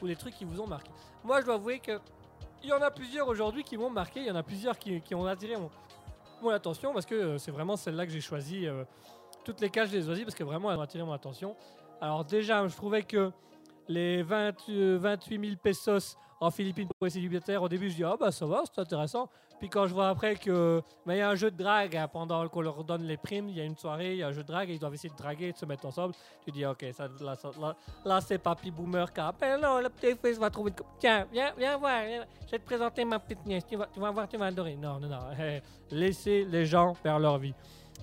ou 0.00 0.06
les 0.06 0.16
trucs 0.16 0.34
qui 0.34 0.44
vous 0.44 0.60
ont 0.60 0.68
marqué. 0.68 0.90
Moi, 1.24 1.40
je 1.40 1.46
dois 1.46 1.54
avouer 1.54 1.78
que 1.78 2.00
il 2.62 2.70
y 2.70 2.72
en 2.72 2.82
a 2.82 2.90
plusieurs 2.90 3.28
aujourd'hui 3.28 3.64
qui 3.64 3.76
m'ont 3.76 3.90
marqué, 3.90 4.20
il 4.20 4.26
y 4.26 4.30
en 4.30 4.36
a 4.36 4.42
plusieurs 4.42 4.78
qui, 4.78 5.02
ont 5.14 5.26
attiré 5.26 5.54
mon, 5.56 6.50
attention 6.50 6.92
parce 6.92 7.06
que 7.06 7.14
euh, 7.14 7.38
c'est 7.38 7.50
vraiment 7.50 7.76
celle-là 7.76 8.06
que 8.06 8.12
j'ai 8.12 8.20
choisi. 8.20 8.66
euh, 8.66 8.84
toutes 9.44 9.60
les 9.60 9.68
les 9.68 9.96
ai 9.96 10.02
choisies 10.02 10.24
parce 10.24 10.34
que 10.34 10.44
vraiment 10.44 10.70
elles 10.70 10.78
ont 10.78 10.82
attiré 10.82 11.04
mon 11.04 11.12
attention. 11.12 11.56
Alors 12.00 12.24
déjà, 12.24 12.66
je 12.66 12.76
trouvais 12.76 13.02
que 13.02 13.32
les 13.88 14.22
20, 14.22 14.68
euh, 14.68 14.98
28 15.00 15.40
000 15.40 15.56
pesos 15.62 16.16
en 16.40 16.50
Philippines 16.50 16.88
pour 16.88 17.06
les 17.06 17.10
célibataires, 17.10 17.62
au 17.62 17.68
début 17.68 17.90
je 17.90 17.96
dis 17.96 18.04
ah 18.04 18.16
bah 18.18 18.30
ça 18.30 18.46
va, 18.46 18.62
c'est 18.72 18.80
intéressant. 18.80 19.28
Puis 19.62 19.68
quand 19.68 19.86
je 19.86 19.94
vois 19.94 20.08
après 20.08 20.34
que 20.34 20.82
il 21.06 21.14
y 21.14 21.20
a 21.20 21.30
un 21.30 21.36
jeu 21.36 21.48
de 21.48 21.56
drague 21.56 21.96
hein, 21.96 22.08
pendant 22.08 22.48
qu'on 22.48 22.62
leur 22.62 22.82
donne 22.82 23.04
les 23.04 23.16
primes, 23.16 23.48
il 23.48 23.56
y 23.56 23.60
a 23.60 23.64
une 23.64 23.76
soirée, 23.76 24.14
il 24.14 24.16
y 24.16 24.22
a 24.24 24.26
un 24.26 24.32
jeu 24.32 24.42
de 24.42 24.48
drague 24.48 24.68
et 24.68 24.72
ils 24.72 24.78
doivent 24.80 24.94
essayer 24.94 25.08
de 25.08 25.16
draguer 25.16 25.52
de 25.52 25.56
se 25.56 25.64
mettre 25.64 25.86
ensemble. 25.86 26.14
Tu 26.44 26.50
dis 26.50 26.66
ok, 26.66 26.84
ça, 26.92 27.06
là, 28.04 28.20
c'est 28.20 28.38
papy 28.38 28.72
boomer 28.72 29.12
qui 29.12 29.20
appelle. 29.20 29.60
Non, 29.60 29.78
le 29.78 29.88
petit 29.88 30.16
fils 30.20 30.36
va 30.36 30.50
trouver 30.50 30.72
Tiens, 30.98 31.28
viens, 31.32 31.52
viens 31.56 31.76
voir, 31.76 32.00
je 32.44 32.50
vais 32.50 32.58
te 32.58 32.64
présenter 32.64 33.04
ma 33.04 33.20
petite 33.20 33.46
nièce. 33.46 33.64
Tu 33.64 33.76
vas, 33.76 33.86
tu 33.86 34.00
vas 34.00 34.10
voir, 34.10 34.26
tu 34.26 34.36
vas 34.36 34.46
adorer. 34.46 34.74
Non, 34.74 34.98
non, 34.98 35.06
non. 35.06 35.20
laissez 35.92 36.44
les 36.44 36.66
gens 36.66 36.94
faire 36.94 37.20
leur 37.20 37.38
vie. 37.38 37.54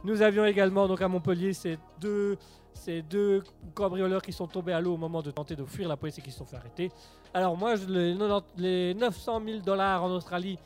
Nous 0.05 0.21
avions 0.21 0.45
également 0.45 0.87
donc 0.87 1.01
à 1.01 1.09
Montpellier 1.09 1.51
ces 1.51 1.77
deux, 1.99 2.37
ces 2.73 3.01
deux 3.01 3.43
cambrioleurs 3.73 4.21
qui 4.21 4.31
sont 4.31 4.47
tombés 4.47 4.71
à 4.71 4.79
l'eau 4.79 4.93
au 4.93 4.97
moment 4.97 5.21
de 5.21 5.31
tenter 5.31 5.57
de 5.57 5.65
fuir 5.65 5.89
la 5.89 5.97
police 5.97 6.19
et 6.19 6.21
qui 6.21 6.31
se 6.31 6.37
sont 6.37 6.45
fait 6.45 6.55
arrêter. 6.55 6.89
Alors 7.33 7.57
moi, 7.57 7.75
les, 7.75 8.15
90 8.17 8.43
les 8.57 8.93
900 8.93 9.41
000 9.45 9.59
dollars 9.59 10.05
en 10.05 10.11
Australie, 10.11 10.57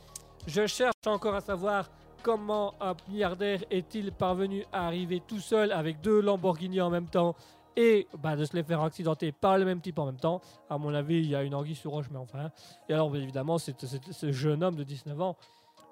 je 0.48 0.68
cherche 0.68 0.94
encore 1.06 1.36
à 1.36 1.42
savoir 1.42 1.90
comment 2.22 2.74
un 2.80 2.96
milliardaire 3.10 3.64
est-il 3.70 4.12
parvenu 4.12 4.66
à 4.72 4.88
arriver 4.88 5.22
tout 5.26 5.40
seul 5.40 5.72
avec 5.72 6.02
deux 6.02 6.22
Lamborghini 6.22 6.82
en 6.82 6.90
même 6.90 7.08
temps 7.08 7.36
et 7.76 8.08
bah, 8.22 8.36
de 8.36 8.46
se 8.46 8.56
les 8.56 8.64
faire 8.64 8.82
accidenter 8.82 9.32
par 9.32 9.58
le 9.58 9.66
même 9.66 9.82
type 9.82 9.98
en 9.98 10.06
même 10.06 10.20
temps. 10.20 10.42
À 10.70 10.78
mon 10.78 10.94
avis, 10.94 11.18
il 11.18 11.30
y 11.30 11.36
a 11.36 11.44
une 11.44 11.56
anguille 11.56 11.76
sur 11.76 11.92
roche, 11.92 12.06
mais 12.12 12.20
enfin. 12.20 12.52
Et 12.88 12.94
alors, 12.94 13.16
évidemment, 13.16 13.58
c'est 13.58 13.76
ce 13.84 14.32
jeune 14.32 14.64
homme 14.64 14.76
de 14.76 14.84
19 14.84 15.20
ans 15.22 15.36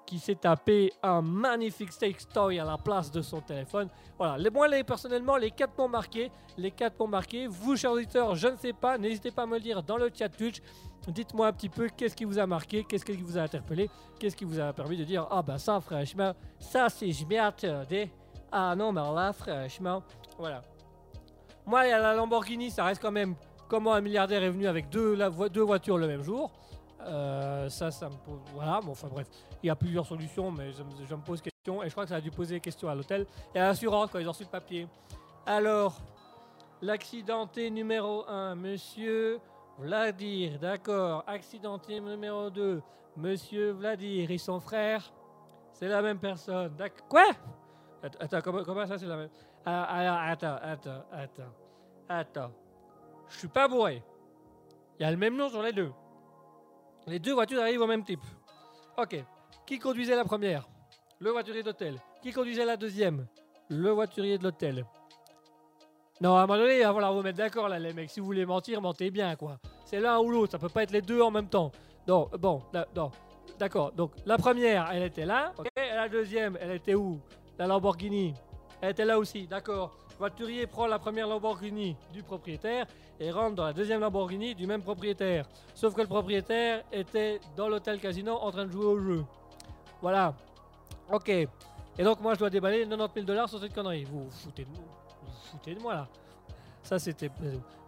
qui 0.06 0.18
s'est 0.18 0.34
tapé 0.34 0.92
un 1.02 1.22
magnifique 1.22 1.92
sex 1.92 2.28
toy 2.28 2.58
à 2.58 2.64
la 2.64 2.78
place 2.78 3.10
de 3.10 3.22
son 3.22 3.40
téléphone. 3.40 3.88
Voilà, 4.18 4.50
moi, 4.50 4.68
les, 4.68 4.84
personnellement, 4.84 5.36
les 5.36 5.50
quatre 5.50 5.76
m'ont 5.78 5.88
marqué. 5.88 6.30
Les 6.56 6.70
quatre 6.70 6.98
m'ont 6.98 7.08
marqué. 7.08 7.46
Vous, 7.46 7.76
chers 7.76 7.92
auditeurs, 7.92 8.34
je 8.34 8.48
ne 8.48 8.56
sais 8.56 8.72
pas. 8.72 8.98
N'hésitez 8.98 9.30
pas 9.30 9.42
à 9.42 9.46
me 9.46 9.54
le 9.54 9.60
dire 9.60 9.82
dans 9.82 9.96
le 9.96 10.10
chat 10.12 10.28
Twitch. 10.28 10.60
Dites-moi 11.08 11.48
un 11.48 11.52
petit 11.52 11.68
peu 11.68 11.88
qu'est-ce 11.88 12.14
qui 12.14 12.24
vous 12.24 12.38
a 12.38 12.46
marqué, 12.46 12.84
qu'est-ce 12.84 13.04
qui 13.04 13.12
vous 13.12 13.36
a 13.36 13.42
interpellé, 13.42 13.90
qu'est-ce 14.20 14.36
qui 14.36 14.44
vous 14.44 14.60
a 14.60 14.72
permis 14.72 14.96
de 14.96 15.04
dire 15.04 15.26
Ah, 15.30 15.42
bah 15.42 15.58
ça, 15.58 15.80
franchement, 15.80 16.32
ça, 16.60 16.88
c'est 16.88 17.10
je 17.10 17.26
m'y 17.26 17.38
attendais. 17.38 18.10
Ah 18.52 18.76
non, 18.76 18.92
mais 18.92 19.00
là, 19.00 19.32
franchement, 19.32 20.02
voilà. 20.38 20.62
Moi, 21.66 21.86
la 21.86 22.14
Lamborghini, 22.14 22.70
ça 22.70 22.84
reste 22.84 23.02
quand 23.02 23.10
même 23.10 23.34
comment 23.68 23.94
un 23.94 24.00
milliardaire 24.00 24.42
est 24.42 24.50
venu 24.50 24.66
avec 24.66 24.90
deux, 24.90 25.18
deux 25.48 25.62
voitures 25.62 25.96
le 25.96 26.06
même 26.06 26.22
jour. 26.22 26.52
Euh, 27.04 27.68
ça, 27.68 27.90
ça 27.90 28.08
me 28.08 28.14
pose. 28.16 28.40
Voilà, 28.54 28.80
bon, 28.80 28.92
enfin 28.92 29.08
bref, 29.08 29.26
il 29.62 29.66
y 29.66 29.70
a 29.70 29.76
plusieurs 29.76 30.06
solutions, 30.06 30.50
mais 30.50 30.72
je, 30.72 30.82
me- 30.82 31.20
pose 31.20 31.40
question 31.42 31.82
et 31.82 31.86
je 31.88 31.92
crois 31.92 32.04
que 32.04 32.10
ça 32.10 32.16
a 32.16 32.20
dû 32.20 32.30
poser 32.30 32.60
question 32.60 32.88
à 32.88 32.94
l'hôtel 32.94 33.26
et 33.54 33.58
à 33.60 33.68
l'assurance 33.68 34.10
quand 34.10 34.18
ils 34.18 34.26
ont 34.28 34.32
reçu 34.32 34.44
le 34.44 34.48
papier. 34.50 34.86
Alors, 35.46 35.96
l'accidenté 36.80 37.70
numéro 37.70 38.24
1, 38.28 38.54
monsieur 38.54 39.38
Vladir, 39.78 40.58
d'accord. 40.58 41.24
Accidenté 41.26 42.00
numéro 42.00 42.50
2, 42.50 42.82
monsieur 43.16 43.70
Vladir 43.72 44.30
et 44.30 44.38
son 44.38 44.60
frère, 44.60 45.12
c'est 45.72 45.88
la 45.88 46.02
même 46.02 46.18
personne. 46.18 46.74
D'accord. 46.76 47.08
Quoi? 47.08 47.24
Att- 48.02 48.16
Attends, 48.20 48.40
comment, 48.64 48.86
ça 48.86 48.98
c'est 48.98 49.06
la 49.06 49.16
même? 49.16 49.30
Ah, 49.64 50.28
attends, 50.30 50.56
attends, 50.62 51.02
attends, 51.12 51.52
attends. 52.08 52.50
Je 53.28 53.38
suis 53.38 53.48
pas 53.48 53.68
bourré. 53.68 54.02
Il 54.98 55.02
y 55.02 55.06
a 55.06 55.10
le 55.10 55.16
même 55.16 55.36
nom 55.36 55.48
sur 55.48 55.62
les 55.62 55.72
deux. 55.72 55.90
Les 57.06 57.18
deux 57.18 57.34
voitures 57.34 57.60
arrivent 57.60 57.82
au 57.82 57.86
même 57.86 58.04
type. 58.04 58.22
Ok. 58.96 59.24
Qui 59.66 59.78
conduisait 59.78 60.16
la 60.16 60.24
première? 60.24 60.68
Le 61.18 61.30
voiturier 61.30 61.62
d'hôtel. 61.62 61.96
Qui 62.22 62.32
conduisait 62.32 62.64
la 62.64 62.76
deuxième? 62.76 63.26
Le 63.68 63.90
voiturier 63.90 64.38
de 64.38 64.44
l'hôtel. 64.44 64.84
Non, 66.20 66.36
à 66.36 66.42
un 66.42 66.46
moment 66.46 66.58
donné, 66.58 66.78
il 66.78 66.82
va 66.82 67.10
vous 67.10 67.22
mettre 67.22 67.38
d'accord 67.38 67.68
là, 67.68 67.78
les 67.78 67.92
mecs. 67.92 68.10
Si 68.10 68.20
vous 68.20 68.26
voulez 68.26 68.46
mentir, 68.46 68.80
mentez 68.80 69.10
bien, 69.10 69.34
quoi. 69.34 69.58
C'est 69.84 69.98
l'un 69.98 70.20
ou 70.20 70.30
l'autre, 70.30 70.52
ça 70.52 70.58
peut 70.58 70.68
pas 70.68 70.84
être 70.84 70.92
les 70.92 71.02
deux 71.02 71.20
en 71.20 71.30
même 71.30 71.48
temps. 71.48 71.72
Non, 72.06 72.28
bon, 72.38 72.62
non. 72.94 73.10
D'accord, 73.58 73.92
donc 73.92 74.12
la 74.24 74.38
première, 74.38 74.90
elle 74.92 75.02
était 75.02 75.24
là. 75.24 75.52
Et 75.76 75.94
la 75.94 76.08
deuxième, 76.08 76.56
elle 76.60 76.72
était 76.72 76.94
où? 76.94 77.20
La 77.58 77.66
Lamborghini. 77.66 78.34
Elle 78.80 78.90
était 78.90 79.04
là 79.04 79.18
aussi, 79.18 79.46
d'accord. 79.46 79.96
Voiturier 80.26 80.68
prend 80.68 80.86
la 80.86 81.00
première 81.00 81.26
Lamborghini 81.26 81.96
du 82.12 82.22
propriétaire 82.22 82.86
et 83.18 83.32
rentre 83.32 83.56
dans 83.56 83.64
la 83.64 83.72
deuxième 83.72 84.00
Lamborghini 84.00 84.54
du 84.54 84.68
même 84.68 84.80
propriétaire. 84.80 85.48
Sauf 85.74 85.94
que 85.96 86.00
le 86.00 86.06
propriétaire 86.06 86.84
était 86.92 87.40
dans 87.56 87.68
l'hôtel 87.68 87.98
casino 87.98 88.36
en 88.36 88.52
train 88.52 88.66
de 88.66 88.70
jouer 88.70 88.84
au 88.84 89.00
jeu. 89.00 89.24
Voilà. 90.00 90.32
Ok. 91.10 91.28
Et 91.28 91.48
donc, 92.04 92.20
moi, 92.20 92.34
je 92.34 92.38
dois 92.38 92.50
déballer 92.50 92.86
90 92.86 93.14
000 93.14 93.26
dollars 93.26 93.48
sur 93.48 93.58
cette 93.58 93.74
connerie. 93.74 94.04
Vous 94.04 94.22
vous 94.22 94.30
foutez 94.30 94.62
de, 94.62 94.68
vous 94.68 94.76
vous 95.26 95.32
foutez 95.50 95.74
de 95.74 95.80
moi, 95.80 95.94
là. 95.94 96.08
Ça, 96.84 97.00
c'était. 97.00 97.28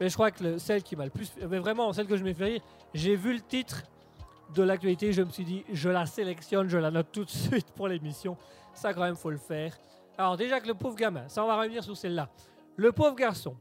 Mais 0.00 0.08
je 0.08 0.14
crois 0.14 0.32
que 0.32 0.42
le- 0.42 0.58
celle 0.58 0.82
qui 0.82 0.96
m'a 0.96 1.04
le 1.04 1.10
plus. 1.12 1.32
Mais 1.48 1.60
vraiment, 1.60 1.92
celle 1.92 2.08
que 2.08 2.16
je 2.16 2.24
m'ai 2.24 2.34
fait 2.34 2.44
rire, 2.46 2.62
j'ai 2.94 3.14
vu 3.14 3.32
le 3.34 3.42
titre 3.42 3.84
de 4.56 4.64
l'actualité, 4.64 5.12
je 5.12 5.22
me 5.22 5.30
suis 5.30 5.44
dit, 5.44 5.64
je 5.72 5.88
la 5.88 6.04
sélectionne, 6.04 6.68
je 6.68 6.78
la 6.78 6.90
note 6.90 7.12
tout 7.12 7.24
de 7.24 7.30
suite 7.30 7.70
pour 7.76 7.86
l'émission. 7.86 8.36
Ça, 8.74 8.92
quand 8.92 9.02
même, 9.02 9.14
faut 9.14 9.30
le 9.30 9.36
faire. 9.38 9.72
Alors, 10.16 10.36
déjà 10.36 10.60
que 10.60 10.66
le 10.66 10.74
pauvre 10.74 10.96
gamin, 10.96 11.28
ça, 11.28 11.42
on 11.42 11.46
va 11.46 11.56
revenir 11.56 11.82
sur 11.82 11.96
celle-là. 11.96 12.28
Le 12.76 12.92
pauvre 12.92 13.16
garçon, 13.16 13.56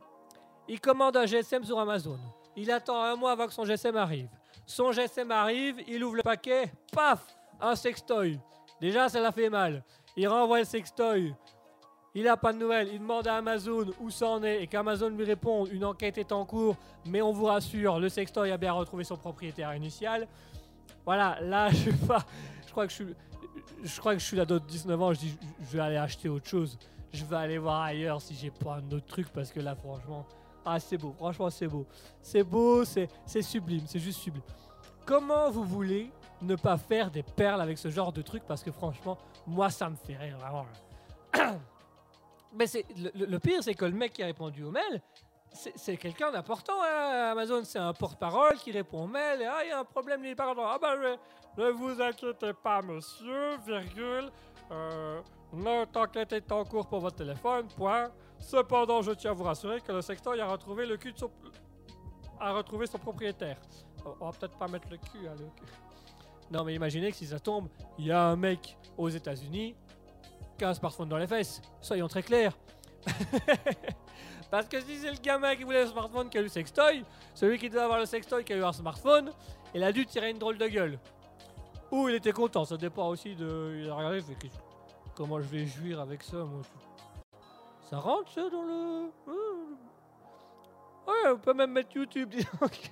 il 0.67 0.79
commande 0.79 1.17
un 1.17 1.25
GSM 1.25 1.63
sur 1.63 1.79
Amazon. 1.79 2.19
Il 2.55 2.71
attend 2.71 3.01
un 3.01 3.15
mois 3.15 3.31
avant 3.31 3.47
que 3.47 3.53
son 3.53 3.65
GSM 3.65 3.95
arrive. 3.95 4.27
Son 4.65 4.91
GSM 4.91 5.31
arrive, 5.31 5.81
il 5.87 6.03
ouvre 6.03 6.15
le 6.17 6.23
paquet, 6.23 6.71
paf, 6.91 7.35
un 7.59 7.75
sextoy. 7.75 8.39
Déjà, 8.79 9.09
ça 9.09 9.19
l'a 9.19 9.31
fait 9.31 9.49
mal. 9.49 9.83
Il 10.15 10.27
renvoie 10.27 10.59
le 10.59 10.65
sextoy. 10.65 11.33
Il 12.15 12.23
n'a 12.25 12.37
pas 12.37 12.53
de 12.53 12.59
nouvelles. 12.59 12.89
Il 12.93 12.99
demande 12.99 13.27
à 13.27 13.37
Amazon 13.37 13.87
où 13.99 14.11
ça 14.11 14.27
en 14.27 14.43
est 14.43 14.61
et 14.61 14.67
qu'Amazon 14.67 15.09
lui 15.09 15.25
répond 15.25 15.65
une 15.65 15.83
enquête 15.83 16.17
est 16.19 16.31
en 16.31 16.45
cours, 16.45 16.75
mais 17.05 17.21
on 17.21 17.31
vous 17.31 17.45
rassure, 17.45 17.99
le 17.99 18.07
sextoy 18.07 18.51
a 18.51 18.57
bien 18.57 18.73
retrouvé 18.73 19.03
son 19.03 19.17
propriétaire 19.17 19.73
initial. 19.73 20.27
Voilà, 21.05 21.39
là, 21.41 21.69
je 21.71 21.89
sais 21.89 22.07
pas. 22.07 22.23
Je 22.65 22.71
crois 22.71 22.85
que 22.85 22.91
je 22.91 23.03
suis, 23.03 23.15
je 23.83 23.99
crois 23.99 24.13
que 24.13 24.19
je 24.19 24.25
suis 24.25 24.37
là 24.37 24.45
d'autres 24.45 24.65
19 24.65 25.01
ans. 25.01 25.13
Je 25.13 25.19
dis, 25.19 25.37
je 25.61 25.77
vais 25.77 25.79
aller 25.83 25.97
acheter 25.97 26.29
autre 26.29 26.47
chose. 26.47 26.77
Je 27.11 27.23
vais 27.25 27.35
aller 27.35 27.57
voir 27.57 27.81
ailleurs 27.81 28.21
si 28.21 28.33
j'ai 28.35 28.49
pas 28.51 28.75
un 28.75 28.91
autre 28.91 29.05
truc 29.05 29.27
parce 29.29 29.51
que 29.51 29.59
là, 29.59 29.75
franchement, 29.75 30.25
ah, 30.65 30.79
c'est 30.79 30.97
beau. 30.97 31.13
Franchement, 31.17 31.49
c'est 31.49 31.67
beau. 31.67 31.85
C'est 32.21 32.43
beau, 32.43 32.83
c'est 32.85 33.09
sublime. 33.41 33.83
C'est 33.85 33.99
juste 33.99 34.19
sublime. 34.19 34.43
Comment 35.05 35.51
vous 35.51 35.63
voulez 35.65 36.09
ne 36.41 36.55
pas 36.55 36.77
faire 36.77 37.11
des 37.11 37.23
perles 37.23 37.61
avec 37.61 37.77
ce 37.77 37.89
genre 37.89 38.11
de 38.13 38.21
truc? 38.21 38.43
Parce 38.47 38.63
que 38.63 38.71
franchement, 38.71 39.17
moi, 39.45 39.69
ça 39.69 39.89
me 39.89 39.95
fait 39.95 40.15
rire, 40.15 40.37
vraiment. 40.37 40.65
Mais 42.55 42.65
le- 43.15 43.25
le 43.25 43.39
pire, 43.39 43.63
c'est 43.63 43.73
que 43.73 43.85
le 43.85 43.91
mec 43.91 44.13
qui 44.13 44.23
a 44.23 44.27
répondu 44.27 44.63
au 44.63 44.71
mail, 44.71 45.01
c'est 45.53 45.97
quelqu'un 45.97 46.31
d'important. 46.31 46.81
hein. 46.83 47.29
Amazon, 47.31 47.61
c'est 47.63 47.79
un 47.79 47.93
porte-parole 47.93 48.55
qui 48.57 48.71
répond 48.71 49.03
au 49.03 49.07
mail. 49.07 49.41
Et, 49.41 49.45
ah, 49.45 49.63
il 49.63 49.69
y 49.69 49.71
a 49.71 49.79
un 49.79 49.83
problème, 49.85 50.23
il 50.25 50.35
pardon. 50.35 50.63
Ah, 50.65 50.77
bah, 50.81 50.95
je- 51.01 51.61
ne 51.61 51.69
vous 51.69 52.01
inquiétez 52.01 52.53
pas, 52.53 52.81
monsieur, 52.81 53.57
virgule. 53.65 54.29
Euh, 54.71 55.21
notre 55.53 55.99
enquête 56.01 56.33
est 56.33 56.51
en 56.51 56.63
cours 56.65 56.87
pour 56.87 56.99
votre 56.99 57.15
téléphone, 57.17 57.67
point. 57.77 58.09
Cependant, 58.39 59.01
je 59.01 59.11
tiens 59.11 59.31
à 59.31 59.33
vous 59.33 59.43
rassurer 59.43 59.79
que 59.81 59.91
le 59.91 60.01
sextoy 60.01 60.39
a 60.41 60.47
retrouvé 60.47 60.85
le 60.85 60.97
cul 60.97 61.13
de 61.13 61.17
son... 61.19 61.29
a 62.39 62.51
retrouvé 62.53 62.87
son 62.87 62.97
propriétaire. 62.97 63.57
On 64.05 64.15
on 64.19 64.25
va 64.25 64.31
peut-être 64.37 64.57
pas 64.57 64.67
mettre 64.67 64.87
le 64.89 64.97
cul, 64.97 65.27
hein, 65.27 65.33
le 65.39 65.45
cul. 65.45 65.71
Non, 66.51 66.63
mais 66.63 66.73
imaginez 66.73 67.11
que 67.11 67.17
si 67.17 67.25
ça 67.27 67.39
tombe, 67.39 67.67
il 67.97 68.05
y 68.07 68.11
a 68.11 68.21
un 68.23 68.35
mec 68.35 68.77
aux 68.97 69.09
États-Unis 69.09 69.75
qui 70.57 70.65
a 70.65 70.69
un 70.69 70.73
smartphone 70.73 71.07
dans 71.09 71.17
les 71.17 71.27
fesses. 71.27 71.61
Soyons 71.81 72.07
très 72.07 72.23
clairs. 72.23 72.57
Parce 74.53 74.67
que 74.67 74.79
si 74.81 74.97
c'est 74.97 75.09
le 75.09 75.17
gamin 75.17 75.55
qui 75.55 75.63
voulait 75.63 75.81
le 75.81 75.89
smartphone 75.89 76.29
qui 76.29 76.37
a 76.37 76.41
eu 76.41 76.43
le 76.43 76.49
sextoy, 76.49 77.03
celui 77.33 77.57
qui 77.57 77.71
devait 77.71 77.81
avoir 77.81 77.97
le 77.97 78.05
sextoy 78.05 78.43
qui 78.43 78.53
a 78.53 78.57
eu 78.57 78.63
un 78.63 78.71
smartphone, 78.71 79.31
il 79.73 79.83
a 79.83 79.91
dû 79.91 80.05
tirer 80.05 80.29
une 80.29 80.37
drôle 80.37 80.59
de 80.59 80.67
gueule. 80.67 80.99
Ou 81.89 82.07
il 82.07 82.13
était 82.13 82.33
content, 82.33 82.63
ça 82.63 82.77
dépend 82.77 83.09
aussi 83.09 83.35
de. 83.35 83.81
Il 83.81 83.89
a 83.89 83.95
regardé, 83.95 84.19
il 84.19 84.23
fait 84.23 84.51
comment 85.15 85.41
je 85.41 85.47
vais 85.47 85.65
jouir 85.65 85.99
avec 85.99 86.21
ça, 86.21 86.37
moi. 86.37 86.61
Ça 87.89 87.97
rentre 87.97 88.31
ça 88.31 88.47
dans 88.47 88.61
le. 88.61 89.05
Ouais, 91.07 91.31
on 91.31 91.37
peut 91.39 91.55
même 91.55 91.71
mettre 91.71 91.95
YouTube, 91.95 92.29
dis 92.29 92.45
donc. 92.61 92.91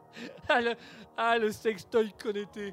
ah, 0.48 0.62
le, 0.62 0.74
ah, 1.14 1.36
le 1.36 1.52
sextoy 1.52 2.10
connecté. 2.14 2.72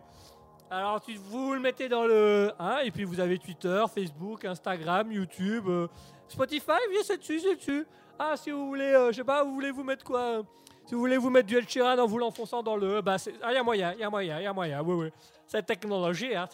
Alors, 0.71 1.01
tu, 1.01 1.13
vous 1.15 1.55
le 1.55 1.59
mettez 1.59 1.89
dans 1.89 2.07
le. 2.07 2.53
Hein, 2.57 2.77
et 2.85 2.91
puis 2.91 3.03
vous 3.03 3.19
avez 3.19 3.37
Twitter, 3.37 3.83
Facebook, 3.93 4.45
Instagram, 4.45 5.11
YouTube, 5.11 5.65
euh, 5.67 5.87
Spotify, 6.29 6.79
oui, 6.89 6.99
c'est 7.03 7.17
dessus, 7.17 7.41
c'est 7.41 7.57
dessus. 7.57 7.85
Ah, 8.19 8.35
si 8.35 8.51
vous 8.51 8.67
voulez, 8.67 8.83
euh, 8.93 9.11
je 9.11 9.17
sais 9.17 9.23
pas, 9.23 9.43
vous 9.43 9.53
voulez 9.53 9.71
vous 9.71 9.83
mettre 9.83 10.03
quoi 10.03 10.19
euh, 10.19 10.43
Si 10.85 10.93
vous 10.93 10.99
voulez 10.99 11.17
vous 11.17 11.29
mettre 11.29 11.47
du 11.47 11.57
Ed 11.57 11.69
Sheeran 11.69 11.97
en 11.97 12.05
vous 12.05 12.17
l'enfonçant 12.17 12.61
dans 12.61 12.75
le. 12.75 13.01
Bah, 13.01 13.17
c'est- 13.17 13.33
ah, 13.41 13.53
y 13.53 13.57
a 13.57 13.63
moyen, 13.63 13.93
y 13.93 14.03
a 14.03 14.09
moyen, 14.09 14.39
y 14.41 14.45
a 14.45 14.53
moyen, 14.53 14.81
oui, 14.83 14.93
oui. 15.05 15.11
Cette 15.47 15.65
technologie, 15.65 16.35
hein, 16.35 16.47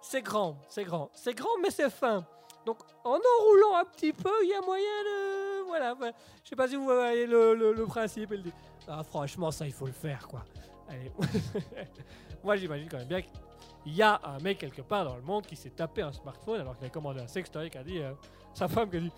c'est 0.00 0.22
grand, 0.22 0.56
c'est 0.68 0.84
grand. 0.84 1.10
C'est 1.12 1.34
grand, 1.34 1.58
mais 1.62 1.70
c'est 1.70 1.90
fin. 1.90 2.24
Donc, 2.66 2.78
en 3.04 3.10
enroulant 3.18 3.76
un 3.80 3.84
petit 3.84 4.12
peu, 4.12 4.30
il 4.42 4.48
y 4.48 4.54
a 4.54 4.60
moyen 4.62 4.84
de. 4.84 5.66
Voilà, 5.66 5.94
voilà. 5.94 6.12
je 6.42 6.48
sais 6.48 6.56
pas 6.56 6.66
si 6.68 6.76
vous 6.76 6.84
voyez 6.84 7.26
le, 7.26 7.54
le- 7.54 7.86
principe. 7.86 8.30
le- 8.30 8.42
Ah, 8.88 9.02
franchement, 9.04 9.50
ça, 9.50 9.66
il 9.66 9.72
faut 9.72 9.86
le 9.86 9.92
faire, 9.92 10.26
quoi. 10.26 10.44
Allez. 10.88 11.12
Moi, 12.44 12.56
j'imagine 12.56 12.88
quand 12.88 12.96
même 12.98 13.06
bien 13.08 13.20
qu'il 13.22 13.94
y 13.94 14.02
a 14.02 14.20
un 14.24 14.38
mec 14.40 14.58
quelque 14.58 14.82
part 14.82 15.04
dans 15.04 15.16
le 15.16 15.22
monde 15.22 15.46
qui 15.46 15.54
s'est 15.56 15.70
tapé 15.70 16.02
un 16.02 16.12
smartphone 16.12 16.60
alors 16.60 16.76
qu'il 16.76 16.86
a 16.86 16.90
commandé 16.90 17.20
un 17.20 17.26
sextoy 17.28 17.70
qui 17.70 17.78
a 17.78 17.82
dit. 17.84 18.00
euh, 18.00 18.12
sa 18.54 18.66
femme 18.68 18.90
qui 18.90 18.96
a 18.96 19.00
dit. 19.00 19.12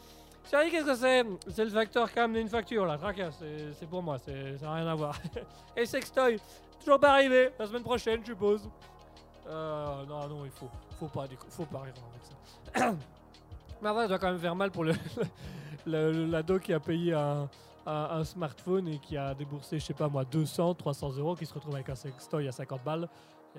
Chérie, 0.51 0.71
qu'est-ce 0.71 0.85
que 0.87 0.95
c'est? 0.95 1.25
C'est 1.51 1.65
le 1.65 1.71
facteur 1.71 2.13
qui 2.13 2.19
a 2.19 2.25
amené 2.25 2.41
une 2.41 2.49
facture 2.49 2.85
là, 2.85 2.99
tracasse, 2.99 3.43
c'est 3.79 3.89
pour 3.89 4.03
moi, 4.03 4.19
ça 4.19 4.33
n'a 4.33 4.75
rien 4.75 4.87
à 4.87 4.95
voir. 4.95 5.17
Et 5.77 5.87
sextoy, 5.87 6.39
toujours 6.81 7.01
pas 7.01 7.13
arrivé, 7.13 7.51
la 7.59 7.67
semaine 7.67 7.83
prochaine, 7.83 8.21
je 8.23 8.27
suppose. 8.33 8.69
Euh, 9.49 10.05
non, 10.07 10.29
non, 10.29 10.45
il 10.45 10.51
faut, 10.51 10.69
faut 10.99 11.09
pas, 11.09 11.27
faut 11.49 11.65
pas 11.65 11.81
rire 11.81 11.95
avec 12.13 12.25
ça. 12.85 12.93
Mais 13.83 13.89
après, 13.89 14.03
ça 14.03 14.09
doit 14.09 14.19
quand 14.19 14.31
même 14.31 14.39
faire 14.41 14.55
mal 14.55 14.71
pour 14.71 14.85
le, 14.85 14.93
l'ado 15.87 16.59
qui 16.59 16.73
a 16.73 16.81
payé 16.81 17.15
un, 17.15 17.49
un- 17.87 18.25
smartphone 18.25 18.89
et 18.89 18.99
qui 18.99 19.17
a 19.17 19.35
déboursé, 19.35 19.79
je 19.79 19.85
sais 19.87 19.95
pas 19.95 20.09
moi, 20.09 20.25
200, 20.25 20.75
300 20.75 21.13
euros, 21.17 21.35
qui 21.35 21.47
se 21.47 21.55
retrouve 21.55 21.75
avec 21.75 21.89
un 21.89 21.95
sextoy 21.95 22.47
à 22.47 22.53
50 22.53 22.85
balles. 22.85 23.09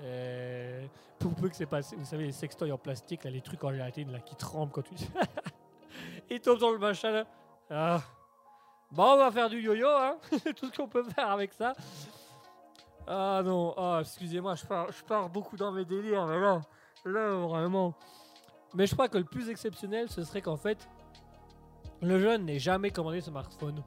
Et 0.02 0.88
pour 1.18 1.34
peu 1.34 1.48
que 1.48 1.56
c'est 1.56 1.66
passé, 1.66 1.96
vous 1.96 2.04
savez, 2.04 2.26
les 2.26 2.32
sextoys 2.32 2.72
en 2.72 2.78
plastique, 2.78 3.24
là, 3.24 3.30
les 3.30 3.40
trucs 3.42 3.62
en 3.64 3.72
gélatine 3.72 4.18
qui 4.24 4.36
tremblent 4.36 4.72
quand 4.72 4.82
tu. 4.82 4.94
Il 6.30 6.40
tombe 6.40 6.58
dans 6.58 6.70
le 6.70 6.78
machin 6.78 7.10
là. 7.10 7.24
Ah. 7.70 8.00
Bon, 8.90 9.14
on 9.14 9.16
va 9.16 9.30
faire 9.30 9.50
du 9.50 9.60
yo-yo, 9.60 9.88
hein. 9.88 10.16
C'est 10.42 10.54
tout 10.54 10.66
ce 10.66 10.76
qu'on 10.76 10.88
peut 10.88 11.02
faire 11.02 11.30
avec 11.30 11.52
ça. 11.52 11.72
Ah 13.06 13.42
non, 13.44 13.74
ah, 13.76 13.98
excusez-moi, 14.00 14.54
je 14.54 15.02
pars, 15.04 15.28
beaucoup 15.28 15.56
dans 15.56 15.72
mes 15.72 15.84
délires, 15.84 16.26
mais 16.26 16.38
là, 16.38 16.62
là, 17.04 17.28
vraiment. 17.46 17.94
Mais 18.74 18.86
je 18.86 18.94
crois 18.94 19.08
que 19.08 19.18
le 19.18 19.24
plus 19.24 19.50
exceptionnel, 19.50 20.08
ce 20.08 20.24
serait 20.24 20.40
qu'en 20.40 20.56
fait, 20.56 20.88
le 22.00 22.18
jeune 22.18 22.44
n'ait 22.44 22.58
jamais 22.58 22.90
commandé 22.90 23.20
ce 23.20 23.30
smartphone. 23.30 23.82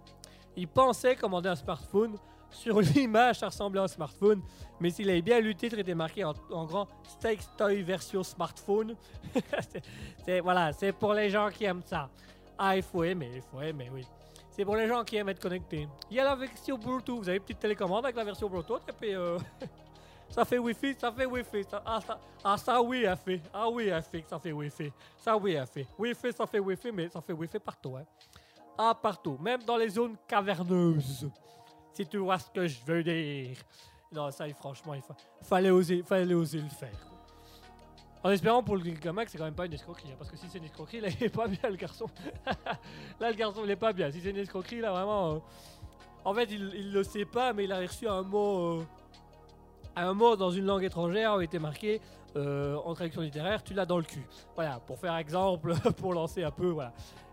Il 0.56 0.68
pensait 0.68 1.16
commander 1.16 1.50
un 1.50 1.56
smartphone. 1.56 2.18
Sur 2.50 2.82
l'image, 2.82 3.40
ça 3.40 3.48
ressemblait 3.48 3.82
à 3.82 3.84
un 3.84 3.88
smartphone. 3.88 4.42
Mais 4.80 4.90
s'il 4.90 5.10
avait 5.10 5.22
bien 5.22 5.40
lu 5.40 5.50
le 5.50 5.56
titre, 5.56 5.76
il 5.76 5.82
était 5.82 5.96
marqué 5.96 6.24
en, 6.24 6.34
grand 6.66 6.88
Steak 7.08 7.40
Toy 7.58 7.82
version 7.82 8.24
smartphone. 8.24 8.96
C'est- 10.26 10.40
voilà, 10.40 10.74
c'est 10.74 10.92
pour 10.92 11.14
les 11.14 11.30
gens 11.30 11.50
qui 11.50 11.66
aiment 11.66 11.84
ça. 11.86 12.10
Ah, 12.58 12.76
il 12.76 12.84
faut 12.84 13.04
aimer, 13.04 13.32
il 13.36 13.42
faut 13.42 13.62
aimer, 13.62 13.90
oui. 13.94 14.06
C'est 14.50 14.66
pour 14.66 14.76
les 14.76 14.88
gens 14.88 15.04
qui 15.04 15.16
aiment 15.16 15.30
être 15.30 15.40
connectés. 15.40 15.88
Il 16.10 16.18
y 16.18 16.20
a 16.20 16.24
la 16.24 16.36
version 16.36 16.78
Bluetooth. 16.78 17.20
Vous 17.20 17.30
avez 17.30 17.38
une 17.38 17.44
petite 17.44 17.60
télécommande 17.60 18.04
avec 18.06 18.16
la 18.16 18.24
version 18.24 18.50
Bluetooth 18.50 18.82
et 18.90 18.92
puis 18.92 19.14
euh, 19.14 19.38
ça 20.30 20.44
fait 20.44 20.58
Wi-Fi, 20.58 20.96
ça 21.00 21.12
fait 21.12 21.28
Wi-Fi. 21.28 21.64
Ça, 21.64 21.84
ah, 21.86 22.00
ça, 22.02 22.20
ah, 22.44 22.58
ça 22.58 22.82
oui, 22.82 23.04
elle 23.04 23.16
fait. 23.18 23.40
Ah 23.54 23.70
oui, 23.70 23.88
elle 23.90 24.02
fait 24.02 24.24
que 24.24 24.30
ça 24.30 24.40
fait 24.40 24.52
Wi-Fi. 24.52 24.92
Ça 25.18 25.38
oui, 25.38 25.54
elle 25.54 25.68
fait. 25.68 25.86
Wi-Fi, 26.00 26.34
ça 26.34 26.48
fait 26.48 26.58
Wi-Fi, 26.60 26.92
mais 26.92 27.08
ça 27.10 27.22
fait 27.22 27.34
Wi-Fi 27.34 27.60
partout. 27.60 27.96
Hein. 27.98 28.06
Ah, 28.76 28.98
partout. 29.00 29.38
Même 29.40 29.62
dans 29.62 29.78
les 29.78 29.90
zones 29.90 30.16
caverneuses. 30.28 31.30
Tu 32.06 32.18
vois 32.18 32.38
ce 32.40 32.50
que 32.50 32.68
je 32.68 32.80
veux 32.86 33.04
dire. 33.04 33.58
Non, 34.12 34.32
ça, 34.32 34.48
franchement, 34.54 34.94
il 34.94 35.02
fa- 35.02 35.16
fallait, 35.42 35.70
oser, 35.70 36.02
fallait 36.04 36.34
oser 36.34 36.60
le 36.60 36.70
faire. 36.70 36.90
En 38.24 38.32
espérant 38.32 38.64
pour 38.64 38.76
le 38.78 38.82
gamin 38.92 39.24
que 39.26 39.32
c'est 39.32 39.38
quand 39.38 39.44
même 39.46 39.54
pas 39.54 39.66
une 39.66 39.74
escroquerie. 39.74 40.10
hein, 40.12 40.16
parce 40.18 40.32
que 40.32 40.38
si 40.38 40.48
c'est 40.50 40.58
une 40.58 40.64
escroquerie, 40.66 41.00
là, 41.02 41.10
il 41.10 41.24
est 41.24 41.30
pas 41.30 41.48
bien, 41.48 41.70
le 41.70 41.76
garçon. 41.76 42.08
là, 43.20 43.30
le 43.30 43.36
garçon, 43.36 43.62
il 43.64 43.72
est 43.72 43.76
pas 43.76 43.94
bien. 43.94 44.12
Si 44.12 44.22
c'est 44.22 44.32
une 44.32 44.38
escroquerie, 44.38 44.82
là, 44.82 44.92
vraiment. 44.92 45.34
euh, 45.36 45.40
En 46.26 46.34
fait, 46.34 46.46
il, 46.52 46.72
il 46.76 46.92
le 46.94 47.04
sait 47.04 47.26
pas, 47.26 47.54
mais 47.54 47.66
il 47.66 47.72
a 47.72 47.80
reçu 47.80 48.08
un 48.08 48.22
mot. 48.24 48.80
euh, 48.80 48.84
Un 49.96 50.14
mot 50.14 50.36
dans 50.36 50.52
une 50.52 50.66
langue 50.66 50.84
étrangère 50.84 51.36
où 51.36 51.42
il 51.42 51.46
était 51.46 51.60
marqué 51.60 52.02
euh, 52.36 52.76
en 52.86 52.94
traduction 52.94 53.22
littéraire, 53.22 53.64
tu 53.64 53.74
l'as 53.74 53.86
dans 53.86 53.98
le 53.98 54.04
cul. 54.04 54.26
Voilà, 54.56 54.80
pour 54.80 55.00
faire 55.00 55.16
exemple, 55.16 55.74
pour 55.98 56.14
lancer 56.14 56.44
un 56.44 56.52
peu. 56.52 56.76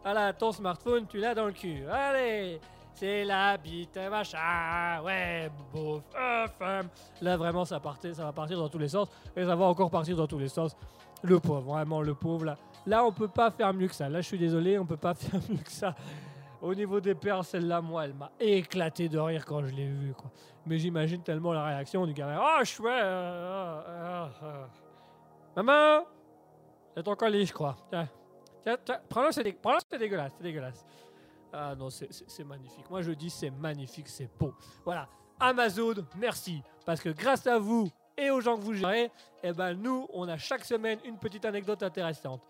Voilà, 0.02 0.32
ton 0.32 0.52
smartphone, 0.52 1.06
tu 1.06 1.18
l'as 1.18 1.34
dans 1.34 1.46
le 1.46 1.52
cul. 1.52 1.84
Allez, 1.90 2.60
c'est 2.94 3.24
la 3.24 3.56
bite, 3.56 3.98
machin, 4.10 5.02
ouais, 5.04 5.50
bouffe, 5.72 6.02
euh, 6.16 6.46
femme. 6.58 6.88
Là, 7.20 7.36
vraiment, 7.36 7.64
ça, 7.64 7.78
va 7.78 8.32
partir 8.32 8.58
dans 8.58 8.68
tous 8.68 8.78
les 8.78 8.88
sens. 8.88 9.08
Et 9.36 9.44
ça 9.44 9.56
va 9.56 9.64
encore 9.64 9.90
partir 9.90 10.16
dans 10.16 10.26
tous 10.26 10.38
les 10.38 10.48
sens. 10.48 10.76
Le 11.22 11.40
pauvre, 11.40 11.72
vraiment, 11.72 12.02
le 12.02 12.14
pauvre, 12.14 12.44
là. 12.44 12.56
Là, 12.86 13.04
on 13.04 13.12
peut 13.12 13.28
pas 13.28 13.50
faire 13.50 13.72
mieux 13.72 13.88
que 13.88 13.94
ça. 13.94 14.08
Là, 14.08 14.20
je 14.20 14.26
suis 14.26 14.38
désolé, 14.38 14.78
on 14.78 14.86
peut 14.86 14.96
pas 14.96 15.14
faire 15.14 15.40
mieux 15.48 15.62
que 15.62 15.70
ça. 15.70 15.94
Au 16.62 16.74
niveau 16.74 17.00
des 17.00 17.14
perles, 17.14 17.44
celle-là, 17.44 17.80
moi, 17.80 18.04
elle 18.04 18.14
m'a 18.14 18.30
éclaté 18.40 19.08
de 19.08 19.18
rire 19.18 19.44
quand 19.44 19.64
je 19.66 19.74
l'ai 19.74 19.86
vue, 19.86 20.14
quoi. 20.14 20.30
Mais 20.64 20.78
j'imagine 20.78 21.22
tellement 21.22 21.52
la 21.52 21.64
réaction 21.64 22.06
du 22.06 22.14
gamin. 22.14 22.40
Oh, 22.40 22.64
chouette 22.64 23.02
euh, 23.02 23.82
euh, 23.86 24.26
euh. 24.44 24.64
Maman 25.56 26.06
C'est 26.94 27.02
ton 27.02 27.14
colis, 27.16 27.46
je 27.46 27.52
crois. 27.52 27.76
Tiens, 27.90 28.08
tiens, 28.62 28.76
tiens 28.82 29.00
prends-le, 29.08 29.32
c'est 29.32 29.42
dégueulasse, 29.42 30.32
c'est 30.38 30.42
dégueulasse. 30.42 30.86
Ah 31.56 31.74
non, 31.76 31.88
c'est- 31.88 32.44
magnifique. 32.44 32.90
Moi, 32.90 33.02
je 33.02 33.12
dis 33.12 33.30
c'est 33.30 33.50
magnifique, 33.50 34.08
c'est 34.08 34.28
beau. 34.38 34.52
Voilà. 34.84 35.08
Amazon, 35.38 35.94
merci. 36.16 36.62
Parce 36.84 37.00
que 37.00 37.10
grâce 37.10 37.46
à 37.46 37.58
vous 37.58 37.88
et 38.18 38.30
aux 38.30 38.40
gens 38.40 38.56
que 38.56 38.62
vous 38.62 38.74
gérez, 38.74 39.10
eh 39.42 39.52
ben, 39.52 39.74
nous, 39.74 40.08
on 40.12 40.28
a 40.28 40.36
chaque 40.36 40.64
semaine 40.64 40.98
une 41.04 41.16
petite 41.18 41.44
anecdote 41.44 41.82
intéressante. 41.82 42.40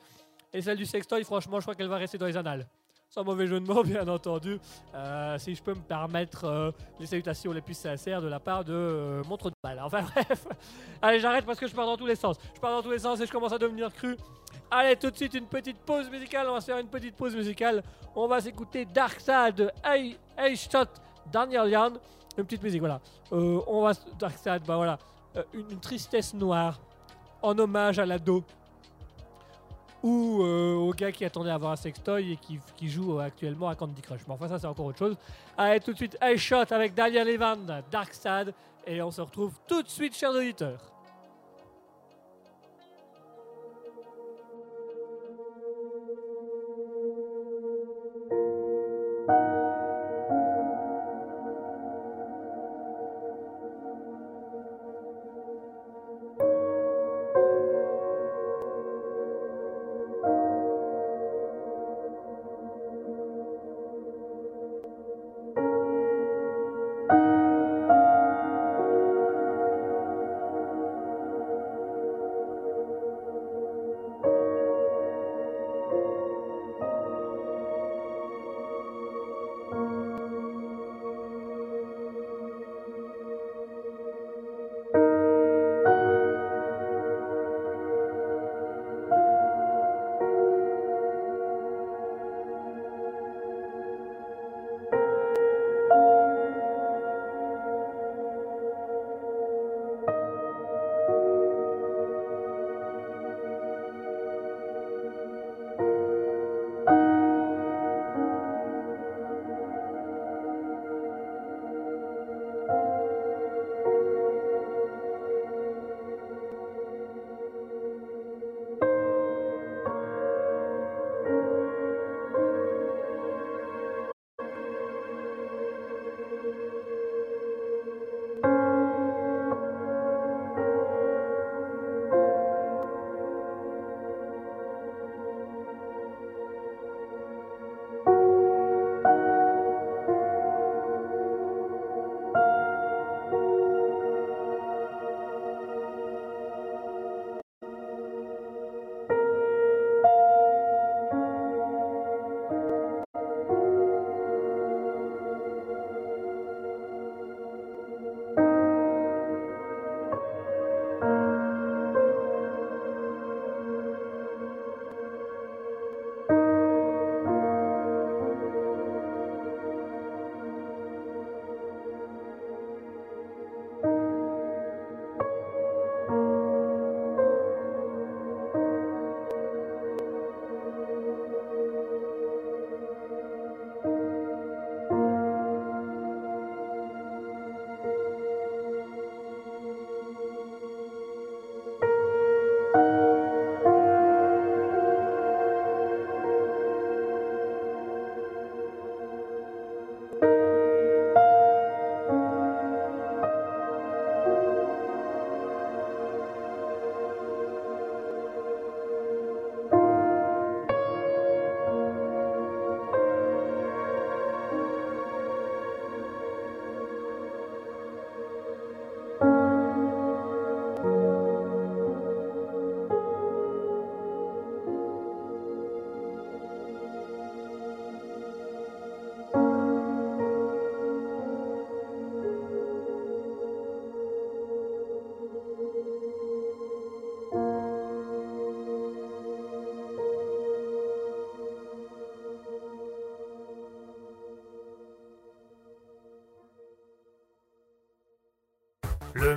Et 0.52 0.62
celle 0.62 0.78
du 0.78 0.86
sextoy, 0.86 1.22
franchement, 1.24 1.58
je 1.60 1.64
crois 1.64 1.74
qu'elle 1.74 1.88
va 1.88 1.96
rester 1.96 2.16
dans 2.16 2.26
les 2.26 2.36
annales. 2.36 2.66
Sans 3.10 3.24
mauvais 3.24 3.46
jeu 3.46 3.60
de 3.60 3.66
mots, 3.66 3.82
bien 3.84 4.08
entendu. 4.08 4.58
Euh, 4.94 5.38
si 5.38 5.54
je 5.54 5.62
peux 5.62 5.74
me 5.74 5.82
permettre 5.82 6.44
euh, 6.44 6.70
les 6.98 7.06
salutations 7.06 7.52
les 7.52 7.60
plus 7.60 7.74
sincères 7.76 8.22
de 8.22 8.28
la 8.28 8.40
part 8.40 8.64
de 8.64 8.72
euh, 8.72 9.22
Montre 9.24 9.50
de 9.50 9.54
balle. 9.62 9.80
Enfin 9.82 10.02
bref. 10.14 10.46
Allez, 11.02 11.20
j'arrête 11.20 11.44
parce 11.44 11.58
que 11.60 11.66
je 11.66 11.74
pars 11.74 11.86
dans 11.86 11.96
tous 11.96 12.06
les 12.06 12.16
sens. 12.16 12.36
Je 12.54 12.60
pars 12.60 12.70
dans 12.70 12.82
tous 12.82 12.90
les 12.90 12.98
sens 12.98 13.20
et 13.20 13.26
je 13.26 13.30
commence 13.32 13.52
à 13.52 13.58
devenir 13.58 13.92
cru. 13.92 14.16
Allez, 14.76 14.96
tout 14.96 15.08
de 15.08 15.14
suite, 15.14 15.34
une 15.34 15.46
petite 15.46 15.78
pause 15.78 16.10
musicale. 16.10 16.48
On 16.48 16.54
va 16.54 16.60
se 16.60 16.66
faire 16.66 16.78
une 16.78 16.88
petite 16.88 17.14
pause 17.14 17.36
musicale. 17.36 17.80
On 18.16 18.26
va 18.26 18.40
s'écouter 18.40 18.84
Dark 18.84 19.20
Side 19.20 19.54
de 19.54 19.70
Shot 20.56 20.86
Daniel 21.30 21.70
Yan. 21.70 21.92
Une 22.36 22.44
petite 22.44 22.64
musique, 22.64 22.80
voilà. 22.80 23.00
Euh, 23.32 23.60
on 23.68 23.82
va. 23.82 23.92
Dark 24.18 24.36
Side, 24.36 24.62
bah 24.66 24.74
voilà. 24.74 24.98
Euh, 25.36 25.44
une, 25.52 25.78
tristesse 25.78 26.34
noire 26.34 26.80
en 27.40 27.56
hommage 27.56 28.00
à 28.00 28.06
l'ado 28.06 28.42
ou 30.02 30.42
euh, 30.42 30.74
au 30.74 30.90
gars 30.90 31.12
qui 31.12 31.24
attendait 31.24 31.50
à 31.50 31.54
avoir 31.54 31.70
un 31.70 31.76
sextoy 31.76 32.32
et 32.32 32.36
qui, 32.76 32.88
joue 32.88 33.20
actuellement 33.20 33.68
à 33.68 33.76
Candy 33.76 34.02
Crush. 34.02 34.22
Mais 34.26 34.34
enfin, 34.34 34.48
ça, 34.48 34.58
c'est 34.58 34.66
encore 34.66 34.86
autre 34.86 34.98
chose. 34.98 35.16
Allez, 35.56 35.78
tout 35.78 35.92
de 35.92 35.98
suite, 35.98 36.18
Hey 36.20 36.36
Shot 36.36 36.72
avec 36.72 36.94
Daniel 36.94 37.28
Evan, 37.28 37.80
Dark 37.92 38.12
Side. 38.12 38.52
Et 38.88 39.00
on 39.00 39.12
se 39.12 39.20
retrouve 39.20 39.52
tout 39.68 39.84
de 39.84 39.88
suite, 39.88 40.16
chers 40.16 40.32
auditeurs. 40.32 40.93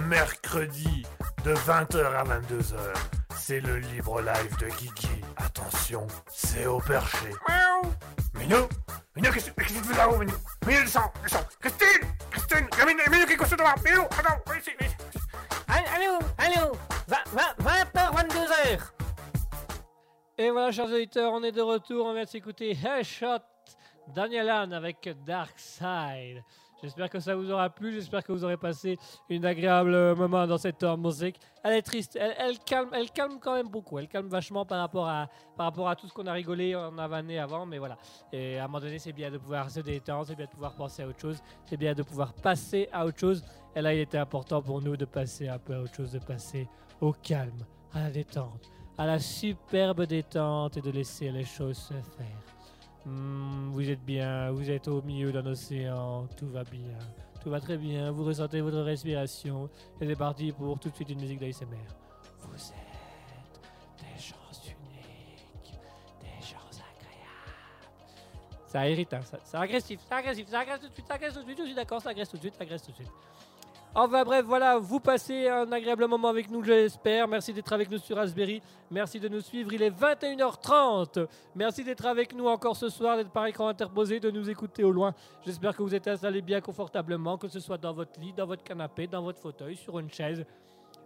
Mercredi 0.07 1.05
de 1.43 1.53
20h 1.53 2.05
à 2.15 2.23
22h, 2.23 2.77
c'est 3.35 3.59
le 3.59 3.77
libre 3.77 4.21
live 4.21 4.57
de 4.57 4.67
Guigui. 4.67 5.21
Attention, 5.35 6.07
c'est 6.33 6.65
au 6.65 6.79
perché. 6.79 7.27
Miaou 7.47 7.81
Minou 8.35 8.67
Minou, 9.15 9.31
qu'est-ce 9.33 9.51
qu'est-ce 9.51 9.73
que 9.73 9.79
tu 9.79 9.83
fais 9.83 9.97
là-haut, 9.97 10.17
Minou 10.17 10.33
Minou, 10.65 10.81
descends, 10.81 11.11
descends 11.21 11.45
Christine 11.59 12.07
Christine 12.31 12.67
Minou, 12.85 13.01
Minou, 13.11 13.25
qui 13.25 13.33
est 13.33 13.37
couché 13.37 13.55
devant 13.57 13.75
Minou, 13.83 14.03
attends, 14.03 14.39
viens 14.47 14.59
ici, 14.59 14.71
viens 14.79 14.87
ici. 14.87 14.97
Allô, 15.67 16.19
allô, 16.37 16.71
20h, 17.09 18.15
22h. 18.15 18.79
Et 20.37 20.51
voilà, 20.51 20.71
chers 20.71 20.85
auditeurs, 20.85 21.33
on 21.33 21.43
est 21.43 21.51
de 21.51 21.61
retour. 21.61 22.05
On 22.05 22.13
vient 22.13 22.23
de 22.23 22.29
s'écouter 22.29 22.71
Headshot 22.71 23.39
Daniel 24.15 24.49
Anne 24.49 24.73
avec 24.73 25.09
Dark 25.25 25.53
Side. 25.57 26.43
J'espère 26.81 27.09
que 27.09 27.19
ça 27.19 27.35
vous 27.35 27.49
aura 27.51 27.69
plu. 27.69 27.93
J'espère 27.93 28.23
que 28.23 28.31
vous 28.31 28.43
aurez 28.43 28.57
passé 28.57 28.97
une 29.29 29.45
agréable 29.45 30.15
moment 30.15 30.45
dans 30.45 30.57
cette 30.57 30.81
heure 30.83 30.97
musique. 30.97 31.39
Elle 31.63 31.73
est 31.73 31.81
triste. 31.81 32.17
Elle, 32.19 32.59
calme, 32.59 32.89
elle 32.93 33.09
calme 33.09 33.39
quand 33.41 33.55
même 33.55 33.67
beaucoup. 33.67 33.97
Elle 33.97 34.07
calme 34.07 34.27
vachement 34.27 34.65
par 34.65 34.79
rapport 34.79 35.07
à, 35.07 35.27
par 35.55 35.67
rapport 35.67 35.89
à 35.89 35.95
tout 35.95 36.07
ce 36.07 36.13
qu'on 36.13 36.27
a 36.27 36.31
rigolé, 36.31 36.75
on 36.75 36.97
a 36.97 37.41
avant. 37.41 37.65
Mais 37.65 37.79
voilà. 37.79 37.97
Et 38.31 38.59
à 38.59 38.65
un 38.65 38.67
moment 38.67 38.79
donné, 38.79 38.99
c'est 38.99 39.13
bien 39.13 39.31
de 39.31 39.37
pouvoir 39.37 39.69
se 39.69 39.79
détendre, 39.79 40.27
c'est 40.27 40.35
bien 40.35 40.45
de 40.45 40.51
pouvoir 40.51 40.75
penser 40.75 41.03
à 41.03 41.07
autre 41.07 41.19
chose, 41.19 41.41
c'est 41.65 41.77
bien 41.77 41.93
de 41.93 42.03
pouvoir 42.03 42.33
passer 42.33 42.87
à 42.91 43.05
autre 43.05 43.19
chose. 43.19 43.43
Et 43.75 43.81
là, 43.81 43.93
il 43.93 43.99
était 43.99 44.17
important 44.17 44.61
pour 44.61 44.81
nous 44.81 44.95
de 44.95 45.05
passer 45.05 45.47
un 45.47 45.59
peu 45.59 45.75
à 45.75 45.81
autre 45.81 45.95
chose, 45.95 46.11
de 46.11 46.19
passer 46.19 46.67
au 47.01 47.11
calme, 47.11 47.65
à 47.93 48.01
la 48.01 48.11
détente, 48.11 48.69
à 48.97 49.05
la 49.05 49.19
superbe 49.19 50.03
détente 50.05 50.77
et 50.77 50.81
de 50.81 50.91
laisser 50.91 51.31
les 51.31 51.43
choses 51.43 51.77
se 51.77 51.93
faire. 51.93 52.56
Hmm, 53.07 53.69
vous 53.71 53.89
êtes 53.89 54.03
bien, 54.03 54.51
vous 54.51 54.69
êtes 54.69 54.89
au 54.89 55.01
milieu 55.01 55.31
d'un 55.31 55.45
océan, 55.45 56.27
tout 56.35 56.49
va 56.49 56.65
bien, 56.65 56.99
tout 57.41 57.49
va 57.49 57.61
très 57.61 57.77
bien, 57.77 58.11
vous 58.11 58.25
ressentez 58.25 58.59
votre 58.59 58.81
respiration 58.81 59.69
et 60.01 60.05
c'est 60.07 60.15
parti 60.17 60.51
pour 60.51 60.77
tout 60.77 60.89
de 60.89 60.95
suite 60.95 61.09
une 61.11 61.21
musique 61.21 61.39
d'ASMR. 61.39 61.77
Vous 62.41 62.53
êtes 62.53 63.61
des 63.97 64.21
gens 64.21 64.35
uniques, 64.65 65.79
des 66.19 66.45
gens 66.45 66.57
agréables. 66.67 67.55
Ça 68.65 68.89
irrite, 68.89 69.13
hein, 69.13 69.21
ça- 69.41 69.61
agressif, 69.61 70.01
c'est 70.05 70.13
agressif, 70.13 70.47
ça 70.49 70.59
agresse 70.59 70.81
tout 70.81 70.89
de 70.89 70.93
suite, 70.93 71.07
ça 71.07 71.13
agresse 71.13 71.33
tout 71.33 71.39
de 71.39 71.45
suite, 71.45 71.59
je 71.59 71.63
suis 71.65 71.75
d'accord, 71.75 72.01
ça 72.01 72.09
agresse 72.09 72.27
tout 72.29 72.35
de 72.35 72.41
suite, 72.41 72.55
ça 72.55 72.63
agresse 72.63 72.81
tout 72.83 72.91
de 72.91 72.95
suite. 72.97 73.11
Enfin 73.99 74.23
bref, 74.23 74.45
voilà, 74.45 74.77
vous 74.77 74.99
passez 74.99 75.47
un 75.47 75.71
agréable 75.71 76.05
moment 76.05 76.27
avec 76.27 76.51
nous, 76.51 76.63
je 76.63 76.69
l'espère. 76.69 77.27
Merci 77.27 77.51
d'être 77.51 77.73
avec 77.73 77.89
nous 77.89 77.97
sur 77.97 78.15
Raspberry. 78.15 78.61
Merci 78.91 79.19
de 79.19 79.27
nous 79.27 79.41
suivre. 79.41 79.73
Il 79.73 79.81
est 79.81 79.89
21h30. 79.89 81.25
Merci 81.55 81.83
d'être 81.83 82.05
avec 82.05 82.35
nous 82.35 82.45
encore 82.45 82.75
ce 82.75 82.89
soir, 82.89 83.17
d'être 83.17 83.31
par 83.31 83.47
écran 83.47 83.67
interposé, 83.69 84.19
de 84.19 84.29
nous 84.29 84.51
écouter 84.51 84.83
au 84.83 84.91
loin. 84.91 85.15
J'espère 85.43 85.75
que 85.75 85.81
vous 85.81 85.95
êtes 85.95 86.07
installés 86.07 86.43
bien 86.43 86.61
confortablement, 86.61 87.39
que 87.39 87.47
ce 87.47 87.59
soit 87.59 87.79
dans 87.79 87.93
votre 87.93 88.19
lit, 88.19 88.33
dans 88.33 88.45
votre 88.45 88.63
canapé, 88.63 89.07
dans 89.07 89.23
votre 89.23 89.39
fauteuil, 89.39 89.75
sur 89.75 89.97
une 89.97 90.11
chaise. 90.11 90.45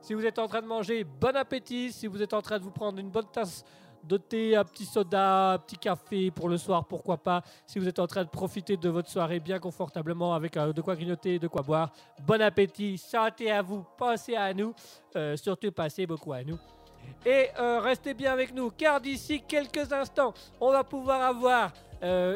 Si 0.02 0.14
vous 0.14 0.26
êtes 0.26 0.38
en 0.38 0.50
train 0.50 0.62
de 0.62 0.68
manger, 0.68 1.06
bon 1.06 1.34
appétit. 1.38 1.94
Si 1.94 2.08
vous 2.08 2.22
êtes 2.22 2.34
en 2.34 2.42
train 2.42 2.60
de 2.60 2.64
vous 2.66 2.72
prendre 2.72 3.00
une 3.00 3.10
bonne 3.10 3.32
tasse 3.32 3.64
de 4.04 4.18
thé, 4.18 4.56
un 4.56 4.64
petit 4.64 4.86
soda, 4.86 5.54
un 5.54 5.58
petit 5.58 5.78
café 5.78 6.32
pour 6.32 6.50
le 6.50 6.58
soir, 6.58 6.86
pourquoi 6.86 7.18
pas. 7.18 7.42
Si 7.66 7.80
vous 7.80 7.88
êtes 7.88 8.00
en 8.00 8.08
train 8.08 8.24
de 8.24 8.30
profiter 8.30 8.78
de 8.78 8.90
votre 8.90 9.10
soirée 9.10 9.40
bien 9.40 9.60
confortablement 9.60 10.34
avec 10.34 10.58
euh, 10.58 10.74
de 10.74 10.82
quoi 10.82 10.96
grignoter, 10.96 11.40
de 11.40 11.48
quoi 11.48 11.62
boire, 11.62 11.92
bon 12.26 12.42
appétit, 12.42 12.98
santé 12.98 13.52
à 13.52 13.62
vous, 13.62 13.86
pensez 13.98 14.36
à 14.36 14.54
nous, 14.54 14.74
euh, 15.16 15.36
surtout 15.38 15.72
passez 15.72 16.06
beaucoup 16.06 16.34
à 16.34 16.44
nous. 16.44 16.58
Et 17.26 17.48
euh, 17.60 17.80
restez 17.80 18.14
bien 18.14 18.32
avec 18.32 18.54
nous, 18.54 18.70
car 18.72 19.02
d'ici 19.02 19.42
quelques 19.48 19.92
instants, 19.92 20.34
on 20.60 20.72
va 20.72 20.84
pouvoir 20.84 21.22
avoir 21.22 21.72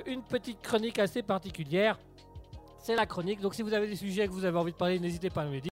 une 0.06 0.22
petite 0.22 0.62
chronique 0.62 1.00
assez 1.00 1.24
particulière. 1.24 1.98
C'est 2.78 2.96
la 2.96 3.08
chronique, 3.08 3.42
donc 3.42 3.56
si 3.56 3.64
vous 3.64 3.74
avez 3.74 3.88
des 3.88 3.96
sujets 3.96 4.28
que 4.28 4.32
vous 4.32 4.46
avez 4.46 4.60
envie 4.60 4.72
de 4.72 4.78
parler, 4.78 5.00
n'hésitez 5.00 5.32
pas 5.32 5.42
à 5.42 5.46
nous 5.46 5.54
les 5.54 5.62
dire. 5.62 5.72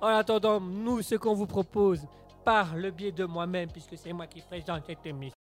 En 0.00 0.06
attendant, 0.06 0.60
nous, 0.60 1.02
ce 1.02 1.16
qu'on 1.16 1.34
vous 1.34 1.46
propose 1.46 2.06
par 2.44 2.76
le 2.76 2.90
biais 2.90 3.12
de 3.12 3.24
moi-même, 3.24 3.70
puisque 3.70 3.96
c'est 3.96 4.12
moi 4.12 4.26
qui 4.26 4.40
présente 4.40 4.84
cette 4.86 5.04
émission, 5.06 5.36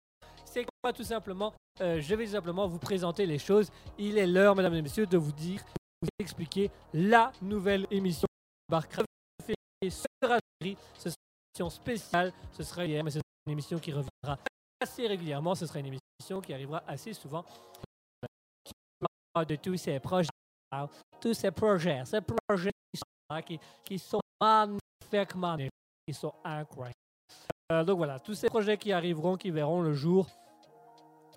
c'est 0.45 0.63
que 0.63 0.91
tout 0.91 1.03
simplement, 1.03 1.53
euh, 1.81 2.01
je 2.01 2.15
vais 2.15 2.27
simplement 2.27 2.67
vous 2.67 2.79
présenter 2.79 3.25
les 3.25 3.39
choses. 3.39 3.71
Il 3.97 4.17
est 4.17 4.27
l'heure, 4.27 4.55
mesdames 4.55 4.75
et 4.75 4.81
messieurs, 4.81 5.05
de 5.05 5.17
vous 5.17 5.31
dire, 5.31 5.63
vous 6.01 6.09
expliquer 6.19 6.69
la 6.93 7.31
nouvelle 7.41 7.87
émission. 7.91 8.27
Ce 8.71 10.05
sera 10.23 10.37
une 10.61 10.67
émission 10.67 11.69
spéciale, 11.69 12.33
ce 12.53 12.63
sera 12.63 12.85
hier, 12.85 13.03
mais 13.03 13.11
ce 13.11 13.19
une 13.47 13.53
émission 13.53 13.79
qui 13.79 13.91
reviendra 13.91 14.37
assez 14.79 15.07
régulièrement. 15.07 15.55
Ce 15.55 15.65
sera 15.65 15.79
une 15.79 15.87
émission 15.87 16.41
qui 16.41 16.53
arrivera 16.53 16.83
assez 16.87 17.13
souvent. 17.13 17.45
De 19.47 19.55
tous 19.55 19.77
ces 19.77 19.99
projets, 19.99 20.27
tous 21.21 21.33
ces 21.33 21.51
projets, 21.51 22.03
ces 22.05 22.19
projets 22.21 22.71
qui 23.85 23.97
sont 23.97 24.19
magnifiquement, 24.41 25.57
qui 26.05 26.13
sont 26.13 26.33
incroyables. 26.43 26.95
Euh, 27.71 27.83
donc 27.83 27.97
voilà, 27.97 28.19
tous 28.19 28.33
ces 28.33 28.47
projets 28.47 28.77
qui 28.77 28.91
arriveront, 28.91 29.37
qui 29.37 29.51
verront 29.51 29.81
le 29.81 29.93
jour. 29.93 30.27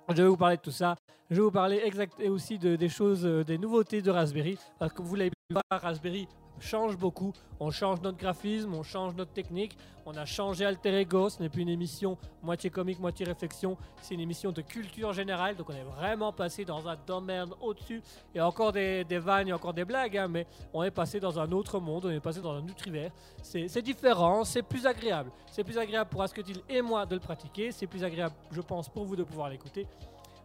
Je 0.09 0.23
vais 0.23 0.28
vous 0.28 0.36
parler 0.36 0.57
de 0.57 0.62
tout 0.62 0.70
ça. 0.70 0.97
Je 1.31 1.36
vais 1.36 1.43
vous 1.43 1.51
parler 1.51 1.81
exact 1.85 2.20
et 2.20 2.28
aussi 2.28 2.59
de, 2.59 2.77
des 2.77 2.89
choses, 2.89 3.24
euh, 3.24 3.45
des 3.45 3.57
nouveautés 3.57 4.03
de 4.03 4.11
Raspberry. 4.11 4.59
Parce 4.78 4.93
que 4.93 5.03
vous 5.03 5.15
l'avez 5.15 5.31
voir, 5.51 5.62
Raspberry 5.70 6.28
change 6.65 6.97
beaucoup. 6.97 7.32
On 7.61 7.70
change 7.70 8.01
notre 8.01 8.19
graphisme, 8.19 8.74
on 8.74 8.82
change 8.82 9.15
notre 9.15 9.32
technique. 9.32 9.77
On 10.07 10.16
a 10.16 10.24
changé 10.24 10.65
Alter 10.65 11.01
Ego. 11.01 11.28
Ce 11.28 11.43
n'est 11.43 11.49
plus 11.49 11.62
une 11.62 11.69
émission 11.69 12.19
moitié 12.43 12.70
comique, 12.70 12.99
moitié 12.99 13.24
réflexion. 13.24 13.77
C'est 14.03 14.15
une 14.15 14.20
émission 14.20 14.53
de 14.53 14.61
culture 14.61 15.12
générale. 15.12 15.57
Donc 15.57 15.70
on 15.70 15.74
est 15.74 15.85
vraiment 15.85 16.32
passé 16.32 16.65
dans 16.65 16.86
un 16.89 16.97
domaine 17.07 17.51
au-dessus. 17.61 18.03
Il 18.35 18.39
y 18.39 18.41
a 18.41 18.47
encore 18.47 18.73
des, 18.73 19.05
vannes, 19.19 19.49
il 19.49 19.55
encore 19.55 19.74
des 19.74 19.85
blagues. 19.85 20.16
hein, 20.16 20.28
mais 20.28 20.47
on 20.73 20.82
est 20.82 20.91
passé 20.91 21.20
dans 21.20 21.39
un 21.39 21.51
autre 21.53 21.78
monde. 21.78 22.07
On 22.07 22.11
est 22.11 22.20
passé 22.20 22.41
dans 22.41 22.53
un 22.53 22.65
autre 22.65 22.86
univers. 22.86 23.12
C'est 23.43 23.69
c'est 23.69 23.82
différent, 23.82 24.45
c'est 24.45 24.62
plus 24.62 24.86
agréable. 24.86 25.31
C'est 25.51 25.65
plus 25.65 25.78
agréable 25.78 26.11
pour 26.11 26.23
Asketil 26.23 26.61
et 26.69 26.82
moi 26.82 27.07
de 27.07 27.15
le 27.15 27.20
pratiquer. 27.20 27.73
C'est 27.73 27.86
plus 27.86 28.05
agréable, 28.05 28.35
je 28.51 28.61
pense, 28.61 28.89
pour 28.89 29.05
vous 29.05 29.16
de 29.16 29.23
pouvoir 29.23 29.49
l'écouter. 29.49 29.86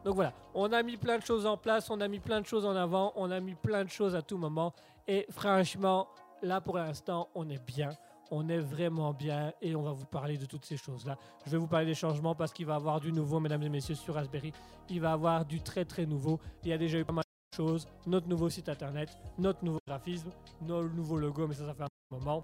Donc 0.03 0.15
voilà, 0.15 0.33
on 0.53 0.71
a 0.71 0.81
mis 0.81 0.95
plein 0.95 1.17
de 1.17 1.23
choses 1.25 1.45
en 1.45 1.57
place, 1.57 1.89
on 1.89 1.99
a 1.99 2.07
mis 2.07 2.19
plein 2.19 2.39
de 2.39 2.45
choses 2.45 2.65
en 2.65 2.75
avant, 2.75 3.11
on 3.17 3.31
a 3.31 3.39
mis 3.41 3.55
plein 3.55 3.83
de 3.83 3.89
choses 3.89 4.15
à 4.15 4.21
tout 4.21 4.37
moment. 4.37 4.73
Et 5.07 5.25
franchement, 5.29 6.07
là 6.41 6.61
pour 6.61 6.77
l'instant, 6.77 7.29
on 7.35 7.49
est 7.49 7.63
bien. 7.65 7.89
On 8.31 8.47
est 8.47 8.59
vraiment 8.59 9.11
bien 9.11 9.53
et 9.59 9.75
on 9.75 9.81
va 9.81 9.91
vous 9.91 10.05
parler 10.05 10.37
de 10.37 10.45
toutes 10.45 10.65
ces 10.65 10.77
choses-là. 10.77 11.17
Je 11.45 11.51
vais 11.51 11.57
vous 11.57 11.67
parler 11.67 11.87
des 11.87 11.95
changements 11.95 12.35
parce 12.35 12.53
qu'il 12.53 12.67
va 12.67 12.73
y 12.73 12.75
avoir 12.75 12.99
du 12.99 13.11
nouveau, 13.11 13.39
mesdames 13.39 13.63
et 13.63 13.69
messieurs, 13.69 13.95
sur 13.95 14.13
Raspberry. 14.13 14.53
Il 14.89 15.01
va 15.01 15.09
y 15.09 15.13
avoir 15.13 15.45
du 15.45 15.61
très 15.61 15.83
très 15.83 16.05
nouveau. 16.05 16.39
Il 16.63 16.69
y 16.69 16.73
a 16.73 16.77
déjà 16.77 16.99
eu 16.99 17.05
pas 17.05 17.13
mal 17.13 17.23
de 17.23 17.55
choses. 17.55 17.87
Notre 18.05 18.27
nouveau 18.27 18.49
site 18.49 18.69
internet, 18.69 19.09
notre 19.39 19.65
nouveau 19.65 19.79
graphisme, 19.87 20.29
nos 20.61 20.87
nouveaux 20.87 21.17
logos, 21.17 21.47
mais 21.47 21.55
ça, 21.55 21.65
ça 21.65 21.73
fait 21.73 21.83
un 21.83 21.87
moment. 22.11 22.43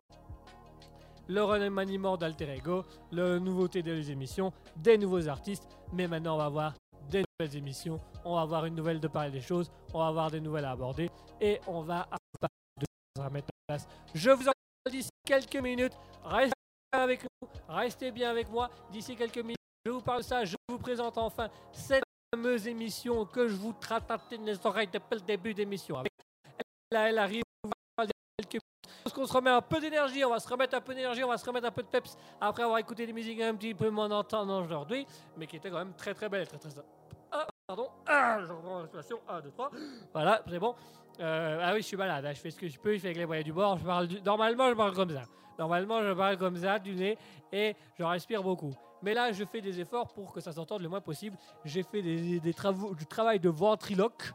Le 1.27 1.43
remaniement 1.43 2.17
d'Alter 2.17 2.49
Ego, 2.55 2.83
le 3.11 3.39
nouveauté 3.39 3.81
des 3.81 4.11
émissions, 4.11 4.53
des 4.77 4.97
nouveaux 4.97 5.27
artistes. 5.27 5.67
Mais 5.93 6.07
maintenant, 6.07 6.35
on 6.35 6.37
va 6.37 6.49
voir 6.49 6.73
des 7.09 7.23
nouvelles 7.39 7.57
émissions. 7.57 7.99
On 8.23 8.35
va 8.35 8.45
voir 8.45 8.65
une 8.65 8.75
nouvelle 8.75 8.99
de 8.99 9.07
parler 9.07 9.31
des 9.31 9.41
choses. 9.41 9.71
On 9.93 9.99
va 9.99 10.07
avoir 10.07 10.31
des 10.31 10.39
nouvelles 10.39 10.65
à 10.65 10.71
aborder. 10.71 11.09
Et 11.41 11.59
on 11.67 11.81
va 11.81 12.01
avoir 12.01 12.19
à 12.43 13.29
mettre 13.29 13.47
en 13.47 13.73
place. 13.73 13.87
Je 14.13 14.31
vous 14.31 14.47
en 14.47 14.51
parle 14.83 14.95
d'ici 14.95 15.09
quelques 15.25 15.55
minutes. 15.55 15.93
Restez 16.23 16.53
avec 16.91 17.23
nous. 17.23 17.47
Restez 17.67 18.11
bien 18.11 18.29
avec 18.29 18.49
moi. 18.49 18.69
D'ici 18.91 19.15
quelques 19.15 19.37
minutes, 19.37 19.57
je 19.85 19.91
vous 19.91 20.01
parle 20.01 20.21
de 20.21 20.25
ça. 20.25 20.45
Je 20.45 20.55
vous 20.69 20.77
présente 20.77 21.17
enfin 21.17 21.49
cette 21.71 22.03
fameuse 22.33 22.67
émission 22.67 23.25
que 23.25 23.47
je 23.47 23.55
vous 23.55 23.73
tratatine 23.73 24.45
les 24.45 24.65
oreilles 24.65 24.89
depuis 24.91 25.15
le 25.15 25.21
début 25.21 25.53
d'émission. 25.53 26.03
Là, 26.91 27.09
elle 27.09 27.17
arrive. 27.17 27.43
Quelques 28.37 28.61
se 29.05 29.33
remet 29.33 29.49
un 29.49 29.61
peu 29.61 29.79
d'énergie, 29.79 30.25
on 30.25 30.29
va 30.29 30.39
se 30.39 30.47
remettre 30.47 30.75
un 30.75 30.81
peu 30.81 30.93
d'énergie, 30.93 31.23
on 31.23 31.29
va 31.29 31.37
se 31.37 31.45
remettre 31.45 31.67
un 31.67 31.71
peu 31.71 31.83
de 31.83 31.87
peps 31.87 32.17
après 32.41 32.63
avoir 32.63 32.79
écouté 32.79 33.05
des 33.05 33.13
musiques 33.13 33.39
un 33.39 33.55
petit 33.55 33.73
peu 33.73 33.89
moins 33.89 34.11
entendre 34.11 34.61
aujourd'hui, 34.61 35.07
mais 35.37 35.47
qui 35.47 35.55
étaient 35.55 35.69
quand 35.69 35.77
même 35.77 35.93
très 35.93 36.13
très 36.13 36.27
belles 36.27 36.43
et 36.43 36.47
très 36.47 36.57
très 36.57 36.69
ah, 37.31 37.47
pardon. 37.67 37.89
Ah, 38.05 38.39
je 38.41 38.51
reprends 38.53 38.75
la 38.75 38.81
respiration. 38.83 39.19
1, 39.27 39.41
2, 39.41 39.51
3. 39.51 39.71
Voilà, 40.13 40.41
c'est 40.47 40.59
bon. 40.59 40.75
Euh, 41.19 41.59
ah 41.61 41.73
oui, 41.73 41.81
je 41.81 41.87
suis 41.87 41.97
malade. 41.97 42.25
hein, 42.25 42.33
Je 42.33 42.39
fais 42.39 42.51
ce 42.51 42.59
que 42.59 42.67
je 42.67 42.79
peux. 42.79 42.93
Je 42.93 42.99
fais 42.99 43.07
avec 43.07 43.17
les 43.17 43.25
moyens 43.25 43.45
du 43.45 43.53
bord. 43.53 43.77
Je 43.77 43.85
parle 43.85 44.07
Normalement, 44.25 44.69
je 44.69 44.73
parle 44.75 44.93
comme 44.93 45.09
ça. 45.11 45.23
Normalement, 45.57 46.01
je 46.01 46.11
parle 46.13 46.37
comme 46.37 46.57
ça, 46.57 46.79
du 46.79 46.95
nez, 46.95 47.17
et 47.51 47.75
je 47.97 48.03
respire 48.03 48.43
beaucoup. 48.43 48.73
Mais 49.01 49.13
là, 49.13 49.31
je 49.31 49.43
fais 49.45 49.61
des 49.61 49.79
efforts 49.79 50.11
pour 50.13 50.33
que 50.33 50.41
ça 50.41 50.51
s'entende 50.51 50.81
le 50.81 50.89
moins 50.89 50.99
possible. 51.01 51.37
J'ai 51.63 51.83
fait 51.83 52.01
des 52.01 52.53
travaux, 52.53 52.93
du 52.95 53.05
travail 53.05 53.39
de 53.39 53.49
ventriloque. 53.49 54.31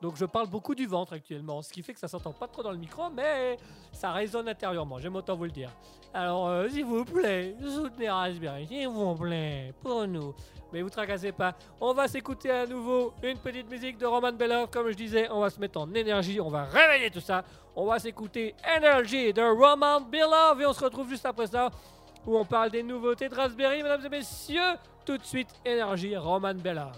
Donc, 0.00 0.16
je 0.16 0.24
parle 0.24 0.48
beaucoup 0.48 0.74
du 0.74 0.86
ventre 0.86 1.12
actuellement, 1.12 1.60
ce 1.60 1.72
qui 1.72 1.82
fait 1.82 1.92
que 1.92 1.98
ça 1.98 2.08
s'entend 2.08 2.32
pas 2.32 2.46
trop 2.46 2.62
dans 2.62 2.70
le 2.70 2.78
micro, 2.78 3.10
mais 3.10 3.56
ça 3.92 4.12
résonne 4.12 4.48
intérieurement. 4.48 4.98
J'aime 4.98 5.16
autant 5.16 5.34
vous 5.34 5.44
le 5.44 5.50
dire. 5.50 5.70
Alors, 6.14 6.48
euh, 6.48 6.68
s'il 6.68 6.84
vous 6.84 7.04
plaît, 7.04 7.56
soutenez 7.60 8.08
Raspberry, 8.08 8.66
s'il 8.66 8.88
vous 8.88 9.14
plaît, 9.16 9.74
pour 9.82 10.06
nous. 10.06 10.34
Mais 10.72 10.82
vous 10.82 10.90
tracassez 10.90 11.32
pas. 11.32 11.54
On 11.80 11.94
va 11.94 12.06
s'écouter 12.08 12.50
à 12.50 12.66
nouveau 12.66 13.12
une 13.22 13.38
petite 13.38 13.70
musique 13.70 13.98
de 13.98 14.06
Roman 14.06 14.32
Belov. 14.32 14.68
Comme 14.70 14.88
je 14.90 14.96
disais, 14.96 15.28
on 15.30 15.40
va 15.40 15.50
se 15.50 15.58
mettre 15.58 15.80
en 15.80 15.92
énergie. 15.94 16.40
On 16.40 16.50
va 16.50 16.64
réveiller 16.64 17.10
tout 17.10 17.20
ça. 17.20 17.42
On 17.74 17.86
va 17.86 17.98
s'écouter 17.98 18.54
Energy 18.76 19.32
de 19.32 19.42
Roman 19.42 20.00
Belov. 20.00 20.60
Et 20.60 20.66
on 20.66 20.72
se 20.72 20.84
retrouve 20.84 21.08
juste 21.08 21.26
après 21.26 21.46
ça 21.46 21.70
où 22.26 22.36
on 22.36 22.44
parle 22.44 22.70
des 22.70 22.82
nouveautés 22.82 23.28
de 23.28 23.34
Raspberry, 23.34 23.82
mesdames 23.82 24.04
et 24.04 24.10
messieurs. 24.10 24.76
Tout 25.06 25.16
de 25.16 25.24
suite, 25.24 25.48
Energy, 25.66 26.16
Roman 26.16 26.54
Belov. 26.54 26.92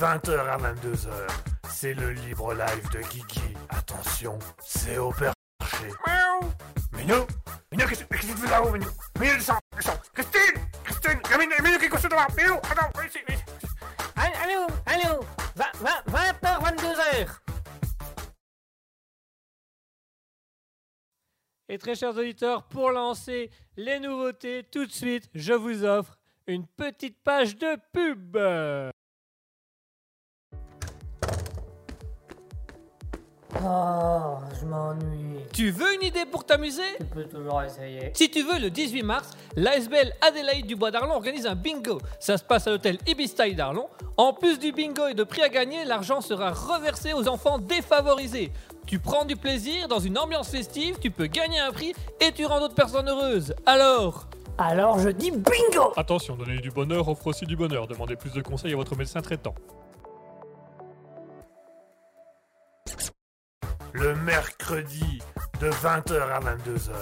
20h 0.00 0.48
à 0.48 0.56
22h, 0.56 1.10
c'est 1.68 1.92
le 1.92 2.12
libre 2.12 2.54
live 2.54 2.90
de 2.90 3.00
Guigui. 3.00 3.54
Attention, 3.68 4.38
c'est 4.64 4.96
au 4.96 5.10
perché. 5.10 5.34
Miaou 6.06 6.40
Minou 6.94 7.26
Minou, 7.70 7.86
qu'est-ce 7.86 8.04
que 8.04 8.16
tu 8.16 8.26
fais 8.32 8.50
là-haut, 8.50 8.70
Minou 8.70 8.88
Minou, 9.20 9.34
descends, 9.34 9.58
descends 9.76 10.00
Christine 10.14 10.64
Christine 10.84 11.20
Minou, 11.62 11.78
qui 11.78 11.84
est 11.84 12.08
devant 12.08 12.26
Minou, 12.34 12.54
attends, 12.54 12.90
viens 12.94 13.04
ici, 13.04 13.18
viens 13.28 13.36
ici. 13.36 13.44
Allô, 14.16 14.66
allô, 14.86 15.20
20h, 15.54 16.62
22h. 16.62 17.28
Et 21.68 21.76
très 21.76 21.94
chers 21.94 22.16
auditeurs, 22.16 22.62
pour 22.68 22.90
lancer 22.90 23.50
les 23.76 24.00
nouveautés, 24.00 24.64
tout 24.72 24.86
de 24.86 24.92
suite, 24.92 25.28
je 25.34 25.52
vous 25.52 25.84
offre 25.84 26.16
une 26.46 26.66
petite 26.66 27.22
page 27.22 27.58
de 27.58 27.76
pub. 27.92 28.38
Oh, 33.56 34.38
je 34.60 34.64
m'ennuie. 34.64 35.40
Tu 35.52 35.70
veux 35.70 35.94
une 35.94 36.02
idée 36.02 36.24
pour 36.30 36.44
t'amuser? 36.44 36.82
Tu 36.98 37.04
peux 37.04 37.24
toujours 37.24 37.62
essayer. 37.62 38.12
Si 38.14 38.30
tu 38.30 38.42
veux, 38.42 38.58
le 38.58 38.70
18 38.70 39.02
mars, 39.02 39.30
l'ASBL 39.56 40.12
Adélaïde 40.20 40.66
du 40.66 40.76
Bois 40.76 40.90
d'Arlon 40.90 41.14
organise 41.14 41.46
un 41.46 41.56
bingo. 41.56 41.98
Ça 42.20 42.38
se 42.38 42.44
passe 42.44 42.66
à 42.66 42.70
l'hôtel 42.70 42.98
Ibistyle 43.06 43.56
d'Arlon. 43.56 43.88
En 44.16 44.32
plus 44.32 44.58
du 44.58 44.72
bingo 44.72 45.08
et 45.08 45.14
de 45.14 45.24
prix 45.24 45.42
à 45.42 45.48
gagner, 45.48 45.84
l'argent 45.84 46.20
sera 46.20 46.50
reversé 46.52 47.12
aux 47.12 47.28
enfants 47.28 47.58
défavorisés. 47.58 48.52
Tu 48.86 48.98
prends 48.98 49.24
du 49.24 49.36
plaisir 49.36 49.88
dans 49.88 50.00
une 50.00 50.18
ambiance 50.18 50.48
festive, 50.48 50.98
tu 51.00 51.10
peux 51.10 51.26
gagner 51.26 51.58
un 51.58 51.72
prix 51.72 51.94
et 52.20 52.32
tu 52.32 52.46
rends 52.46 52.60
d'autres 52.60 52.74
personnes 52.74 53.08
heureuses. 53.08 53.54
Alors? 53.66 54.26
Alors 54.58 54.98
je 54.98 55.08
dis 55.08 55.30
bingo 55.30 55.92
Attention, 55.96 56.36
donner 56.36 56.58
du 56.58 56.70
bonheur 56.70 57.08
offre 57.08 57.26
aussi 57.28 57.46
du 57.46 57.56
bonheur. 57.56 57.86
Demandez 57.86 58.16
plus 58.16 58.32
de 58.32 58.42
conseils 58.42 58.72
à 58.72 58.76
votre 58.76 58.96
médecin 58.96 59.20
traitant. 59.20 59.54
Le 63.92 64.14
mercredi 64.14 65.20
de 65.60 65.68
20h 65.70 66.20
à 66.20 66.40
22h, 66.40 66.92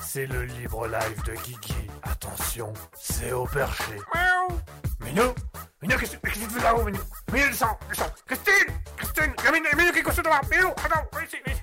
c'est 0.00 0.26
le 0.26 0.44
libre 0.44 0.86
live 0.86 1.22
de 1.24 1.32
Guigui. 1.32 1.90
Attention, 2.02 2.72
c'est 2.94 3.32
au 3.32 3.44
perché. 3.44 3.92
Miaou 4.14 4.60
Minou 5.00 5.34
Minou, 5.82 5.96
qu'est-ce 5.98 6.16
qu'est-ce 6.16 6.40
que 6.40 6.44
tu 6.44 6.50
fais 6.50 6.62
là-haut, 6.62 6.84
Minou? 6.84 7.00
Minou, 7.32 7.46
descends, 7.48 7.78
descends 7.88 8.10
Christine 8.26 8.74
Christine 8.96 9.34
Minou, 9.52 9.68
Minou, 9.76 9.92
qui 9.92 9.98
est 9.98 10.02
couché 10.02 10.22
devant 10.22 10.40
Minou, 10.50 10.68
attends, 10.68 11.06
viens 11.12 11.22
ici, 11.24 11.36
viens 11.44 11.54
ici. 11.54 11.62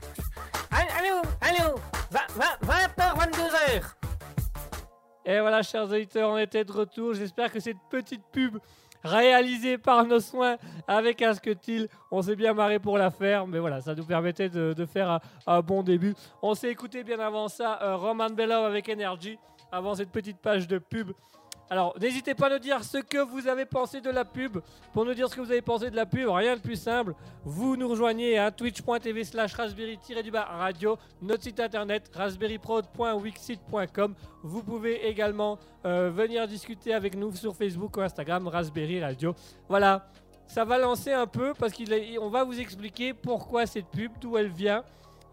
Allô, 0.72 1.22
allô, 1.42 1.80
20h, 2.12 3.18
22h. 3.18 3.84
Et 5.26 5.40
voilà, 5.42 5.62
chers 5.62 5.84
auditeurs, 5.84 6.30
on 6.30 6.38
était 6.38 6.64
de 6.64 6.72
retour. 6.72 7.14
J'espère 7.14 7.52
que 7.52 7.60
cette 7.60 7.78
petite 7.90 8.24
pub 8.32 8.58
réalisée 9.04 9.78
par 9.78 10.06
nos 10.06 10.20
soins 10.20 10.58
avec 10.88 11.22
Asketil, 11.22 11.88
on 12.12 12.22
s'est 12.22 12.36
bien 12.36 12.54
marré 12.54 12.80
pour 12.80 12.98
la 12.98 13.12
faire. 13.12 13.48
Mais 13.48 13.60
voilà, 13.60 13.82
ça 13.82 13.96
nous 13.96 14.06
permettait 14.06 14.50
de, 14.50 14.86
faire 14.86 15.10
un, 15.10 15.20
un 15.46 15.62
bon 15.62 15.84
début. 15.84 16.14
On 16.42 16.54
s'est 16.54 16.70
écouté 16.70 17.04
bien 17.04 17.20
avant 17.20 17.48
ça 17.48 17.80
euh, 17.82 17.96
Roman 17.96 18.30
Belov 18.30 18.66
avec 18.66 18.90
Energy, 18.90 19.38
avant 19.72 19.96
cette 19.96 20.12
petite 20.12 20.38
page 20.38 20.68
de 20.68 20.78
pub. 20.78 21.12
Alors, 21.70 21.94
n'hésitez 22.00 22.34
pas 22.34 22.48
à 22.48 22.52
nous 22.52 22.60
dire 22.60 22.82
ce 22.84 22.98
que 22.98 23.18
vous 23.18 23.46
avez 23.48 23.66
pensé 23.66 24.00
de 24.00 24.10
la 24.10 24.24
pub. 24.24 24.60
Pour 24.94 25.04
nous 25.04 25.14
dire 25.14 25.28
ce 25.30 25.36
que 25.36 25.42
vous 25.42 25.52
avez 25.52 25.62
pensé 25.62 25.92
de 25.92 25.98
la 25.98 26.06
pub, 26.06 26.30
rien 26.30 26.56
de 26.56 26.62
plus 26.62 26.78
simple. 26.78 27.14
Vous 27.44 27.76
nous 27.76 27.90
rejoignez 27.90 28.38
à 28.38 28.52
twitch.tv 28.52 29.26
slash 29.26 29.54
raspberry-radio, 29.54 30.98
notre 31.22 31.44
site 31.44 31.60
internet 31.60 32.10
raspberryprod.wixit.com. 32.14 34.16
Vous 34.44 34.64
pouvez 34.64 35.08
également 35.08 35.60
euh, 35.86 36.10
venir 36.10 36.48
discuter 36.48 36.94
avec 36.94 37.18
nous 37.18 37.36
sur 37.36 37.54
Facebook 37.54 37.98
ou 37.98 38.02
Instagram, 38.02 38.48
Raspberry 38.48 39.04
Radio. 39.04 39.36
Voilà, 39.68 40.10
ça 40.48 40.64
va 40.64 40.78
lancer 40.78 41.12
un 41.12 41.28
peu 41.28 41.54
parce 41.54 41.74
qu'on 41.74 42.30
va 42.30 42.46
vous 42.46 42.58
expliquer 42.58 43.14
pourquoi 43.14 43.66
cette 43.66 43.88
pub, 43.88 44.14
d'où 44.22 44.38
elle 44.38 44.48
vient. 44.48 44.86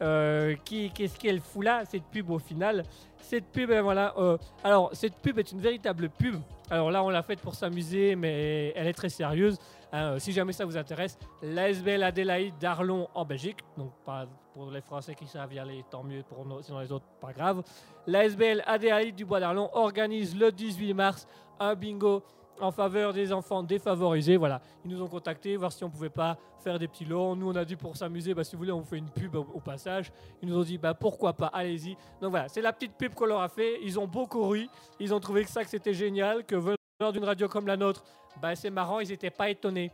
Euh, 0.03 0.55
qu'est-ce 0.65 1.19
qu'elle 1.19 1.41
fout 1.41 1.65
là, 1.65 1.85
cette 1.85 2.05
pub 2.05 2.31
au 2.31 2.39
final? 2.39 2.85
Cette 3.19 3.47
pub, 3.47 3.71
ben 3.71 3.83
voilà. 3.83 4.15
euh, 4.19 4.37
alors, 4.63 4.91
cette 4.93 5.17
pub 5.17 5.39
est 5.39 5.53
une 5.53 5.61
véritable 5.61 6.09
pub. 6.11 6.37
Alors 6.71 6.91
là, 6.91 7.03
on 7.03 7.11
l'a 7.11 7.23
faite 7.23 7.41
pour 7.41 7.55
s'amuser, 7.55 8.17
mais 8.17 8.73
elle 8.77 8.87
est 8.87 8.93
très 8.95 9.09
sérieuse. 9.09 9.59
Hein, 9.93 10.15
euh, 10.15 10.19
si 10.19 10.33
jamais 10.33 10.53
ça 10.53 10.65
vous 10.65 10.77
intéresse, 10.77 11.19
l'ASBL 11.43 12.03
Adélaïde 12.03 12.55
d'Arlon 12.59 13.09
en 13.15 13.25
Belgique, 13.25 13.59
donc 13.79 13.93
pas 14.05 14.27
pour 14.53 14.71
les 14.71 14.81
Français 14.81 15.15
qui 15.15 15.27
savent 15.27 15.53
y 15.53 15.59
aller, 15.59 15.85
tant 15.91 16.03
mieux 16.03 16.23
pour 16.23 16.45
nous, 16.45 16.63
sinon 16.63 16.81
les 16.81 16.91
autres, 16.91 17.07
pas 17.21 17.33
grave. 17.33 17.63
L'ASBL 18.07 18.63
Adélaïde 18.67 19.15
du 19.15 19.25
Bois 19.25 19.41
d'Arlon 19.41 19.71
organise 19.73 20.37
le 20.37 20.51
18 20.51 20.95
mars 20.95 21.27
un 21.61 21.75
bingo 21.75 22.23
en 22.61 22.71
faveur 22.71 23.13
des 23.13 23.33
enfants 23.33 23.63
défavorisés. 23.63 24.37
Voilà, 24.37 24.61
ils 24.85 24.91
nous 24.91 25.03
ont 25.03 25.09
contactés, 25.09 25.57
voir 25.57 25.73
si 25.73 25.85
on 25.85 25.91
pouvait 25.91 26.11
pas 26.11 26.37
faire 26.61 26.79
des 26.79 26.89
petits 26.89 27.05
lots. 27.05 27.35
Nous, 27.37 27.51
on 27.51 27.57
a 27.57 27.65
dit 27.65 27.77
pour 27.77 27.97
s'amuser, 27.97 28.35
bah, 28.35 28.45
si 28.45 28.53
vous 28.53 28.61
voulez, 28.61 28.73
on 28.73 28.81
vous 28.81 28.87
fait 28.87 28.99
une 28.99 29.11
pub 29.11 29.35
au, 29.35 29.61
passage. 29.61 30.13
Ils 30.43 30.49
nous 30.49 30.59
ont 30.59 30.63
dit, 30.63 30.79
bah, 30.79 30.95
pourquoi 30.95 31.33
pas, 31.33 31.47
allez-y. 31.49 31.97
Donc 32.21 32.31
voilà, 32.31 32.49
c'est 32.49 32.63
la 32.63 32.73
petite 32.73 32.95
pub 32.97 33.15
qu'on 33.15 33.27
leur 33.27 33.41
a 33.41 33.49
fait. 33.49 33.79
Ils 33.83 33.99
ont 33.99 34.07
beaucoup 34.07 34.49
ri. 34.49 34.69
Ils 35.01 35.13
ont 35.15 35.21
trouvé 35.21 35.45
que 35.45 35.51
ça, 35.51 35.63
que 35.63 35.71
c'était 35.71 35.95
génial, 35.95 36.45
que 36.45 36.57
venant 36.57 37.13
d'une 37.13 37.25
radio 37.25 37.49
comme 37.49 37.67
la 37.67 37.77
nôtre, 37.77 38.05
bah, 38.41 38.55
c'est 38.57 38.71
marrant, 38.71 39.01
ils 39.01 39.09
n'étaient 39.09 39.31
pas 39.31 39.51
étonnés. 39.51 39.91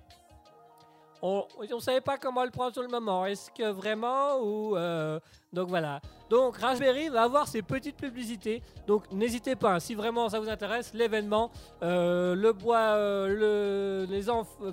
On 1.23 1.47
ne 1.61 1.81
savait 1.81 2.01
pas 2.01 2.17
comment 2.17 2.45
le 2.45 2.51
prendre 2.51 2.73
sur 2.73 2.83
le 2.83 2.89
moment. 2.89 3.27
Est-ce 3.27 3.51
que 3.51 3.71
vraiment 3.71 4.39
ou 4.39 4.77
euh, 4.77 5.21
donc 5.53 5.69
voilà. 5.69 6.01
Donc 6.31 6.57
Raspberry 6.57 7.09
va 7.09 7.23
avoir 7.23 7.47
ses 7.47 7.63
petites 7.63 7.97
publicités. 7.97 8.63
Donc 8.87 9.11
n'hésitez 9.13 9.57
pas. 9.57 9.81
si 9.81 9.95
vraiment 9.95 10.29
ça 10.29 10.41
vous 10.41 10.49
intéresse, 10.49 10.95
l'événement, 10.95 11.51
euh, 11.83 12.35
le 12.35 12.53
bois, 12.53 12.95
euh, 12.97 14.07
le, 14.07 14.13
les 14.13 14.31
enfants, 14.31 14.65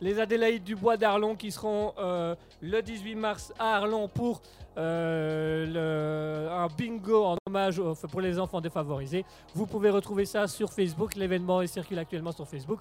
les 0.00 0.18
Adélaïdes 0.18 0.64
du 0.64 0.74
bois 0.74 0.96
d'Arlon 0.96 1.36
qui 1.36 1.52
seront 1.52 1.92
le 1.98 2.80
18 2.80 3.14
mars 3.14 3.52
à 3.58 3.76
Arlon 3.76 4.08
pour 4.08 4.40
un 4.76 6.68
bingo 6.76 7.24
en 7.24 7.36
hommage 7.46 7.80
pour 8.10 8.20
les 8.22 8.40
enfants 8.40 8.60
défavorisés. 8.60 9.24
Vous 9.54 9.66
pouvez 9.66 9.90
retrouver 9.90 10.24
ça 10.24 10.48
sur 10.48 10.72
Facebook. 10.72 11.14
L'événement 11.16 11.64
circule 11.66 11.98
actuellement 11.98 12.32
sur 12.32 12.48
Facebook. 12.48 12.80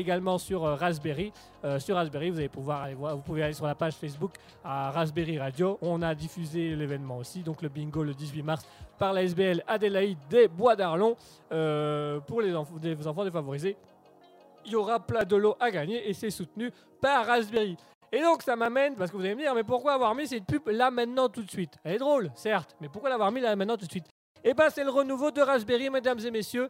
Également 0.00 0.38
sur 0.38 0.64
euh, 0.64 0.74
Raspberry. 0.74 1.32
Euh, 1.64 1.78
sur 1.78 1.94
Raspberry, 1.94 2.30
vous 2.30 2.38
allez 2.38 2.48
pouvoir 2.48 2.82
aller 2.82 2.94
voir. 2.94 3.14
Vous 3.14 3.22
pouvez 3.22 3.44
aller 3.44 3.52
sur 3.52 3.64
la 3.64 3.76
page 3.76 3.94
Facebook 3.94 4.32
à 4.64 4.90
Raspberry 4.90 5.38
Radio. 5.38 5.78
On 5.82 6.02
a 6.02 6.16
diffusé 6.16 6.74
l'événement 6.74 7.18
aussi, 7.18 7.44
donc 7.44 7.62
le 7.62 7.68
bingo 7.68 8.02
le 8.02 8.12
18 8.12 8.42
mars 8.42 8.66
par 8.98 9.12
la 9.12 9.22
SBL 9.22 9.62
Adélaïde 9.68 10.18
des 10.28 10.48
Bois 10.48 10.74
d'Arlon 10.74 11.14
euh, 11.52 12.18
pour 12.18 12.42
les, 12.42 12.56
enfants 12.56 13.24
défavorisés. 13.24 13.76
Il 14.66 14.72
y 14.72 14.74
aura 14.74 14.98
plein 14.98 15.22
de 15.22 15.36
lots 15.36 15.54
à 15.60 15.70
gagner 15.70 16.08
et 16.08 16.12
c'est 16.12 16.30
soutenu 16.30 16.72
par 17.00 17.24
Raspberry. 17.24 17.76
Et 18.10 18.20
donc 18.20 18.42
ça 18.42 18.56
m'amène, 18.56 18.96
parce 18.96 19.12
que 19.12 19.16
vous 19.16 19.22
allez 19.22 19.36
me 19.36 19.42
dire, 19.42 19.54
mais 19.54 19.62
pourquoi 19.62 19.92
avoir 19.92 20.12
mis 20.16 20.26
cette 20.26 20.44
pub 20.44 20.66
là 20.70 20.90
maintenant 20.90 21.28
tout 21.28 21.44
de 21.44 21.50
suite? 21.50 21.78
Elle 21.84 21.94
est 21.94 21.98
drôle, 21.98 22.32
certes, 22.34 22.74
mais 22.80 22.88
pourquoi 22.88 23.10
l'avoir 23.10 23.30
mis 23.30 23.40
là 23.40 23.54
maintenant 23.54 23.76
tout 23.76 23.86
de 23.86 23.92
suite? 23.92 24.06
Eh 24.42 24.54
ben 24.54 24.68
c'est 24.70 24.84
le 24.84 24.90
renouveau 24.90 25.30
de 25.30 25.40
Raspberry, 25.40 25.88
mesdames 25.88 26.18
et 26.18 26.30
messieurs, 26.32 26.68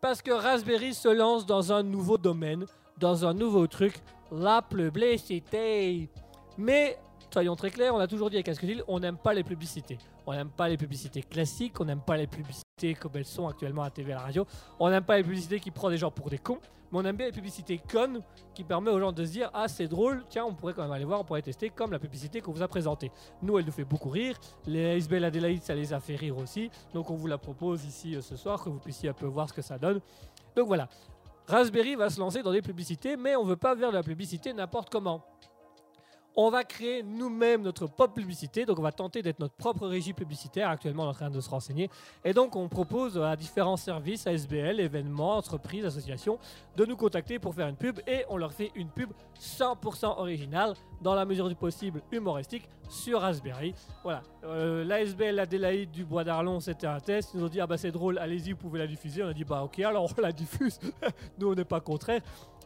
parce 0.00 0.22
que 0.22 0.30
Raspberry 0.30 0.94
se 0.94 1.08
lance 1.08 1.44
dans 1.46 1.72
un 1.72 1.82
nouveau 1.82 2.16
domaine, 2.16 2.66
dans 2.98 3.24
un 3.24 3.34
nouveau 3.34 3.66
truc, 3.66 3.94
la 4.32 4.62
publicité. 4.62 6.08
Mais 6.56 6.98
soyons 7.32 7.56
très 7.56 7.70
clairs, 7.70 7.94
on 7.94 7.98
a 7.98 8.06
toujours 8.06 8.30
dit 8.30 8.36
avec 8.36 8.48
Asketil, 8.48 8.82
on 8.88 9.00
n'aime 9.00 9.16
pas 9.16 9.34
les 9.34 9.44
publicités. 9.44 9.98
On 10.26 10.32
n'aime 10.32 10.50
pas 10.50 10.68
les 10.68 10.76
publicités 10.76 11.22
classiques, 11.22 11.80
on 11.80 11.84
n'aime 11.84 12.00
pas 12.00 12.16
les 12.16 12.26
publicités 12.26 12.94
comme 12.94 13.12
elles 13.14 13.24
sont 13.24 13.48
actuellement 13.48 13.82
à 13.82 13.90
TV 13.90 14.10
et 14.10 14.14
à 14.14 14.16
la 14.16 14.22
radio. 14.22 14.46
On 14.78 14.90
n'aime 14.90 15.04
pas 15.04 15.16
les 15.16 15.22
publicités 15.22 15.60
qui 15.60 15.70
prennent 15.70 15.90
des 15.90 15.98
gens 15.98 16.10
pour 16.10 16.30
des 16.30 16.38
cons, 16.38 16.58
mais 16.90 16.98
on 16.98 17.04
aime 17.04 17.16
bien 17.16 17.26
les 17.26 17.32
publicités 17.32 17.78
connes 17.78 18.20
qui 18.54 18.64
permettent 18.64 18.94
aux 18.94 19.00
gens 19.00 19.12
de 19.12 19.24
se 19.24 19.30
dire 19.30 19.50
Ah, 19.54 19.68
c'est 19.68 19.86
drôle, 19.86 20.24
tiens, 20.28 20.44
on 20.44 20.54
pourrait 20.54 20.74
quand 20.74 20.82
même 20.82 20.92
aller 20.92 21.04
voir, 21.04 21.20
on 21.20 21.24
pourrait 21.24 21.42
tester 21.42 21.70
comme 21.70 21.92
la 21.92 21.98
publicité 21.98 22.40
qu'on 22.40 22.52
vous 22.52 22.62
a 22.62 22.68
présentée. 22.68 23.12
Nous, 23.42 23.58
elle 23.58 23.64
nous 23.64 23.72
fait 23.72 23.84
beaucoup 23.84 24.10
rire. 24.10 24.36
Les 24.66 24.98
Isabelle 24.98 25.24
Adélaïde, 25.24 25.62
ça 25.62 25.74
les 25.74 25.92
a 25.92 26.00
fait 26.00 26.16
rire 26.16 26.36
aussi. 26.38 26.70
Donc, 26.92 27.10
on 27.10 27.14
vous 27.14 27.26
la 27.26 27.38
propose 27.38 27.84
ici 27.84 28.16
euh, 28.16 28.20
ce 28.20 28.36
soir, 28.36 28.62
que 28.62 28.68
vous 28.68 28.78
puissiez 28.78 29.08
un 29.08 29.14
peu 29.14 29.26
voir 29.26 29.48
ce 29.48 29.54
que 29.54 29.62
ça 29.62 29.78
donne. 29.78 30.00
Donc, 30.56 30.66
voilà. 30.66 30.88
Raspberry 31.46 31.96
va 31.96 32.10
se 32.10 32.20
lancer 32.20 32.42
dans 32.42 32.52
des 32.52 32.62
publicités, 32.62 33.16
mais 33.16 33.34
on 33.34 33.44
veut 33.44 33.56
pas 33.56 33.76
faire 33.76 33.90
la 33.90 34.02
publicité 34.02 34.52
n'importe 34.52 34.90
comment. 34.90 35.24
On 36.36 36.48
va 36.48 36.62
créer 36.62 37.02
nous-mêmes 37.02 37.62
notre 37.62 37.88
propre 37.88 38.14
publicité, 38.14 38.64
donc 38.64 38.78
on 38.78 38.82
va 38.82 38.92
tenter 38.92 39.20
d'être 39.20 39.40
notre 39.40 39.54
propre 39.54 39.88
régie 39.88 40.12
publicitaire. 40.12 40.68
Actuellement, 40.68 41.02
on 41.02 41.06
est 41.06 41.10
en 41.10 41.14
train 41.14 41.30
de 41.30 41.40
se 41.40 41.50
renseigner. 41.50 41.90
Et 42.24 42.32
donc, 42.32 42.54
on 42.54 42.68
propose 42.68 43.18
à 43.18 43.34
différents 43.34 43.76
services, 43.76 44.26
ASBL, 44.26 44.78
événements, 44.78 45.36
entreprises, 45.36 45.84
associations, 45.84 46.38
de 46.76 46.86
nous 46.86 46.96
contacter 46.96 47.38
pour 47.40 47.54
faire 47.54 47.66
une 47.66 47.76
pub. 47.76 47.98
Et 48.06 48.24
on 48.28 48.36
leur 48.36 48.52
fait 48.52 48.70
une 48.76 48.88
pub 48.88 49.10
100% 49.40 50.18
originale, 50.18 50.74
dans 51.02 51.14
la 51.14 51.24
mesure 51.24 51.48
du 51.48 51.56
possible 51.56 52.00
humoristique, 52.12 52.68
sur 52.88 53.20
Raspberry. 53.20 53.74
Voilà. 54.02 54.22
Euh, 54.44 54.84
L'ASBL 54.84 55.38
Adélaïde 55.38 55.90
du 55.90 56.04
Bois 56.04 56.24
d'Arlon, 56.24 56.60
c'était 56.60 56.86
un 56.86 57.00
test. 57.00 57.30
Ils 57.34 57.40
nous 57.40 57.46
ont 57.46 57.48
dit, 57.48 57.60
ah 57.60 57.66
bah 57.66 57.76
c'est 57.76 57.92
drôle, 57.92 58.18
allez-y, 58.18 58.52
vous 58.52 58.58
pouvez 58.58 58.78
la 58.78 58.86
diffuser. 58.86 59.22
On 59.22 59.28
a 59.28 59.34
dit, 59.34 59.44
bah 59.44 59.62
ok, 59.62 59.78
alors 59.80 60.12
on 60.16 60.20
la 60.20 60.32
diffuse. 60.32 60.78
nous, 61.38 61.52
on 61.52 61.54
n'est 61.54 61.64
pas 61.64 61.80
contraire. 61.80 62.20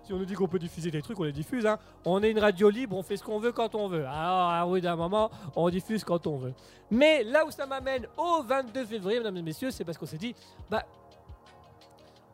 Si 0.05 0.13
on 0.13 0.19
nous 0.19 0.27
dit 0.27 0.35
qu'on 0.35 0.49
peut 0.49 0.59
diffuser 0.59 0.91
des 0.91 1.01
trucs, 1.01 1.19
on 1.19 1.23
les 1.23 1.33
diffuse. 1.33 1.65
Hein. 1.65 1.79
On 2.05 2.23
est 2.23 2.31
une 2.31 2.39
radio 2.39 2.69
libre, 2.69 2.95
on 2.95 3.03
fait 3.03 3.17
ce 3.17 3.25
qu'on 3.25 3.39
veut 3.39 3.53
quand 3.53 3.75
on 3.75 3.89
veut. 3.89 4.07
Alors, 4.07 4.75
à 4.75 4.81
d'un 4.81 4.97
moment, 4.97 5.31
on 5.57 5.71
diffuse 5.71 6.05
quand 6.05 6.27
on 6.27 6.37
veut. 6.37 6.53
Mais 6.91 7.25
là 7.25 7.47
où 7.47 7.51
ça 7.51 7.65
m'amène 7.65 8.07
au 8.19 8.43
22 8.43 8.85
février, 8.85 9.19
mesdames 9.19 9.39
et 9.39 9.43
messieurs, 9.43 9.71
c'est 9.71 9.83
parce 9.83 9.97
qu'on 9.97 10.05
s'est 10.05 10.19
dit, 10.19 10.35
bah, 10.71 10.85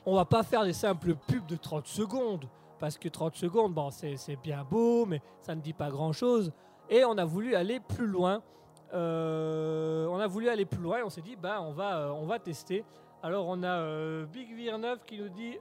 on 0.04 0.16
va 0.16 0.24
pas 0.24 0.42
faire 0.42 0.64
des 0.64 0.72
simples 0.72 1.14
pubs 1.14 1.46
de 1.46 1.54
30 1.54 1.86
secondes. 1.86 2.46
Parce 2.80 2.98
que 2.98 3.08
30 3.08 3.36
secondes, 3.36 3.72
bon, 3.72 3.90
c'est 3.90 4.36
bien 4.42 4.66
beau, 4.68 5.06
mais 5.06 5.22
ça 5.42 5.54
ne 5.54 5.60
dit 5.60 5.74
pas 5.74 5.90
grand-chose. 5.90 6.50
Et 6.88 7.04
on 7.04 7.16
a 7.18 7.24
voulu 7.24 7.54
aller 7.54 7.78
plus 7.78 8.06
loin. 8.06 8.42
Euh, 8.94 10.08
on 10.08 10.18
a 10.18 10.26
voulu 10.26 10.48
aller 10.48 10.64
plus 10.64 10.80
loin 10.80 10.98
et 10.98 11.02
on 11.04 11.10
s'est 11.10 11.20
dit, 11.20 11.36
bah, 11.36 11.62
on 11.62 11.70
va, 11.72 11.98
euh, 11.98 12.38
tester. 12.42 12.84
Alors, 13.22 13.46
on 13.46 13.62
a 13.62 13.78
euh, 13.78 14.26
Big 14.26 14.48
Vir9 14.58 15.04
qui 15.06 15.18
nous 15.18 15.28
dit 15.28 15.56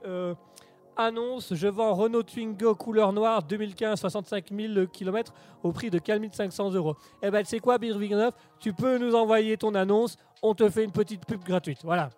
Annonce, 0.96 1.54
je 1.54 1.66
vends 1.68 1.94
Renault 1.94 2.22
Twingo 2.22 2.74
couleur 2.74 3.12
noire 3.12 3.42
2015, 3.42 3.98
65 4.00 4.46
000 4.52 4.86
km 4.92 5.32
au 5.62 5.72
prix 5.72 5.90
de 5.90 5.98
4500 5.98 6.72
euros. 6.72 6.94
Eh 7.22 7.30
ben, 7.30 7.42
tu 7.42 7.48
sais 7.48 7.58
quoi, 7.60 7.78
Vir9 7.78 8.32
Tu 8.58 8.72
peux 8.72 8.98
nous 8.98 9.14
envoyer 9.14 9.56
ton 9.56 9.74
annonce, 9.74 10.16
on 10.42 10.54
te 10.54 10.68
fait 10.68 10.84
une 10.84 10.92
petite 10.92 11.24
pub 11.26 11.42
gratuite. 11.42 11.78
Voilà. 11.84 12.10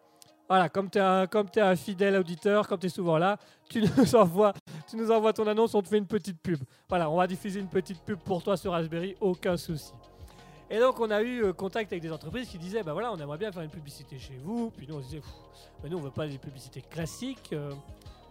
Voilà, 0.49 0.69
comme 0.69 0.91
tu 0.91 0.99
es, 0.99 1.61
un- 1.61 1.77
fidèle 1.77 2.17
auditeur, 2.17 2.67
comme 2.69 2.79
tu 2.79 2.87
es 2.87 2.91
souvent 2.91 3.17
là, 3.17 3.39
tu 3.71 3.81
nous, 3.97 4.15
envoies, 4.17 4.53
tu 4.91 4.97
nous 4.97 5.11
envoies 5.11 5.33
ton 5.33 5.47
annonce, 5.47 5.75
on 5.75 5.81
te 5.83 5.89
fait 5.89 5.99
une 5.99 6.07
petite 6.07 6.41
pub. 6.43 6.59
Voilà, 6.89 7.09
on 7.09 7.17
va 7.17 7.27
diffuser 7.27 7.61
une 7.61 7.69
petite 7.69 8.01
pub 8.05 8.19
pour 8.19 8.43
toi 8.43 8.57
sur 8.57 8.73
Raspberry, 8.73 9.17
aucun 9.21 9.57
souci. 9.57 9.93
Et 10.69 10.79
donc 10.79 10.99
on 11.01 11.11
a 11.11 11.23
eu 11.23 11.45
euh, 11.45 11.53
contact 11.53 11.93
avec 11.93 12.03
des 12.03 12.11
entreprises 12.13 12.49
qui 12.49 12.59
disaient, 12.59 12.83
bah 12.83 12.93
voilà, 12.95 13.13
on 13.13 13.17
aimerait 13.19 13.39
bien 13.39 13.53
faire 13.53 13.63
une 13.63 13.71
publicité 13.71 14.19
chez 14.19 14.39
vous. 14.43 14.71
Puis 14.77 14.87
nous 14.89 14.97
on 14.97 15.01
se 15.03 15.07
disait, 15.09 15.23
nous 15.89 15.97
on 15.99 16.01
veut 16.01 16.11
pas 16.11 16.27
des 16.27 16.39
publicités 16.39 16.83
classiques. 16.83 17.51
euh, 17.53 17.71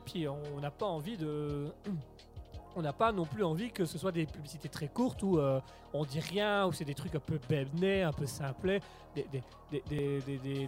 puis 0.01 0.27
on 0.27 0.59
n'a 0.59 0.71
pas 0.71 0.85
envie 0.85 1.17
de, 1.17 1.67
on 2.75 2.81
n'a 2.81 2.93
pas 2.93 3.11
non 3.11 3.25
plus 3.25 3.43
envie 3.43 3.71
que 3.71 3.85
ce 3.85 3.97
soit 3.97 4.11
des 4.11 4.25
publicités 4.25 4.69
très 4.69 4.87
courtes 4.87 5.21
où 5.23 5.37
euh, 5.39 5.59
on 5.93 6.05
dit 6.05 6.19
rien, 6.19 6.65
où 6.67 6.71
c'est 6.71 6.85
des 6.85 6.93
trucs 6.95 7.15
un 7.15 7.19
peu 7.19 7.39
bébnés, 7.49 8.03
un 8.03 8.13
peu 8.13 8.25
simplets, 8.25 8.79
des- 9.15 9.27
des- 9.29 9.41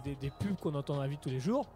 des 0.20 0.30
pubs 0.30 0.56
qu'on 0.60 0.74
entend 0.74 0.94
dans 0.94 1.00
la 1.02 1.08
vie 1.08 1.16
de 1.16 1.22
tous 1.22 1.30
les 1.30 1.40
jours. 1.40 1.66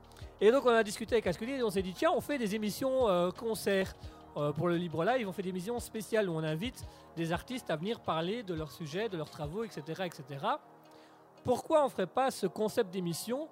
Et 0.40 0.50
donc 0.50 0.64
on 0.66 0.70
a 0.70 0.82
discuté 0.82 1.14
avec 1.14 1.26
Ascoli 1.26 1.52
et 1.52 1.62
on 1.62 1.70
s'est 1.70 1.82
dit, 1.82 1.94
tiens, 1.94 2.12
on 2.14 2.20
fait 2.20 2.38
des 2.38 2.54
émissions 2.54 3.08
euh, 3.08 3.30
concerts. 3.30 3.94
Euh, 4.36 4.52
pour 4.52 4.68
le 4.68 4.76
Libre 4.76 5.02
Live, 5.04 5.26
on 5.28 5.32
fait 5.32 5.42
des 5.42 5.48
émissions 5.48 5.80
spéciales 5.80 6.28
où 6.28 6.34
on 6.34 6.44
invite 6.44 6.84
des 7.16 7.32
artistes 7.32 7.70
à 7.70 7.76
venir 7.76 7.98
parler 7.98 8.42
de 8.44 8.54
leurs 8.54 8.70
sujets, 8.70 9.08
de 9.08 9.16
leurs 9.16 9.30
travaux, 9.30 9.64
etc. 9.64 10.02
etc. 10.04 10.22
Pourquoi 11.42 11.80
on 11.80 11.84
ne 11.86 11.88
ferait 11.90 12.06
pas 12.06 12.30
ce 12.30 12.46
concept 12.46 12.90
d'émission 12.90 13.48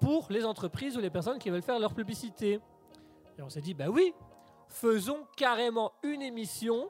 pour 0.00 0.26
les 0.30 0.44
entreprises 0.44 0.96
ou 0.96 1.00
les 1.00 1.10
personnes 1.10 1.38
qui 1.38 1.50
veulent 1.50 1.62
faire 1.62 1.78
leur 1.78 1.92
publicité? 1.94 2.58
Et 3.38 3.42
on 3.42 3.48
s'est 3.48 3.60
dit, 3.60 3.74
bah 3.74 3.88
oui, 3.88 4.12
faisons 4.68 5.26
carrément 5.36 5.92
une 6.02 6.22
émission. 6.22 6.88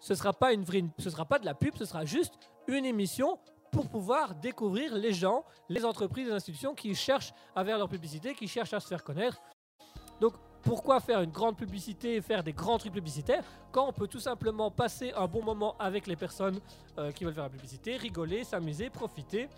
Ce 0.00 0.14
sera 0.14 0.32
pas 0.32 0.52
une 0.52 0.64
vraie, 0.64 0.84
ce 0.98 1.10
sera 1.10 1.24
pas 1.24 1.38
de 1.38 1.46
la 1.46 1.54
pub, 1.54 1.76
ce 1.76 1.84
sera 1.84 2.04
juste 2.04 2.34
une 2.66 2.84
émission 2.84 3.38
pour 3.70 3.88
pouvoir 3.88 4.34
découvrir 4.34 4.94
les 4.94 5.12
gens, 5.12 5.44
les 5.68 5.84
entreprises, 5.84 6.26
les 6.26 6.32
institutions 6.32 6.74
qui 6.74 6.94
cherchent 6.94 7.32
à 7.54 7.64
faire 7.64 7.78
leur 7.78 7.88
publicité, 7.88 8.34
qui 8.34 8.48
cherchent 8.48 8.72
à 8.72 8.80
se 8.80 8.86
faire 8.86 9.02
connaître. 9.02 9.40
Donc 10.20 10.34
pourquoi 10.62 11.00
faire 11.00 11.20
une 11.20 11.30
grande 11.30 11.56
publicité 11.56 12.16
et 12.16 12.20
faire 12.20 12.42
des 12.42 12.52
grands 12.52 12.78
trucs 12.78 12.92
publicitaires 12.92 13.44
quand 13.72 13.88
on 13.88 13.92
peut 13.92 14.08
tout 14.08 14.20
simplement 14.20 14.70
passer 14.70 15.12
un 15.12 15.26
bon 15.26 15.42
moment 15.42 15.76
avec 15.78 16.06
les 16.06 16.16
personnes 16.16 16.60
euh, 16.98 17.12
qui 17.12 17.24
veulent 17.24 17.34
faire 17.34 17.44
la 17.44 17.50
publicité, 17.50 17.96
rigoler, 17.96 18.44
s'amuser, 18.44 18.90
profiter? 18.90 19.48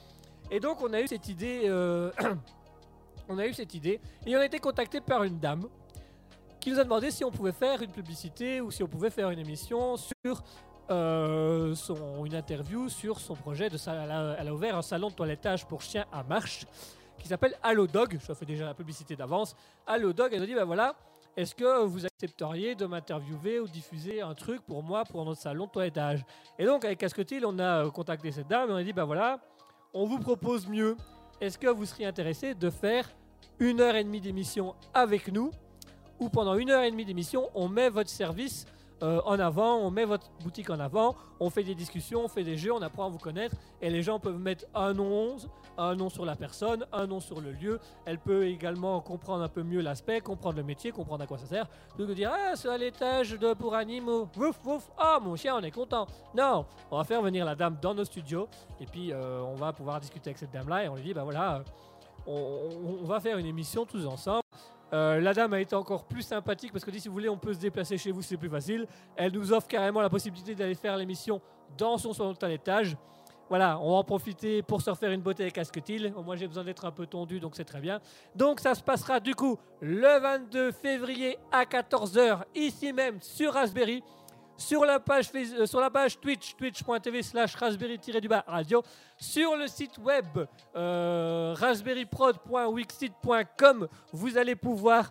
Et 0.50 0.60
donc 0.60 0.82
on 0.82 0.92
a 0.92 1.00
eu 1.00 1.06
cette 1.06 1.28
idée, 1.28 1.62
euh, 1.64 2.10
on 3.28 3.38
a 3.38 3.46
eu 3.46 3.54
cette 3.54 3.74
idée 3.74 4.00
et 4.26 4.36
on 4.36 4.40
a 4.40 4.44
été 4.46 4.58
contacté 4.58 5.00
par 5.00 5.24
une 5.24 5.38
dame 5.38 5.68
qui 6.60 6.70
nous 6.70 6.78
a 6.78 6.84
demandé 6.84 7.10
si 7.10 7.24
on 7.24 7.30
pouvait 7.30 7.52
faire 7.52 7.80
une 7.82 7.90
publicité 7.90 8.60
ou 8.60 8.70
si 8.70 8.82
on 8.82 8.86
pouvait 8.86 9.10
faire 9.10 9.30
une 9.30 9.38
émission 9.38 9.96
sur 9.96 10.42
euh, 10.90 11.74
son, 11.74 12.24
une 12.26 12.34
interview 12.34 12.88
sur 12.88 13.18
son 13.18 13.34
projet 13.34 13.70
de 13.70 13.78
elle, 13.86 14.10
a, 14.10 14.36
elle 14.38 14.48
a 14.48 14.54
ouvert 14.54 14.76
un 14.76 14.82
salon 14.82 15.08
de 15.08 15.14
toilettage 15.14 15.66
pour 15.66 15.80
chiens 15.80 16.04
à 16.12 16.22
marche 16.22 16.66
qui 17.18 17.28
s'appelle 17.28 17.54
Allo 17.62 17.86
Dog. 17.86 18.18
Je 18.20 18.32
fais 18.32 18.44
déjà 18.44 18.66
la 18.66 18.74
publicité 18.74 19.16
d'avance. 19.16 19.54
Allo 19.86 20.12
Dog, 20.12 20.30
elle 20.32 20.40
nous 20.40 20.46
dit 20.46 20.54
ben 20.54 20.64
voilà, 20.64 20.94
est-ce 21.36 21.54
que 21.54 21.84
vous 21.84 22.04
accepteriez 22.04 22.74
de 22.74 22.86
m'interviewer 22.86 23.60
ou 23.60 23.66
diffuser 23.66 24.20
un 24.20 24.34
truc 24.34 24.62
pour 24.62 24.82
moi 24.82 25.04
pour 25.04 25.24
notre 25.24 25.40
salon 25.40 25.66
de 25.66 25.70
toilettage? 25.70 26.24
Et 26.58 26.66
donc 26.66 26.84
avec 26.84 26.98
Casquetil, 26.98 27.46
on 27.46 27.58
a 27.58 27.84
euh, 27.86 27.90
contacté 27.90 28.32
cette 28.32 28.48
dame 28.48 28.68
et 28.68 28.72
on 28.72 28.76
a 28.76 28.82
dit 28.82 28.92
ben 28.92 29.04
voilà, 29.04 29.40
on 29.94 30.04
vous 30.04 30.18
propose 30.18 30.66
mieux. 30.66 30.96
Est-ce 31.40 31.56
que 31.56 31.68
vous 31.68 31.86
seriez 31.86 32.06
intéressé 32.06 32.54
de 32.54 32.68
faire 32.68 33.08
une 33.58 33.80
heure 33.80 33.94
et 33.94 34.04
demie 34.04 34.20
d'émission 34.20 34.74
avec 34.92 35.32
nous 35.32 35.52
où 36.20 36.28
pendant 36.28 36.54
une 36.54 36.70
heure 36.70 36.82
et 36.82 36.90
demie 36.90 37.04
d'émission, 37.04 37.50
on 37.54 37.68
met 37.68 37.88
votre 37.88 38.10
service 38.10 38.66
euh, 39.02 39.20
en 39.24 39.38
avant, 39.38 39.76
on 39.76 39.90
met 39.90 40.04
votre 40.04 40.30
boutique 40.42 40.68
en 40.68 40.78
avant, 40.78 41.16
on 41.38 41.48
fait 41.48 41.62
des 41.62 41.74
discussions, 41.74 42.24
on 42.24 42.28
fait 42.28 42.44
des 42.44 42.58
jeux, 42.58 42.72
on 42.72 42.82
apprend 42.82 43.06
à 43.06 43.08
vous 43.08 43.18
connaître 43.18 43.56
et 43.80 43.88
les 43.88 44.02
gens 44.02 44.18
peuvent 44.18 44.38
mettre 44.38 44.66
un 44.74 44.92
nom 44.92 45.06
11, 45.06 45.48
un 45.78 45.94
nom 45.94 46.10
sur 46.10 46.26
la 46.26 46.36
personne, 46.36 46.84
un 46.92 47.06
nom 47.06 47.18
sur 47.18 47.40
le 47.40 47.52
lieu. 47.52 47.80
Elle 48.04 48.18
peut 48.18 48.46
également 48.46 49.00
comprendre 49.00 49.42
un 49.42 49.48
peu 49.48 49.62
mieux 49.62 49.80
l'aspect, 49.80 50.20
comprendre 50.20 50.58
le 50.58 50.64
métier, 50.64 50.92
comprendre 50.92 51.22
à 51.24 51.26
quoi 51.26 51.38
ça 51.38 51.46
sert. 51.46 51.66
De 51.98 52.12
dire 52.12 52.30
Ah, 52.30 52.56
c'est 52.56 52.68
à 52.68 52.76
l'étage 52.76 53.30
de 53.30 53.54
pour 53.54 53.74
animaux. 53.74 54.28
Wouf, 54.36 54.58
wouf. 54.66 54.90
Ah, 54.98 55.18
mon 55.22 55.34
chien, 55.34 55.56
on 55.56 55.62
est 55.62 55.70
content. 55.70 56.06
Non, 56.36 56.66
on 56.90 56.98
va 56.98 57.04
faire 57.04 57.22
venir 57.22 57.46
la 57.46 57.54
dame 57.54 57.78
dans 57.80 57.94
nos 57.94 58.04
studios 58.04 58.48
et 58.80 58.84
puis 58.86 59.12
euh, 59.12 59.40
on 59.40 59.54
va 59.54 59.72
pouvoir 59.72 59.98
discuter 60.00 60.28
avec 60.28 60.38
cette 60.38 60.52
dame-là 60.52 60.84
et 60.84 60.88
on 60.88 60.96
lui 60.96 61.04
dit 61.04 61.14
Bah 61.14 61.24
voilà, 61.24 61.62
euh, 62.28 62.68
on 63.02 63.06
va 63.06 63.18
faire 63.20 63.38
une 63.38 63.46
émission 63.46 63.86
tous 63.86 64.04
ensemble. 64.06 64.42
Euh, 64.92 65.20
la 65.20 65.34
dame 65.34 65.52
a 65.52 65.60
été 65.60 65.74
encore 65.76 66.04
plus 66.04 66.22
sympathique 66.22 66.72
parce 66.72 66.84
que 66.84 66.90
dit 66.90 67.00
si 67.00 67.08
vous 67.08 67.14
voulez 67.14 67.28
on 67.28 67.38
peut 67.38 67.54
se 67.54 67.60
déplacer 67.60 67.96
chez 67.96 68.10
vous 68.10 68.22
c'est 68.22 68.36
plus 68.36 68.50
facile. 68.50 68.86
Elle 69.16 69.32
nous 69.32 69.52
offre 69.52 69.68
carrément 69.68 70.00
la 70.00 70.10
possibilité 70.10 70.54
d'aller 70.54 70.74
faire 70.74 70.96
l'émission 70.96 71.40
dans 71.78 71.98
son 71.98 72.10
de 72.12 72.46
l'étage. 72.46 72.96
Voilà, 73.48 73.80
on 73.80 73.90
va 73.90 73.96
en 73.96 74.04
profiter 74.04 74.62
pour 74.62 74.80
se 74.80 74.90
refaire 74.90 75.10
une 75.10 75.22
beauté 75.22 75.42
avec 75.42 75.58
Asketil. 75.58 76.14
Moi 76.24 76.36
j'ai 76.36 76.46
besoin 76.46 76.64
d'être 76.64 76.84
un 76.84 76.92
peu 76.92 77.06
tondu 77.06 77.40
donc 77.40 77.56
c'est 77.56 77.64
très 77.64 77.80
bien. 77.80 78.00
Donc 78.34 78.60
ça 78.60 78.74
se 78.74 78.82
passera 78.82 79.20
du 79.20 79.34
coup 79.34 79.58
le 79.80 80.20
22 80.20 80.72
février 80.72 81.38
à 81.50 81.64
14h 81.64 82.42
ici 82.54 82.92
même 82.92 83.20
sur 83.20 83.54
Raspberry. 83.54 84.02
Sur 84.60 84.84
la 84.84 85.00
page, 85.00 85.30
Face- 85.30 85.54
euh, 85.58 85.64
sur 85.64 85.80
la 85.80 85.88
page 85.90 86.20
Twitch, 86.20 86.54
twitch.tv 86.54 87.22
slash 87.22 87.54
raspberry-du-bas 87.56 88.44
radio, 88.46 88.82
sur 89.16 89.56
le 89.56 89.66
site 89.66 89.96
web 89.98 90.26
euh, 90.76 91.54
raspberryprod.wixit.com, 91.56 93.88
vous 94.12 94.36
allez 94.36 94.54
pouvoir 94.56 95.10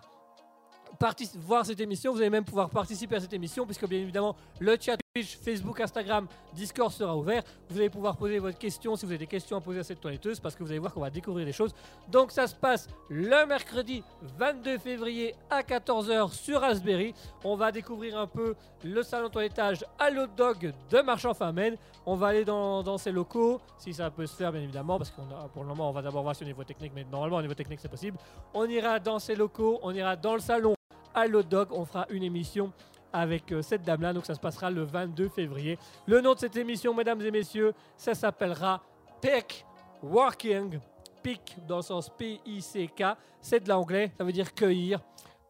voir 1.36 1.64
cette 1.66 1.80
émission, 1.80 2.12
vous 2.12 2.20
allez 2.20 2.30
même 2.30 2.44
pouvoir 2.44 2.70
participer 2.70 3.16
à 3.16 3.20
cette 3.20 3.32
émission, 3.32 3.64
puisque 3.64 3.88
bien 3.88 3.98
évidemment 4.00 4.36
le 4.60 4.76
chat 4.80 4.96
Facebook, 5.18 5.80
Instagram, 5.80 6.28
Discord 6.54 6.92
sera 6.92 7.16
ouvert. 7.16 7.42
Vous 7.68 7.76
allez 7.76 7.90
pouvoir 7.90 8.16
poser 8.16 8.38
votre 8.38 8.58
question 8.58 8.94
si 8.94 9.04
vous 9.04 9.10
avez 9.10 9.18
des 9.18 9.26
questions 9.26 9.56
à 9.56 9.60
poser 9.60 9.80
à 9.80 9.82
cette 9.82 10.00
toiletteuse, 10.00 10.38
parce 10.38 10.54
que 10.54 10.62
vous 10.62 10.70
allez 10.70 10.78
voir 10.78 10.94
qu'on 10.94 11.00
va 11.00 11.10
découvrir 11.10 11.44
des 11.44 11.52
choses. 11.52 11.74
Donc 12.12 12.30
ça 12.30 12.46
se 12.46 12.54
passe 12.54 12.88
le 13.08 13.44
mercredi 13.44 14.04
22 14.38 14.78
février 14.78 15.34
à 15.50 15.62
14h 15.62 16.32
sur 16.32 16.60
Raspberry. 16.60 17.12
On 17.42 17.56
va 17.56 17.72
découvrir 17.72 18.16
un 18.16 18.28
peu 18.28 18.54
le 18.84 19.02
salon 19.02 19.30
toilettage 19.30 19.84
à 19.98 20.10
l'hot 20.10 20.28
dog 20.28 20.72
de 20.90 21.00
Marchand 21.00 21.34
Famenne. 21.34 21.76
On 22.06 22.14
va 22.14 22.28
aller 22.28 22.44
dans, 22.44 22.96
ces 22.96 23.10
locaux, 23.10 23.60
si 23.78 23.92
ça 23.92 24.12
peut 24.12 24.26
se 24.26 24.36
faire 24.36 24.52
bien 24.52 24.62
évidemment, 24.62 24.96
parce 24.96 25.10
qu'on 25.10 25.28
a 25.34 25.48
pour 25.48 25.64
le 25.64 25.70
moment 25.70 25.90
on 25.90 25.92
va 25.92 26.02
d'abord 26.02 26.22
voir 26.22 26.36
sur 26.36 26.44
le 26.44 26.52
niveau 26.52 26.62
technique, 26.62 26.92
mais 26.94 27.04
normalement 27.10 27.38
au 27.38 27.42
niveau 27.42 27.54
technique 27.54 27.80
c'est 27.82 27.90
possible. 27.90 28.16
On 28.54 28.64
ira 28.66 29.00
dans 29.00 29.18
ces 29.18 29.34
locaux, 29.34 29.80
on 29.82 29.92
ira 29.92 30.14
dans 30.14 30.34
le 30.34 30.40
salon 30.40 30.76
à 31.12 31.26
l'hot 31.26 31.42
dog, 31.42 31.68
on 31.72 31.84
fera 31.84 32.06
une 32.10 32.22
émission 32.22 32.72
avec 33.12 33.52
euh, 33.52 33.62
cette 33.62 33.82
dame-là, 33.82 34.12
donc 34.12 34.26
ça 34.26 34.34
se 34.34 34.40
passera 34.40 34.70
le 34.70 34.82
22 34.82 35.28
février. 35.28 35.78
Le 36.06 36.20
nom 36.20 36.34
de 36.34 36.38
cette 36.38 36.56
émission, 36.56 36.94
mesdames 36.94 37.20
et 37.22 37.30
messieurs, 37.30 37.72
ça 37.96 38.14
s'appellera 38.14 38.82
Peck 39.20 39.64
Working. 40.02 40.78
Pick 41.22 41.56
dans 41.68 41.76
le 41.76 41.82
sens 41.82 42.10
P-I-C-K, 42.16 43.02
c'est 43.40 43.64
de 43.64 43.68
l'anglais, 43.68 44.10
ça 44.16 44.24
veut 44.24 44.32
dire 44.32 44.54
cueillir. 44.54 45.00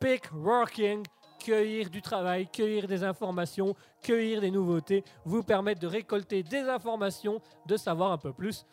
Pick 0.00 0.32
Working, 0.32 1.04
cueillir 1.38 1.90
du 1.90 2.02
travail, 2.02 2.48
cueillir 2.48 2.86
des 2.86 3.04
informations, 3.04 3.74
cueillir 4.02 4.40
des 4.40 4.50
nouveautés, 4.50 5.04
vous 5.24 5.42
permettre 5.42 5.80
de 5.80 5.86
récolter 5.86 6.42
des 6.42 6.68
informations, 6.68 7.40
de 7.66 7.76
savoir 7.76 8.12
un 8.12 8.18
peu 8.18 8.32
plus. 8.32 8.66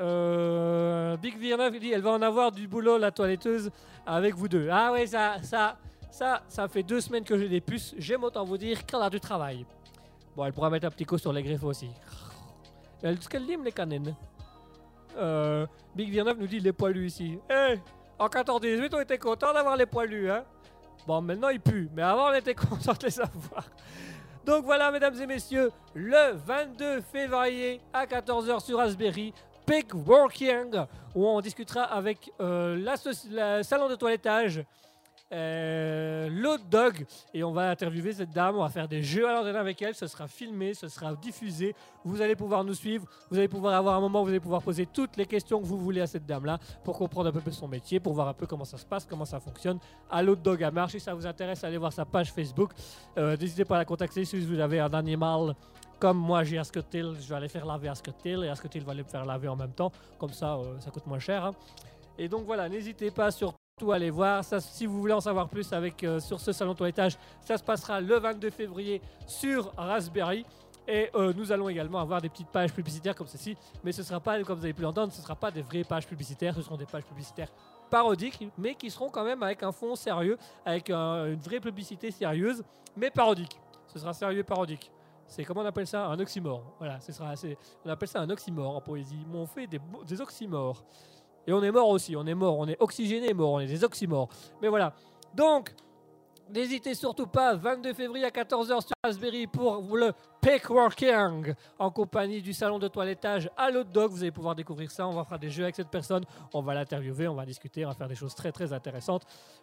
Euh, 0.00 1.16
Big 1.18 1.38
Virneuf 1.38 1.78
dit 1.78 1.92
elle 1.92 2.02
va 2.02 2.10
en 2.10 2.22
avoir 2.22 2.50
du 2.50 2.66
boulot 2.66 2.98
la 2.98 3.12
toiletteuse 3.12 3.70
avec 4.04 4.34
vous 4.34 4.48
deux. 4.48 4.68
Ah 4.70 4.90
ouais 4.90 5.06
ça 5.06 5.36
ça 5.42 5.76
ça 6.14 6.42
ça 6.48 6.68
fait 6.68 6.82
deux 6.82 7.00
semaines 7.00 7.24
que 7.24 7.36
j'ai 7.38 7.48
des 7.48 7.60
puces. 7.60 7.94
J'aime 7.98 8.22
autant 8.24 8.44
vous 8.44 8.56
dire 8.56 8.84
qu'elle 8.86 9.02
a 9.02 9.10
du 9.10 9.18
travail. 9.20 9.66
Bon 10.36 10.44
elle 10.44 10.52
pourra 10.52 10.70
mettre 10.70 10.86
un 10.86 10.90
petit 10.90 11.04
coup 11.04 11.18
sur 11.18 11.32
les 11.32 11.42
griffes 11.42 11.64
aussi. 11.64 11.90
Elle 13.02 13.20
ce 13.20 13.28
qu'elle 13.28 13.44
lime 13.46 13.64
les 13.64 13.72
canines. 13.72 14.14
Euh, 15.16 15.66
Big 15.94 16.10
Virneuf 16.10 16.36
nous 16.38 16.46
dit 16.46 16.60
les 16.60 16.72
poilus 16.72 17.06
ici. 17.06 17.38
Eh 17.50 17.78
en 18.18 18.26
14-18 18.28 18.90
on 18.94 19.00
était 19.00 19.18
content 19.18 19.52
d'avoir 19.52 19.76
les 19.76 19.86
poilus 19.86 20.30
hein. 20.30 20.44
Bon 21.06 21.20
maintenant 21.20 21.48
ils 21.48 21.60
puent 21.60 21.88
mais 21.94 22.02
avant 22.02 22.30
on 22.30 22.34
était 22.34 22.54
content 22.66 22.92
de 22.92 23.06
les 23.06 23.20
avoir. 23.20 23.64
Donc 24.44 24.64
voilà, 24.66 24.90
mesdames 24.90 25.18
et 25.22 25.26
messieurs, 25.26 25.72
le 25.94 26.32
22 26.34 27.00
février 27.00 27.80
à 27.94 28.04
14h 28.04 28.60
sur 28.62 28.76
Raspberry, 28.76 29.32
Pick 29.64 29.94
Working, 29.94 30.84
où 31.14 31.26
on 31.26 31.40
discutera 31.40 31.84
avec 31.84 32.30
euh, 32.42 32.76
l'associ- 32.76 33.28
le 33.30 33.62
salon 33.62 33.88
de 33.88 33.94
toilettage 33.94 34.62
euh, 35.32 36.28
l'hot 36.30 36.58
dog 36.70 37.04
et 37.32 37.42
on 37.42 37.52
va 37.52 37.70
interviewer 37.70 38.12
cette 38.12 38.30
dame, 38.30 38.56
on 38.56 38.62
va 38.62 38.68
faire 38.68 38.86
des 38.88 39.02
jeux 39.02 39.28
à 39.28 39.32
l'antenne 39.32 39.56
avec 39.56 39.80
elle, 39.82 39.94
ce 39.94 40.06
sera 40.06 40.28
filmé, 40.28 40.74
ce 40.74 40.88
sera 40.88 41.14
diffusé, 41.14 41.74
vous 42.04 42.20
allez 42.22 42.36
pouvoir 42.36 42.62
nous 42.62 42.74
suivre, 42.74 43.06
vous 43.30 43.38
allez 43.38 43.48
pouvoir 43.48 43.74
avoir 43.74 43.96
un 43.96 44.00
moment 44.00 44.20
où 44.20 44.24
vous 44.24 44.30
allez 44.30 44.40
pouvoir 44.40 44.62
poser 44.62 44.86
toutes 44.86 45.16
les 45.16 45.26
questions 45.26 45.60
que 45.60 45.66
vous 45.66 45.78
voulez 45.78 46.00
à 46.02 46.06
cette 46.06 46.26
dame-là 46.26 46.58
pour 46.84 46.96
comprendre 46.96 47.30
un 47.36 47.40
peu 47.40 47.50
son 47.50 47.66
métier, 47.68 47.98
pour 48.00 48.12
voir 48.12 48.28
un 48.28 48.34
peu 48.34 48.46
comment 48.46 48.64
ça 48.64 48.78
se 48.78 48.86
passe, 48.86 49.06
comment 49.06 49.24
ça 49.24 49.40
fonctionne 49.40 49.78
à 50.10 50.22
l'hot 50.22 50.36
dog 50.36 50.62
à 50.62 50.70
marche. 50.70 50.92
Si 50.92 51.00
ça 51.00 51.14
vous 51.14 51.26
intéresse, 51.26 51.64
allez 51.64 51.78
voir 51.78 51.92
sa 51.92 52.04
page 52.04 52.32
Facebook. 52.32 52.70
Euh, 53.18 53.36
N'hésitez 53.36 53.64
pas 53.64 53.76
à 53.76 53.78
la 53.78 53.84
contacter 53.84 54.24
si 54.24 54.38
vous 54.40 54.60
avez 54.60 54.80
un 54.80 54.92
animal 54.94 55.54
comme 55.98 56.18
moi 56.18 56.44
j'ai 56.44 56.58
Asketil, 56.58 57.14
je 57.20 57.28
vais 57.28 57.34
aller 57.36 57.48
faire 57.48 57.64
laver 57.64 57.88
Asketil 57.88 58.44
et 58.44 58.48
Asketil 58.48 58.82
va 58.84 58.92
aller 58.92 59.04
faire 59.04 59.24
laver 59.24 59.48
en 59.48 59.56
même 59.56 59.72
temps, 59.72 59.90
comme 60.18 60.32
ça 60.32 60.56
euh, 60.56 60.78
ça 60.80 60.90
coûte 60.90 61.06
moins 61.06 61.18
cher. 61.18 61.44
hein. 61.46 61.52
Et 62.18 62.28
donc 62.28 62.44
voilà, 62.44 62.68
n'hésitez 62.68 63.10
pas 63.10 63.30
surtout 63.30 63.56
à 63.82 63.94
aller 63.94 64.10
voir. 64.10 64.44
Ça, 64.44 64.60
si 64.60 64.86
vous 64.86 65.00
voulez 65.00 65.12
en 65.12 65.20
savoir 65.20 65.48
plus 65.48 65.72
avec, 65.72 66.04
euh, 66.04 66.20
sur 66.20 66.40
ce 66.40 66.52
salon 66.52 66.74
toilettage, 66.74 67.18
ça 67.40 67.58
se 67.58 67.62
passera 67.64 68.00
le 68.00 68.18
22 68.18 68.50
février 68.50 69.02
sur 69.26 69.72
Raspberry. 69.76 70.46
Et 70.86 71.10
euh, 71.14 71.32
nous 71.34 71.50
allons 71.50 71.68
également 71.68 71.98
avoir 71.98 72.20
des 72.20 72.28
petites 72.28 72.48
pages 72.50 72.72
publicitaires 72.72 73.14
comme 73.14 73.26
ceci, 73.26 73.56
mais 73.82 73.90
ce 73.90 74.02
ne 74.02 74.06
sera 74.06 74.20
pas, 74.20 74.40
comme 74.44 74.58
vous 74.58 74.64
avez 74.64 74.74
pu 74.74 74.82
l'entendre, 74.82 75.10
ce 75.12 75.18
ne 75.18 75.22
sera 75.22 75.34
pas 75.34 75.50
des 75.50 75.62
vraies 75.62 75.82
pages 75.82 76.06
publicitaires, 76.06 76.54
ce 76.54 76.60
seront 76.62 76.76
des 76.76 76.84
pages 76.84 77.04
publicitaires 77.04 77.48
parodiques, 77.90 78.46
mais 78.58 78.74
qui 78.74 78.90
seront 78.90 79.08
quand 79.08 79.24
même 79.24 79.42
avec 79.42 79.62
un 79.62 79.72
fond 79.72 79.96
sérieux, 79.96 80.36
avec 80.64 80.90
un- 80.90 81.26
une 81.32 81.40
vraie 81.40 81.60
publicité 81.60 82.10
sérieuse, 82.10 82.62
mais 82.96 83.10
parodique. 83.10 83.58
Ce 83.86 83.98
sera 83.98 84.12
sérieux 84.12 84.40
et 84.40 84.44
parodique. 84.44 84.92
C'est 85.26 85.42
comment 85.44 85.62
on 85.62 85.66
appelle 85.66 85.86
ça? 85.86 86.06
Un 86.06 86.20
oxymore. 86.20 86.62
Voilà, 86.78 87.00
ce 87.00 87.12
sera 87.12 87.30
assez- 87.30 87.56
on 87.86 87.88
appelle 87.88 88.08
ça 88.08 88.20
un 88.20 88.28
oxymore 88.28 88.76
en 88.76 88.80
poésie. 88.82 89.24
On 89.32 89.46
fait 89.46 89.66
des 89.66 90.20
oxymores. 90.20 90.84
Et 91.46 91.52
on 91.52 91.62
est 91.62 91.70
mort 91.70 91.88
aussi, 91.88 92.16
on 92.16 92.26
est 92.26 92.34
mort, 92.34 92.58
on 92.58 92.66
est 92.68 92.80
oxygéné 92.80 93.34
mort, 93.34 93.52
on 93.52 93.60
est 93.60 93.66
des 93.66 93.84
oxymores. 93.84 94.28
Mais 94.62 94.68
voilà. 94.68 94.94
Donc, 95.34 95.74
n'hésitez 96.52 96.94
surtout 96.94 97.26
pas, 97.26 97.54
22 97.54 97.92
février 97.94 98.24
à 98.24 98.30
14h 98.30 98.80
sur 98.82 98.94
Raspberry 99.04 99.46
pour 99.46 99.96
le 99.96 100.12
Pickworking 100.40 101.54
en 101.78 101.90
compagnie 101.90 102.42
du 102.42 102.52
salon 102.52 102.78
de 102.78 102.88
toilettage 102.88 103.50
à 103.56 103.70
l'autre 103.70 103.90
dog. 103.90 104.10
Vous 104.10 104.22
allez 104.22 104.30
pouvoir 104.30 104.54
découvrir 104.54 104.90
ça. 104.90 105.06
On 105.08 105.12
va 105.12 105.24
faire 105.24 105.38
des 105.38 105.50
jeux 105.50 105.62
avec 105.64 105.74
cette 105.74 105.88
personne. 105.88 106.24
On 106.52 106.60
va 106.62 106.74
l'interviewer, 106.74 107.28
on 107.28 107.34
va 107.34 107.46
discuter, 107.46 107.84
on 107.84 107.88
va 107.88 107.94
faire 107.94 108.08
des 108.08 108.14
choses 108.14 108.34
très 108.34 108.52
très 108.52 108.72
intéressantes. 108.72 109.22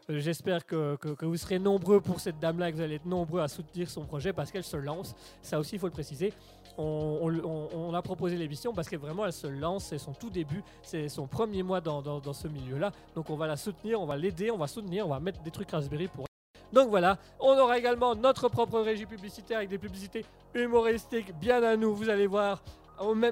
Euh, 0.09 0.19
J'espère 0.19 0.65
que, 0.65 0.95
que- 0.97 1.25
vous 1.25 1.37
serez 1.37 1.59
nombreux 1.59 2.01
pour 2.01 2.19
cette 2.19 2.39
dame-là, 2.39 2.71
que 2.71 2.77
vous 2.77 2.81
allez 2.81 2.95
être 2.95 3.05
nombreux 3.05 3.41
à 3.41 3.47
soutenir 3.47 3.89
son 3.89 4.05
projet 4.05 4.33
parce 4.33 4.51
qu'elle 4.51 4.63
se 4.63 4.77
lance. 4.77 5.15
Ça 5.41 5.59
aussi, 5.59 5.75
il 5.75 5.79
faut 5.79 5.87
le 5.87 5.91
préciser. 5.93 6.33
On 6.77 7.93
a 7.93 8.01
proposé 8.01 8.37
l'émission 8.37 8.73
parce 8.73 8.89
que 8.89 8.95
vraiment, 8.95 9.25
elle 9.25 9.33
se 9.33 9.47
lance. 9.47 9.85
C'est 9.85 9.97
son 9.97 10.13
tout 10.13 10.29
début. 10.29 10.63
C'est 10.81 11.09
son 11.09 11.27
premier 11.27 11.63
mois 11.63 11.81
dans, 11.81 12.01
dans- 12.01 12.19
dans 12.19 12.33
ce 12.33 12.47
milieu-là. 12.47 12.91
Donc, 13.15 13.29
on 13.29 13.35
va 13.35 13.47
la 13.47 13.57
soutenir, 13.57 13.99
on 14.01 14.05
va 14.05 14.17
l'aider, 14.17 14.51
on 14.51 14.57
va 14.57 14.67
soutenir, 14.67 15.05
on 15.05 15.09
va 15.09 15.19
mettre 15.19 15.41
des 15.41 15.51
trucs 15.51 15.69
Raspberry 15.71 16.07
pour 16.07 16.25
donc 16.73 16.89
voilà, 16.89 17.17
on 17.39 17.57
aura 17.57 17.77
également 17.77 18.15
notre 18.15 18.49
propre 18.49 18.79
régie 18.79 19.05
publicitaire 19.05 19.57
avec 19.57 19.69
des 19.69 19.77
publicités 19.77 20.25
humoristiques 20.53 21.33
bien 21.39 21.61
à 21.63 21.75
nous, 21.75 21.95
vous 21.95 22.09
allez 22.09 22.27
voir. 22.27 22.61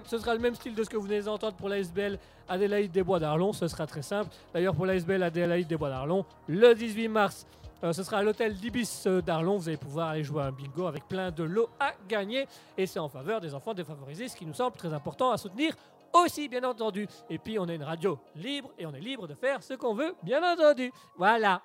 Ce 0.05 0.17
sera 0.17 0.33
le 0.33 0.39
même 0.39 0.55
style 0.55 0.73
de 0.73 0.83
ce 0.83 0.89
que 0.89 0.97
vous 0.97 1.03
venez 1.03 1.21
d'entendre 1.21 1.55
pour 1.55 1.69
l'ASBL 1.69 2.17
Adélaïde 2.47 2.91
des 2.91 3.03
Bois 3.03 3.19
d'Arlon, 3.19 3.53
ce 3.53 3.67
sera 3.67 3.85
très 3.85 4.01
simple. 4.01 4.29
D'ailleurs 4.53 4.73
pour 4.73 4.87
l'ASBL 4.87 5.21
Adélaïde 5.21 5.67
des 5.67 5.77
Bois 5.77 5.89
d'Arlon, 5.89 6.25
le 6.47 6.73
18 6.73 7.07
mars, 7.07 7.45
euh, 7.83 7.93
ce 7.93 8.03
sera 8.03 8.17
à 8.17 8.23
l'hôtel 8.23 8.55
d'Ibis 8.55 9.03
euh, 9.05 9.21
d'Arlon, 9.21 9.57
vous 9.57 9.69
allez 9.69 9.77
pouvoir 9.77 10.09
aller 10.09 10.23
jouer 10.23 10.41
à 10.41 10.45
un 10.47 10.51
bingo 10.51 10.87
avec 10.87 11.07
plein 11.07 11.31
de 11.31 11.43
lots 11.43 11.69
à 11.79 11.93
gagner. 12.07 12.47
Et 12.77 12.87
c'est 12.87 12.99
en 12.99 13.09
faveur 13.09 13.39
des 13.39 13.53
enfants 13.53 13.73
défavorisés, 13.73 14.27
ce 14.27 14.35
qui 14.35 14.45
nous 14.45 14.53
semble 14.53 14.75
très 14.75 14.91
important 14.93 15.31
à 15.31 15.37
soutenir 15.37 15.75
aussi, 16.13 16.49
bien 16.49 16.63
entendu. 16.63 17.07
Et 17.29 17.37
puis 17.37 17.59
on 17.59 17.67
est 17.67 17.75
une 17.75 17.83
radio 17.83 18.19
libre 18.35 18.71
et 18.77 18.85
on 18.85 18.93
est 18.93 18.99
libre 18.99 19.27
de 19.27 19.35
faire 19.35 19.63
ce 19.63 19.75
qu'on 19.75 19.93
veut, 19.93 20.15
bien 20.23 20.41
entendu. 20.43 20.91
Voilà. 21.17 21.61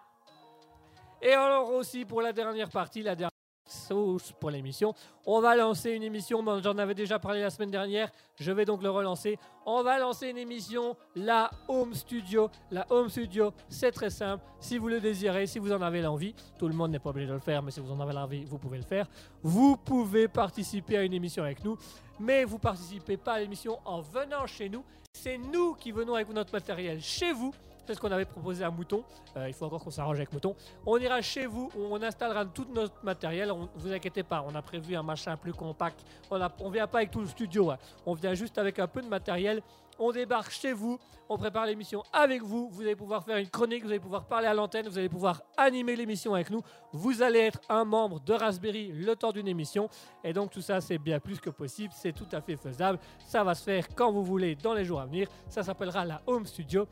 Et 1.22 1.32
alors 1.32 1.72
aussi 1.72 2.04
pour 2.04 2.22
la 2.22 2.32
dernière 2.32 2.68
partie, 2.68 3.02
la 3.02 3.14
dernière 3.14 3.30
sauce 3.66 4.32
pour 4.38 4.50
l'émission, 4.50 4.94
on 5.24 5.40
va 5.40 5.56
lancer 5.56 5.92
une 5.92 6.02
émission, 6.02 6.44
j'en 6.60 6.76
avais 6.76 6.94
déjà 6.94 7.18
parlé 7.18 7.40
la 7.40 7.48
semaine 7.48 7.70
dernière, 7.70 8.10
je 8.38 8.52
vais 8.52 8.66
donc 8.66 8.82
le 8.82 8.90
relancer. 8.90 9.38
On 9.64 9.82
va 9.82 9.98
lancer 9.98 10.28
une 10.28 10.36
émission, 10.36 10.96
la 11.16 11.50
Home 11.68 11.94
Studio. 11.94 12.50
La 12.70 12.86
Home 12.90 13.08
Studio, 13.08 13.54
c'est 13.68 13.90
très 13.90 14.10
simple. 14.10 14.44
Si 14.60 14.76
vous 14.76 14.88
le 14.88 15.00
désirez, 15.00 15.46
si 15.46 15.58
vous 15.58 15.72
en 15.72 15.80
avez 15.80 16.02
l'envie, 16.02 16.34
tout 16.58 16.68
le 16.68 16.74
monde 16.74 16.90
n'est 16.90 16.98
pas 16.98 17.10
obligé 17.10 17.26
de 17.26 17.32
le 17.32 17.38
faire, 17.38 17.62
mais 17.62 17.70
si 17.70 17.80
vous 17.80 17.90
en 17.90 18.00
avez 18.00 18.12
l'envie, 18.12 18.44
vous 18.44 18.58
pouvez 18.58 18.76
le 18.76 18.84
faire. 18.84 19.06
Vous 19.42 19.76
pouvez 19.78 20.28
participer 20.28 20.98
à 20.98 21.02
une 21.02 21.14
émission 21.14 21.42
avec 21.42 21.64
nous, 21.64 21.78
mais 22.20 22.44
vous 22.44 22.58
participez 22.58 23.16
pas 23.16 23.34
à 23.34 23.40
l'émission 23.40 23.78
en 23.86 24.02
venant 24.02 24.46
chez 24.46 24.68
nous. 24.68 24.84
C'est 25.14 25.38
nous 25.38 25.74
qui 25.74 25.90
venons 25.90 26.14
avec 26.14 26.28
notre 26.28 26.52
matériel 26.52 27.00
chez 27.00 27.32
vous. 27.32 27.54
C'est 27.86 27.94
ce 27.94 28.00
qu'on 28.00 28.10
avait 28.12 28.24
proposé 28.24 28.64
à 28.64 28.70
Mouton. 28.70 29.04
Euh, 29.36 29.48
il 29.48 29.54
faut 29.54 29.66
encore 29.66 29.82
qu'on 29.84 29.90
s'arrange 29.90 30.16
avec 30.16 30.32
Mouton. 30.32 30.54
On 30.86 30.96
ira 30.96 31.20
chez 31.20 31.46
vous, 31.46 31.70
on 31.78 32.02
installera 32.02 32.44
tout 32.46 32.66
notre 32.74 33.04
matériel. 33.04 33.52
On, 33.52 33.68
vous 33.76 33.92
inquiétez 33.92 34.22
pas, 34.22 34.44
on 34.48 34.54
a 34.54 34.62
prévu 34.62 34.96
un 34.96 35.02
machin 35.02 35.36
plus 35.36 35.52
compact. 35.52 36.04
On 36.30 36.38
ne 36.38 36.70
vient 36.72 36.86
pas 36.86 36.98
avec 36.98 37.10
tout 37.10 37.20
le 37.20 37.26
studio. 37.26 37.70
hein. 37.70 37.78
On 38.06 38.14
vient 38.14 38.34
juste 38.34 38.56
avec 38.58 38.78
un 38.78 38.86
peu 38.86 39.02
de 39.02 39.08
matériel. 39.08 39.62
On 39.96 40.10
débarque 40.10 40.50
chez 40.50 40.72
vous, 40.72 40.98
on 41.28 41.38
prépare 41.38 41.66
l'émission 41.66 42.02
avec 42.12 42.42
vous. 42.42 42.68
Vous 42.68 42.82
allez 42.82 42.96
pouvoir 42.96 43.22
faire 43.22 43.36
une 43.36 43.48
chronique, 43.48 43.84
vous 43.84 43.90
allez 43.90 44.00
pouvoir 44.00 44.24
parler 44.24 44.48
à 44.48 44.54
l'antenne, 44.54 44.88
vous 44.88 44.98
allez 44.98 45.08
pouvoir 45.08 45.42
animer 45.56 45.94
l'émission 45.94 46.34
avec 46.34 46.50
nous. 46.50 46.62
Vous 46.92 47.22
allez 47.22 47.38
être 47.38 47.60
un 47.68 47.84
membre 47.84 48.18
de 48.18 48.32
Raspberry 48.32 48.90
le 48.90 49.14
temps 49.14 49.30
d'une 49.30 49.46
émission. 49.46 49.88
Et 50.24 50.32
donc 50.32 50.50
tout 50.50 50.60
ça, 50.62 50.80
c'est 50.80 50.98
bien 50.98 51.20
plus 51.20 51.38
que 51.40 51.50
possible. 51.50 51.92
C'est 51.96 52.12
tout 52.12 52.26
à 52.32 52.40
fait 52.40 52.56
faisable. 52.56 52.98
Ça 53.24 53.44
va 53.44 53.54
se 53.54 53.62
faire 53.62 53.86
quand 53.94 54.10
vous 54.10 54.24
voulez 54.24 54.56
dans 54.56 54.74
les 54.74 54.84
jours 54.84 55.00
à 55.00 55.06
venir. 55.06 55.28
Ça 55.48 55.62
s'appellera 55.62 56.04
la 56.04 56.20
Home 56.26 56.44
Studio. 56.46 56.88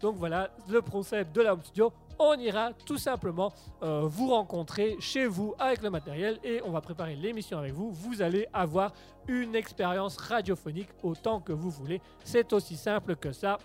Donc 0.00 0.16
voilà 0.16 0.50
le 0.68 0.80
concept 0.80 1.34
de 1.34 1.42
la 1.42 1.52
Home 1.54 1.62
Studio. 1.62 1.92
On 2.18 2.34
ira 2.38 2.72
tout 2.72 2.96
simplement 2.96 3.52
euh, 3.82 4.02
vous 4.04 4.30
rencontrer 4.30 4.96
chez 5.00 5.26
vous 5.26 5.54
avec 5.58 5.82
le 5.82 5.90
matériel 5.90 6.38
et 6.42 6.62
on 6.64 6.70
va 6.70 6.80
préparer 6.80 7.14
l'émission 7.14 7.58
avec 7.58 7.74
vous. 7.74 7.90
Vous 7.92 8.22
allez 8.22 8.46
avoir 8.52 8.92
une 9.28 9.54
expérience 9.54 10.16
radiophonique 10.16 10.88
autant 11.02 11.40
que 11.40 11.52
vous 11.52 11.70
voulez. 11.70 12.00
C'est 12.24 12.52
aussi 12.52 12.76
simple 12.76 13.16
que 13.16 13.32
ça. 13.32 13.58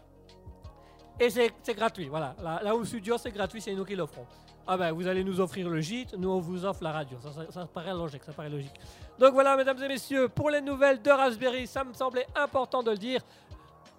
Et 1.19 1.29
c'est 1.29 1.73
gratuit, 1.75 2.07
voilà. 2.09 2.35
La, 2.41 2.75
Home 2.75 2.83
Studio, 2.85 3.17
c'est 3.17 3.31
gratuit, 3.31 3.61
c'est 3.61 3.75
nous 3.75 3.85
qui 3.85 3.95
l'offrons. 3.95 4.25
Ah 4.67 4.75
ben, 4.75 4.91
vous 4.91 5.07
allez 5.07 5.23
nous 5.23 5.39
offrir 5.39 5.69
le 5.69 5.79
gîte, 5.79 6.15
nous 6.17 6.29
on 6.29 6.39
vous 6.39 6.65
offre 6.65 6.83
la 6.83 6.91
radio. 6.91 7.17
Ça- 7.21 7.51
ça 7.51 7.65
paraît 7.67 7.93
logique, 7.93 8.23
ça 8.23 8.31
paraît 8.33 8.49
logique. 8.49 8.73
Donc 9.19 9.33
voilà, 9.33 9.55
mesdames 9.55 9.81
et 9.83 9.87
messieurs, 9.87 10.29
pour 10.29 10.49
les 10.49 10.61
nouvelles 10.61 11.01
de 11.01 11.09
Raspberry, 11.09 11.67
ça 11.67 11.83
me 11.83 11.93
semblait 11.93 12.25
important 12.35 12.81
de 12.83 12.91
le 12.91 12.97
dire. 12.97 13.21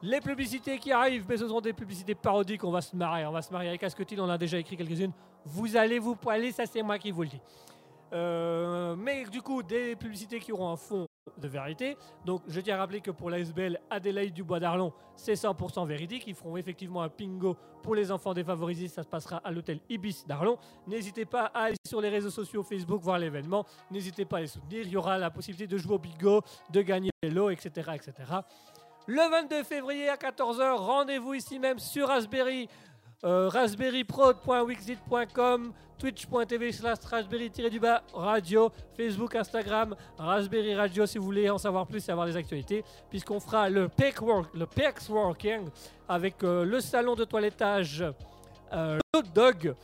Les 0.04 0.20
publicités 0.20 0.78
qui 0.78 0.90
arrivent, 0.90 1.24
mais 1.28 1.36
ce 1.36 1.46
sont 1.46 1.60
des 1.60 1.72
publicités 1.72 2.16
parodiques, 2.16 2.64
on 2.64 2.72
va 2.72 2.80
se 2.80 2.96
marrer, 2.96 3.24
on 3.24 3.30
va 3.30 3.40
se 3.40 3.52
marrer 3.52 3.68
avec 3.68 3.84
Asketil, 3.84 4.20
on 4.20 4.28
a 4.28 4.36
déjà 4.36 4.58
écrit 4.58 4.76
quelques-unes. 4.76 5.12
Vous 5.44 5.76
allez 5.76 6.00
vous 6.00 6.16
poiler, 6.16 6.50
ça 6.50 6.66
c'est 6.66 6.82
moi 6.82 6.98
qui 6.98 7.12
vous 7.12 7.22
le 7.22 7.28
dis. 7.28 7.40
Euh, 8.12 8.96
mais 8.96 9.24
du 9.24 9.40
coup, 9.40 9.62
des 9.62 9.94
publicités 9.94 10.40
qui 10.40 10.50
auront 10.50 10.70
un 10.70 10.76
fond 10.76 11.06
de 11.38 11.48
vérité. 11.48 11.96
Donc, 12.24 12.42
je 12.48 12.60
tiens 12.60 12.74
à 12.74 12.78
rappeler 12.78 13.00
que 13.00 13.10
pour 13.10 13.30
l'ASBL 13.30 13.78
Adélaïde 13.90 14.34
du 14.34 14.42
Bois 14.42 14.60
d'Arlon, 14.60 14.92
c'est 15.16 15.34
100% 15.34 15.86
véridique. 15.86 16.24
Ils 16.26 16.34
feront 16.34 16.56
effectivement 16.56 17.02
un 17.02 17.08
pingo 17.08 17.56
pour 17.82 17.94
les 17.94 18.10
enfants 18.10 18.34
défavorisés. 18.34 18.88
Ça 18.88 19.02
se 19.02 19.08
passera 19.08 19.36
à 19.36 19.50
l'hôtel 19.50 19.80
Ibis 19.88 20.24
d'Arlon. 20.26 20.58
N'hésitez 20.86 21.24
pas 21.24 21.46
à 21.54 21.64
aller 21.64 21.76
sur 21.86 22.00
les 22.00 22.08
réseaux 22.08 22.30
sociaux 22.30 22.62
Facebook 22.62 23.00
voir 23.00 23.18
l'événement. 23.18 23.64
N'hésitez 23.90 24.24
pas 24.24 24.38
à 24.38 24.40
les 24.40 24.46
soutenir. 24.48 24.82
Il 24.84 24.90
y 24.90 24.96
aura 24.96 25.16
la 25.16 25.30
possibilité 25.30 25.66
de 25.66 25.78
jouer 25.78 25.94
au 25.94 25.98
bingo, 25.98 26.42
de 26.70 26.82
gagner 26.82 27.10
des 27.22 27.30
lots, 27.30 27.50
etc., 27.50 27.92
etc. 27.94 28.12
Le 29.06 29.30
22 29.30 29.62
février 29.64 30.08
à 30.08 30.14
14h, 30.14 30.76
rendez-vous 30.76 31.34
ici 31.34 31.58
même 31.58 31.80
sur 31.80 32.06
Raspberry. 32.06 32.68
Euh, 33.24 33.48
raspberryprod.wixit.com, 33.48 35.72
twitch.tv 35.96 36.72
slash 36.72 36.98
raspberry-du-bas 37.08 38.02
radio, 38.12 38.72
Facebook, 38.96 39.36
Instagram, 39.36 39.94
Raspberry 40.18 40.74
Radio 40.74 41.06
si 41.06 41.18
vous 41.18 41.24
voulez 41.24 41.48
en 41.48 41.58
savoir 41.58 41.86
plus 41.86 42.08
et 42.08 42.12
avoir 42.12 42.26
des 42.26 42.36
actualités, 42.36 42.82
puisqu'on 43.10 43.38
fera 43.38 43.68
le 43.68 43.88
PEX 43.88 44.20
Work, 44.20 44.48
le 44.54 44.66
Working 45.08 45.68
avec 46.08 46.42
euh, 46.42 46.64
le 46.64 46.80
salon 46.80 47.14
de 47.14 47.24
toilettage 47.24 48.04
euh, 48.72 48.98
Hot 49.16 49.22
Dog, 49.32 49.76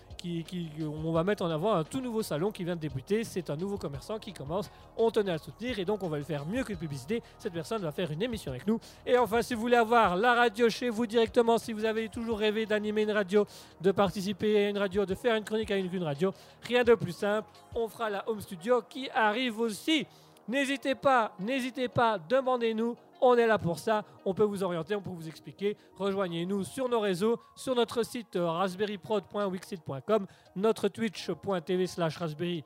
on 0.80 1.12
va 1.12 1.24
mettre 1.24 1.44
en 1.44 1.50
avant 1.50 1.74
un 1.74 1.84
tout 1.84 2.00
nouveau 2.00 2.22
salon 2.22 2.50
qui 2.50 2.64
vient 2.64 2.76
de 2.76 2.80
débuter. 2.80 3.24
C'est 3.24 3.50
un 3.50 3.56
nouveau 3.56 3.76
commerçant 3.76 4.18
qui 4.18 4.32
commence. 4.32 4.70
On 4.96 5.10
tenait 5.10 5.30
à 5.30 5.34
le 5.34 5.40
soutenir 5.40 5.78
et 5.78 5.84
donc 5.84 6.02
on 6.02 6.08
va 6.08 6.18
le 6.18 6.24
faire 6.24 6.46
mieux 6.46 6.64
que 6.64 6.72
publicité. 6.74 7.22
Cette 7.38 7.52
personne 7.52 7.82
va 7.82 7.92
faire 7.92 8.10
une 8.10 8.22
émission 8.22 8.50
avec 8.52 8.66
nous. 8.66 8.80
Et 9.06 9.16
enfin, 9.16 9.42
si 9.42 9.54
vous 9.54 9.60
voulez 9.60 9.76
avoir 9.76 10.16
la 10.16 10.34
radio 10.34 10.68
chez 10.68 10.90
vous 10.90 11.06
directement, 11.06 11.58
si 11.58 11.72
vous 11.72 11.84
avez 11.84 12.08
toujours 12.08 12.38
rêvé 12.38 12.66
d'animer 12.66 13.02
une 13.02 13.12
radio, 13.12 13.46
de 13.80 13.92
participer 13.92 14.66
à 14.66 14.68
une 14.70 14.78
radio, 14.78 15.06
de 15.06 15.14
faire 15.14 15.34
une 15.36 15.44
chronique 15.44 15.70
à 15.70 15.76
une, 15.76 15.92
une 15.92 16.04
radio, 16.04 16.32
rien 16.62 16.84
de 16.84 16.94
plus 16.94 17.12
simple. 17.12 17.48
On 17.74 17.88
fera 17.88 18.10
la 18.10 18.28
home 18.28 18.40
studio 18.40 18.82
qui 18.88 19.08
arrive 19.10 19.60
aussi. 19.60 20.06
N'hésitez 20.48 20.94
pas, 20.94 21.32
n'hésitez 21.38 21.88
pas, 21.88 22.18
demandez-nous. 22.18 22.96
On 23.20 23.36
est 23.36 23.46
là 23.46 23.58
pour 23.58 23.78
ça. 23.78 24.04
On 24.24 24.34
peut 24.34 24.44
vous 24.44 24.62
orienter, 24.62 24.94
on 24.94 25.02
peut 25.02 25.10
vous 25.10 25.28
expliquer. 25.28 25.76
Rejoignez-nous 25.96 26.64
sur 26.64 26.88
nos 26.88 27.00
réseaux, 27.00 27.40
sur 27.56 27.74
notre 27.74 28.02
site 28.02 28.36
euh, 28.36 28.50
raspberryprod.wixit.com, 28.50 30.26
notre 30.56 30.88
twitch.tv 30.88 31.86
slash 31.86 32.16
raspberry 32.16 32.64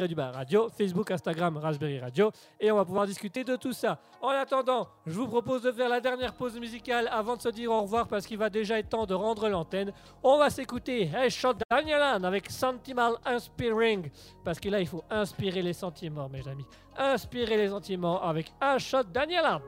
du 0.00 0.14
bas 0.14 0.30
radio, 0.30 0.68
Facebook, 0.70 1.10
Instagram, 1.10 1.58
Raspberry 1.58 2.00
Radio, 2.00 2.30
et 2.58 2.72
on 2.72 2.76
va 2.76 2.84
pouvoir 2.84 3.06
discuter 3.06 3.44
de 3.44 3.56
tout 3.56 3.72
ça. 3.72 3.98
En 4.22 4.30
attendant, 4.30 4.88
je 5.06 5.12
vous 5.12 5.28
propose 5.28 5.62
de 5.62 5.70
faire 5.70 5.88
la 5.88 6.00
dernière 6.00 6.32
pause 6.32 6.58
musicale 6.58 7.08
avant 7.12 7.36
de 7.36 7.42
se 7.42 7.50
dire 7.50 7.70
au 7.70 7.82
revoir 7.82 8.08
parce 8.08 8.26
qu'il 8.26 8.38
va 8.38 8.48
déjà 8.48 8.78
être 8.78 8.88
temps 8.88 9.04
de 9.04 9.14
rendre 9.14 9.48
l'antenne. 9.48 9.92
On 10.22 10.38
va 10.38 10.48
s'écouter 10.48 11.10
Hey 11.14 11.30
Shot 11.30 11.54
Danielan 11.70 12.24
avec 12.24 12.50
Sentimental 12.50 13.18
Inspiring, 13.24 14.10
parce 14.44 14.58
que 14.58 14.70
là 14.70 14.80
il 14.80 14.86
faut 14.86 15.04
inspirer 15.10 15.62
les 15.62 15.74
sentiments, 15.74 16.28
mes 16.28 16.46
amis. 16.48 16.66
Inspirer 16.96 17.56
les 17.58 17.68
sentiments 17.68 18.22
avec 18.22 18.50
un 18.60 18.78
shot 18.78 19.04
Danielan. 19.04 19.60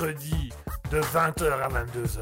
Mercredi 0.00 0.50
de 0.90 1.00
20h 1.00 1.52
à 1.52 1.68
22h, 1.68 2.20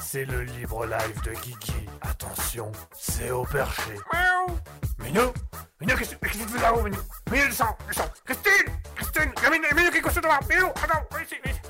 c'est 0.00 0.24
le 0.26 0.42
libre 0.42 0.84
live 0.84 1.22
de 1.22 1.30
Guigui. 1.32 1.86
Attention, 2.02 2.70
c'est 2.92 3.30
au 3.30 3.44
perché. 3.44 3.94
Miaou 4.12 4.58
Minou 4.98 5.32
Minou, 5.80 5.96
qu'est-ce 5.96 6.14
que 6.16 6.28
tu 6.28 6.38
fais 6.38 6.60
là-haut, 6.60 6.82
Minou? 6.82 6.98
Minou, 7.30 7.46
descends, 7.46 7.76
descends 7.88 8.10
Christine 8.24 8.72
Christine 8.94 9.32
Minou, 9.50 9.64
Minou 9.74 9.90
qui 9.90 9.98
est 9.98 10.00
couché 10.02 10.20
devant 10.20 10.38
Minou, 10.48 10.66
attends, 10.66 11.06
ici, 11.22 11.36
ici. 11.44 11.60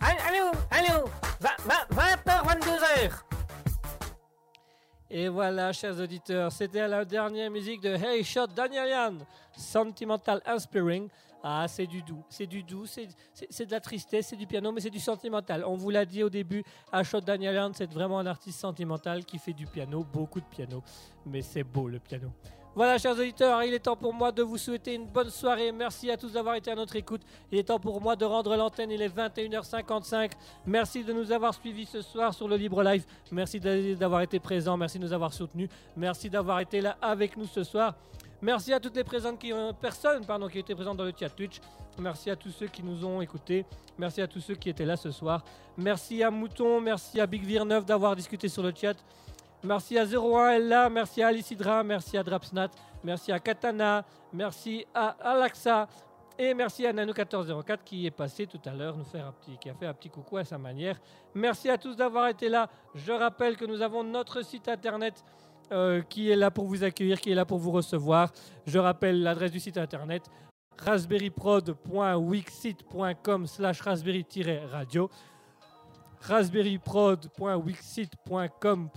Allô, 0.00 0.52
allô 0.70 1.08
20h, 1.40 2.44
22h 2.46 3.10
Et 5.10 5.28
voilà, 5.28 5.72
chers 5.72 5.98
auditeurs, 5.98 6.52
c'était 6.52 6.86
la 6.86 7.04
dernière 7.06 7.50
musique 7.50 7.80
de 7.80 7.94
Hey 7.94 8.22
Shot 8.22 8.48
Danielian, 8.48 9.18
Sentimental 9.56 10.42
Inspiring. 10.44 11.08
Ah, 11.46 11.66
c'est 11.68 11.86
du 11.86 12.00
doux, 12.00 12.24
c'est 12.30 12.46
du 12.46 12.62
doux, 12.62 12.86
c'est 12.86 13.06
de 13.66 13.70
la 13.70 13.80
tristesse, 13.80 14.28
c'est 14.28 14.36
du 14.36 14.46
piano, 14.46 14.72
mais 14.72 14.80
c'est 14.80 14.88
du 14.88 14.98
sentimental. 14.98 15.62
On 15.66 15.74
vous 15.76 15.90
l'a 15.90 16.06
dit 16.06 16.22
au 16.22 16.30
début, 16.30 16.64
Ashot 16.90 17.20
Danielian, 17.20 17.70
c'est 17.74 17.92
vraiment 17.92 18.18
un 18.18 18.24
artiste 18.24 18.58
sentimental 18.60 19.26
qui 19.26 19.38
fait 19.38 19.52
du 19.52 19.66
piano, 19.66 20.06
beaucoup 20.10 20.40
de 20.40 20.46
piano, 20.46 20.82
mais 21.26 21.42
c'est 21.42 21.62
beau 21.62 21.86
le 21.86 21.98
piano. 21.98 22.30
Voilà, 22.74 22.96
chers 22.98 23.12
auditeurs, 23.16 23.62
il 23.62 23.74
est 23.74 23.78
temps 23.78 23.94
pour 23.94 24.12
moi 24.14 24.32
de 24.32 24.42
vous 24.42 24.56
souhaiter 24.58 24.94
une 24.94 25.06
bonne 25.06 25.28
soirée. 25.30 25.70
Merci 25.70 26.10
à 26.10 26.16
tous 26.16 26.32
d'avoir 26.32 26.54
été 26.56 26.70
à 26.72 26.74
notre 26.74 26.96
écoute. 26.96 27.20
Il 27.52 27.58
est 27.58 27.62
temps 27.64 27.78
pour 27.78 28.00
moi 28.00 28.16
de 28.16 28.24
rendre 28.24 28.56
l'antenne. 28.56 28.90
Il 28.90 29.00
est 29.00 29.14
21h55. 29.14 30.32
Merci 30.66 31.04
de 31.04 31.12
nous 31.12 31.30
avoir 31.30 31.54
suivis 31.54 31.86
ce 31.86 32.02
soir 32.02 32.34
sur 32.34 32.48
le 32.48 32.56
Libre 32.56 32.82
Live. 32.82 33.04
Merci 33.30 33.60
d'a- 33.60 33.94
d'avoir 33.94 34.22
été 34.22 34.40
présents. 34.40 34.76
Merci 34.76 34.98
de 34.98 35.04
nous 35.04 35.12
avoir 35.12 35.32
soutenus. 35.32 35.68
Merci 35.96 36.28
d'avoir 36.28 36.58
été 36.58 36.80
là 36.80 36.96
avec 37.00 37.36
nous 37.36 37.46
ce 37.46 37.62
soir. 37.62 37.94
Merci 38.44 38.74
à 38.74 38.78
toutes 38.78 38.94
les 38.94 39.36
qui 39.38 39.54
ont, 39.54 39.72
personnes 39.72 40.22
qui 40.50 40.58
étaient 40.58 40.74
présentes 40.74 40.98
dans 40.98 41.04
le 41.04 41.14
chat 41.18 41.30
Twitch. 41.30 41.62
Merci 41.98 42.28
à 42.28 42.36
tous 42.36 42.50
ceux 42.50 42.66
qui 42.66 42.82
nous 42.82 43.02
ont 43.02 43.22
écoutés. 43.22 43.64
Merci 43.96 44.20
à 44.20 44.26
tous 44.26 44.40
ceux 44.40 44.54
qui 44.54 44.68
étaient 44.68 44.84
là 44.84 44.98
ce 44.98 45.10
soir. 45.10 45.42
Merci 45.78 46.22
à 46.22 46.30
Mouton. 46.30 46.78
Merci 46.78 47.22
à 47.22 47.26
Big 47.26 47.42
Virneuf 47.42 47.86
d'avoir 47.86 48.14
discuté 48.14 48.50
sur 48.50 48.62
le 48.62 48.74
chat. 48.78 48.98
Merci 49.62 49.96
à 49.96 50.04
01 50.04 50.50
Ella, 50.50 50.90
merci 50.90 51.22
à 51.22 51.28
Alicidra, 51.28 51.82
merci 51.82 52.18
à 52.18 52.22
Drapsnat, 52.22 52.68
merci 53.02 53.32
à 53.32 53.38
Katana, 53.38 54.04
merci 54.30 54.84
à 54.92 55.16
Alaxa 55.22 55.88
et 56.38 56.52
merci 56.52 56.86
à 56.86 56.92
Nano1404 56.92 57.78
qui 57.82 58.04
est 58.04 58.10
passé 58.10 58.46
tout 58.46 58.60
à 58.66 58.74
l'heure 58.74 58.94
nous 58.94 59.06
qui 59.58 59.70
a 59.70 59.74
fait 59.74 59.86
un 59.86 59.94
petit 59.94 60.10
coucou 60.10 60.36
à 60.36 60.44
sa 60.44 60.58
manière. 60.58 61.00
Merci 61.34 61.70
à 61.70 61.78
tous 61.78 61.96
d'avoir 61.96 62.28
été 62.28 62.50
là. 62.50 62.68
Je 62.94 63.12
rappelle 63.12 63.56
que 63.56 63.64
nous 63.64 63.80
avons 63.80 64.04
notre 64.04 64.42
site 64.44 64.68
internet 64.68 65.24
euh, 65.72 66.02
qui 66.02 66.30
est 66.30 66.36
là 66.36 66.50
pour 66.50 66.66
vous 66.66 66.84
accueillir, 66.84 67.18
qui 67.20 67.30
est 67.30 67.34
là 67.34 67.44
pour 67.44 67.58
vous 67.58 67.70
recevoir. 67.70 68.32
Je 68.66 68.78
rappelle 68.78 69.22
l'adresse 69.22 69.52
du 69.52 69.60
site 69.60 69.76
internet 69.78 70.22
raspberryprod.wixsite.com 70.78 73.46
slash 73.46 73.80
raspberry-radio 73.80 75.08
raspberryprod.wixsite.com 76.28 78.90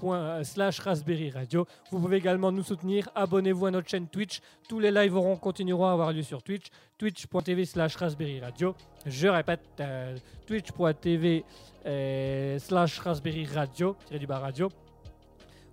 slash 0.44 0.80
raspberry 0.80 1.30
radio. 1.30 1.68
Vous 1.92 2.00
pouvez 2.00 2.18
également 2.18 2.52
nous 2.52 2.64
soutenir. 2.64 3.08
Abonnez-vous 3.16 3.68
à 3.68 3.72
notre 3.72 3.90
chaîne 3.90 4.08
Twitch. 4.08 4.42
Tous 4.68 4.80
les 4.80 4.92
lives 4.92 5.16
auront, 5.16 5.36
continueront 5.36 5.88
à 5.88 5.92
avoir 5.92 6.12
lieu 6.14 6.24
sur 6.24 6.44
Twitch. 6.44 6.68
Twitch.tv 6.98 7.66
slash 7.66 7.98
raspberry 7.98 8.40
radio. 8.40 8.74
Je 9.06 9.28
répète, 9.28 9.62
euh, 9.80 10.18
twitch.tv 10.46 11.44
euh, 11.86 12.60
slash 12.60 13.00
raspberry 13.00 13.46
radio, 13.46 13.96
tiré 14.06 14.20
du 14.20 14.28
bas 14.28 14.40
radio. 14.40 14.70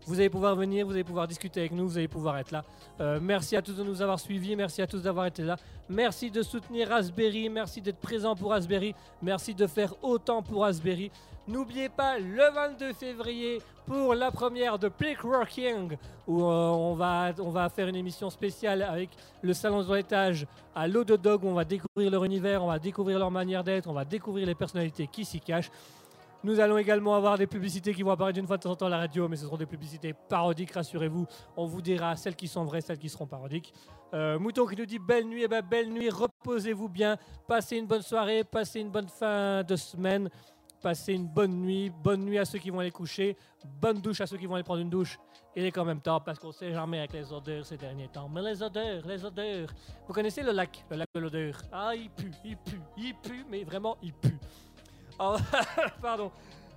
Vous 0.06 0.20
allez 0.20 0.28
pouvoir 0.28 0.54
venir, 0.54 0.86
vous 0.86 0.92
allez 0.92 1.04
pouvoir 1.04 1.26
discuter 1.26 1.60
avec 1.60 1.72
nous, 1.72 1.88
vous 1.88 1.96
allez 1.96 2.08
pouvoir 2.08 2.36
être 2.38 2.50
là. 2.50 2.64
Euh, 3.00 3.18
merci 3.22 3.56
à 3.56 3.62
tous 3.62 3.74
de 3.74 3.82
nous 3.82 4.02
avoir 4.02 4.20
suivis, 4.20 4.54
merci 4.54 4.82
à 4.82 4.86
tous 4.86 5.02
d'avoir 5.02 5.26
été 5.26 5.42
là. 5.42 5.56
Merci 5.88 6.30
de 6.30 6.42
soutenir 6.42 6.88
Raspberry, 6.88 7.48
merci 7.48 7.80
d'être 7.80 7.98
présent 7.98 8.36
pour 8.36 8.50
Raspberry, 8.50 8.94
merci 9.22 9.54
de 9.54 9.66
faire 9.66 9.94
autant 10.02 10.42
pour 10.42 10.62
Raspberry. 10.62 11.10
N'oubliez 11.46 11.88
pas 11.90 12.18
le 12.18 12.50
22 12.54 12.92
février 12.94 13.60
pour 13.86 14.14
la 14.14 14.30
première 14.30 14.78
de 14.78 14.88
Peak 14.88 15.24
Working 15.24 15.96
où 16.26 16.42
euh, 16.42 16.68
on, 16.70 16.94
va, 16.94 17.68
faire 17.68 17.88
une 17.88 17.96
émission 17.96 18.30
spéciale 18.30 18.82
avec 18.82 19.10
le 19.42 19.52
salon 19.52 19.82
de 19.82 19.94
l'étage 19.94 20.46
à 20.74 20.88
l'eau 20.88 21.04
de 21.04 21.16
dog 21.16 21.44
on 21.44 21.52
va 21.52 21.64
découvrir 21.64 22.10
leur 22.10 22.24
univers, 22.24 22.64
on 22.64 22.68
va 22.68 22.78
découvrir 22.78 23.18
leur 23.18 23.30
manière 23.30 23.62
d'être, 23.62 23.88
on 23.88 23.92
va 23.92 24.06
découvrir 24.06 24.46
les 24.46 24.54
personnalités 24.54 25.06
qui 25.06 25.24
s'y 25.24 25.40
cachent. 25.40 25.70
Nous 26.44 26.60
allons 26.60 26.76
également 26.76 27.14
avoir 27.14 27.38
des 27.38 27.46
publicités 27.46 27.94
qui 27.94 28.02
vont 28.02 28.10
apparaître 28.10 28.38
une 28.38 28.46
fois 28.46 28.58
de 28.58 28.62
temps 28.62 28.72
en 28.72 28.76
temps 28.76 28.84
à 28.84 28.90
la 28.90 28.98
radio, 28.98 29.28
mais 29.28 29.36
ce 29.36 29.46
seront 29.46 29.56
des 29.56 29.64
publicités 29.64 30.12
parodiques, 30.12 30.72
rassurez-vous. 30.72 31.26
On 31.56 31.64
vous 31.64 31.80
dira 31.80 32.16
celles 32.16 32.36
qui 32.36 32.48
sont 32.48 32.64
vraies, 32.64 32.82
celles 32.82 32.98
qui 32.98 33.08
seront 33.08 33.26
parodiques. 33.26 33.72
Euh, 34.12 34.38
Mouton 34.38 34.66
qui 34.66 34.76
nous 34.76 34.84
dit 34.84 34.98
belle 34.98 35.24
nuit, 35.24 35.44
eh 35.44 35.48
ben, 35.48 35.62
belle 35.62 35.88
nuit, 35.88 36.10
reposez-vous 36.10 36.90
bien, 36.90 37.16
passez 37.48 37.78
une 37.78 37.86
bonne 37.86 38.02
soirée, 38.02 38.44
passez 38.44 38.80
une 38.80 38.90
bonne 38.90 39.08
fin 39.08 39.62
de 39.62 39.74
semaine, 39.74 40.28
passez 40.82 41.14
une 41.14 41.26
bonne 41.26 41.62
nuit, 41.62 41.88
bonne 41.88 42.22
nuit 42.22 42.38
à 42.38 42.44
ceux 42.44 42.58
qui 42.58 42.68
vont 42.68 42.80
aller 42.80 42.90
coucher, 42.90 43.38
bonne 43.80 44.02
douche 44.02 44.20
à 44.20 44.26
ceux 44.26 44.36
qui 44.36 44.44
vont 44.44 44.56
aller 44.56 44.64
prendre 44.64 44.82
une 44.82 44.90
douche. 44.90 45.18
Il 45.56 45.64
est 45.64 45.72
quand 45.72 45.86
même 45.86 46.02
temps 46.02 46.20
parce 46.20 46.38
qu'on 46.38 46.52
sait 46.52 46.72
jamais 46.72 46.98
avec 46.98 47.14
les 47.14 47.32
odeurs 47.32 47.64
ces 47.64 47.78
derniers 47.78 48.08
temps. 48.08 48.28
Mais 48.28 48.42
les 48.42 48.62
odeurs, 48.62 49.06
les 49.06 49.24
odeurs. 49.24 49.70
Vous 50.06 50.12
connaissez 50.12 50.42
le 50.42 50.52
lac, 50.52 50.84
le 50.90 50.98
lac 50.98 51.08
de 51.14 51.20
l'odeur 51.20 51.62
Ah, 51.72 51.94
il 51.94 52.10
pue, 52.10 52.32
il 52.44 52.58
pue, 52.58 52.80
il 52.98 53.14
pue, 53.14 53.46
mais 53.48 53.64
vraiment, 53.64 53.96
il 54.02 54.12
pue. 54.12 54.38
Oh, 55.18 55.36
pardon. 56.02 56.30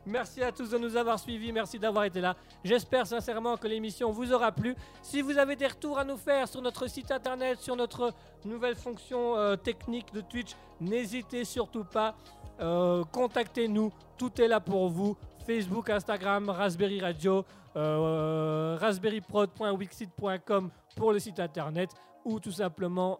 Merci 0.05 0.41
à 0.41 0.53
tous 0.53 0.69
de 0.69 0.77
nous 0.77 0.95
avoir 0.95 1.19
suivis, 1.19 1.51
merci 1.51 1.77
d'avoir 1.77 2.05
été 2.05 2.21
là. 2.21 2.37
J'espère 2.63 3.05
sincèrement 3.05 3.57
que 3.57 3.67
l'émission 3.67 4.09
vous 4.09 4.31
aura 4.31 4.53
plu. 4.53 4.73
Si 5.01 5.21
vous 5.21 5.37
avez 5.37 5.57
des 5.57 5.67
retours 5.67 5.99
à 5.99 6.05
nous 6.05 6.15
faire 6.15 6.47
sur 6.47 6.61
notre 6.61 6.87
site 6.87 7.11
internet, 7.11 7.59
sur 7.59 7.75
notre 7.75 8.13
nouvelle 8.45 8.77
fonction 8.77 9.35
euh, 9.35 9.57
technique 9.57 10.13
de 10.13 10.21
Twitch, 10.21 10.55
n'hésitez 10.79 11.43
surtout 11.43 11.83
pas. 11.83 12.15
Euh, 12.61 13.03
Contactez-nous, 13.11 13.91
tout 14.17 14.31
est 14.41 14.47
là 14.47 14.61
pour 14.61 14.87
vous. 14.87 15.17
Facebook, 15.45 15.89
Instagram, 15.89 16.49
Raspberry 16.49 17.01
Radio, 17.01 17.43
euh, 17.75 18.77
raspberryprod.wixit.com 18.79 20.69
pour 20.95 21.11
le 21.11 21.19
site 21.19 21.41
internet 21.41 21.89
ou 22.23 22.39
tout 22.39 22.53
simplement 22.53 23.19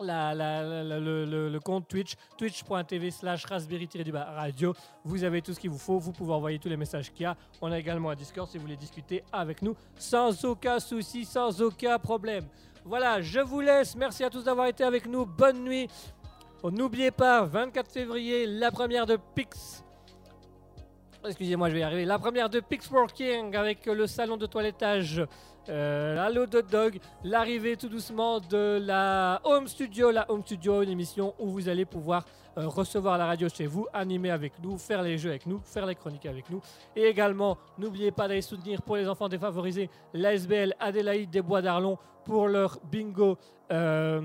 le, 0.00 1.48
le- 1.48 1.60
compte 1.60 1.88
Twitch, 1.88 2.14
twitch.tv 2.36 3.10
slash 3.10 3.44
raspberry-radio. 3.46 4.74
Vous 5.04 5.24
avez 5.24 5.42
tout 5.42 5.52
ce 5.54 5.60
qu'il 5.60 5.70
vous 5.70 5.78
faut, 5.78 5.98
vous 5.98 6.12
pouvez 6.12 6.32
envoyer 6.32 6.58
tous 6.58 6.68
les 6.68 6.76
messages 6.76 7.12
qu'il 7.12 7.22
y 7.22 7.26
a. 7.26 7.36
On 7.60 7.70
a 7.72 7.78
également 7.78 8.10
un 8.10 8.14
Discord 8.14 8.48
si 8.48 8.56
vous 8.58 8.62
voulez 8.62 8.76
discuter 8.76 9.22
avec 9.32 9.62
nous 9.62 9.74
sans 9.96 10.44
aucun 10.44 10.78
souci, 10.80 11.24
sans 11.24 11.60
aucun 11.62 11.98
problème. 11.98 12.44
Voilà, 12.84 13.20
je 13.22 13.40
vous 13.40 13.60
laisse. 13.60 13.96
Merci 13.96 14.24
à 14.24 14.30
tous 14.30 14.44
d'avoir 14.44 14.66
été 14.66 14.84
avec 14.84 15.06
nous. 15.06 15.24
Bonne 15.24 15.64
nuit. 15.64 15.88
N'oubliez 16.62 17.10
pas, 17.10 17.42
24 17.44 17.90
février, 17.90 18.46
la 18.46 18.70
première 18.70 19.04
de 19.04 19.18
Pix. 19.34 19.83
Excusez-moi, 21.26 21.70
je 21.70 21.74
vais 21.74 21.80
y 21.80 21.82
arriver. 21.82 22.04
La 22.04 22.18
première 22.18 22.50
de 22.50 22.60
Pix 22.60 22.90
Working 22.90 23.56
avec 23.56 23.86
le 23.86 24.06
salon 24.06 24.36
de 24.36 24.44
toilettage 24.44 25.24
euh, 25.70 26.18
Allo 26.18 26.44
de 26.44 26.60
Dog, 26.60 26.98
l'arrivée 27.22 27.78
tout 27.78 27.88
doucement 27.88 28.40
de 28.40 28.78
la 28.84 29.40
Home 29.44 29.66
Studio. 29.66 30.10
La 30.10 30.30
Home 30.30 30.42
Studio, 30.42 30.82
une 30.82 30.90
émission 30.90 31.34
où 31.38 31.48
vous 31.48 31.70
allez 31.70 31.86
pouvoir 31.86 32.26
euh, 32.58 32.68
recevoir 32.68 33.16
la 33.16 33.24
radio 33.24 33.48
chez 33.48 33.66
vous, 33.66 33.86
animer 33.94 34.30
avec 34.30 34.52
nous, 34.62 34.76
faire 34.76 35.02
les 35.02 35.16
jeux 35.16 35.30
avec 35.30 35.46
nous, 35.46 35.60
faire 35.64 35.86
les 35.86 35.94
chroniques 35.94 36.26
avec 36.26 36.50
nous. 36.50 36.60
Et 36.94 37.04
également, 37.04 37.56
n'oubliez 37.78 38.10
pas 38.10 38.28
d'aller 38.28 38.42
soutenir 38.42 38.82
pour 38.82 38.96
les 38.96 39.08
enfants 39.08 39.30
défavorisés 39.30 39.88
l'ASBL 40.12 40.74
Adélaïde 40.78 41.30
des 41.30 41.40
Bois 41.40 41.62
d'Arlon 41.62 41.96
pour 42.26 42.48
leur 42.48 42.78
bingo 42.90 43.38
euh, 43.72 44.20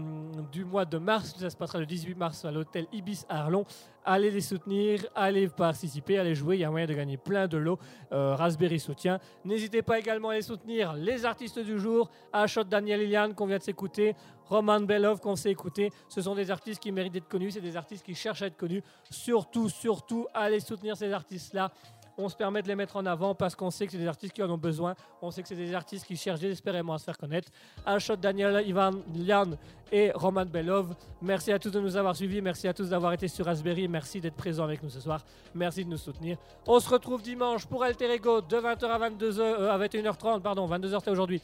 du 0.52 0.66
mois 0.66 0.86
de 0.86 0.98
mars. 0.98 1.34
Ça 1.38 1.50
se 1.50 1.56
passera 1.56 1.80
le 1.80 1.86
18 1.86 2.16
mars 2.16 2.44
à 2.44 2.52
l'hôtel 2.52 2.88
Ibis 2.92 3.26
Arlon. 3.30 3.66
Allez 4.12 4.32
les 4.32 4.42
soutenir, 4.42 5.06
allez 5.14 5.48
participer, 5.50 6.18
allez 6.18 6.34
jouer. 6.34 6.56
Il 6.56 6.62
y 6.62 6.64
a 6.64 6.72
moyen 6.72 6.88
de 6.88 6.96
gagner 6.96 7.18
plein 7.18 7.48
de 7.48 7.58
lots. 7.60 7.78
Euh, 8.12 8.36
Raspberry 8.36 8.80
soutien. 8.80 9.20
N'hésitez 9.46 9.84
pas 9.84 10.00
également 10.00 10.30
à 10.30 10.32
aller 10.32 10.42
soutenir 10.42 10.94
les 10.94 11.26
artistes 11.26 11.60
du 11.60 11.80
jour. 11.80 12.10
Ashot 12.34 12.64
Daniel 12.64 13.02
Liliane 13.02 13.36
qu'on 13.36 13.46
vient 13.46 13.60
de 13.60 13.64
s'écouter. 13.64 14.16
Roman 14.46 14.80
Belov 14.80 15.20
qu'on 15.20 15.36
s'est 15.36 15.52
écouté. 15.52 15.92
Ce 16.08 16.24
sont 16.24 16.34
des 16.34 16.50
artistes 16.50 16.82
qui 16.82 16.92
méritent 16.92 17.14
d'être 17.14 17.28
connus. 17.28 17.52
C'est 17.52 17.62
des 17.62 17.78
artistes 17.78 18.04
qui 18.04 18.16
cherchent 18.16 18.42
à 18.42 18.48
être 18.48 18.58
connus. 18.58 18.82
Surtout, 19.12 19.70
surtout, 19.70 20.26
allez 20.34 20.60
soutenir 20.60 20.98
ces 20.98 21.14
artistes-là. 21.14 21.72
On 22.22 22.28
se 22.28 22.36
permet 22.36 22.62
de 22.62 22.68
les 22.68 22.76
mettre 22.76 22.98
en 22.98 23.06
avant 23.06 23.34
parce 23.34 23.56
qu'on 23.56 23.72
sait 23.72 23.86
que 23.86 23.94
c'est 23.94 23.98
des 23.98 24.08
artistes 24.08 24.34
qui 24.34 24.44
en 24.44 24.50
ont 24.50 24.58
besoin. 24.58 24.94
On 25.22 25.32
sait 25.32 25.42
que 25.42 25.48
c'est 25.48 25.56
des 25.56 25.74
artistes 25.74 26.06
qui 26.06 26.18
cherchent 26.18 26.42
désespérément 26.42 26.94
à 26.94 26.98
se 26.98 27.06
faire 27.06 27.18
connaître. 27.18 27.48
Ashot 27.86 28.18
Daniel, 28.18 28.62
Ivan 28.68 28.92
Lian 29.16 29.52
et 29.90 30.12
Roman 30.14 30.46
Belov. 30.46 30.94
Merci 31.22 31.54
à 31.54 31.60
tous 31.60 31.72
de 31.72 31.80
nous 31.80 31.96
avoir 31.96 32.18
suivis. 32.18 32.42
Merci 32.42 32.68
à 32.68 32.74
tous 32.74 32.90
d'avoir 32.90 33.14
été 33.14 33.30
sur 33.30 33.46
Raspberry. 33.46 33.88
Merci 33.88 34.20
d'être 34.20 34.36
présents 34.36 34.66
avec 34.66 34.84
nous 34.84 34.90
ce 34.90 35.00
soir. 35.00 35.24
Merci 35.56 35.86
de 35.86 35.90
nous 35.92 35.98
soutenir. 35.98 36.38
On 36.68 36.82
se 36.82 36.90
retrouve 36.90 37.22
dimanche 37.22 37.66
pour 37.66 37.84
Alter 37.86 38.12
Ego 38.12 38.42
de 38.42 38.58
20h 38.58 38.86
à 38.86 39.10
22h, 39.10 39.40
euh, 39.40 39.72
à 39.72 39.78
21h30, 39.78 40.42
pardon, 40.42 40.68
22h 40.68 41.00
c'est 41.02 41.12
aujourd'hui. 41.12 41.42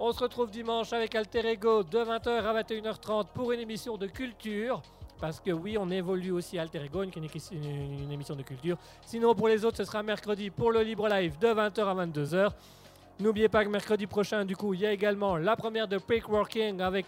On 0.00 0.10
se 0.12 0.20
retrouve 0.20 0.50
dimanche 0.50 0.90
avec 0.94 1.14
Alter 1.16 1.46
Ego 1.46 1.82
de 1.82 1.98
20h 1.98 2.30
à 2.30 2.62
21h30 2.62 3.26
pour 3.34 3.52
une 3.52 3.60
émission 3.60 3.98
de 3.98 4.06
culture. 4.06 4.80
Parce 5.20 5.40
que 5.40 5.50
oui, 5.50 5.76
on 5.78 5.90
évolue 5.90 6.30
aussi 6.30 6.58
à 6.58 6.62
Alter 6.62 6.84
Ego, 6.84 7.02
une, 7.02 7.10
une- 7.52 8.12
émission 8.12 8.36
de 8.36 8.42
culture. 8.42 8.76
Sinon, 9.04 9.34
pour 9.34 9.48
les 9.48 9.64
autres, 9.64 9.76
ce 9.78 9.84
sera 9.84 10.02
mercredi 10.02 10.50
pour 10.50 10.70
le 10.70 10.80
Libre 10.82 11.08
Live 11.08 11.38
de 11.38 11.48
20h 11.48 11.80
à 11.84 12.06
22h. 12.06 12.50
N'oubliez 13.20 13.48
pas 13.48 13.64
que 13.64 13.68
mercredi 13.68 14.06
prochain, 14.06 14.44
du 14.44 14.54
coup, 14.56 14.74
il 14.74 14.80
y 14.80 14.86
a 14.86 14.92
également 14.92 15.36
la 15.36 15.56
première 15.56 15.88
de 15.88 15.98
Peak 15.98 16.28
Working 16.28 16.80
avec 16.80 17.04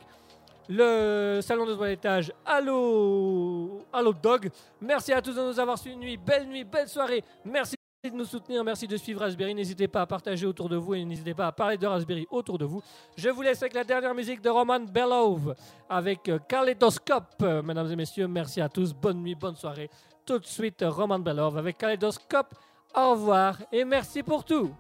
le 0.69 1.41
salon 1.41 1.67
de 1.67 1.75
toilettage 1.75 2.33
Allo, 2.45 3.83
Allo 3.93 4.13
Dog. 4.13 4.51
Merci 4.81 5.13
à 5.13 5.23
tous 5.23 5.35
de 5.35 5.43
nous 5.43 5.59
avoir 5.61 5.79
suivis. 5.79 6.17
Belle 6.17 6.47
nuit, 6.49 6.65
belle 6.65 6.89
soirée. 6.89 7.23
Merci 7.45 7.77
de 8.09 8.17
nous 8.17 8.25
soutenir, 8.25 8.65
merci 8.65 8.87
de 8.87 8.97
suivre 8.97 9.21
Raspberry. 9.21 9.55
N'hésitez 9.55 9.87
pas 9.87 10.01
à 10.01 10.07
partager 10.07 10.47
autour 10.47 10.71
de 10.71 10.77
vous 10.77 10.95
et 10.95 11.05
n'hésitez 11.05 11.35
pas 11.35 11.49
à 11.49 11.53
parler 11.53 11.77
de 11.77 11.87
Raspberry 11.87 12.27
autour 12.31 12.57
de 12.57 12.65
vous. 12.65 12.83
Je 13.15 13.29
vous 13.29 13.43
laisse 13.43 13.61
avec 13.61 13.75
la 13.75 13.85
dernière 13.85 14.15
musique 14.15 14.41
de 14.41 14.49
Roman 14.49 14.81
Belov 14.81 15.55
avec 15.87 16.27
euh, 16.31 16.39
Kaleidoscope. 16.49 17.43
Mesdames 17.63 17.93
et 17.93 17.97
messieurs, 17.97 18.27
merci 18.27 18.63
à 18.63 18.71
tous. 18.71 18.95
Bonne 18.95 19.21
nuit, 19.21 19.35
bonne 19.35 19.55
soirée. 19.55 19.91
Tout 20.25 20.39
de 20.39 20.47
suite, 20.47 20.83
Roman 20.87 21.19
Belov 21.19 21.59
avec 21.59 21.77
Kaleidoscope. 21.77 22.55
Au 22.95 23.11
revoir 23.11 23.59
et 23.71 23.85
merci 23.85 24.23
pour 24.23 24.45
tout. 24.45 24.75